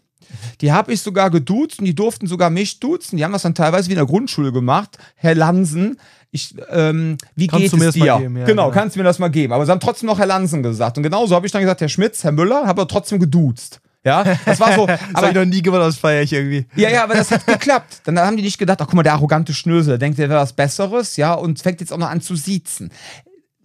Die 0.60 0.72
habe 0.72 0.92
ich 0.92 1.00
sogar 1.02 1.30
geduzt 1.30 1.78
und 1.78 1.84
die 1.84 1.94
durften 1.94 2.26
sogar 2.26 2.50
mich 2.50 2.80
duzen. 2.80 3.16
Die 3.16 3.24
haben 3.24 3.32
das 3.32 3.42
dann 3.42 3.54
teilweise 3.54 3.88
wie 3.88 3.92
in 3.92 3.98
der 3.98 4.06
Grundschule 4.06 4.52
gemacht. 4.52 4.98
Herr 5.16 5.34
Lansen, 5.34 5.98
ich, 6.30 6.54
ähm, 6.70 7.16
wie 7.34 7.46
kannst 7.46 7.72
geht 7.72 7.82
es 7.82 7.94
dir? 7.94 8.04
Ja, 8.04 8.18
genau, 8.18 8.44
genau, 8.46 8.70
kannst 8.70 8.96
du 8.96 9.00
mir 9.00 9.04
das 9.04 9.18
mal 9.18 9.28
geben. 9.28 9.52
Aber 9.52 9.64
sie 9.64 9.72
haben 9.72 9.80
trotzdem 9.80 10.06
noch 10.06 10.18
Herr 10.18 10.26
Lansen 10.26 10.62
gesagt. 10.62 10.96
Und 10.96 11.02
genauso 11.02 11.34
habe 11.34 11.46
ich 11.46 11.52
dann 11.52 11.62
gesagt, 11.62 11.80
Herr 11.80 11.88
Schmitz, 11.88 12.24
Herr 12.24 12.32
Müller, 12.32 12.66
habe 12.66 12.82
aber 12.82 12.88
trotzdem 12.88 13.18
geduzt. 13.18 13.80
Ja, 14.04 14.22
das 14.44 14.60
war 14.60 14.72
so. 14.72 14.86
das 14.86 15.00
habe 15.14 15.28
ich 15.28 15.34
noch 15.34 15.44
nie 15.44 15.62
gemacht, 15.62 15.82
das 15.82 15.96
feiere 15.96 16.22
ich 16.22 16.32
irgendwie. 16.32 16.64
Ja, 16.76 16.88
ja, 16.88 17.02
aber 17.02 17.14
das 17.14 17.30
hat 17.32 17.44
geklappt. 17.46 18.02
Dann 18.04 18.18
haben 18.20 18.36
die 18.36 18.42
nicht 18.44 18.56
gedacht, 18.56 18.80
ach 18.80 18.86
guck 18.86 18.94
mal, 18.94 19.02
der 19.02 19.14
arrogante 19.14 19.52
Schnösel, 19.52 19.90
der 19.90 19.98
denkt, 19.98 20.18
der 20.18 20.28
wäre 20.28 20.40
was 20.40 20.52
Besseres, 20.52 21.16
ja, 21.16 21.34
und 21.34 21.60
fängt 21.60 21.80
jetzt 21.80 21.92
auch 21.92 21.98
noch 21.98 22.08
an 22.08 22.20
zu 22.20 22.36
siezen. 22.36 22.92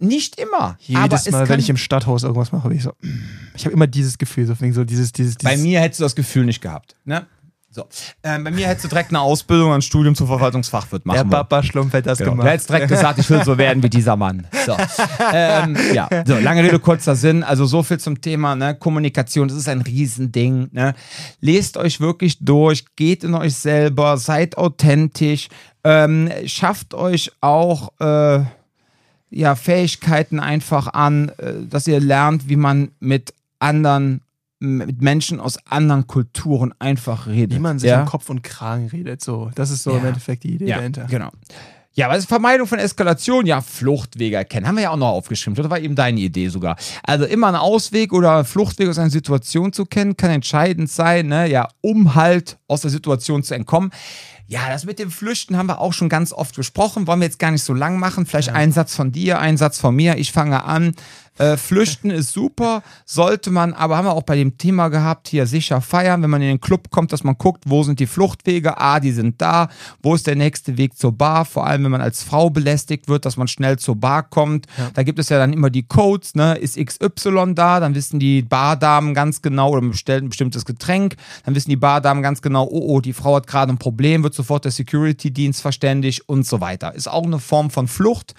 Nicht 0.01 0.39
immer. 0.39 0.77
Jedes 0.79 1.29
Mal, 1.29 1.47
wenn 1.47 1.59
ich 1.59 1.69
im 1.69 1.77
Stadthaus 1.77 2.23
irgendwas 2.23 2.51
mache, 2.51 2.67
bin 2.67 2.77
ich 2.77 2.83
so. 2.83 2.93
Mm. 3.01 3.19
Ich 3.55 3.65
habe 3.65 3.73
immer 3.73 3.85
dieses 3.85 4.17
Gefühl, 4.17 4.47
so, 4.47 4.55
so 4.55 4.83
dieses, 4.83 5.11
dieses, 5.11 5.37
dieses. 5.37 5.43
Bei 5.43 5.57
mir 5.57 5.79
hättest 5.79 5.99
du 5.99 6.05
das 6.05 6.15
Gefühl 6.15 6.45
nicht 6.45 6.59
gehabt. 6.59 6.95
Ne? 7.05 7.27
So. 7.69 7.85
Ähm, 8.23 8.43
bei 8.43 8.51
mir 8.51 8.67
hättest 8.67 8.85
du 8.85 8.89
direkt 8.89 9.11
eine 9.11 9.21
Ausbildung, 9.21 9.71
ein 9.71 9.81
Studium 9.83 10.15
zum 10.15 10.25
Verwaltungsfachwirt 10.25 11.05
machen. 11.05 11.29
Der 11.29 11.37
Papa 11.37 11.61
Schlumpf 11.61 11.93
hätte 11.93 12.09
das 12.09 12.17
genau. 12.17 12.31
gemacht. 12.31 12.47
Du 12.47 12.51
hättest 12.51 12.69
direkt 12.69 12.87
gesagt, 12.89 13.19
ich 13.19 13.29
will 13.29 13.43
so 13.45 13.57
werden 13.57 13.83
wie 13.83 13.89
dieser 13.89 14.15
Mann. 14.15 14.47
So. 14.65 14.75
Ähm, 15.33 15.77
ja, 15.93 16.09
so, 16.25 16.37
lange 16.37 16.63
Rede, 16.63 16.79
kurzer 16.79 17.15
Sinn. 17.15 17.43
Also 17.43 17.65
so 17.65 17.83
viel 17.83 17.99
zum 17.99 18.19
Thema 18.19 18.55
ne? 18.55 18.75
Kommunikation. 18.75 19.47
Das 19.47 19.55
ist 19.55 19.69
ein 19.69 19.81
Riesending. 19.81 20.69
Ne? 20.71 20.95
Lest 21.39 21.77
euch 21.77 22.01
wirklich 22.01 22.39
durch, 22.39 22.85
geht 22.95 23.23
in 23.23 23.35
euch 23.35 23.55
selber, 23.55 24.17
seid 24.17 24.57
authentisch, 24.57 25.47
ähm, 25.83 26.29
schafft 26.45 26.93
euch 26.93 27.31
auch. 27.39 27.91
Äh, 27.99 28.45
ja, 29.31 29.55
Fähigkeiten 29.55 30.39
einfach 30.39 30.87
an, 30.87 31.29
äh, 31.37 31.65
dass 31.67 31.87
ihr 31.87 31.99
lernt, 31.99 32.49
wie 32.49 32.57
man 32.57 32.91
mit 32.99 33.33
anderen 33.59 34.21
mit 34.63 35.01
Menschen 35.01 35.39
aus 35.39 35.57
anderen 35.65 36.05
Kulturen 36.05 36.71
einfach 36.77 37.25
redet. 37.25 37.57
Wie 37.57 37.61
man 37.61 37.79
sich 37.79 37.89
ja? 37.89 38.01
am 38.01 38.05
Kopf 38.05 38.29
und 38.29 38.43
Kragen 38.43 38.89
redet, 38.89 39.19
so. 39.19 39.49
Das 39.55 39.71
ist 39.71 39.81
so 39.81 39.91
ja. 39.91 39.97
im 39.97 40.05
Endeffekt 40.05 40.43
die 40.43 40.53
Idee 40.53 40.67
ja, 40.67 40.77
dahinter. 40.77 41.07
Genau. 41.09 41.31
Ja, 41.93 42.07
was 42.07 42.19
ist 42.19 42.29
Vermeidung 42.29 42.67
von 42.67 42.79
Eskalation? 42.79 43.45
Ja, 43.45 43.59
Fluchtwege 43.59 44.37
erkennen. 44.37 44.65
Haben 44.65 44.75
wir 44.75 44.83
ja 44.83 44.89
auch 44.91 44.97
noch 44.97 45.09
aufgeschrieben. 45.09 45.55
Das 45.55 45.69
war 45.69 45.77
eben 45.77 45.95
deine 45.95 46.21
Idee 46.21 46.47
sogar. 46.47 46.77
Also 47.03 47.25
immer 47.25 47.47
einen 47.47 47.57
Ausweg 47.57 48.13
oder 48.13 48.45
Fluchtweg 48.45 48.87
aus 48.87 48.97
einer 48.97 49.09
Situation 49.09 49.73
zu 49.73 49.85
kennen, 49.85 50.15
kann 50.15 50.31
entscheidend 50.31 50.89
sein, 50.89 51.27
ne? 51.27 51.49
ja, 51.49 51.67
um 51.81 52.15
halt 52.15 52.57
aus 52.69 52.81
der 52.81 52.91
Situation 52.91 53.43
zu 53.43 53.55
entkommen. 53.55 53.91
Ja, 54.47 54.69
das 54.69 54.85
mit 54.85 54.99
dem 54.99 55.11
Flüchten 55.11 55.57
haben 55.57 55.67
wir 55.67 55.81
auch 55.81 55.91
schon 55.91 56.07
ganz 56.07 56.31
oft 56.31 56.55
besprochen. 56.55 57.07
Wollen 57.07 57.19
wir 57.19 57.27
jetzt 57.27 57.39
gar 57.39 57.51
nicht 57.51 57.63
so 57.63 57.73
lang 57.73 57.99
machen. 57.99 58.25
Vielleicht 58.25 58.49
ja. 58.49 58.53
ein 58.53 58.71
Satz 58.71 58.95
von 58.95 59.11
dir, 59.11 59.39
ein 59.39 59.57
Satz 59.57 59.77
von 59.77 59.93
mir. 59.93 60.15
Ich 60.15 60.31
fange 60.31 60.63
an. 60.63 60.93
Äh, 61.41 61.57
flüchten 61.57 62.11
ist 62.11 62.33
super, 62.33 62.83
sollte 63.03 63.49
man, 63.49 63.73
aber 63.73 63.97
haben 63.97 64.05
wir 64.05 64.13
auch 64.13 64.21
bei 64.21 64.35
dem 64.35 64.59
Thema 64.59 64.89
gehabt, 64.89 65.27
hier 65.27 65.47
sicher 65.47 65.81
feiern, 65.81 66.21
wenn 66.21 66.29
man 66.29 66.43
in 66.43 66.49
den 66.49 66.61
Club 66.61 66.91
kommt, 66.91 67.11
dass 67.11 67.23
man 67.23 67.35
guckt, 67.35 67.63
wo 67.65 67.81
sind 67.81 67.99
die 67.99 68.05
Fluchtwege, 68.05 68.79
ah, 68.79 68.99
die 68.99 69.11
sind 69.11 69.41
da, 69.41 69.69
wo 70.03 70.13
ist 70.13 70.27
der 70.27 70.35
nächste 70.35 70.77
Weg 70.77 70.95
zur 70.95 71.13
Bar, 71.13 71.45
vor 71.45 71.65
allem 71.65 71.83
wenn 71.83 71.89
man 71.89 72.01
als 72.01 72.21
Frau 72.21 72.51
belästigt 72.51 73.07
wird, 73.07 73.25
dass 73.25 73.37
man 73.37 73.47
schnell 73.47 73.79
zur 73.79 73.95
Bar 73.95 74.21
kommt. 74.21 74.67
Ja. 74.77 74.91
Da 74.93 75.01
gibt 75.01 75.17
es 75.17 75.29
ja 75.29 75.39
dann 75.39 75.51
immer 75.51 75.71
die 75.71 75.81
Codes, 75.81 76.35
ne, 76.35 76.53
ist 76.59 76.77
XY 76.77 77.55
da, 77.55 77.79
dann 77.79 77.95
wissen 77.95 78.19
die 78.19 78.43
Bardamen 78.43 79.15
ganz 79.15 79.41
genau, 79.41 79.71
oder 79.71 79.81
man 79.81 79.91
bestellt 79.91 80.23
ein 80.23 80.29
bestimmtes 80.29 80.63
Getränk, 80.63 81.15
dann 81.43 81.55
wissen 81.55 81.71
die 81.71 81.75
Bardamen 81.75 82.21
ganz 82.21 82.43
genau, 82.43 82.65
oh, 82.65 82.97
oh, 82.97 83.01
die 83.01 83.13
Frau 83.13 83.37
hat 83.37 83.47
gerade 83.47 83.73
ein 83.73 83.79
Problem, 83.79 84.21
wird 84.21 84.35
sofort 84.35 84.65
der 84.65 84.71
Security-Dienst 84.71 85.59
verständigt 85.59 86.21
und 86.29 86.45
so 86.45 86.61
weiter. 86.61 86.93
Ist 86.93 87.09
auch 87.09 87.25
eine 87.25 87.39
Form 87.39 87.71
von 87.71 87.87
Flucht 87.87 88.35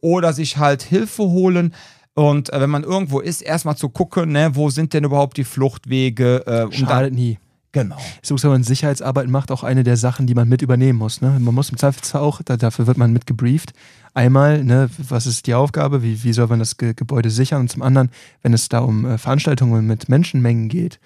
oder 0.00 0.32
sich 0.32 0.58
halt 0.58 0.82
Hilfe 0.82 1.24
holen. 1.24 1.74
Und 2.16 2.50
äh, 2.50 2.60
wenn 2.62 2.70
man 2.70 2.82
irgendwo 2.82 3.20
ist, 3.20 3.42
erstmal 3.42 3.76
zu 3.76 3.90
gucken, 3.90 4.32
ne, 4.32 4.50
wo 4.54 4.70
sind 4.70 4.94
denn 4.94 5.04
überhaupt 5.04 5.36
die 5.36 5.44
Fluchtwege. 5.44 6.44
Äh, 6.46 6.64
um 6.64 6.72
Schadet 6.72 7.12
nie. 7.12 7.38
Genau. 7.72 7.98
So, 8.22 8.42
wenn 8.42 8.50
man 8.50 8.62
Sicherheitsarbeit 8.62 9.28
macht, 9.28 9.50
auch 9.50 9.62
eine 9.62 9.84
der 9.84 9.98
Sachen, 9.98 10.26
die 10.26 10.34
man 10.34 10.48
mit 10.48 10.62
übernehmen 10.62 10.98
muss. 10.98 11.20
Ne? 11.20 11.38
Man 11.38 11.54
muss 11.54 11.68
im 11.68 11.76
Zweifelsfall 11.76 12.22
auch, 12.22 12.40
da, 12.42 12.56
dafür 12.56 12.86
wird 12.86 12.96
man 12.96 13.12
mit 13.12 13.26
gebrieft. 13.26 13.74
Einmal, 14.14 14.64
ne, 14.64 14.88
was 14.96 15.26
ist 15.26 15.46
die 15.46 15.52
Aufgabe, 15.52 16.02
wie, 16.02 16.24
wie 16.24 16.32
soll 16.32 16.46
man 16.46 16.58
das 16.58 16.78
Ge 16.78 16.94
Gebäude 16.94 17.28
sichern? 17.28 17.60
Und 17.60 17.70
zum 17.70 17.82
anderen, 17.82 18.08
wenn 18.40 18.54
es 18.54 18.70
da 18.70 18.78
um 18.78 19.04
äh, 19.04 19.18
Veranstaltungen 19.18 19.86
mit 19.86 20.08
Menschenmengen 20.08 20.70
geht, 20.70 20.98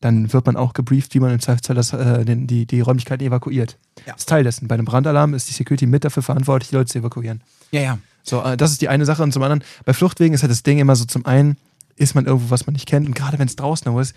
dann 0.00 0.32
wird 0.32 0.46
man 0.46 0.56
auch 0.56 0.72
gebrieft, 0.72 1.14
wie 1.14 1.20
man 1.20 1.30
im 1.30 1.40
Zweifelsfall 1.40 1.76
das, 1.76 1.92
äh, 1.92 2.24
den, 2.24 2.46
die, 2.46 2.64
die 2.64 2.80
Räumlichkeiten 2.80 3.26
evakuiert. 3.26 3.76
Ja. 4.06 4.14
Das 4.14 4.22
ist 4.22 4.28
Teil 4.30 4.44
dessen. 4.44 4.66
Bei 4.66 4.76
einem 4.76 4.86
Brandalarm 4.86 5.34
ist 5.34 5.50
die 5.50 5.52
Security 5.52 5.84
mit 5.84 6.06
dafür 6.06 6.22
verantwortlich, 6.22 6.70
die 6.70 6.76
Leute 6.76 6.90
zu 6.90 7.00
evakuieren. 7.00 7.42
Ja, 7.70 7.82
ja. 7.82 7.98
So, 8.24 8.42
äh, 8.42 8.56
das 8.56 8.72
ist 8.72 8.80
die 8.80 8.88
eine 8.88 9.04
Sache. 9.04 9.22
Und 9.22 9.32
zum 9.32 9.42
anderen, 9.42 9.62
bei 9.84 9.92
Fluchtwegen 9.92 10.34
ist 10.34 10.42
halt 10.42 10.50
das 10.50 10.64
Ding 10.64 10.78
immer 10.78 10.96
so, 10.96 11.04
zum 11.04 11.24
einen 11.26 11.56
ist 11.96 12.16
man 12.16 12.26
irgendwo, 12.26 12.50
was 12.50 12.66
man 12.66 12.72
nicht 12.72 12.88
kennt. 12.88 13.06
Und 13.06 13.14
gerade 13.14 13.38
wenn 13.38 13.46
es 13.46 13.54
draußen 13.54 13.96
ist, 13.98 14.16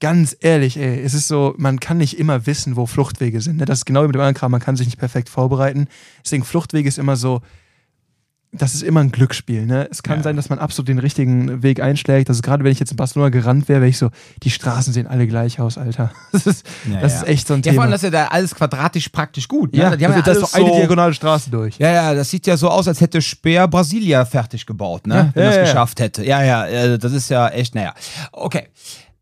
ganz 0.00 0.36
ehrlich, 0.40 0.76
ey, 0.76 1.00
es 1.00 1.14
ist 1.14 1.28
so, 1.28 1.54
man 1.56 1.80
kann 1.80 1.96
nicht 1.96 2.18
immer 2.18 2.46
wissen, 2.46 2.76
wo 2.76 2.84
Fluchtwege 2.86 3.40
sind. 3.40 3.56
Ne? 3.56 3.64
Das 3.64 3.78
ist 3.78 3.84
genau 3.86 4.02
wie 4.02 4.08
mit 4.08 4.16
dem 4.16 4.20
anderen 4.20 4.34
Kram, 4.34 4.50
man 4.50 4.60
kann 4.60 4.76
sich 4.76 4.86
nicht 4.86 4.98
perfekt 4.98 5.28
vorbereiten. 5.28 5.88
Deswegen, 6.22 6.44
Fluchtwege 6.44 6.88
ist 6.88 6.98
immer 6.98 7.16
so, 7.16 7.40
das 8.56 8.74
ist 8.74 8.82
immer 8.82 9.00
ein 9.00 9.10
Glücksspiel. 9.10 9.66
Ne? 9.66 9.88
Es 9.90 10.02
kann 10.02 10.18
ja. 10.18 10.22
sein, 10.22 10.36
dass 10.36 10.48
man 10.48 10.58
absolut 10.58 10.88
den 10.88 10.98
richtigen 10.98 11.62
Weg 11.62 11.80
einschlägt. 11.80 12.28
Also 12.28 12.42
gerade 12.42 12.64
wenn 12.64 12.72
ich 12.72 12.78
jetzt 12.78 12.90
in 12.90 12.96
Barcelona 12.96 13.30
gerannt 13.30 13.68
wäre, 13.68 13.80
wäre 13.80 13.90
ich 13.90 13.98
so, 13.98 14.10
die 14.42 14.50
Straßen 14.50 14.92
sehen 14.92 15.06
alle 15.06 15.26
gleich 15.26 15.60
aus, 15.60 15.78
Alter. 15.78 16.12
Das 16.34 16.46
ist, 16.46 16.66
ja, 16.90 17.00
das 17.00 17.12
ja. 17.12 17.20
ist 17.20 17.28
echt 17.28 17.46
so 17.46 17.54
ein 17.54 17.62
Thema. 17.62 17.72
Ja, 17.72 17.76
vor 17.76 17.82
allem, 17.84 17.92
das 17.92 18.02
ist 18.02 18.12
ja 18.12 18.24
da 18.24 18.26
alles 18.26 18.54
quadratisch 18.54 19.08
praktisch 19.08 19.46
gut. 19.46 19.72
Ne? 19.72 19.80
Ja, 19.80 19.96
die 19.96 20.04
haben 20.04 20.14
also, 20.14 20.30
ja 20.30 20.34
das 20.34 20.42
ist 20.42 20.52
so 20.52 20.64
eine 20.64 20.76
diagonale 20.76 21.14
Straße 21.14 21.48
durch. 21.48 21.78
Ja, 21.78 21.92
ja, 21.92 22.14
das 22.14 22.28
sieht 22.28 22.46
ja 22.46 22.56
so 22.56 22.68
aus, 22.68 22.88
als 22.88 23.00
hätte 23.00 23.22
Speer 23.22 23.68
Brasilia 23.68 24.24
fertig 24.24 24.66
gebaut, 24.66 25.06
ne? 25.06 25.30
wenn 25.34 25.44
er 25.44 25.50
es 25.50 25.70
geschafft 25.70 26.00
hätte. 26.00 26.24
Ja, 26.24 26.42
ja, 26.42 26.66
äh, 26.66 26.98
das 26.98 27.12
ist 27.12 27.30
ja 27.30 27.48
echt, 27.48 27.74
naja. 27.74 27.94
Okay. 28.32 28.68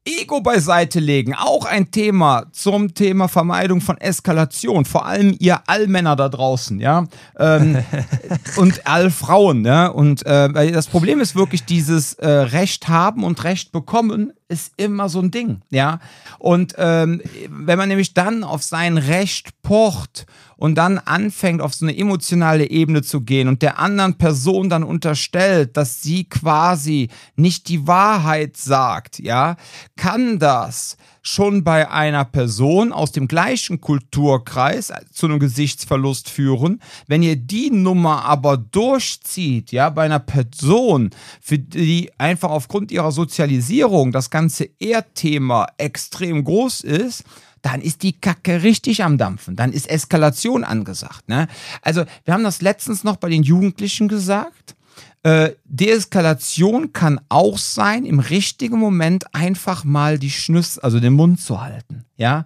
Ego 0.05 0.41
beiseite 0.41 0.99
legen, 0.99 1.35
auch 1.35 1.65
ein 1.65 1.93
Thema 1.93 2.47
zum 2.51 2.93
Thema 2.93 3.29
Vermeidung 3.29 3.81
von 3.81 3.99
Eskalation. 3.99 4.85
Vor 4.85 5.07
allem 5.07 5.37
ihr 5.39 5.61
Allmänner 5.69 6.17
da 6.17 6.29
draußen, 6.29 6.81
ja, 6.81 7.07
ähm, 7.39 7.85
und 8.57 8.87
Allfrauen, 8.87 9.65
ja. 9.65 9.87
Und 9.87 10.27
äh, 10.27 10.73
das 10.73 10.89
Problem 10.89 11.21
ist 11.21 11.37
wirklich 11.37 11.65
dieses 11.65 12.15
äh, 12.15 12.29
Recht 12.29 12.89
haben 12.89 13.23
und 13.23 13.45
Recht 13.45 13.71
bekommen 13.71 14.33
ist 14.53 14.73
immer 14.77 15.09
so 15.09 15.21
ein 15.21 15.31
Ding, 15.31 15.63
ja. 15.71 15.99
Und 16.39 16.75
ähm, 16.79 17.23
wenn 17.49 17.79
man 17.79 17.89
nämlich 17.89 18.15
dann 18.15 18.45
auf 18.45 18.63
sein 18.63 18.99
Recht 18.99 19.63
pocht 19.63 20.27
und 20.57 20.77
dann 20.77 20.99
anfängt, 20.99 21.61
auf 21.61 21.75
so 21.75 21.85
eine 21.85 21.97
emotionale 21.97 22.71
Ebene 22.71 23.03
zu 23.03 23.23
gehen 23.23 23.49
und 23.49 23.63
der 23.63 23.79
anderen 23.79 24.19
Person 24.19 24.69
dann 24.69 24.85
unterstellt, 24.85 25.77
dass 25.77 26.03
sie 26.03 26.25
quasi 26.25 27.09
nicht 27.35 27.69
die 27.69 27.87
Wahrheit 27.87 28.57
sagt, 28.57 29.19
ja, 29.19 29.57
kann 29.97 30.39
das 30.39 30.97
schon 31.23 31.63
bei 31.63 31.89
einer 31.89 32.25
Person 32.25 32.93
aus 32.93 33.13
dem 33.13 33.29
gleichen 33.29 33.81
Kulturkreis 33.81 34.93
zu 35.13 35.27
einem 35.27 35.39
Gesichtsverlust 35.39 36.29
führen. 36.29 36.83
Wenn 37.07 37.23
ihr 37.23 37.37
die 37.37 37.71
Nummer 37.71 38.25
aber 38.25 38.57
durchzieht, 38.57 39.71
ja, 39.71 39.89
bei 39.91 40.05
einer 40.05 40.19
Person, 40.19 41.11
für 41.41 41.59
die 41.59 42.11
einfach 42.19 42.51
aufgrund 42.51 42.91
ihrer 42.91 43.13
Sozialisierung 43.13 44.11
das 44.11 44.31
ganze 44.31 44.69
Erdthema 44.81 45.69
extrem 45.79 46.43
groß 46.43 46.81
ist, 46.81 47.25
dann 47.63 47.81
ist 47.81 48.03
die 48.03 48.13
Kacke 48.13 48.65
richtig 48.65 49.05
am 49.05 49.17
Dampfen. 49.17 49.55
Dann 49.55 49.73
ist 49.73 49.89
Eskalation 49.89 50.65
angesagt. 50.65 51.29
Ne? 51.29 51.47
Also, 51.81 52.05
wir 52.25 52.35
haben 52.35 52.43
das 52.43 52.61
letztens 52.61 53.05
noch 53.05 53.17
bei 53.17 53.29
den 53.29 53.45
Jugendlichen 53.45 54.09
gesagt. 54.09 54.75
Äh, 55.25 55.51
Deeskalation 55.65 56.93
kann 56.93 57.21
auch 57.29 57.59
sein, 57.59 58.05
im 58.05 58.19
richtigen 58.19 58.79
Moment 58.79 59.35
einfach 59.35 59.85
mal 59.85 60.19
die 60.19 60.31
Schnüsse, 60.31 60.83
also 60.83 60.99
den 61.01 61.13
Mund 61.13 61.41
zu 61.41 61.61
halten. 61.63 62.05
Ja, 62.17 62.45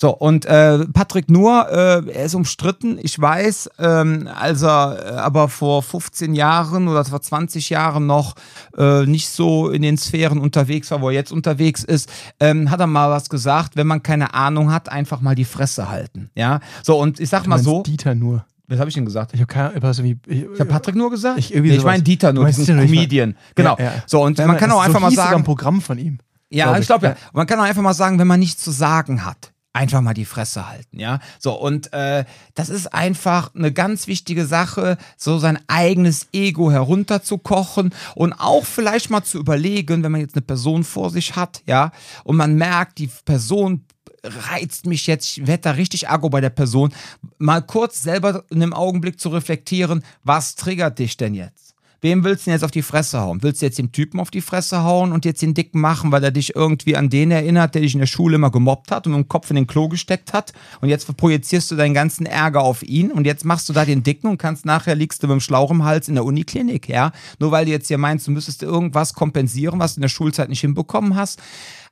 So, 0.00 0.16
und 0.16 0.44
äh, 0.46 0.86
Patrick 0.92 1.28
Nuhr, 1.28 1.66
äh, 1.70 2.08
er 2.12 2.24
ist 2.24 2.36
umstritten, 2.36 2.98
ich 3.02 3.20
weiß, 3.20 3.70
ähm, 3.80 4.28
als 4.32 4.62
er 4.62 4.96
äh, 5.04 5.10
aber 5.16 5.48
vor 5.48 5.82
15 5.82 6.34
Jahren 6.36 6.86
oder 6.86 7.04
vor 7.04 7.20
20 7.20 7.68
Jahren 7.70 8.06
noch 8.06 8.34
äh, 8.76 9.06
nicht 9.06 9.28
so 9.28 9.70
in 9.70 9.82
den 9.82 9.96
Sphären 9.98 10.38
unterwegs 10.38 10.92
war, 10.92 11.00
wo 11.00 11.08
er 11.08 11.14
jetzt 11.14 11.32
unterwegs 11.32 11.82
ist, 11.82 12.08
ähm, 12.38 12.70
hat 12.70 12.78
er 12.78 12.86
mal 12.86 13.10
was 13.10 13.28
gesagt, 13.28 13.74
wenn 13.74 13.88
man 13.88 14.04
keine 14.04 14.34
Ahnung 14.34 14.72
hat, 14.72 14.88
einfach 14.88 15.20
mal 15.20 15.34
die 15.34 15.44
Fresse 15.44 15.88
halten. 15.88 16.30
Ja, 16.36 16.60
so, 16.84 16.96
und 16.96 17.18
ich 17.18 17.28
sag 17.28 17.42
Du 17.44 17.50
mal 17.50 17.58
so. 17.58 17.82
Dieter 17.82 18.14
nur. 18.14 18.44
Was 18.68 18.78
habe 18.78 18.88
ich 18.90 18.94
denn 18.94 19.04
gesagt? 19.06 19.32
Ich 19.34 19.40
habe 19.40 19.46
keine 19.52 19.70
Ahnung, 19.70 19.82
was 19.82 20.02
wie. 20.02 20.18
Ich, 20.26 20.42
Ich 20.44 20.60
habe 20.60 20.66
Patrick 20.66 20.94
nur 20.94 21.10
gesagt? 21.10 21.38
Ich- 21.38 21.54
nee, 21.54 21.70
ich 21.74 21.82
meine 21.84 22.02
Dieter 22.02 22.32
nur, 22.32 22.46
diesen 22.46 22.66
Comedian. 22.78 23.36
Genau. 23.54 23.76
Ja, 23.78 23.84
ja. 23.84 23.92
So, 24.06 24.22
und 24.22 24.38
Ja, 24.38 24.46
man 24.46 24.56
kann 24.58 24.70
auch 24.70 24.80
einfach 24.80 24.94
so 24.94 25.00
mal 25.00 25.08
hieß 25.08 25.16
sogar 25.16 25.30
sagen. 25.30 25.40
ein 25.40 25.44
Programm 25.44 25.80
von 25.80 25.98
ihm. 25.98 26.18
Ja, 26.50 26.64
glaub 26.66 26.76
ich 26.76 26.80
ich. 26.82 26.86
glaube 26.86 27.06
ja. 27.06 27.12
Ja. 27.12 27.16
Und 27.28 27.34
man 27.34 27.46
kann 27.46 27.58
auch 27.60 27.64
einfach 27.64 27.82
mal 27.82 27.94
sagen, 27.94 28.18
wenn 28.18 28.26
man 28.26 28.40
nichts 28.40 28.62
zu 28.62 28.70
sagen 28.70 29.24
hat, 29.24 29.52
einfach 29.74 30.00
mal 30.00 30.14
die 30.14 30.24
Fresse 30.24 30.68
halten, 30.68 30.98
ja. 30.98 31.20
So, 31.38 31.52
und 31.52 31.92
äh, 31.92 32.24
das 32.54 32.68
ist 32.68 32.92
einfach 32.92 33.54
eine 33.54 33.70
ganz 33.72 34.06
wichtige 34.06 34.44
Sache, 34.46 34.96
so 35.16 35.38
sein 35.38 35.58
eigenes 35.68 36.26
Ego 36.32 36.70
herunterzukochen 36.70 37.94
und 38.14 38.32
auch 38.34 38.64
vielleicht 38.64 39.10
mal 39.10 39.22
zu 39.22 39.38
überlegen, 39.38 40.02
wenn 40.02 40.12
man 40.12 40.20
jetzt 40.20 40.34
eine 40.34 40.42
Person 40.42 40.84
vor 40.84 41.10
sich 41.10 41.36
hat, 41.36 41.62
ja, 41.66 41.92
und 42.24 42.36
man 42.36 42.56
merkt, 42.56 42.98
die 42.98 43.10
Person 43.24 43.84
reizt 44.22 44.86
mich 44.86 45.06
jetzt, 45.06 45.38
ich 45.38 45.46
werde 45.46 45.62
da 45.62 45.70
richtig 45.72 46.08
argo 46.08 46.28
bei 46.28 46.40
der 46.40 46.50
Person, 46.50 46.92
mal 47.38 47.62
kurz 47.62 48.02
selber 48.02 48.44
in 48.50 48.62
einem 48.62 48.72
Augenblick 48.72 49.20
zu 49.20 49.28
reflektieren, 49.28 50.02
was 50.24 50.54
triggert 50.54 50.98
dich 50.98 51.16
denn 51.16 51.34
jetzt? 51.34 51.68
Wem 52.00 52.22
willst 52.22 52.42
du 52.42 52.50
denn 52.50 52.54
jetzt 52.54 52.64
auf 52.64 52.70
die 52.70 52.82
Fresse 52.82 53.18
hauen? 53.20 53.42
Willst 53.42 53.60
du 53.60 53.66
jetzt 53.66 53.78
dem 53.78 53.90
Typen 53.90 54.20
auf 54.20 54.30
die 54.30 54.40
Fresse 54.40 54.84
hauen 54.84 55.10
und 55.10 55.24
jetzt 55.24 55.42
den 55.42 55.54
Dicken 55.54 55.80
machen, 55.80 56.12
weil 56.12 56.22
er 56.22 56.30
dich 56.30 56.54
irgendwie 56.54 56.94
an 56.94 57.10
den 57.10 57.32
erinnert, 57.32 57.74
der 57.74 57.82
dich 57.82 57.94
in 57.94 57.98
der 57.98 58.06
Schule 58.06 58.36
immer 58.36 58.52
gemobbt 58.52 58.92
hat 58.92 59.06
und 59.06 59.14
mit 59.14 59.24
dem 59.24 59.28
Kopf 59.28 59.50
in 59.50 59.56
den 59.56 59.66
Klo 59.66 59.88
gesteckt 59.88 60.32
hat? 60.32 60.52
Und 60.80 60.90
jetzt 60.90 61.16
projizierst 61.16 61.72
du 61.72 61.74
deinen 61.74 61.94
ganzen 61.94 62.24
Ärger 62.24 62.60
auf 62.60 62.84
ihn 62.84 63.10
und 63.10 63.26
jetzt 63.26 63.44
machst 63.44 63.68
du 63.68 63.72
da 63.72 63.84
den 63.84 64.04
Dicken 64.04 64.28
und 64.28 64.38
kannst 64.38 64.64
nachher 64.64 64.94
liegst 64.94 65.24
du 65.24 65.26
mit 65.26 65.34
dem 65.34 65.40
Schlauch 65.40 65.72
im 65.72 65.84
Hals 65.84 66.08
in 66.08 66.14
der 66.14 66.24
Uniklinik, 66.24 66.88
ja? 66.88 67.10
Nur 67.40 67.50
weil 67.50 67.64
du 67.64 67.72
jetzt 67.72 67.88
hier 67.88 67.98
meinst, 67.98 68.28
du 68.28 68.30
müsstest 68.30 68.62
irgendwas 68.62 69.12
kompensieren, 69.12 69.80
was 69.80 69.94
du 69.94 69.98
in 69.98 70.02
der 70.02 70.08
Schulzeit 70.08 70.50
nicht 70.50 70.60
hinbekommen 70.60 71.16
hast. 71.16 71.42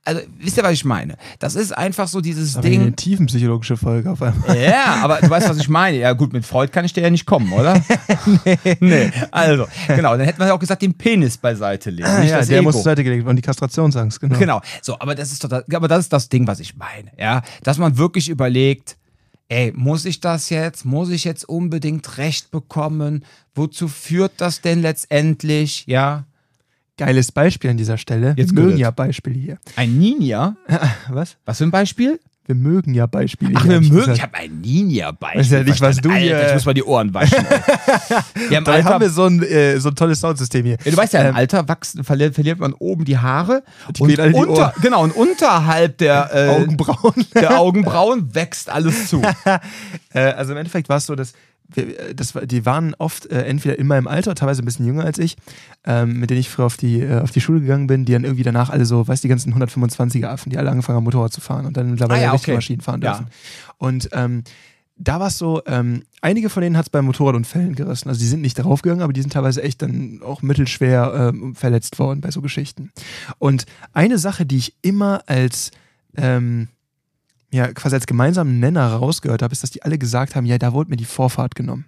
Also, 0.06 0.20
wisst 0.38 0.56
ihr, 0.56 0.62
was 0.62 0.72
ich 0.72 0.84
meine? 0.84 1.16
Das 1.40 1.56
ist 1.56 1.76
einfach 1.76 2.06
so 2.06 2.20
dieses 2.20 2.56
Aber 2.56 2.68
Ding. 2.68 2.80
eine 2.80 2.92
tiefenpsychologische 2.92 3.76
Folge 3.76 4.08
auf 4.08 4.22
einmal. 4.22 4.56
Ja, 4.56 5.00
aber 5.02 5.18
du 5.20 5.28
weißt, 5.28 5.48
was 5.48 5.58
ich 5.58 5.68
meine. 5.68 5.98
Ja, 5.98 6.12
gut, 6.12 6.32
mit 6.32 6.46
Freud 6.46 6.70
kann 6.70 6.84
ich 6.84 6.92
dir 6.92 7.00
ja 7.00 7.10
nicht 7.10 7.26
kommen, 7.26 7.52
oder? 7.52 7.82
nee. 8.44 8.76
nee. 8.78 9.12
Also, 9.32 9.66
genau, 9.88 10.16
dann 10.16 10.24
hätten 10.24 10.38
wir 10.38 10.46
ja 10.46 10.54
auch 10.54 10.60
gesagt, 10.60 10.82
den 10.82 10.94
Penis 10.94 11.36
beiseite 11.36 11.90
legen. 11.90 12.08
Ah, 12.08 12.22
ja, 12.22 12.40
der 12.40 12.58
Ego. 12.58 12.66
muss 12.68 12.76
zur 12.76 12.84
Seite 12.84 13.02
gelegt 13.02 13.24
werden, 13.26 13.34
die 13.34 13.42
Kastrationsangst, 13.42 14.20
genau. 14.20 14.38
Genau. 14.38 14.60
So, 14.80 14.96
aber 15.00 15.16
das 15.16 15.32
ist 15.32 15.42
doch 15.42 15.48
das, 15.48 15.64
aber 15.74 15.88
das 15.88 16.04
ist 16.04 16.12
das 16.12 16.28
Ding, 16.28 16.46
was 16.46 16.60
ich 16.60 16.76
meine. 16.76 17.10
Ja, 17.18 17.42
dass 17.64 17.76
man 17.78 17.98
wirklich 17.98 18.28
überlegt, 18.28 18.96
ey, 19.48 19.72
muss 19.74 20.04
ich 20.04 20.20
das 20.20 20.50
jetzt? 20.50 20.84
Muss 20.84 21.10
ich 21.10 21.24
jetzt 21.24 21.48
unbedingt 21.48 22.16
Recht 22.18 22.52
bekommen? 22.52 23.24
Wozu 23.56 23.88
führt 23.88 24.34
das 24.36 24.60
denn 24.60 24.82
letztendlich? 24.82 25.84
Ja, 25.86 26.26
Geiles 26.98 27.30
Beispiel 27.32 27.70
an 27.70 27.76
dieser 27.76 27.98
Stelle. 27.98 28.34
Jetzt 28.36 28.54
wir 28.56 28.62
mögen 28.62 28.78
ja 28.78 28.90
Beispiele 28.90 29.38
hier. 29.38 29.58
ein 29.76 29.98
Ninja. 29.98 30.56
Was? 31.10 31.36
Was 31.44 31.58
für 31.58 31.64
ein 31.64 31.70
Beispiel? 31.70 32.18
Wir 32.46 32.54
mögen 32.54 32.94
ja 32.94 33.06
Beispiele 33.06 33.54
Ach, 33.56 33.64
hier. 33.64 33.80
wir 33.82 33.92
mögen. 33.92 34.12
Ich 34.12 34.22
habe 34.22 34.34
ein 34.36 34.60
Ninja-Beispiel. 34.60 35.40
Weiß 35.40 35.50
ja 35.50 35.62
nicht, 35.64 35.80
was 35.80 35.96
du 35.96 36.12
hier- 36.12 36.36
Alter, 36.36 36.46
ich 36.46 36.54
muss 36.54 36.64
mal 36.64 36.74
die 36.74 36.84
Ohren 36.84 37.12
waschen. 37.12 37.44
ja, 38.50 38.58
im 38.58 38.64
Da 38.64 38.70
Alter, 38.74 38.84
haben 38.88 39.00
wir 39.00 39.10
so 39.10 39.24
ein, 39.24 39.42
äh, 39.42 39.80
so 39.80 39.88
ein 39.88 39.96
tolles 39.96 40.20
Soundsystem 40.20 40.64
hier. 40.64 40.76
Ja, 40.84 40.92
du 40.92 40.96
weißt 40.96 41.12
ja, 41.14 41.22
im 41.22 41.26
Ähm, 41.30 41.34
Alter 41.34 41.66
wachsen, 41.66 42.04
verliert, 42.04 42.36
verliert 42.36 42.60
man 42.60 42.72
oben 42.74 43.04
die 43.04 43.18
Haare 43.18 43.64
und 43.88 44.00
alle 44.00 44.26
in 44.28 44.32
die 44.32 44.38
unter, 44.38 44.72
genau 44.80 45.02
und 45.02 45.10
unterhalb 45.16 45.98
der, 45.98 46.30
äh, 46.32 46.48
Augenbrauen. 46.50 47.26
der 47.34 47.58
Augenbrauen 47.58 48.32
wächst 48.32 48.70
alles 48.70 49.08
zu. 49.08 49.20
Äh, 50.14 50.20
also 50.20 50.52
im 50.52 50.58
Endeffekt 50.58 50.88
war 50.88 50.98
es 50.98 51.06
so, 51.06 51.14
dass 51.16 51.32
wir, 51.32 51.38
das, 52.14 52.34
war- 52.34 52.46
die 52.46 52.64
waren 52.64 52.94
oft 52.98 53.26
äh, 53.26 53.42
entweder 53.44 53.78
in 53.78 53.86
meinem 53.86 54.06
Alter, 54.06 54.34
teilweise 54.34 54.62
ein 54.62 54.64
bisschen 54.64 54.86
jünger 54.86 55.04
als 55.04 55.18
ich, 55.18 55.36
ähm, 55.84 56.20
mit 56.20 56.30
denen 56.30 56.40
ich 56.40 56.48
früher 56.48 56.66
auf 56.66 56.76
die, 56.76 57.00
äh, 57.00 57.20
auf 57.20 57.30
die 57.30 57.40
Schule 57.40 57.60
gegangen 57.60 57.86
bin, 57.86 58.04
die 58.04 58.12
dann 58.12 58.24
irgendwie 58.24 58.42
danach 58.44 58.70
alle 58.70 58.84
so, 58.86 59.06
weißt 59.06 59.22
du, 59.24 59.26
die 59.26 59.30
ganzen 59.30 59.52
125er 59.54 60.26
Affen, 60.26 60.50
die 60.50 60.58
alle 60.58 60.70
angefangen 60.70 60.96
haben, 60.96 61.04
Motorrad 61.04 61.32
zu 61.32 61.40
fahren 61.40 61.66
und 61.66 61.76
dann 61.76 61.90
mittlerweile 61.90 62.20
Ah 62.20 62.24
ja, 62.24 62.34
okay. 62.34 62.54
Maschinen 62.54 62.80
fahren 62.80 63.02
Ja. 63.02 63.12
dürfen. 63.18 63.26
Und 63.78 64.08
ähm, 64.12 64.44
da 64.98 65.20
war 65.20 65.26
es 65.28 65.36
so, 65.36 65.60
ähm, 65.66 66.04
einige 66.22 66.48
von 66.48 66.62
denen 66.62 66.76
hat 66.78 66.86
es 66.86 66.90
bei 66.90 67.02
Motorradunfällen 67.02 67.74
gerissen. 67.74 68.08
Also 68.08 68.18
die 68.18 68.26
sind 68.26 68.40
nicht 68.40 68.58
darauf 68.58 68.80
gegangen, 68.80 69.02
aber 69.02 69.12
die 69.12 69.20
sind 69.20 69.32
teilweise 69.32 69.62
echt 69.62 69.82
dann 69.82 70.20
auch 70.24 70.40
mittelschwer 70.40 71.32
ähm, 71.34 71.54
verletzt 71.54 71.98
worden 71.98 72.22
bei 72.22 72.30
so 72.30 72.40
Geschichten. 72.40 72.92
Und 73.38 73.66
eine 73.92 74.16
Sache, 74.16 74.46
die 74.46 74.56
ich 74.56 74.74
immer 74.80 75.22
als 75.26 75.70
ähm, 76.16 76.68
ja, 77.52 77.72
quasi 77.72 77.94
als 77.94 78.06
gemeinsamen 78.06 78.60
Nenner 78.60 78.94
rausgehört 78.94 79.42
habe, 79.42 79.52
ist, 79.52 79.62
dass 79.62 79.70
die 79.70 79.82
alle 79.82 79.98
gesagt 79.98 80.34
haben, 80.34 80.46
ja, 80.46 80.58
da 80.58 80.72
wurde 80.72 80.90
mir 80.90 80.96
die 80.96 81.04
Vorfahrt 81.04 81.54
genommen. 81.54 81.86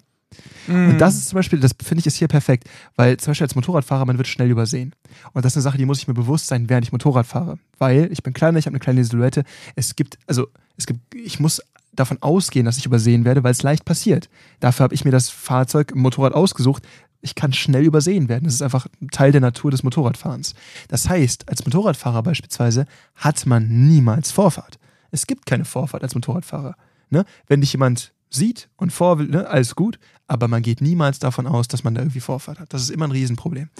Und 0.69 0.99
das 0.99 1.17
ist 1.17 1.29
zum 1.31 1.37
Beispiel, 1.37 1.59
das 1.59 1.73
finde 1.83 2.01
ich 2.01 2.07
ist 2.07 2.17
hier 2.17 2.29
perfekt, 2.29 2.69
weil 2.97 3.17
zum 3.17 3.31
Beispiel 3.31 3.47
als 3.47 3.55
Motorradfahrer, 3.55 4.05
man 4.05 4.19
wird 4.19 4.29
schnell 4.29 4.51
übersehen. 4.51 4.95
Und 5.33 5.45
das 5.45 5.53
ist 5.53 5.57
eine 5.57 5.63
Sache, 5.63 5.79
die 5.79 5.87
muss 5.87 5.99
ich 5.99 6.09
mir 6.09 6.15
bewusst 6.15 6.47
sein, 6.47 6.69
während 6.69 6.87
ich 6.87 6.93
Motorrad 6.93 7.27
fahre. 7.27 7.59
Weil 7.79 8.13
ich 8.13 8.23
bin 8.23 8.35
kleiner, 8.35 8.59
ich 8.59 8.67
habe 8.67 8.75
eine 8.75 8.81
kleine 8.81 9.05
Silhouette. 9.05 9.45
Es 9.75 9.97
gibt, 9.97 10.19
also, 10.27 10.49
es 10.77 10.87
gibt, 10.87 11.15
ich 11.15 11.41
muss 11.41 11.63
davon 11.93 12.19
ausgehen, 12.21 12.67
dass 12.67 12.77
ich 12.77 12.87
übersehen 12.87 13.25
werde, 13.25 13.43
weil 13.43 13.53
es 13.53 13.63
leicht 13.63 13.85
passiert. 13.85 14.29
Dafür 14.61 14.85
habe 14.85 14.95
ich 14.95 15.05
mir 15.05 15.11
das 15.11 15.31
Fahrzeug 15.31 15.93
im 15.93 16.01
Motorrad 16.01 16.35
ausgesucht. 16.35 16.87
Ich 17.21 17.35
kann 17.35 17.53
schnell 17.53 17.85
übersehen 17.85 18.29
werden. 18.29 18.45
Das 18.45 18.55
ist 18.55 18.63
einfach 18.63 18.87
ein 19.01 19.09
Teil 19.09 19.33
der 19.33 19.41
Natur 19.41 19.71
des 19.71 19.83
Motorradfahrens. 19.83 20.55
Das 20.89 21.09
heißt, 21.09 21.49
als 21.49 21.65
Motorradfahrer 21.65 22.23
beispielsweise 22.23 22.87
hat 23.17 23.47
man 23.47 23.89
niemals 23.89 24.31
Vorfahrt. 24.31 24.78
Es 25.11 25.27
gibt 25.27 25.47
keine 25.47 25.65
Vorfahrt 25.65 26.03
als 26.03 26.15
Motorradfahrer. 26.15 26.77
Ne? 27.11 27.25
Wenn 27.47 27.61
dich 27.61 27.73
jemand 27.73 28.13
sieht 28.31 28.69
und 28.77 28.93
vor 28.93 29.19
will, 29.19 29.29
ne, 29.29 29.49
alles 29.49 29.75
gut, 29.75 29.99
aber 30.27 30.49
man 30.49 30.63
geht 30.63 30.81
niemals 30.81 31.19
davon 31.19 31.47
aus, 31.47 31.69
dass 31.69 31.85
man 31.85 31.95
da 31.95 32.03
irgendwie 32.03 32.21
Vorfahrt 32.21 32.61
hat. 32.61 32.73
Das 32.73 32.83
ist 32.83 32.91
immer 32.91 33.07
ein 33.07 33.13
Riesenproblem. 33.13 33.71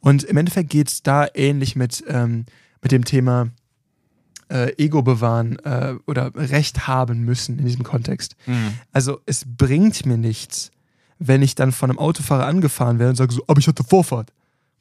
Und 0.00 0.24
im 0.24 0.36
Endeffekt 0.36 0.70
geht 0.70 0.88
es 0.88 1.02
da 1.02 1.26
ähnlich 1.34 1.76
mit, 1.76 2.02
ähm, 2.08 2.46
mit 2.80 2.90
dem 2.90 3.04
Thema 3.04 3.50
äh, 4.48 4.72
Ego 4.76 5.02
bewahren 5.02 5.58
äh, 5.60 5.94
oder 6.06 6.32
Recht 6.34 6.86
haben 6.86 7.20
müssen 7.20 7.58
in 7.58 7.64
diesem 7.64 7.84
Kontext. 7.84 8.36
Mhm. 8.46 8.74
Also 8.92 9.20
es 9.26 9.44
bringt 9.46 10.04
mir 10.04 10.18
nichts, 10.18 10.70
wenn 11.18 11.42
ich 11.42 11.54
dann 11.54 11.72
von 11.72 11.90
einem 11.90 11.98
Autofahrer 11.98 12.46
angefahren 12.46 12.98
werde 12.98 13.10
und 13.10 13.16
sage 13.16 13.32
so, 13.32 13.42
aber 13.46 13.60
ich 13.60 13.68
hatte 13.68 13.84
Vorfahrt. 13.84 14.32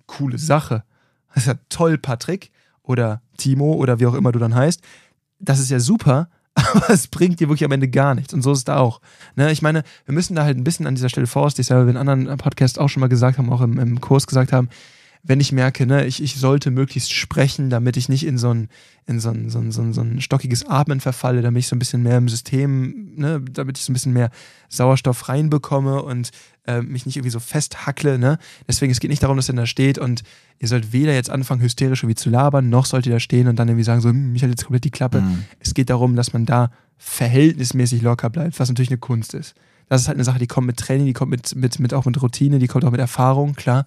Coole 0.07 0.37
Sache. 0.37 0.83
Das 1.33 1.43
ist 1.43 1.47
ja 1.47 1.55
toll, 1.69 1.97
Patrick 1.97 2.51
oder 2.83 3.21
Timo 3.37 3.73
oder 3.73 3.99
wie 3.99 4.07
auch 4.07 4.15
immer 4.15 4.31
du 4.31 4.39
dann 4.39 4.55
heißt. 4.55 4.81
Das 5.41 5.59
ist 5.59 5.71
ja 5.71 5.79
super, 5.79 6.29
aber 6.53 6.89
es 6.89 7.07
bringt 7.07 7.39
dir 7.39 7.49
wirklich 7.49 7.65
am 7.65 7.71
Ende 7.71 7.87
gar 7.87 8.15
nichts. 8.15 8.33
Und 8.33 8.41
so 8.41 8.51
ist 8.51 8.59
es 8.59 8.63
da 8.65 8.77
auch. 8.77 9.01
Ne? 9.35 9.51
Ich 9.51 9.61
meine, 9.61 9.83
wir 10.05 10.13
müssen 10.13 10.35
da 10.35 10.43
halt 10.43 10.57
ein 10.57 10.63
bisschen 10.63 10.87
an 10.87 10.95
dieser 10.95 11.09
Stelle 11.09 11.27
vorsichtig 11.27 11.67
sein, 11.67 11.77
weil 11.77 11.85
wir 11.85 11.91
in 11.91 11.97
anderen 11.97 12.37
Podcasts 12.37 12.77
auch 12.77 12.89
schon 12.89 13.01
mal 13.01 13.07
gesagt 13.07 13.37
haben, 13.37 13.51
auch 13.51 13.61
im, 13.61 13.79
im 13.79 14.01
Kurs 14.01 14.27
gesagt 14.27 14.51
haben, 14.51 14.69
wenn 15.23 15.39
ich 15.39 15.51
merke, 15.51 15.85
ne, 15.85 16.05
ich, 16.05 16.21
ich 16.21 16.35
sollte 16.37 16.71
möglichst 16.71 17.13
sprechen, 17.13 17.69
damit 17.69 17.95
ich 17.95 18.09
nicht 18.09 18.25
in 18.25 18.37
so 18.37 18.53
ein, 18.53 18.69
in 19.05 19.19
so 19.19 19.29
ein, 19.29 19.49
so 19.49 19.59
ein, 19.59 19.71
so 19.71 19.81
ein, 19.81 19.93
so 19.93 20.01
ein 20.01 20.21
stockiges 20.21 20.65
Atmen 20.65 20.99
verfalle, 20.99 21.41
damit 21.41 21.59
ich 21.59 21.67
so 21.67 21.75
ein 21.75 21.79
bisschen 21.79 22.01
mehr 22.01 22.17
im 22.17 22.27
System, 22.27 23.13
ne, 23.15 23.41
damit 23.41 23.77
ich 23.77 23.85
so 23.85 23.91
ein 23.91 23.93
bisschen 23.93 24.13
mehr 24.13 24.31
Sauerstoff 24.69 25.29
reinbekomme 25.29 26.01
und 26.01 26.31
äh, 26.65 26.81
mich 26.81 27.05
nicht 27.05 27.17
irgendwie 27.17 27.31
so 27.31 27.39
festhackle. 27.39 28.17
Ne? 28.17 28.39
Deswegen, 28.67 28.91
es 28.91 28.99
geht 28.99 29.09
nicht 29.09 29.21
darum, 29.21 29.37
dass 29.37 29.49
ihr 29.49 29.55
da 29.55 29.65
steht 29.65 29.99
und 29.99 30.23
ihr 30.59 30.67
sollt 30.67 30.91
weder 30.91 31.13
jetzt 31.13 31.29
anfangen, 31.29 31.61
hysterisch 31.61 32.01
irgendwie 32.03 32.15
zu 32.15 32.29
labern, 32.29 32.69
noch 32.69 32.85
sollt 32.85 33.05
ihr 33.05 33.13
da 33.13 33.19
stehen 33.19 33.47
und 33.47 33.57
dann 33.57 33.67
irgendwie 33.67 33.83
sagen, 33.83 34.01
so, 34.01 34.09
hm, 34.09 34.31
mich 34.31 34.41
hat 34.41 34.49
jetzt 34.49 34.65
komplett 34.65 34.85
die 34.85 34.91
Klappe. 34.91 35.21
Mhm. 35.21 35.45
Es 35.59 35.73
geht 35.73 35.89
darum, 35.89 36.15
dass 36.15 36.33
man 36.33 36.45
da 36.45 36.71
verhältnismäßig 36.97 38.01
locker 38.01 38.29
bleibt, 38.29 38.59
was 38.59 38.69
natürlich 38.69 38.89
eine 38.89 38.99
Kunst 38.99 39.33
ist. 39.33 39.55
Das 39.89 40.03
ist 40.03 40.07
halt 40.07 40.15
eine 40.15 40.23
Sache, 40.23 40.39
die 40.39 40.47
kommt 40.47 40.67
mit 40.67 40.77
Training, 40.77 41.05
die 41.05 41.11
kommt 41.11 41.31
mit, 41.31 41.53
mit, 41.53 41.77
mit 41.79 41.93
auch 41.93 42.05
mit 42.05 42.21
Routine, 42.21 42.59
die 42.59 42.67
kommt 42.67 42.85
auch 42.85 42.91
mit 42.91 43.01
Erfahrung, 43.01 43.55
klar. 43.55 43.85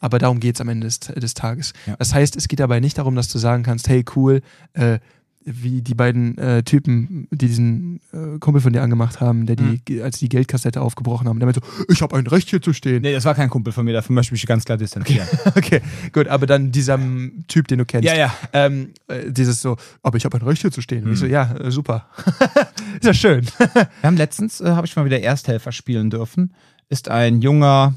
Aber 0.00 0.18
darum 0.18 0.40
geht 0.40 0.56
es 0.56 0.60
am 0.60 0.68
Ende 0.68 0.86
des, 0.86 0.98
des 1.00 1.34
Tages. 1.34 1.72
Ja. 1.86 1.94
Das 1.98 2.12
heißt, 2.14 2.34
es 2.36 2.48
geht 2.48 2.58
dabei 2.60 2.80
nicht 2.80 2.98
darum, 2.98 3.14
dass 3.14 3.28
du 3.28 3.38
sagen 3.38 3.62
kannst, 3.62 3.88
hey, 3.88 4.04
cool, 4.16 4.40
äh, 4.72 4.98
wie 5.42 5.80
die 5.80 5.94
beiden 5.94 6.36
äh, 6.36 6.62
Typen, 6.62 7.26
die 7.30 7.48
diesen 7.48 8.00
äh, 8.12 8.38
Kumpel 8.40 8.60
von 8.60 8.74
dir 8.74 8.82
angemacht 8.82 9.20
haben, 9.22 9.46
der 9.46 9.56
die, 9.56 10.02
als 10.02 10.18
die 10.18 10.28
Geldkassette 10.28 10.82
aufgebrochen 10.82 11.26
haben, 11.28 11.38
der 11.38 11.46
meinte 11.46 11.60
so, 11.64 11.84
ich 11.88 12.02
habe 12.02 12.14
ein 12.16 12.26
Recht 12.26 12.50
hier 12.50 12.60
zu 12.60 12.74
stehen. 12.74 13.00
Nee, 13.00 13.14
das 13.14 13.24
war 13.24 13.34
kein 13.34 13.48
Kumpel 13.48 13.72
von 13.72 13.86
mir, 13.86 13.94
dafür 13.94 14.14
möchte 14.14 14.28
ich 14.28 14.42
mich 14.42 14.46
ganz 14.46 14.64
klar 14.66 14.76
distanzieren. 14.76 15.26
Okay, 15.56 15.80
gut, 16.12 16.28
aber 16.28 16.46
dann 16.46 16.72
dieser 16.72 16.98
Typ, 17.48 17.68
den 17.68 17.78
du 17.78 17.86
kennst. 17.86 18.06
Ja, 18.06 18.14
ja. 18.14 18.34
Ähm, 18.52 18.90
äh, 19.08 19.32
dieses 19.32 19.62
so, 19.62 19.76
aber 20.02 20.18
ich 20.18 20.26
habe 20.26 20.36
ein 20.38 20.42
Recht 20.46 20.60
hier 20.60 20.70
zu 20.72 20.82
stehen. 20.82 21.04
Und 21.06 21.14
Ich 21.14 21.18
so, 21.18 21.24
Mhm. 21.24 21.32
ja, 21.32 21.54
äh, 21.56 21.70
super. 21.70 22.06
ist 23.00 23.04
ja 23.04 23.14
schön. 23.14 23.46
Wir 23.74 23.88
haben 24.02 24.18
letztens, 24.18 24.60
äh, 24.60 24.66
habe 24.66 24.86
ich 24.86 24.94
mal 24.94 25.06
wieder 25.06 25.20
Ersthelfer 25.20 25.72
spielen 25.72 26.10
dürfen, 26.10 26.52
ist 26.90 27.08
ein 27.08 27.40
junger, 27.40 27.94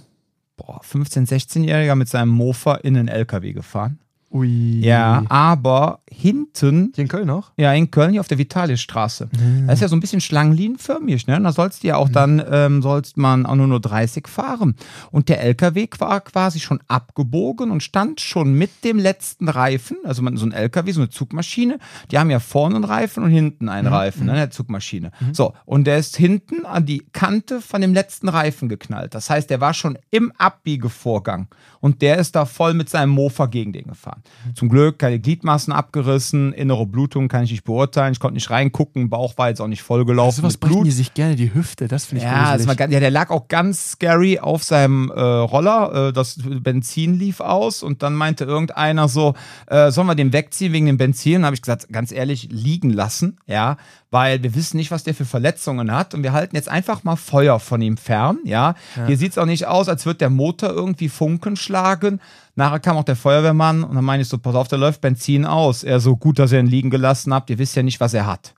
boah, 0.58 0.82
15-, 0.82 1.28
16-Jähriger 1.28 1.96
mit 1.96 2.10
seinem 2.10 2.30
Mofa 2.30 2.76
in 2.76 2.98
einen 2.98 3.08
LKW 3.08 3.54
gefahren. 3.54 4.00
Ui. 4.34 4.80
Ja, 4.80 5.24
aber 5.30 6.00
hinten 6.10 6.92
Hier 6.96 7.04
in 7.04 7.08
Köln 7.08 7.28
noch? 7.28 7.52
Ja, 7.56 7.72
in 7.74 7.92
Köln 7.92 8.12
hier 8.12 8.20
auf 8.20 8.28
der 8.28 8.40
Vitalisstraße. 8.40 9.30
Das 9.68 9.76
ist 9.76 9.82
ja 9.82 9.88
so 9.88 9.96
ein 9.96 10.00
bisschen 10.00 10.22
schlangenlinienförmig, 10.22 11.28
ne? 11.28 11.40
Da 11.40 11.52
sollst 11.52 11.84
du 11.84 11.88
ja 11.88 11.98
auch 11.98 12.10
dann, 12.10 12.44
ähm, 12.50 12.82
sollst 12.82 13.16
man 13.16 13.46
auch 13.46 13.54
nur 13.56 13.68
nur 13.68 13.80
30 13.80 14.28
fahren. 14.28 14.76
Und 15.12 15.30
der 15.30 15.42
LKW 15.42 15.88
war 16.00 16.22
quasi 16.22 16.60
schon 16.60 16.80
abgebogen 16.88 17.70
und 17.70 17.84
stand 17.84 18.22
schon 18.22 18.54
mit 18.54 18.84
dem 18.84 18.98
letzten 18.98 19.50
Reifen, 19.50 19.98
also 20.04 20.24
man, 20.24 20.36
so 20.38 20.48
ein 20.48 20.52
LKW, 20.52 20.92
so 20.92 21.02
eine 21.02 21.10
Zugmaschine, 21.12 21.78
die 22.10 22.18
haben 22.18 22.32
ja 22.32 22.40
vorne 22.40 22.76
einen 22.76 22.86
Reifen 22.86 23.24
und 23.24 23.30
hinten 23.30 23.70
einen 23.70 23.88
Reifen, 23.88 24.26
ne, 24.26 24.34
der 24.34 24.50
Zugmaschine. 24.50 25.12
So, 25.32 25.54
und 25.66 25.86
der 25.86 26.00
ist 26.00 26.18
hinten 26.18 26.66
an 26.66 26.88
die 26.88 27.06
Kante 27.14 27.62
von 27.62 27.82
dem 27.82 27.94
letzten 27.94 28.30
Reifen 28.30 28.68
geknallt. 28.68 29.14
Das 29.14 29.30
heißt, 29.30 29.50
der 29.50 29.62
war 29.62 29.76
schon 29.76 29.98
im 30.10 30.32
Abbiegevorgang 30.40 31.50
und 31.82 32.02
der 32.02 32.18
ist 32.18 32.36
da 32.36 32.46
voll 32.46 32.74
mit 32.74 32.90
seinem 32.90 33.10
Mofa 33.10 33.46
gegen 33.46 33.74
den 33.74 33.88
gefahren. 33.88 34.23
Zum 34.56 34.70
Glück 34.70 35.00
keine 35.00 35.20
Gliedmaßen 35.20 35.74
abgerissen, 35.74 36.54
innere 36.54 36.86
Blutung 36.86 37.28
kann 37.28 37.44
ich 37.44 37.52
nicht 37.52 37.64
beurteilen, 37.64 38.14
ich 38.14 38.20
konnte 38.20 38.36
nicht 38.36 38.50
reingucken, 38.50 39.10
Bauch 39.10 39.38
war 39.38 39.50
jetzt 39.50 39.62
auch 39.62 39.68
nicht 39.68 39.82
vollgelaufen 39.82 40.42
Sowas 40.42 40.54
mit 40.54 40.62
brechen 40.62 40.84
die 40.84 40.92
sich 40.92 41.14
gerne 41.14 41.36
die 41.36 41.54
Hüfte, 41.54 41.88
das 41.88 42.06
finde 42.06 42.24
ich 42.24 42.30
Ja, 42.30 42.58
das 42.58 42.68
war, 42.68 42.80
ja, 42.80 43.00
der 43.00 43.12
lag 43.12 43.30
auch 43.30 43.48
ganz 43.48 43.92
scary 43.92 44.40
auf 44.40 44.64
seinem 44.64 45.10
äh, 45.10 45.20
Roller. 45.20 46.10
Äh, 46.10 46.14
das 46.14 46.40
Benzin 46.44 47.18
lief 47.18 47.40
aus 47.40 47.84
und 47.84 48.04
dann 48.04 48.14
meinte 48.14 48.44
irgendeiner 48.44 49.08
so, 49.08 49.34
äh, 49.68 49.92
sollen 49.92 50.08
wir 50.08 50.16
den 50.16 50.34
wegziehen 50.34 50.74
wegen 50.74 50.86
dem 50.86 50.98
Benzin? 50.98 51.34
Dann 51.34 51.46
habe 51.46 51.56
ich 51.56 51.62
gesagt, 51.62 51.90
ganz 51.92 52.12
ehrlich, 52.12 52.50
liegen 52.52 52.90
lassen, 52.90 53.38
ja, 53.46 53.78
weil 54.14 54.44
wir 54.44 54.54
wissen 54.54 54.78
nicht, 54.78 54.92
was 54.92 55.04
der 55.04 55.16
für 55.16 55.26
Verletzungen 55.26 55.92
hat 55.92 56.14
und 56.14 56.22
wir 56.22 56.34
halten 56.34 56.56
jetzt 56.56 56.70
einfach 56.70 57.04
mal 57.04 57.16
Feuer 57.16 57.60
von 57.60 57.82
ihm 57.82 57.98
fern, 57.98 58.38
ja. 58.46 58.76
Hier 59.08 59.18
sieht 59.18 59.32
es 59.32 59.38
auch 59.40 59.48
nicht 59.48 59.66
aus, 59.66 59.90
als 59.90 60.06
würde 60.06 60.20
der 60.20 60.30
Motor 60.30 60.70
irgendwie 60.70 61.10
Funken 61.10 61.56
schlagen. 61.56 62.22
Nachher 62.56 62.80
kam 62.80 62.96
auch 62.96 63.04
der 63.04 63.16
Feuerwehrmann 63.16 63.84
und 63.84 63.96
dann 63.96 64.06
meine 64.06 64.22
ich 64.22 64.30
so, 64.30 64.38
pass 64.38 64.54
auf, 64.54 64.68
da 64.68 64.76
läuft 64.76 65.02
Benzin 65.02 65.46
aus. 65.46 65.84
Er 65.84 66.00
so, 66.00 66.16
gut, 66.16 66.38
dass 66.38 66.52
ihr 66.52 66.60
ihn 66.60 66.68
liegen 66.68 66.92
gelassen 66.92 67.34
habt, 67.34 67.50
ihr 67.50 67.58
wisst 67.58 67.76
ja 67.76 67.82
nicht, 67.82 68.00
was 68.00 68.14
er 68.14 68.28
hat. 68.28 68.54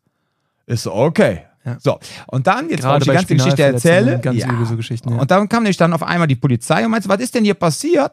Ist 0.66 0.84
so, 0.84 0.94
okay. 0.94 1.44
Ja. 1.66 1.78
So, 1.80 2.00
und 2.28 2.46
dann, 2.46 2.70
jetzt 2.70 2.82
Gerade 2.82 3.00
ich 3.00 3.10
die 3.10 3.16
ganze 3.16 3.36
Geschichte 3.36 3.64
erzählen. 3.64 4.22
ganz 4.22 4.44
übel 4.44 4.66
so 4.66 4.76
Geschichten, 4.78 5.10
ja. 5.12 5.18
Und 5.20 5.32
dann 5.32 5.50
kam 5.50 5.64
nämlich 5.64 5.78
dann 5.78 5.94
auf 5.94 6.04
einmal 6.04 6.28
die 6.28 6.36
Polizei 6.36 6.86
und 6.86 6.92
meinte, 6.92 7.10
was 7.10 7.20
ist 7.20 7.34
denn 7.34 7.44
hier 7.44 7.56
passiert? 7.56 8.12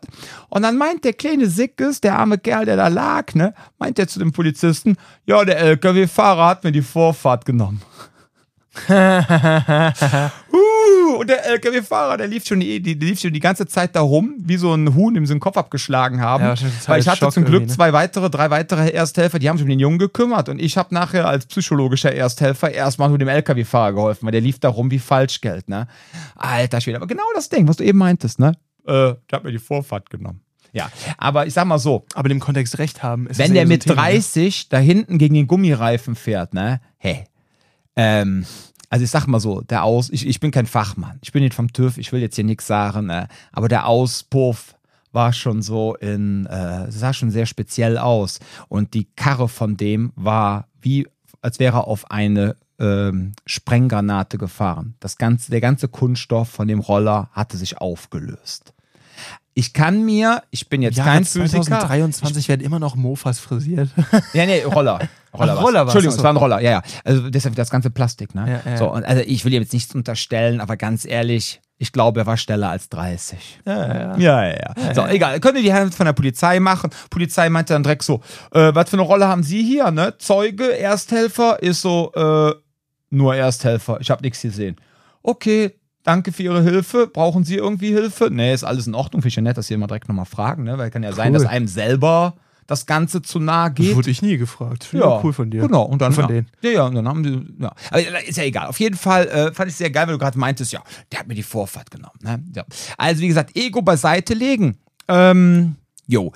Und 0.49 0.63
dann 0.63 0.79
meint 0.79 1.05
der 1.05 1.13
kleine 1.13 1.47
Sickes, 1.47 2.01
der 2.01 2.19
arme 2.19 2.39
Kerl, 2.39 2.65
der 2.65 2.77
da 2.77 2.89
lag, 2.89 3.35
ne, 3.35 3.53
meint 3.79 3.99
er 3.99 4.09
zu 4.09 4.19
dem 4.19 4.33
Polizisten, 4.33 4.97
ja, 5.27 5.45
der 5.45 5.59
LKW-Fahrer 5.59 6.47
hat 6.47 6.65
mir 6.65 6.73
die 6.73 6.83
Vorfahrt 6.83 7.45
genommen. 7.45 7.83
uh, 8.89 8.95
und 11.19 11.29
der 11.29 11.45
LKW-Fahrer, 11.45 12.17
der 12.17 12.27
lief 12.27 12.47
schon 12.47 12.61
die, 12.61 12.81
die, 12.81 12.95
lief 12.95 13.21
schon 13.21 13.35
die 13.35 13.41
ganze 13.41 13.67
Zeit 13.67 13.95
da 13.95 14.01
rum, 14.01 14.37
wie 14.39 14.57
so 14.57 14.73
ein 14.73 14.95
Huhn, 14.95 15.13
dem 15.13 15.27
sie 15.27 15.35
den 15.35 15.41
Kopf 15.41 15.59
abgeschlagen 15.59 16.23
haben. 16.23 16.43
Ja, 16.43 16.55
weil 16.87 17.01
ich 17.01 17.09
hatte 17.09 17.19
Schock 17.19 17.33
zum 17.33 17.45
Glück 17.45 17.63
ne? 17.63 17.69
zwei 17.69 17.93
weitere, 17.93 18.31
drei 18.31 18.49
weitere 18.49 18.89
Ersthelfer, 18.89 19.39
die 19.39 19.51
haben 19.51 19.59
sich 19.59 19.65
um 19.65 19.69
den 19.69 19.79
Jungen 19.79 19.99
gekümmert 19.99 20.49
und 20.49 20.59
ich 20.59 20.79
habe 20.79 20.95
nachher 20.95 21.27
als 21.27 21.45
psychologischer 21.47 22.13
Ersthelfer 22.13 22.73
erstmal 22.73 23.11
nur 23.11 23.19
dem 23.19 23.29
LKW-Fahrer 23.29 23.93
geholfen, 23.93 24.25
weil 24.25 24.33
der 24.33 24.41
lief 24.41 24.59
da 24.59 24.71
rum 24.71 24.91
wie 24.91 24.99
Falschgeld, 24.99 25.69
ne? 25.69 25.87
Alter 26.37 26.81
Schwede, 26.81 26.97
aber 26.97 27.07
genau 27.07 27.25
das 27.35 27.51
Ding, 27.51 27.69
was 27.69 27.77
du 27.77 27.85
eben 27.85 27.99
meintest, 27.99 28.39
ne? 28.39 28.53
Äh, 28.87 29.15
der 29.15 29.19
hat 29.33 29.45
mir 29.45 29.53
die 29.53 29.59
Vorfahrt 29.59 30.09
genommen. 30.09 30.41
Ja, 30.73 30.91
aber 31.19 31.47
ich 31.47 31.53
sag 31.53 31.67
mal 31.67 31.79
so, 31.79 32.07
Aber 32.15 32.31
in 32.31 32.37
dem 32.37 32.41
Kontext 32.41 32.79
recht 32.79 33.03
haben. 33.03 33.27
ist 33.27 33.39
wenn 33.39 33.53
der 33.53 33.65
so 33.65 33.69
mit 33.69 33.83
Thema, 33.83 34.07
ne? 34.07 34.13
30 34.13 34.71
da 34.71 34.79
hinten 34.79 35.19
gegen 35.19 35.35
den 35.35 35.47
Gummireifen 35.47 36.15
fährt, 36.15 36.55
ne? 36.55 36.81
Hey. 36.97 37.27
Ähm, 37.97 38.47
also 38.89 39.05
ich 39.05 39.11
sag 39.11 39.27
mal 39.27 39.41
so, 39.41 39.63
der 39.63 39.85
Aus, 39.85 40.11
ich, 40.11 40.27
ich 40.27 40.39
bin 40.41 40.51
kein 40.51 40.67
Fachmann, 40.67 41.19
ich 41.23 41.33
bin 41.33 41.43
nicht 41.43 41.55
vom 41.55 41.73
TÜV, 41.73 41.97
ich 41.99 42.13
will 42.13 42.21
jetzt 42.21 42.35
hier 42.35 42.45
nichts 42.45 42.67
sagen, 42.67 43.07
ne? 43.07 43.27
aber 43.51 43.69
der 43.69 43.87
Auspuff 43.87 44.75
war 45.13 45.33
schon 45.33 45.63
so 45.63 45.95
in, 45.95 46.47
äh, 46.47 46.91
sah 46.91 47.13
schon 47.13 47.31
sehr 47.31 47.47
speziell 47.47 47.99
aus. 47.99 48.41
Und 48.69 48.95
die 48.95 49.05
Karre 49.17 49.49
von 49.49 49.77
dem 49.77 50.13
war 50.17 50.69
wie, 50.81 51.07
als 51.41 51.59
wäre 51.59 51.79
er 51.79 51.87
auf 51.87 52.11
eine 52.11 52.57
ähm, 52.79 53.33
Sprenggranate 53.47 54.39
gefahren. 54.39 54.95
Das 55.01 55.19
ganze, 55.19 55.51
der 55.51 55.61
ganze 55.61 55.89
Kunststoff 55.89 56.49
von 56.49 56.69
dem 56.69 56.81
Roller 56.81 57.29
hatte 57.33 57.57
sich 57.57 57.79
aufgelöst. 57.79 58.72
Ich 59.55 59.75
kann 59.75 60.03
mir, 60.05 60.43
ich 60.51 60.69
bin 60.69 60.81
jetzt 60.81 60.97
Ja, 60.97 61.05
kein 61.05 61.25
Physiker. 61.25 61.63
2023 61.63 62.49
werden 62.49 62.63
immer 62.63 62.79
noch 62.79 62.95
Mofas 62.95 63.39
frisiert. 63.39 63.91
Ja, 64.33 64.47
nee, 64.47 64.63
Roller. 64.63 65.01
Roller, 65.35 65.57
Ach. 65.59 65.63
Roller 65.63 65.81
Entschuldigung, 65.83 66.17
es 66.17 66.23
war 66.23 66.33
ein 66.33 66.37
Roller, 66.37 66.61
ja, 66.61 66.71
ja. 66.71 66.83
Also 67.05 67.29
deshalb 67.31 67.55
das 67.55 67.71
ganze 67.71 67.91
Plastik, 67.91 68.35
ne? 68.35 68.61
Ja, 68.65 68.71
ja. 68.71 68.77
So, 68.77 68.91
und 68.93 69.05
also 69.05 69.23
ich 69.27 69.45
will 69.45 69.53
ihm 69.53 69.63
jetzt 69.63 69.73
nichts 69.73 69.95
unterstellen, 69.95 70.61
aber 70.61 70.77
ganz 70.77 71.05
ehrlich, 71.07 71.61
ich 71.79 71.93
glaube, 71.93 72.21
er 72.21 72.27
war 72.27 72.37
schneller 72.37 72.71
als 72.71 72.89
30. 72.91 73.61
ja, 73.67 73.87
ja. 73.87 74.17
Ja, 74.17 74.47
ja, 74.47 74.75
ja. 74.77 74.95
So, 74.95 75.07
egal. 75.07 75.41
Könnt 75.41 75.57
ihr 75.57 75.63
die 75.63 75.73
Hand 75.73 75.95
von 75.95 76.07
der 76.07 76.13
Polizei 76.13 76.61
machen. 76.61 76.91
Polizei 77.11 77.49
meinte 77.49 77.73
dann 77.73 77.83
direkt 77.83 78.05
so, 78.05 78.21
äh, 78.53 78.75
was 78.75 78.89
für 78.91 78.97
eine 78.97 79.03
Rolle 79.03 79.27
haben 79.27 79.43
Sie 79.43 79.63
hier, 79.63 79.91
ne? 79.91 80.15
Zeuge, 80.19 80.79
Ersthelfer, 80.79 81.63
ist 81.63 81.81
so, 81.83 82.13
äh, 82.15 82.55
nur 83.11 83.35
Ersthelfer. 83.35 83.99
Ich 84.01 84.11
habe 84.11 84.23
nichts 84.23 84.41
gesehen. 84.43 84.77
Okay, 85.23 85.75
danke 86.03 86.33
für 86.33 86.43
Ihre 86.43 86.63
Hilfe. 86.63 87.07
Brauchen 87.07 87.45
Sie 87.45 87.57
irgendwie 87.57 87.89
Hilfe? 87.89 88.29
Nee, 88.31 88.55
ist 88.55 88.65
alles 88.65 88.87
in 88.87 88.95
Ordnung. 88.95 89.23
Finde 89.23 89.29
ich 89.29 89.37
ja 89.37 89.43
nett, 89.43 89.57
dass 89.57 89.67
Sie 89.67 89.75
immer 89.75 89.87
direkt 89.87 90.09
nochmal 90.09 90.27
fragen, 90.27 90.65
ne? 90.65 90.79
Weil 90.79 90.91
kann 90.91 91.03
ja 91.03 91.13
sein, 91.13 91.33
Cool. 91.33 91.41
dass 91.41 91.49
einem 91.49 91.67
selber 91.67 92.35
das 92.67 92.87
Ganze 92.87 93.23
zu 93.23 93.39
nahe 93.39 93.73
geht. 93.73 93.97
Wurde 93.97 94.11
ich 94.11 94.23
nie 94.23 94.37
gefragt. 94.37 94.85
Finde 94.85 95.07
ich 95.07 95.25
cool 95.25 95.33
von 95.33 95.51
dir. 95.51 95.63
Genau, 95.63 95.83
und 95.83 96.01
dann 96.01 96.13
von 96.13 96.25
ja. 96.25 96.29
denen. 96.29 96.47
Ja, 96.63 96.71
ja, 96.71 96.87
und 96.87 96.95
dann 96.95 97.09
haben 97.09 97.23
die, 97.23 97.63
ja. 97.63 97.73
Aber 97.91 98.25
ist 98.25 98.37
ja 98.37 98.45
egal. 98.45 98.69
Auf 98.69 98.81
jeden 98.81 98.97
Fall 98.97 99.27
äh, 99.27 99.53
fand 99.53 99.71
ich 99.71 99.77
sehr 99.77 99.91
geil, 99.91 100.07
weil 100.07 100.15
du 100.15 100.19
gerade 100.19 100.39
meintest, 100.39 100.73
ja, 100.73 100.83
der 101.11 101.21
hat 101.21 101.29
mir 101.29 101.35
die 101.35 101.43
Vorfahrt 101.43 101.91
genommen. 101.91 102.19
Ne? 102.21 102.43
Ja. 102.55 102.65
Also, 102.97 103.21
wie 103.21 103.29
gesagt, 103.29 103.57
Ego 103.57 103.83
beiseite 103.83 104.35
legen. 104.35 104.79
Ähm, 105.09 105.77
jo. 106.07 106.33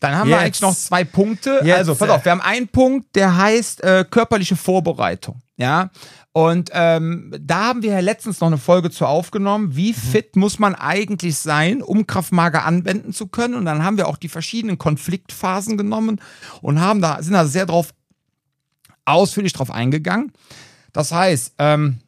Dann 0.00 0.16
haben 0.16 0.28
wir 0.28 0.36
Jetzt. 0.36 0.44
eigentlich 0.44 0.60
noch 0.62 0.74
zwei 0.74 1.04
Punkte. 1.04 1.60
Jetzt, 1.62 1.78
also, 1.78 1.94
pass 1.94 2.08
auf, 2.08 2.24
wir 2.24 2.32
haben 2.32 2.40
einen 2.40 2.68
Punkt, 2.68 3.14
der 3.14 3.36
heißt 3.36 3.84
äh, 3.84 4.04
körperliche 4.10 4.56
Vorbereitung. 4.56 5.40
Ja. 5.56 5.90
Und 6.32 6.70
ähm, 6.72 7.34
da 7.38 7.66
haben 7.66 7.82
wir 7.82 7.92
ja 7.92 8.00
letztens 8.00 8.40
noch 8.40 8.46
eine 8.46 8.56
Folge 8.56 8.90
zu 8.90 9.04
aufgenommen. 9.04 9.76
Wie 9.76 9.92
fit 9.92 10.36
muss 10.36 10.58
man 10.58 10.74
eigentlich 10.74 11.36
sein, 11.36 11.82
um 11.82 12.06
Kraftmager 12.06 12.64
anwenden 12.64 13.12
zu 13.12 13.26
können? 13.26 13.54
Und 13.54 13.64
dann 13.64 13.82
haben 13.82 13.98
wir 13.98 14.08
auch 14.08 14.16
die 14.16 14.28
verschiedenen 14.28 14.78
Konfliktphasen 14.78 15.76
genommen 15.76 16.20
und 16.62 16.80
haben 16.80 17.02
da, 17.02 17.22
sind 17.22 17.34
da 17.34 17.46
sehr 17.46 17.66
drauf 17.66 17.92
ausführlich 19.04 19.52
drauf 19.52 19.70
eingegangen. 19.70 20.32
Das 20.92 21.12
heißt, 21.12 21.54
ähm, 21.58 21.98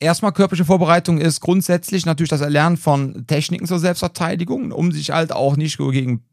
erstmal 0.00 0.32
körperliche 0.32 0.64
Vorbereitung 0.64 1.18
ist 1.18 1.40
grundsätzlich 1.40 2.06
natürlich 2.06 2.30
das 2.30 2.40
Erlernen 2.40 2.76
von 2.76 3.26
Techniken 3.26 3.66
zur 3.66 3.78
Selbstverteidigung, 3.78 4.72
um 4.72 4.90
sich 4.92 5.10
halt 5.10 5.32
auch 5.32 5.56
nicht 5.56 5.78
gegen 5.78 6.24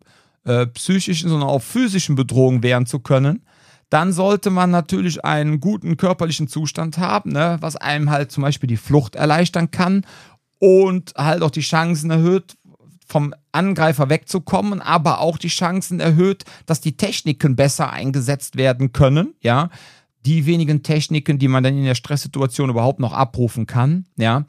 äh, 0.46 0.66
psychischen, 0.68 1.30
sondern 1.30 1.50
auch 1.50 1.62
physischen 1.62 2.16
Bedrohungen 2.16 2.64
wehren 2.64 2.86
zu 2.86 3.00
können. 3.00 3.44
Dann 3.90 4.14
sollte 4.14 4.50
man 4.50 4.72
natürlich 4.72 5.26
einen 5.26 5.60
guten 5.60 5.98
körperlichen 5.98 6.48
Zustand 6.48 6.98
haben, 6.98 7.32
ne, 7.32 7.58
was 7.60 7.76
einem 7.76 8.10
halt 8.10 8.32
zum 8.32 8.44
Beispiel 8.44 8.68
die 8.68 8.78
Flucht 8.78 9.16
erleichtern 9.16 9.70
kann 9.70 10.06
und 10.60 11.14
halt 11.18 11.44
auch 11.44 11.52
die 11.52 11.62
Chancen 11.62 12.10
erhöht, 12.10 12.56
vom 13.06 13.36
Angreifer 13.52 14.10
wegzukommen, 14.10 14.82
aber 14.82 15.20
auch 15.20 15.38
die 15.38 15.50
Chancen 15.50 16.00
erhöht, 16.00 16.46
dass 16.66 16.80
die 16.80 16.96
Techniken 16.96 17.58
besser 17.58 17.92
eingesetzt 17.92 18.56
werden 18.56 18.94
können, 18.94 19.36
ja. 19.42 19.70
Die 20.26 20.46
wenigen 20.46 20.84
Techniken, 20.84 21.40
die 21.40 21.48
man 21.48 21.64
dann 21.64 21.76
in 21.76 21.84
der 21.84 21.96
Stresssituation 21.96 22.70
überhaupt 22.70 23.00
noch 23.00 23.12
abrufen 23.12 23.66
kann, 23.66 24.06
ja. 24.18 24.46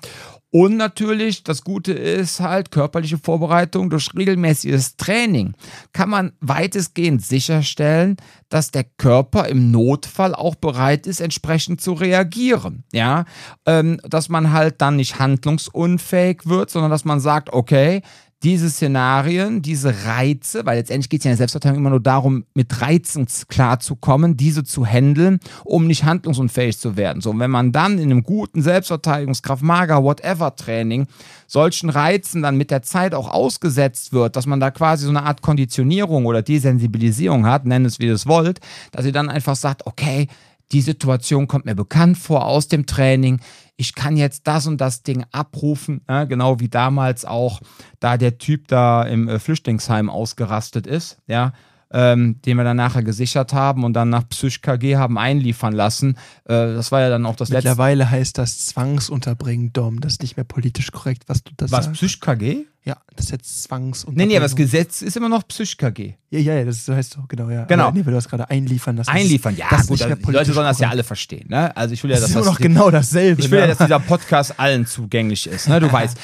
Und 0.55 0.77
natürlich, 0.77 1.45
das 1.45 1.65
Gute 1.65 1.95
ist 1.95 2.41
halt 2.41 2.71
körperliche 2.71 3.17
Vorbereitung 3.17 3.89
durch 3.89 4.11
regelmäßiges 4.15 4.99
Training 4.99 5.55
kann 5.95 6.11
man 6.11 6.33
weitestgehend 6.41 7.25
sicherstellen, 7.25 8.19
dass 8.51 8.71
der 8.71 8.85
Körper 8.85 9.49
im 9.49 9.71
Notfall 9.71 10.35
auch 10.35 10.55
bereit 10.55 11.07
ist, 11.07 11.23
entsprechend 11.23 11.81
zu 11.81 11.95
reagieren. 11.95 12.85
Ja, 12.93 13.25
ähm, 13.65 13.99
dass 14.05 14.29
man 14.29 14.53
halt 14.53 14.83
dann 14.83 14.97
nicht 14.97 15.19
handlungsunfähig 15.19 16.43
wird, 16.45 16.69
sondern 16.69 16.91
dass 16.91 17.07
man 17.07 17.19
sagt, 17.19 17.51
okay, 17.51 18.03
diese 18.43 18.71
Szenarien, 18.71 19.63
diese 19.63 20.05
Reize, 20.05 20.67
weil 20.67 20.79
letztendlich 20.79 21.09
geht 21.09 21.21
es 21.21 21.25
ja 21.25 21.31
in 21.31 21.33
der 21.33 21.39
Selbstverteidigung 21.39 21.83
immer 21.83 21.91
nur 21.91 22.01
darum, 22.01 22.45
mit 22.55 22.81
Reizen 22.81 23.27
klarzukommen, 23.49 24.37
diese 24.37 24.65
zu 24.65 24.85
handeln, 24.85 25.39
um 25.65 25.87
nicht 25.87 26.05
handlungsunfähig 26.05 26.79
zu 26.79 26.97
werden. 26.97 27.23
So, 27.23 27.31
und 27.31 27.39
wenn 27.39 27.51
man 27.51 27.73
dann 27.73 27.99
in 27.99 28.11
einem 28.11 28.23
guten 28.25 28.63
Selbstverteidigungskraft, 28.63 29.63
Mager, 29.63 30.03
whatever 30.03 30.55
Training 30.57 31.07
solchen 31.47 31.91
Reizen 31.91 32.43
dann 32.43 32.57
mit 32.57 32.71
der 32.71 32.83
Zeit 32.83 33.15
auch 33.15 33.29
ausgesetzt 33.29 34.13
wird, 34.13 34.37
dass 34.37 34.47
man 34.47 34.59
da 34.59 34.71
quasi 34.71 35.05
so 35.05 35.11
eine 35.11 35.23
Art 35.23 35.43
Konditionierung 35.43 36.27
oder 36.27 36.43
Desensibilisierung 36.43 37.47
hat, 37.47 37.67
nennt 37.67 37.87
es 37.87 37.99
wie 37.99 38.07
ihr 38.07 38.15
es 38.15 38.27
wollt, 38.27 38.61
dass 38.91 39.05
ihr 39.05 39.13
dann 39.13 39.29
einfach 39.29 39.57
sagt, 39.57 39.87
okay, 39.87 40.29
die 40.73 40.81
Situation 40.81 41.47
kommt 41.47 41.67
mir 41.67 41.75
bekannt 41.75 42.19
vor 42.19 42.47
aus 42.47 42.69
dem 42.69 42.87
Training. 42.87 43.41
Ich 43.77 43.95
kann 43.95 44.17
jetzt 44.17 44.47
das 44.47 44.67
und 44.67 44.81
das 44.81 45.03
Ding 45.03 45.25
abrufen, 45.33 46.03
ne? 46.09 46.27
genau 46.27 46.61
wie 46.61 46.69
damals 46.69 47.25
auch, 47.25 47.61
da 48.01 48.17
der 48.17 48.39
Typ 48.39 48.69
da 48.69 49.03
im 49.03 49.29
äh, 49.29 49.39
Flüchtlingsheim 49.39 50.09
ausgerastet 50.09 50.87
ist, 50.87 51.19
ja. 51.27 51.53
Ähm, 51.93 52.41
den 52.45 52.57
wir 52.57 52.65
dann 52.65 52.77
nachher 52.77 53.03
gesichert 53.03 53.53
haben 53.53 53.85
und 53.85 53.93
dann 53.93 54.09
nach 54.09 54.29
PsychKG 54.29 54.97
haben 54.97 55.19
einliefern 55.19 55.73
lassen. 55.75 56.17
Äh, 56.45 56.75
das 56.75 56.91
war 56.91 57.01
ja 57.01 57.11
dann 57.11 57.27
auch 57.27 57.37
das 57.37 57.51
letzte. 57.51 57.69
Mittlerweile 57.69 58.11
heißt 58.11 58.39
das 58.39 58.67
Zwangsunterbringen, 58.67 59.73
Dom. 59.73 60.01
Das 60.01 60.15
ist 60.15 60.23
nicht 60.23 60.37
mehr 60.37 60.45
politisch 60.45 60.91
korrekt, 60.93 61.25
was 61.27 61.43
du 61.45 61.53
da 61.57 61.71
Was, 61.71 61.85
sagst. 61.87 62.01
PsychKG? 62.01 62.65
Ja, 62.85 62.97
das 63.15 63.27
ist 63.27 63.31
jetzt 63.31 63.57
Nee, 63.63 63.69
Zwangsunterbringung. 63.69 64.29
nee, 64.29 64.37
aber 64.37 64.45
das 64.45 64.57
Gesetz 64.57 65.03
ist 65.03 65.17
immer 65.17 65.29
noch 65.29 65.47
PsychKG. 65.47 66.15
Ja, 66.31 66.39
ja, 66.41 66.55
ja, 66.55 66.65
das 66.65 66.89
heißt 66.89 67.13
so, 67.13 67.21
genau, 67.29 67.49
ja. 67.49 67.65
Genau. 67.67 67.85
Aber 67.89 67.97
nee, 67.97 68.05
weil 68.05 68.11
du 68.13 68.17
hast 68.17 68.29
gerade 68.29 68.51
einliefern 68.51 68.97
lassen. 68.97 69.11
Einliefern, 69.11 69.57
ja, 69.57 69.67
das 69.71 69.83
ist 69.83 69.87
gut, 69.89 70.03
also, 70.03 70.17
die 70.17 70.33
Leute 70.33 70.53
sollen 70.53 70.67
das 70.67 70.81
ja 70.81 70.89
alle 70.89 71.05
verstehen. 71.05 71.47
Ne? 71.49 71.77
Also 71.77 71.95
ich 71.95 72.03
will 72.03 72.11
ja, 72.11 72.17
Das 72.17 72.23
dass 72.23 72.31
ist 72.31 72.37
immer 72.37 72.45
das 72.45 72.55
noch 72.55 72.61
genau 72.61 72.91
dasselbe. 72.91 73.41
Ich 73.41 73.51
will 73.51 73.61
ja, 73.61 73.67
ne? 73.67 73.75
dass 73.75 73.87
dieser 73.87 74.01
Podcast 74.01 74.59
allen 74.59 74.87
zugänglich 74.87 75.47
ist. 75.47 75.69
Ne? 75.69 75.79
Du 75.79 75.93
weißt, 75.93 76.19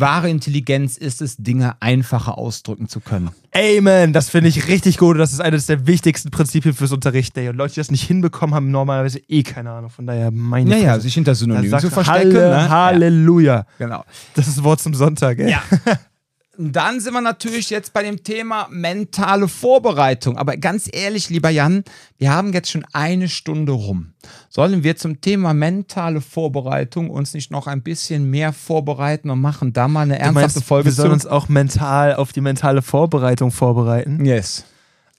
wahre 0.00 0.28
Intelligenz 0.30 0.96
ist 0.96 1.22
es, 1.22 1.36
Dinge 1.36 1.80
einfacher 1.80 2.38
ausdrücken 2.38 2.88
zu 2.88 3.00
können. 3.00 3.30
Amen, 3.52 4.12
das 4.12 4.30
finde 4.30 4.48
ich 4.48 4.68
richtig 4.68 4.98
gut. 4.98 5.18
Das 5.18 5.32
ist 5.32 5.40
eines 5.40 5.66
der 5.66 5.86
wichtigsten 5.86 6.30
Prinzipien 6.30 6.74
fürs 6.74 6.92
Unterrichten. 6.92 7.38
ey. 7.38 7.48
Und 7.48 7.56
Leute, 7.56 7.74
die 7.74 7.80
das 7.80 7.90
nicht 7.90 8.04
hinbekommen, 8.04 8.54
haben 8.54 8.70
normalerweise 8.70 9.20
eh 9.28 9.42
keine 9.42 9.70
Ahnung. 9.70 9.90
Von 9.90 10.06
daher 10.06 10.30
meine 10.30 10.70
Naja, 10.70 10.92
Fresse. 10.92 11.00
sich 11.02 11.14
hinter 11.14 11.34
Synonymen 11.34 11.78
zu 11.80 11.90
verstecken. 11.90 12.34
Halle, 12.34 12.50
ne? 12.50 12.68
Halleluja. 12.68 13.54
Ja, 13.54 13.66
genau. 13.78 14.04
Das 14.34 14.48
ist 14.48 14.58
das 14.58 14.64
Wort 14.64 14.80
zum 14.80 14.94
Sonntag, 14.94 15.38
ey. 15.38 15.50
Ja. 15.50 15.62
Dann 16.56 17.00
sind 17.00 17.12
wir 17.14 17.20
natürlich 17.20 17.70
jetzt 17.70 17.92
bei 17.92 18.02
dem 18.02 18.22
Thema 18.22 18.68
mentale 18.70 19.48
Vorbereitung. 19.48 20.38
Aber 20.38 20.56
ganz 20.56 20.88
ehrlich, 20.92 21.30
lieber 21.30 21.50
Jan, 21.50 21.84
wir 22.18 22.32
haben 22.32 22.52
jetzt 22.52 22.70
schon 22.70 22.84
eine 22.92 23.28
Stunde 23.28 23.72
rum. 23.72 24.12
Sollen 24.48 24.84
wir 24.84 24.96
zum 24.96 25.20
Thema 25.20 25.52
mentale 25.54 26.20
Vorbereitung 26.20 27.10
uns 27.10 27.34
nicht 27.34 27.50
noch 27.50 27.66
ein 27.66 27.82
bisschen 27.82 28.30
mehr 28.30 28.52
vorbereiten 28.52 29.30
und 29.30 29.40
machen 29.40 29.72
da 29.72 29.88
mal 29.88 30.02
eine 30.02 30.18
ernsthafte 30.18 30.58
meinst, 30.58 30.68
Folge 30.68 30.86
wir 30.86 30.92
sollen 30.92 31.12
uns 31.12 31.26
auch 31.26 31.48
mental 31.48 32.14
auf 32.14 32.32
die 32.32 32.40
mentale 32.40 32.82
Vorbereitung 32.82 33.50
vorbeiten? 33.50 34.24
Yes. 34.24 34.64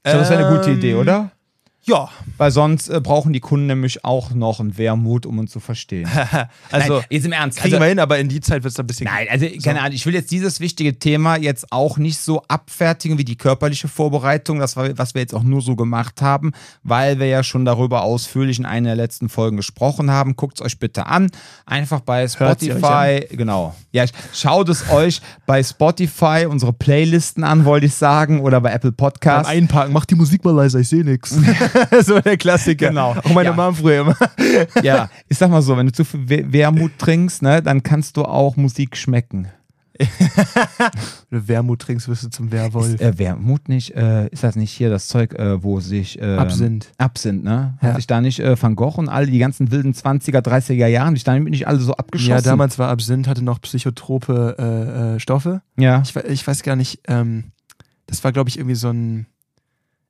Glaube, 0.03 0.19
das 0.19 0.29
wäre 0.29 0.47
eine 0.47 0.57
gute 0.57 0.71
Ähm, 0.71 0.77
Idee, 0.77 0.93
oder? 0.95 1.31
Ja. 1.87 2.09
Weil 2.37 2.51
sonst 2.51 2.89
äh, 2.89 2.99
brauchen 2.99 3.31
die 3.31 3.39
Kunden 3.39 3.67
nämlich 3.67 4.03
auch 4.03 4.31
noch 4.31 4.59
einen 4.59 4.77
Wehrmut, 4.77 5.25
um 5.25 5.39
uns 5.39 5.51
zu 5.51 5.59
verstehen. 5.59 6.09
Also, 6.71 6.95
Nein, 6.95 7.05
jetzt 7.09 7.25
im 7.25 7.31
Ernst. 7.31 7.59
kriegen 7.59 7.75
Also, 7.75 7.83
wir 7.83 7.89
hin, 7.89 7.99
aber 7.99 8.17
in 8.17 8.27
die 8.27 8.41
Zeit 8.41 8.63
wird 8.63 8.73
es 8.73 8.79
ein 8.79 8.87
bisschen. 8.87 9.05
Nein, 9.05 9.27
also 9.29 9.45
keine 9.63 9.81
Ahnung, 9.81 9.93
ich 9.93 10.05
will 10.05 10.13
jetzt 10.13 10.31
dieses 10.31 10.59
wichtige 10.59 10.97
Thema 10.99 11.37
jetzt 11.37 11.71
auch 11.71 11.97
nicht 11.97 12.17
so 12.17 12.41
abfertigen 12.47 13.17
wie 13.17 13.23
die 13.23 13.37
körperliche 13.37 13.87
Vorbereitung, 13.87 14.59
das 14.59 14.75
war, 14.75 14.97
was 14.97 15.13
wir 15.13 15.21
jetzt 15.21 15.33
auch 15.33 15.43
nur 15.43 15.61
so 15.61 15.75
gemacht 15.75 16.21
haben, 16.21 16.51
weil 16.83 17.19
wir 17.19 17.27
ja 17.27 17.43
schon 17.43 17.65
darüber 17.65 18.01
ausführlich 18.01 18.59
in 18.59 18.65
einer 18.65 18.89
der 18.89 18.95
letzten 18.95 19.29
Folgen 19.29 19.57
gesprochen 19.57 20.11
haben. 20.11 20.35
Guckt 20.35 20.59
es 20.59 20.65
euch 20.65 20.79
bitte 20.79 21.05
an. 21.05 21.29
Einfach 21.65 22.01
bei 22.01 22.27
Spotify, 22.27 23.25
genau. 23.31 23.75
Ja, 23.91 24.05
schaut 24.33 24.69
es 24.69 24.89
euch 24.89 25.21
bei 25.45 25.63
Spotify, 25.63 26.47
unsere 26.49 26.73
Playlisten 26.73 27.43
an, 27.43 27.65
wollte 27.65 27.85
ich 27.85 27.93
sagen, 27.93 28.41
oder 28.41 28.59
bei 28.59 28.71
Apple 28.71 28.91
Beim 28.91 28.97
Podcasts. 28.97 29.49
Einparken, 29.49 29.93
mach 29.93 30.05
die 30.05 30.15
Musik 30.15 30.43
mal 30.43 30.53
leiser, 30.53 30.79
ich 30.79 30.89
sehe 30.89 31.03
nix. 31.03 31.35
so 32.03 32.19
der 32.19 32.37
Klassiker. 32.37 32.89
Genau. 32.89 33.11
Auch 33.11 33.33
meine 33.33 33.49
Ja. 33.49 33.55
Mom 33.55 33.75
früher 33.75 34.01
immer. 34.01 34.17
Ja, 34.83 35.09
ich 35.27 35.37
sag 35.37 35.49
mal 35.49 35.61
so, 35.61 35.75
wenn 35.77 35.87
du 35.87 35.91
zu 35.91 36.03
viel 36.05 36.29
We- 36.29 36.45
Wermut 36.53 36.97
trinkst, 36.97 37.41
ne, 37.41 37.61
dann 37.61 37.83
kannst 37.83 38.17
du 38.17 38.23
auch 38.25 38.55
Musik 38.57 38.97
schmecken. 38.97 39.47
Wenn 41.29 41.39
du 41.39 41.47
Wermut 41.47 41.79
trinkst, 41.81 42.09
wirst 42.09 42.23
du 42.23 42.29
zum 42.29 42.51
Werwolf. 42.51 42.99
Äh, 42.99 43.17
Wermut 43.17 43.69
nicht, 43.69 43.95
äh, 43.95 44.27
ist 44.27 44.43
das 44.43 44.57
nicht 44.57 44.71
hier 44.71 44.89
das 44.89 45.07
Zeug, 45.07 45.33
äh, 45.35 45.63
wo 45.63 45.79
sich 45.79 46.19
ähm, 46.21 46.37
Absinth. 46.37 46.91
Absinth, 46.97 47.45
ne? 47.45 47.75
Hat 47.79 47.89
Ja. 47.91 47.95
sich 47.95 48.05
da 48.07 48.19
nicht 48.19 48.39
äh, 48.41 48.61
Van 48.61 48.75
Gogh 48.75 48.97
und 48.99 49.07
alle 49.07 49.27
die 49.27 49.39
ganzen 49.39 49.71
wilden 49.71 49.93
20er, 49.93 50.39
30er 50.41 50.87
Jahren, 50.87 51.15
sich 51.15 51.23
damit 51.23 51.49
nicht 51.49 51.67
alle 51.67 51.79
so 51.79 51.93
abgeschossen? 51.93 52.31
Ja, 52.31 52.41
damals 52.41 52.77
war 52.77 52.89
Absinth, 52.89 53.27
hatte 53.29 53.41
noch 53.43 53.61
psychotrope 53.61 54.55
äh, 54.59 55.15
äh, 55.15 55.19
Stoffe. 55.21 55.61
Ja. 55.77 56.01
Ich, 56.03 56.13
ich 56.13 56.45
weiß 56.45 56.63
gar 56.63 56.75
nicht, 56.75 56.99
ähm, 57.07 57.45
das 58.07 58.21
war, 58.25 58.33
glaube 58.33 58.49
ich, 58.49 58.57
irgendwie 58.57 58.75
so 58.75 58.89
ein. 58.89 59.27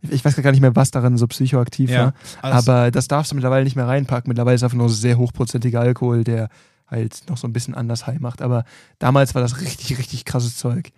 Ich 0.10 0.24
weiß 0.24 0.36
gar 0.38 0.51
nicht 0.51 0.62
mehr, 0.62 0.76
was 0.76 0.91
daran 0.91 1.18
so 1.18 1.28
psychoaktiv 1.28 1.89
Ja, 1.89 2.14
war. 2.41 2.53
Aber 2.53 2.91
das 2.91 3.08
darfst 3.08 3.32
du 3.32 3.36
mittlerweile 3.36 3.64
nicht 3.64 3.76
mehr 3.76 3.88
reinpacken. 3.88 4.30
Mittlerweile 4.30 4.56
ist 4.56 4.64
einfach 4.64 4.78
nur 4.78 4.89
sehr 4.89 5.18
hochprozentiger 5.18 5.82
Alkohol, 5.82 6.24
der 6.24 6.49
halt 6.88 7.24
noch 7.30 7.38
so 7.38 7.47
ein 7.47 7.53
bisschen 7.53 7.76
anders 7.76 8.08
high 8.08 8.20
macht. 8.20 8.41
Aber 8.41 8.64
damals 8.99 9.36
war 9.36 9.41
das 9.41 9.62
richtig, 9.62 9.97
richtig 9.97 10.26
krasses 10.26 10.58
Zeug. 10.58 10.91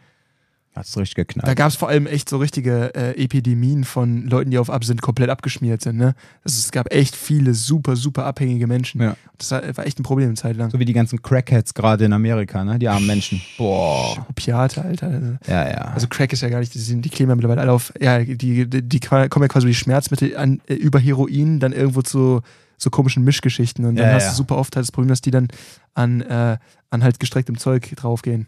Hat's 0.78 0.96
richtig 0.98 1.16
geknallt. 1.16 1.48
Da 1.48 1.54
gab 1.54 1.70
es 1.70 1.76
vor 1.76 1.90
allem 1.90 2.08
echt 2.08 2.30
so 2.30 2.38
richtige 2.38 2.94
äh, 2.96 3.22
Epidemien 3.24 3.84
von 3.84 4.28
Leuten, 4.28 4.52
die 4.52 4.58
auf 4.58 4.70
Absinth 4.70 5.02
komplett 5.02 5.30
abgeschmiert 5.30 5.82
sind. 5.82 5.98
Ne? 5.98 6.16
Also 6.44 6.60
es 6.60 6.72
gab 6.72 6.92
echt 6.94 7.16
viele 7.16 7.54
super, 7.54 7.96
super 7.96 8.26
abhängige 8.26 8.68
Menschen. 8.68 9.02
Ja. 9.02 9.16
Das 9.38 9.52
war, 9.52 9.78
war 9.78 9.86
echt 9.86 10.00
ein 10.00 10.04
Problem 10.04 10.28
eine 10.28 10.36
Zeit 10.36 10.56
lang. 10.56 10.70
so 10.72 10.80
wie 10.80 10.86
die 10.86 10.94
ganzen 10.94 11.22
Crackheads 11.22 11.74
gerade 11.74 12.06
in 12.06 12.14
Amerika, 12.14 12.64
ne? 12.64 12.80
Die 12.80 12.88
armen 12.88 13.06
Menschen. 13.08 13.42
Boah. 13.58 14.26
Opiate, 14.30 14.84
Alter. 14.84 15.08
Also, 15.08 15.38
Ja, 15.48 15.70
ja. 15.70 15.82
also 15.94 16.08
Crack 16.08 16.34
ist 16.34 16.42
ja 16.42 16.50
gar 16.50 16.60
nicht, 16.60 16.74
die, 16.74 16.80
sind, 16.80 17.04
die 17.04 17.10
kleben 17.10 17.30
ja 17.30 17.36
mittlerweile 17.36 17.62
alle 17.62 17.72
auf, 17.72 17.94
ja, 18.00 18.20
die, 18.20 18.36
die, 18.68 18.82
die 18.82 19.00
kommen 19.00 19.22
ja 19.42 19.48
quasi 19.48 19.68
wie 19.68 19.74
Schmerzmittel 19.74 20.36
an, 20.38 20.62
äh, 20.68 20.74
über 20.74 21.00
Heroin 21.00 21.60
dann 21.60 21.72
irgendwo 21.74 22.02
zu 22.02 22.42
so 22.78 22.90
komischen 22.90 23.24
Mischgeschichten. 23.24 23.86
Und 23.86 23.96
dann 23.96 24.08
Ja, 24.10 24.14
hast 24.14 24.24
ja. 24.26 24.30
du 24.30 24.36
super 24.36 24.58
oft 24.58 24.76
halt 24.76 24.84
das 24.84 24.92
Problem, 24.92 25.10
dass 25.10 25.22
die 25.22 25.32
dann 25.32 25.48
an, 25.94 26.22
äh, 26.22 26.58
an 26.90 27.04
halt 27.04 27.20
gestrecktem 27.20 27.58
Zeug 27.58 27.92
draufgehen. 27.96 28.48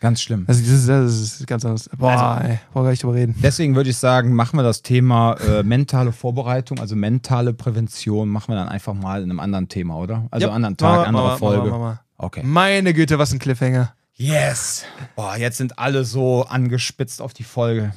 Ganz 0.00 0.20
schlimm. 0.22 0.44
Also 0.46 0.60
das 0.60 0.70
ist, 0.70 0.88
das 0.88 1.14
ist 1.40 1.46
ganz 1.48 1.64
anders. 1.64 1.90
Boah, 1.98 2.12
Also- 2.12 2.48
ey, 2.50 2.58
brauch 2.72 2.82
gar 2.84 2.90
nicht 2.90 3.02
drüber 3.02 3.14
reden. 3.14 3.34
Deswegen 3.42 3.74
würde 3.74 3.90
ich 3.90 3.96
sagen, 3.96 4.32
machen 4.32 4.56
wir 4.56 4.62
das 4.62 4.82
Thema 4.82 5.32
äh, 5.34 5.64
mentale 5.64 6.12
Vorbereitung, 6.12 6.78
also 6.78 6.94
mentale 6.94 7.52
Prävention, 7.52 8.28
machen 8.28 8.52
wir 8.52 8.56
dann 8.56 8.68
einfach 8.68 8.94
mal 8.94 9.22
in 9.22 9.30
einem 9.30 9.40
anderen 9.40 9.68
Thema, 9.68 9.96
oder? 9.96 10.28
Also 10.30 10.46
Ja, 10.46 10.52
anderen 10.52 10.76
Tag, 10.76 11.08
andere 11.08 11.24
Mama, 11.24 11.36
Folge. 11.36 11.64
Mama, 11.70 11.78
Mama. 11.78 12.00
Okay. 12.16 12.42
Meine 12.44 12.94
Güte, 12.94 13.18
was 13.18 13.32
ein 13.32 13.40
Cliffhanger. 13.40 13.92
Yes. 14.14 14.84
Boah, 15.16 15.36
jetzt 15.36 15.56
sind 15.58 15.78
alle 15.80 16.04
so 16.04 16.44
angespitzt 16.44 17.20
auf 17.20 17.34
die 17.34 17.44
Folge. 17.44 17.92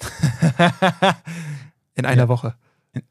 In 1.94 2.04
einer 2.06 2.22
Ja. 2.22 2.28
Woche. 2.28 2.54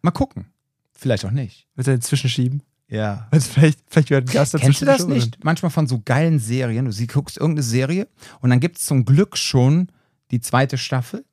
Mal 0.01 0.11
gucken. 0.11 0.45
Vielleicht 0.93 1.25
auch 1.25 1.31
nicht. 1.31 1.67
Willst 1.75 1.87
du 1.87 1.93
dazwischen 1.95 2.29
schieben? 2.29 2.61
Ja. 2.91 3.27
Also 3.31 3.49
vielleicht, 3.49 3.79
vielleicht 3.87 4.09
wird 4.09 4.29
ein 4.29 4.33
Gast 4.33 4.53
dazwischen. 4.53 4.85
Kennst 4.85 5.01
du 5.01 5.05
das 5.05 5.07
nicht? 5.07 5.43
Manchmal 5.43 5.71
von 5.71 5.87
so 5.87 6.01
geilen 6.03 6.39
Serien. 6.39 6.85
Du 6.85 6.91
sie 6.91 7.07
guckst 7.07 7.37
irgendeine 7.37 7.63
Serie 7.63 8.07
und 8.41 8.49
dann 8.49 8.59
gibt 8.59 8.77
es 8.77 8.85
zum 8.85 9.05
Glück 9.05 9.37
schon 9.37 9.87
die 10.29 10.41
zweite 10.41 10.77
Staffel. 10.77 11.23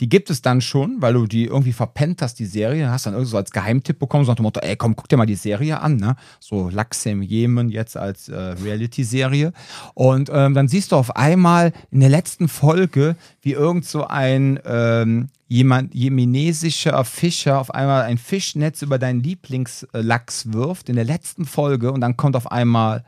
Die 0.00 0.08
gibt 0.08 0.30
es 0.30 0.40
dann 0.40 0.60
schon, 0.60 0.96
weil 1.00 1.12
du 1.12 1.26
die 1.26 1.44
irgendwie 1.44 1.74
verpennt 1.74 2.22
hast, 2.22 2.38
die 2.38 2.46
Serie. 2.46 2.90
Hast 2.90 3.06
dann 3.06 3.12
irgendwie 3.12 3.30
so 3.30 3.36
als 3.36 3.50
Geheimtipp 3.50 3.98
bekommen, 3.98 4.24
so 4.24 4.32
nach 4.32 4.36
dem 4.36 4.44
Motto, 4.44 4.60
ey, 4.60 4.74
komm, 4.76 4.96
guck 4.96 5.08
dir 5.08 5.18
mal 5.18 5.26
die 5.26 5.34
Serie 5.34 5.80
an, 5.80 5.96
ne? 5.96 6.16
So 6.38 6.70
Lachs 6.70 7.04
im 7.04 7.22
Jemen 7.22 7.68
jetzt 7.68 7.96
als 7.96 8.28
äh, 8.28 8.36
Reality-Serie. 8.36 9.52
Und 9.94 10.30
ähm, 10.32 10.54
dann 10.54 10.68
siehst 10.68 10.92
du 10.92 10.96
auf 10.96 11.16
einmal 11.16 11.72
in 11.90 12.00
der 12.00 12.08
letzten 12.08 12.48
Folge, 12.48 13.16
wie 13.42 13.52
irgend 13.52 13.84
so 13.84 14.06
ein 14.06 14.58
ähm, 14.64 15.28
jemand, 15.48 15.94
jemenesischer 15.94 17.04
Fischer 17.04 17.58
auf 17.58 17.74
einmal 17.74 18.02
ein 18.04 18.18
Fischnetz 18.18 18.82
über 18.82 18.98
deinen 18.98 19.22
Lieblingslachs 19.22 20.52
wirft 20.52 20.88
in 20.88 20.94
der 20.94 21.04
letzten 21.04 21.44
Folge 21.44 21.92
und 21.92 22.00
dann 22.00 22.16
kommt 22.16 22.36
auf 22.36 22.50
einmal 22.50 23.04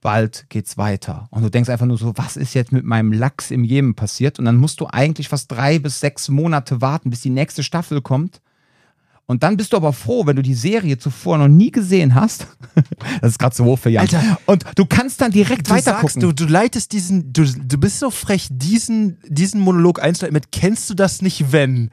bald 0.00 0.46
geht's 0.48 0.78
weiter. 0.78 1.28
Und 1.30 1.42
du 1.42 1.50
denkst 1.50 1.70
einfach 1.70 1.86
nur 1.86 1.98
so, 1.98 2.16
was 2.16 2.36
ist 2.36 2.54
jetzt 2.54 2.72
mit 2.72 2.84
meinem 2.84 3.12
Lachs 3.12 3.50
im 3.50 3.64
Jemen 3.64 3.94
passiert? 3.94 4.38
Und 4.38 4.44
dann 4.44 4.56
musst 4.56 4.80
du 4.80 4.86
eigentlich 4.86 5.28
fast 5.28 5.50
drei 5.50 5.78
bis 5.78 6.00
sechs 6.00 6.28
Monate 6.28 6.80
warten, 6.80 7.10
bis 7.10 7.20
die 7.20 7.30
nächste 7.30 7.62
Staffel 7.62 8.00
kommt. 8.00 8.40
Und 9.30 9.42
dann 9.42 9.58
bist 9.58 9.74
du 9.74 9.76
aber 9.76 9.92
froh, 9.92 10.24
wenn 10.24 10.36
du 10.36 10.42
die 10.42 10.54
Serie 10.54 10.96
zuvor 10.96 11.36
noch 11.36 11.48
nie 11.48 11.70
gesehen 11.70 12.14
hast. 12.14 12.46
das 13.20 13.32
ist 13.32 13.38
gerade 13.38 13.54
so 13.54 13.66
hoch 13.66 13.78
für 13.78 13.90
Jan. 13.90 14.00
Alter. 14.00 14.38
Und 14.46 14.64
du 14.74 14.86
kannst 14.86 15.20
dann 15.20 15.30
direkt 15.30 15.68
weiter 15.68 15.98
gucken. 16.00 16.22
du, 16.22 16.32
du 16.32 16.46
leitest 16.46 16.92
diesen, 16.92 17.30
du, 17.30 17.44
du 17.44 17.76
bist 17.76 17.98
so 17.98 18.10
frech, 18.10 18.48
diesen, 18.50 19.18
diesen 19.26 19.60
Monolog 19.60 20.02
einzuleiten 20.02 20.32
mit, 20.32 20.50
kennst 20.50 20.88
du 20.88 20.94
das 20.94 21.20
nicht, 21.20 21.52
wenn? 21.52 21.90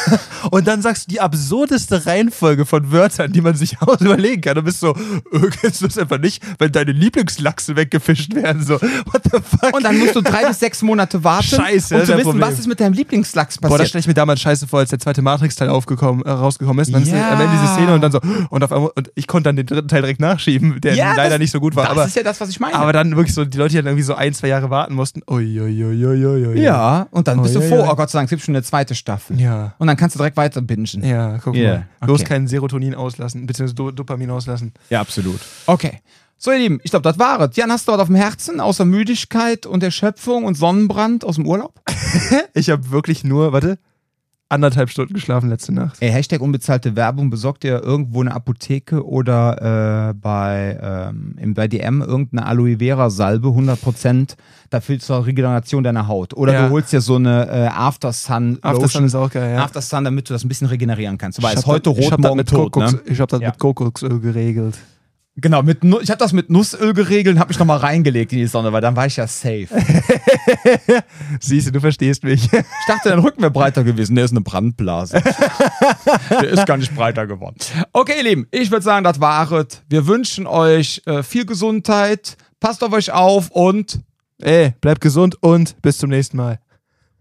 Und 0.50 0.66
dann 0.66 0.80
sagst 0.80 1.06
du 1.06 1.10
die 1.10 1.20
absurdeste 1.20 2.06
Reihenfolge 2.06 2.64
von 2.64 2.90
Wörtern, 2.90 3.34
die 3.34 3.42
man 3.42 3.54
sich 3.54 3.82
aus 3.82 4.00
überlegen 4.00 4.40
kann. 4.40 4.54
Du 4.54 4.62
bist 4.62 4.80
so, 4.80 4.96
äh, 4.96 5.50
kennst 5.60 5.82
du 5.82 5.88
das 5.88 5.98
einfach 5.98 6.18
nicht, 6.18 6.42
wenn 6.58 6.72
deine 6.72 6.92
Lieblingslachse 6.92 7.76
weggefischt 7.76 8.34
werden? 8.34 8.64
So, 8.64 8.80
what 8.80 9.24
the 9.24 9.40
fuck? 9.42 9.76
Und 9.76 9.84
dann 9.84 9.98
musst 9.98 10.16
du 10.16 10.22
drei 10.22 10.46
bis 10.46 10.60
sechs 10.60 10.80
Monate 10.80 11.22
warten, 11.22 11.48
Scheiße, 11.48 11.94
um 11.94 12.00
zu 12.06 12.12
wissen, 12.14 12.22
Problem. 12.22 12.48
was 12.48 12.58
ist 12.58 12.66
mit 12.66 12.80
deinem 12.80 12.94
Lieblingslachs 12.94 13.58
Boah, 13.58 13.68
das 13.68 13.70
passiert. 13.72 13.88
stelle 13.90 14.00
ich 14.00 14.06
mir 14.06 14.14
damals 14.14 14.40
scheiße 14.40 14.66
vor, 14.66 14.78
als 14.78 14.88
der 14.88 15.00
zweite 15.00 15.20
Matrix-Teil 15.20 15.68
aufgekommen, 15.68 16.24
äh, 16.24 16.30
rausgekommen 16.30 16.77
ist. 16.78 16.88
Und 16.88 16.94
dann 16.94 17.02
ist 17.02 17.10
Ja. 17.12 17.30
am 17.32 17.40
Ende 17.40 17.52
diese 17.60 17.72
Szene 17.74 17.94
und 17.94 18.00
dann 18.00 18.12
so, 18.12 18.20
und 18.50 18.64
auf 18.64 18.72
einmal, 18.72 18.90
und 18.94 19.10
ich 19.14 19.26
konnte 19.26 19.48
dann 19.48 19.56
den 19.56 19.66
dritten 19.66 19.88
Teil 19.88 20.02
direkt 20.02 20.20
nachschieben, 20.20 20.80
der 20.80 20.94
leider 20.96 21.30
das- 21.30 21.38
nicht 21.38 21.50
so 21.50 21.60
gut 21.60 21.76
war. 21.76 21.84
Das 21.84 21.92
aber, 21.92 22.04
ist 22.06 22.16
ja 22.16 22.22
das, 22.22 22.40
was 22.40 22.48
ich 22.50 22.60
meine. 22.60 22.74
aber 22.74 22.92
dann 22.92 23.16
wirklich 23.16 23.34
so, 23.34 23.44
die 23.44 23.56
Leute, 23.58 23.70
die 23.70 23.76
dann 23.76 23.86
irgendwie 23.86 24.02
so 24.04 24.14
ein, 24.14 24.32
zwei 24.34 24.48
Jahre 24.48 24.70
warten 24.70 24.94
mussten. 24.94 25.22
Uiuiuiui. 25.28 26.60
ja, 26.60 27.06
und 27.10 27.28
dann 27.28 27.42
bist 27.42 27.54
du 27.54 27.60
ja, 27.60 27.68
froh, 27.68 27.78
ja. 27.80 27.92
oh 27.92 27.96
Gott 27.96 28.10
sei 28.10 28.18
Dank, 28.18 28.26
es 28.26 28.30
gibt 28.30 28.42
schon 28.42 28.54
eine 28.54 28.62
zweite 28.62 28.94
Staffel. 28.94 29.40
Ja. 29.40 29.74
Und 29.78 29.86
dann 29.86 29.96
kannst 29.96 30.16
du 30.16 30.18
direkt 30.18 30.36
weiter 30.36 30.60
bingen. 30.62 30.78
Ja, 31.02 31.38
guck 31.38 31.54
Yeah, 31.54 31.84
mal. 32.00 32.06
Bloß 32.06 32.20
okay. 32.20 32.28
kein 32.28 32.46
Serotonin 32.48 32.94
auslassen, 32.94 33.46
beziehungsweise 33.46 33.74
Do 33.74 33.90
Dopamin 33.90 34.30
auslassen. 34.30 34.72
Ja, 34.90 35.00
absolut. 35.00 35.40
Okay. 35.66 36.00
So, 36.40 36.52
ihr 36.52 36.58
Lieben, 36.58 36.78
ich 36.84 36.90
glaube, 36.92 37.02
das 37.02 37.18
war 37.18 37.40
es. 37.40 37.56
Jan, 37.56 37.72
hast 37.72 37.88
du 37.88 37.92
was 37.92 37.98
auf 37.98 38.06
dem 38.06 38.14
Herzen, 38.14 38.60
außer 38.60 38.84
Müdigkeit 38.84 39.66
und 39.66 39.82
Erschöpfung 39.82 40.44
und 40.44 40.56
Sonnenbrand 40.56 41.24
aus 41.24 41.34
dem 41.34 41.46
Urlaub? 41.46 41.74
Ich 42.54 42.70
habe 42.70 42.90
wirklich 42.92 43.24
nur, 43.24 43.52
warte, 43.52 43.78
anderthalb 44.50 44.88
Stunden 44.90 45.14
geschlafen 45.14 45.48
letzte 45.50 45.72
Nacht. 45.74 45.96
Ey, 46.00 46.10
Hashtag 46.10 46.40
unbezahlte 46.40 46.96
Werbung, 46.96 47.28
besorgt 47.30 47.64
ihr 47.64 47.82
irgendwo 47.82 48.20
eine 48.22 48.34
Apotheke 48.34 49.06
oder 49.06 50.10
äh, 50.10 50.14
bei, 50.14 50.78
ähm, 50.82 51.34
im, 51.38 51.54
bei 51.54 51.68
DM 51.68 52.00
irgendeine 52.02 52.46
Aloe 52.46 52.78
Vera 52.78 53.10
Salbe, 53.10 53.48
100%, 53.48 54.36
da 54.70 54.80
fühlst 54.80 55.08
du 55.08 55.14
zur 55.14 55.26
Regeneration 55.26 55.84
deiner 55.84 56.08
Haut. 56.08 56.34
Oder 56.34 56.52
Ja. 56.54 56.66
du 56.66 56.72
holst 56.72 56.92
dir 56.92 57.00
so 57.00 57.16
eine 57.16 57.46
äh, 57.48 57.66
After 57.66 58.12
Sun 58.12 58.58
After 58.62 58.72
Lotion. 58.72 58.88
Sun 58.88 59.04
ist 59.04 59.14
auch 59.14 59.30
geil, 59.30 59.54
ja. 59.54 59.62
After 59.64 59.82
Sun, 59.82 60.04
damit 60.04 60.28
du 60.28 60.32
das 60.34 60.44
ein 60.44 60.48
bisschen 60.48 60.66
regenerieren 60.68 61.18
kannst. 61.18 61.42
Weißt, 61.42 61.58
hab 61.58 61.66
heute 61.66 61.90
rot, 61.90 62.10
hab 62.12 62.20
morgen 62.20 62.36
mit 62.38 62.48
tot. 62.48 62.74
Ne? 62.76 63.00
Ich 63.06 63.20
habe 63.20 63.30
das 63.30 63.40
Ja. 63.40 63.48
mit 63.48 63.58
Kokosöl 63.58 64.18
geregelt. 64.20 64.78
Genau, 65.40 65.62
mit 65.62 65.84
Nu- 65.84 66.00
ich 66.00 66.10
habe 66.10 66.18
das 66.18 66.32
mit 66.32 66.50
Nussöl 66.50 66.92
geregelt 66.94 67.36
und 67.36 67.40
habe 67.40 67.48
mich 67.48 67.58
nochmal 67.58 67.78
reingelegt 67.78 68.32
in 68.32 68.38
die 68.38 68.46
Sonne, 68.46 68.72
weil 68.72 68.80
dann 68.80 68.96
war 68.96 69.06
ich 69.06 69.16
ja 69.16 69.26
safe. 69.28 69.68
Siehst 71.40 71.68
du, 71.68 71.72
du 71.72 71.80
verstehst 71.80 72.24
mich. 72.24 72.44
Ich 72.52 72.86
dachte, 72.88 73.10
dein 73.10 73.20
Rücken 73.20 73.40
wäre 73.42 73.50
breiter 73.52 73.84
gewesen. 73.84 74.16
Der 74.16 74.24
ist 74.24 74.32
eine 74.32 74.40
Brandblase. 74.40 75.22
Der 76.30 76.48
ist 76.50 76.66
gar 76.66 76.76
nicht 76.76 76.94
breiter 76.94 77.26
geworden. 77.26 77.56
Okay, 77.92 78.14
ihr 78.18 78.24
Lieben, 78.24 78.46
ich 78.50 78.70
würde 78.70 78.82
sagen, 78.82 79.04
das 79.04 79.20
waret. 79.20 79.82
Wir 79.88 80.06
wünschen 80.06 80.46
euch 80.46 81.02
äh, 81.06 81.22
viel 81.22 81.46
Gesundheit. 81.46 82.36
Passt 82.60 82.82
auf 82.82 82.92
euch 82.92 83.12
auf 83.12 83.50
und 83.50 84.00
Ey, 84.40 84.72
bleibt 84.80 85.00
gesund 85.00 85.36
und 85.42 85.80
bis 85.82 85.98
zum 85.98 86.10
nächsten 86.10 86.36
Mal. 86.36 86.60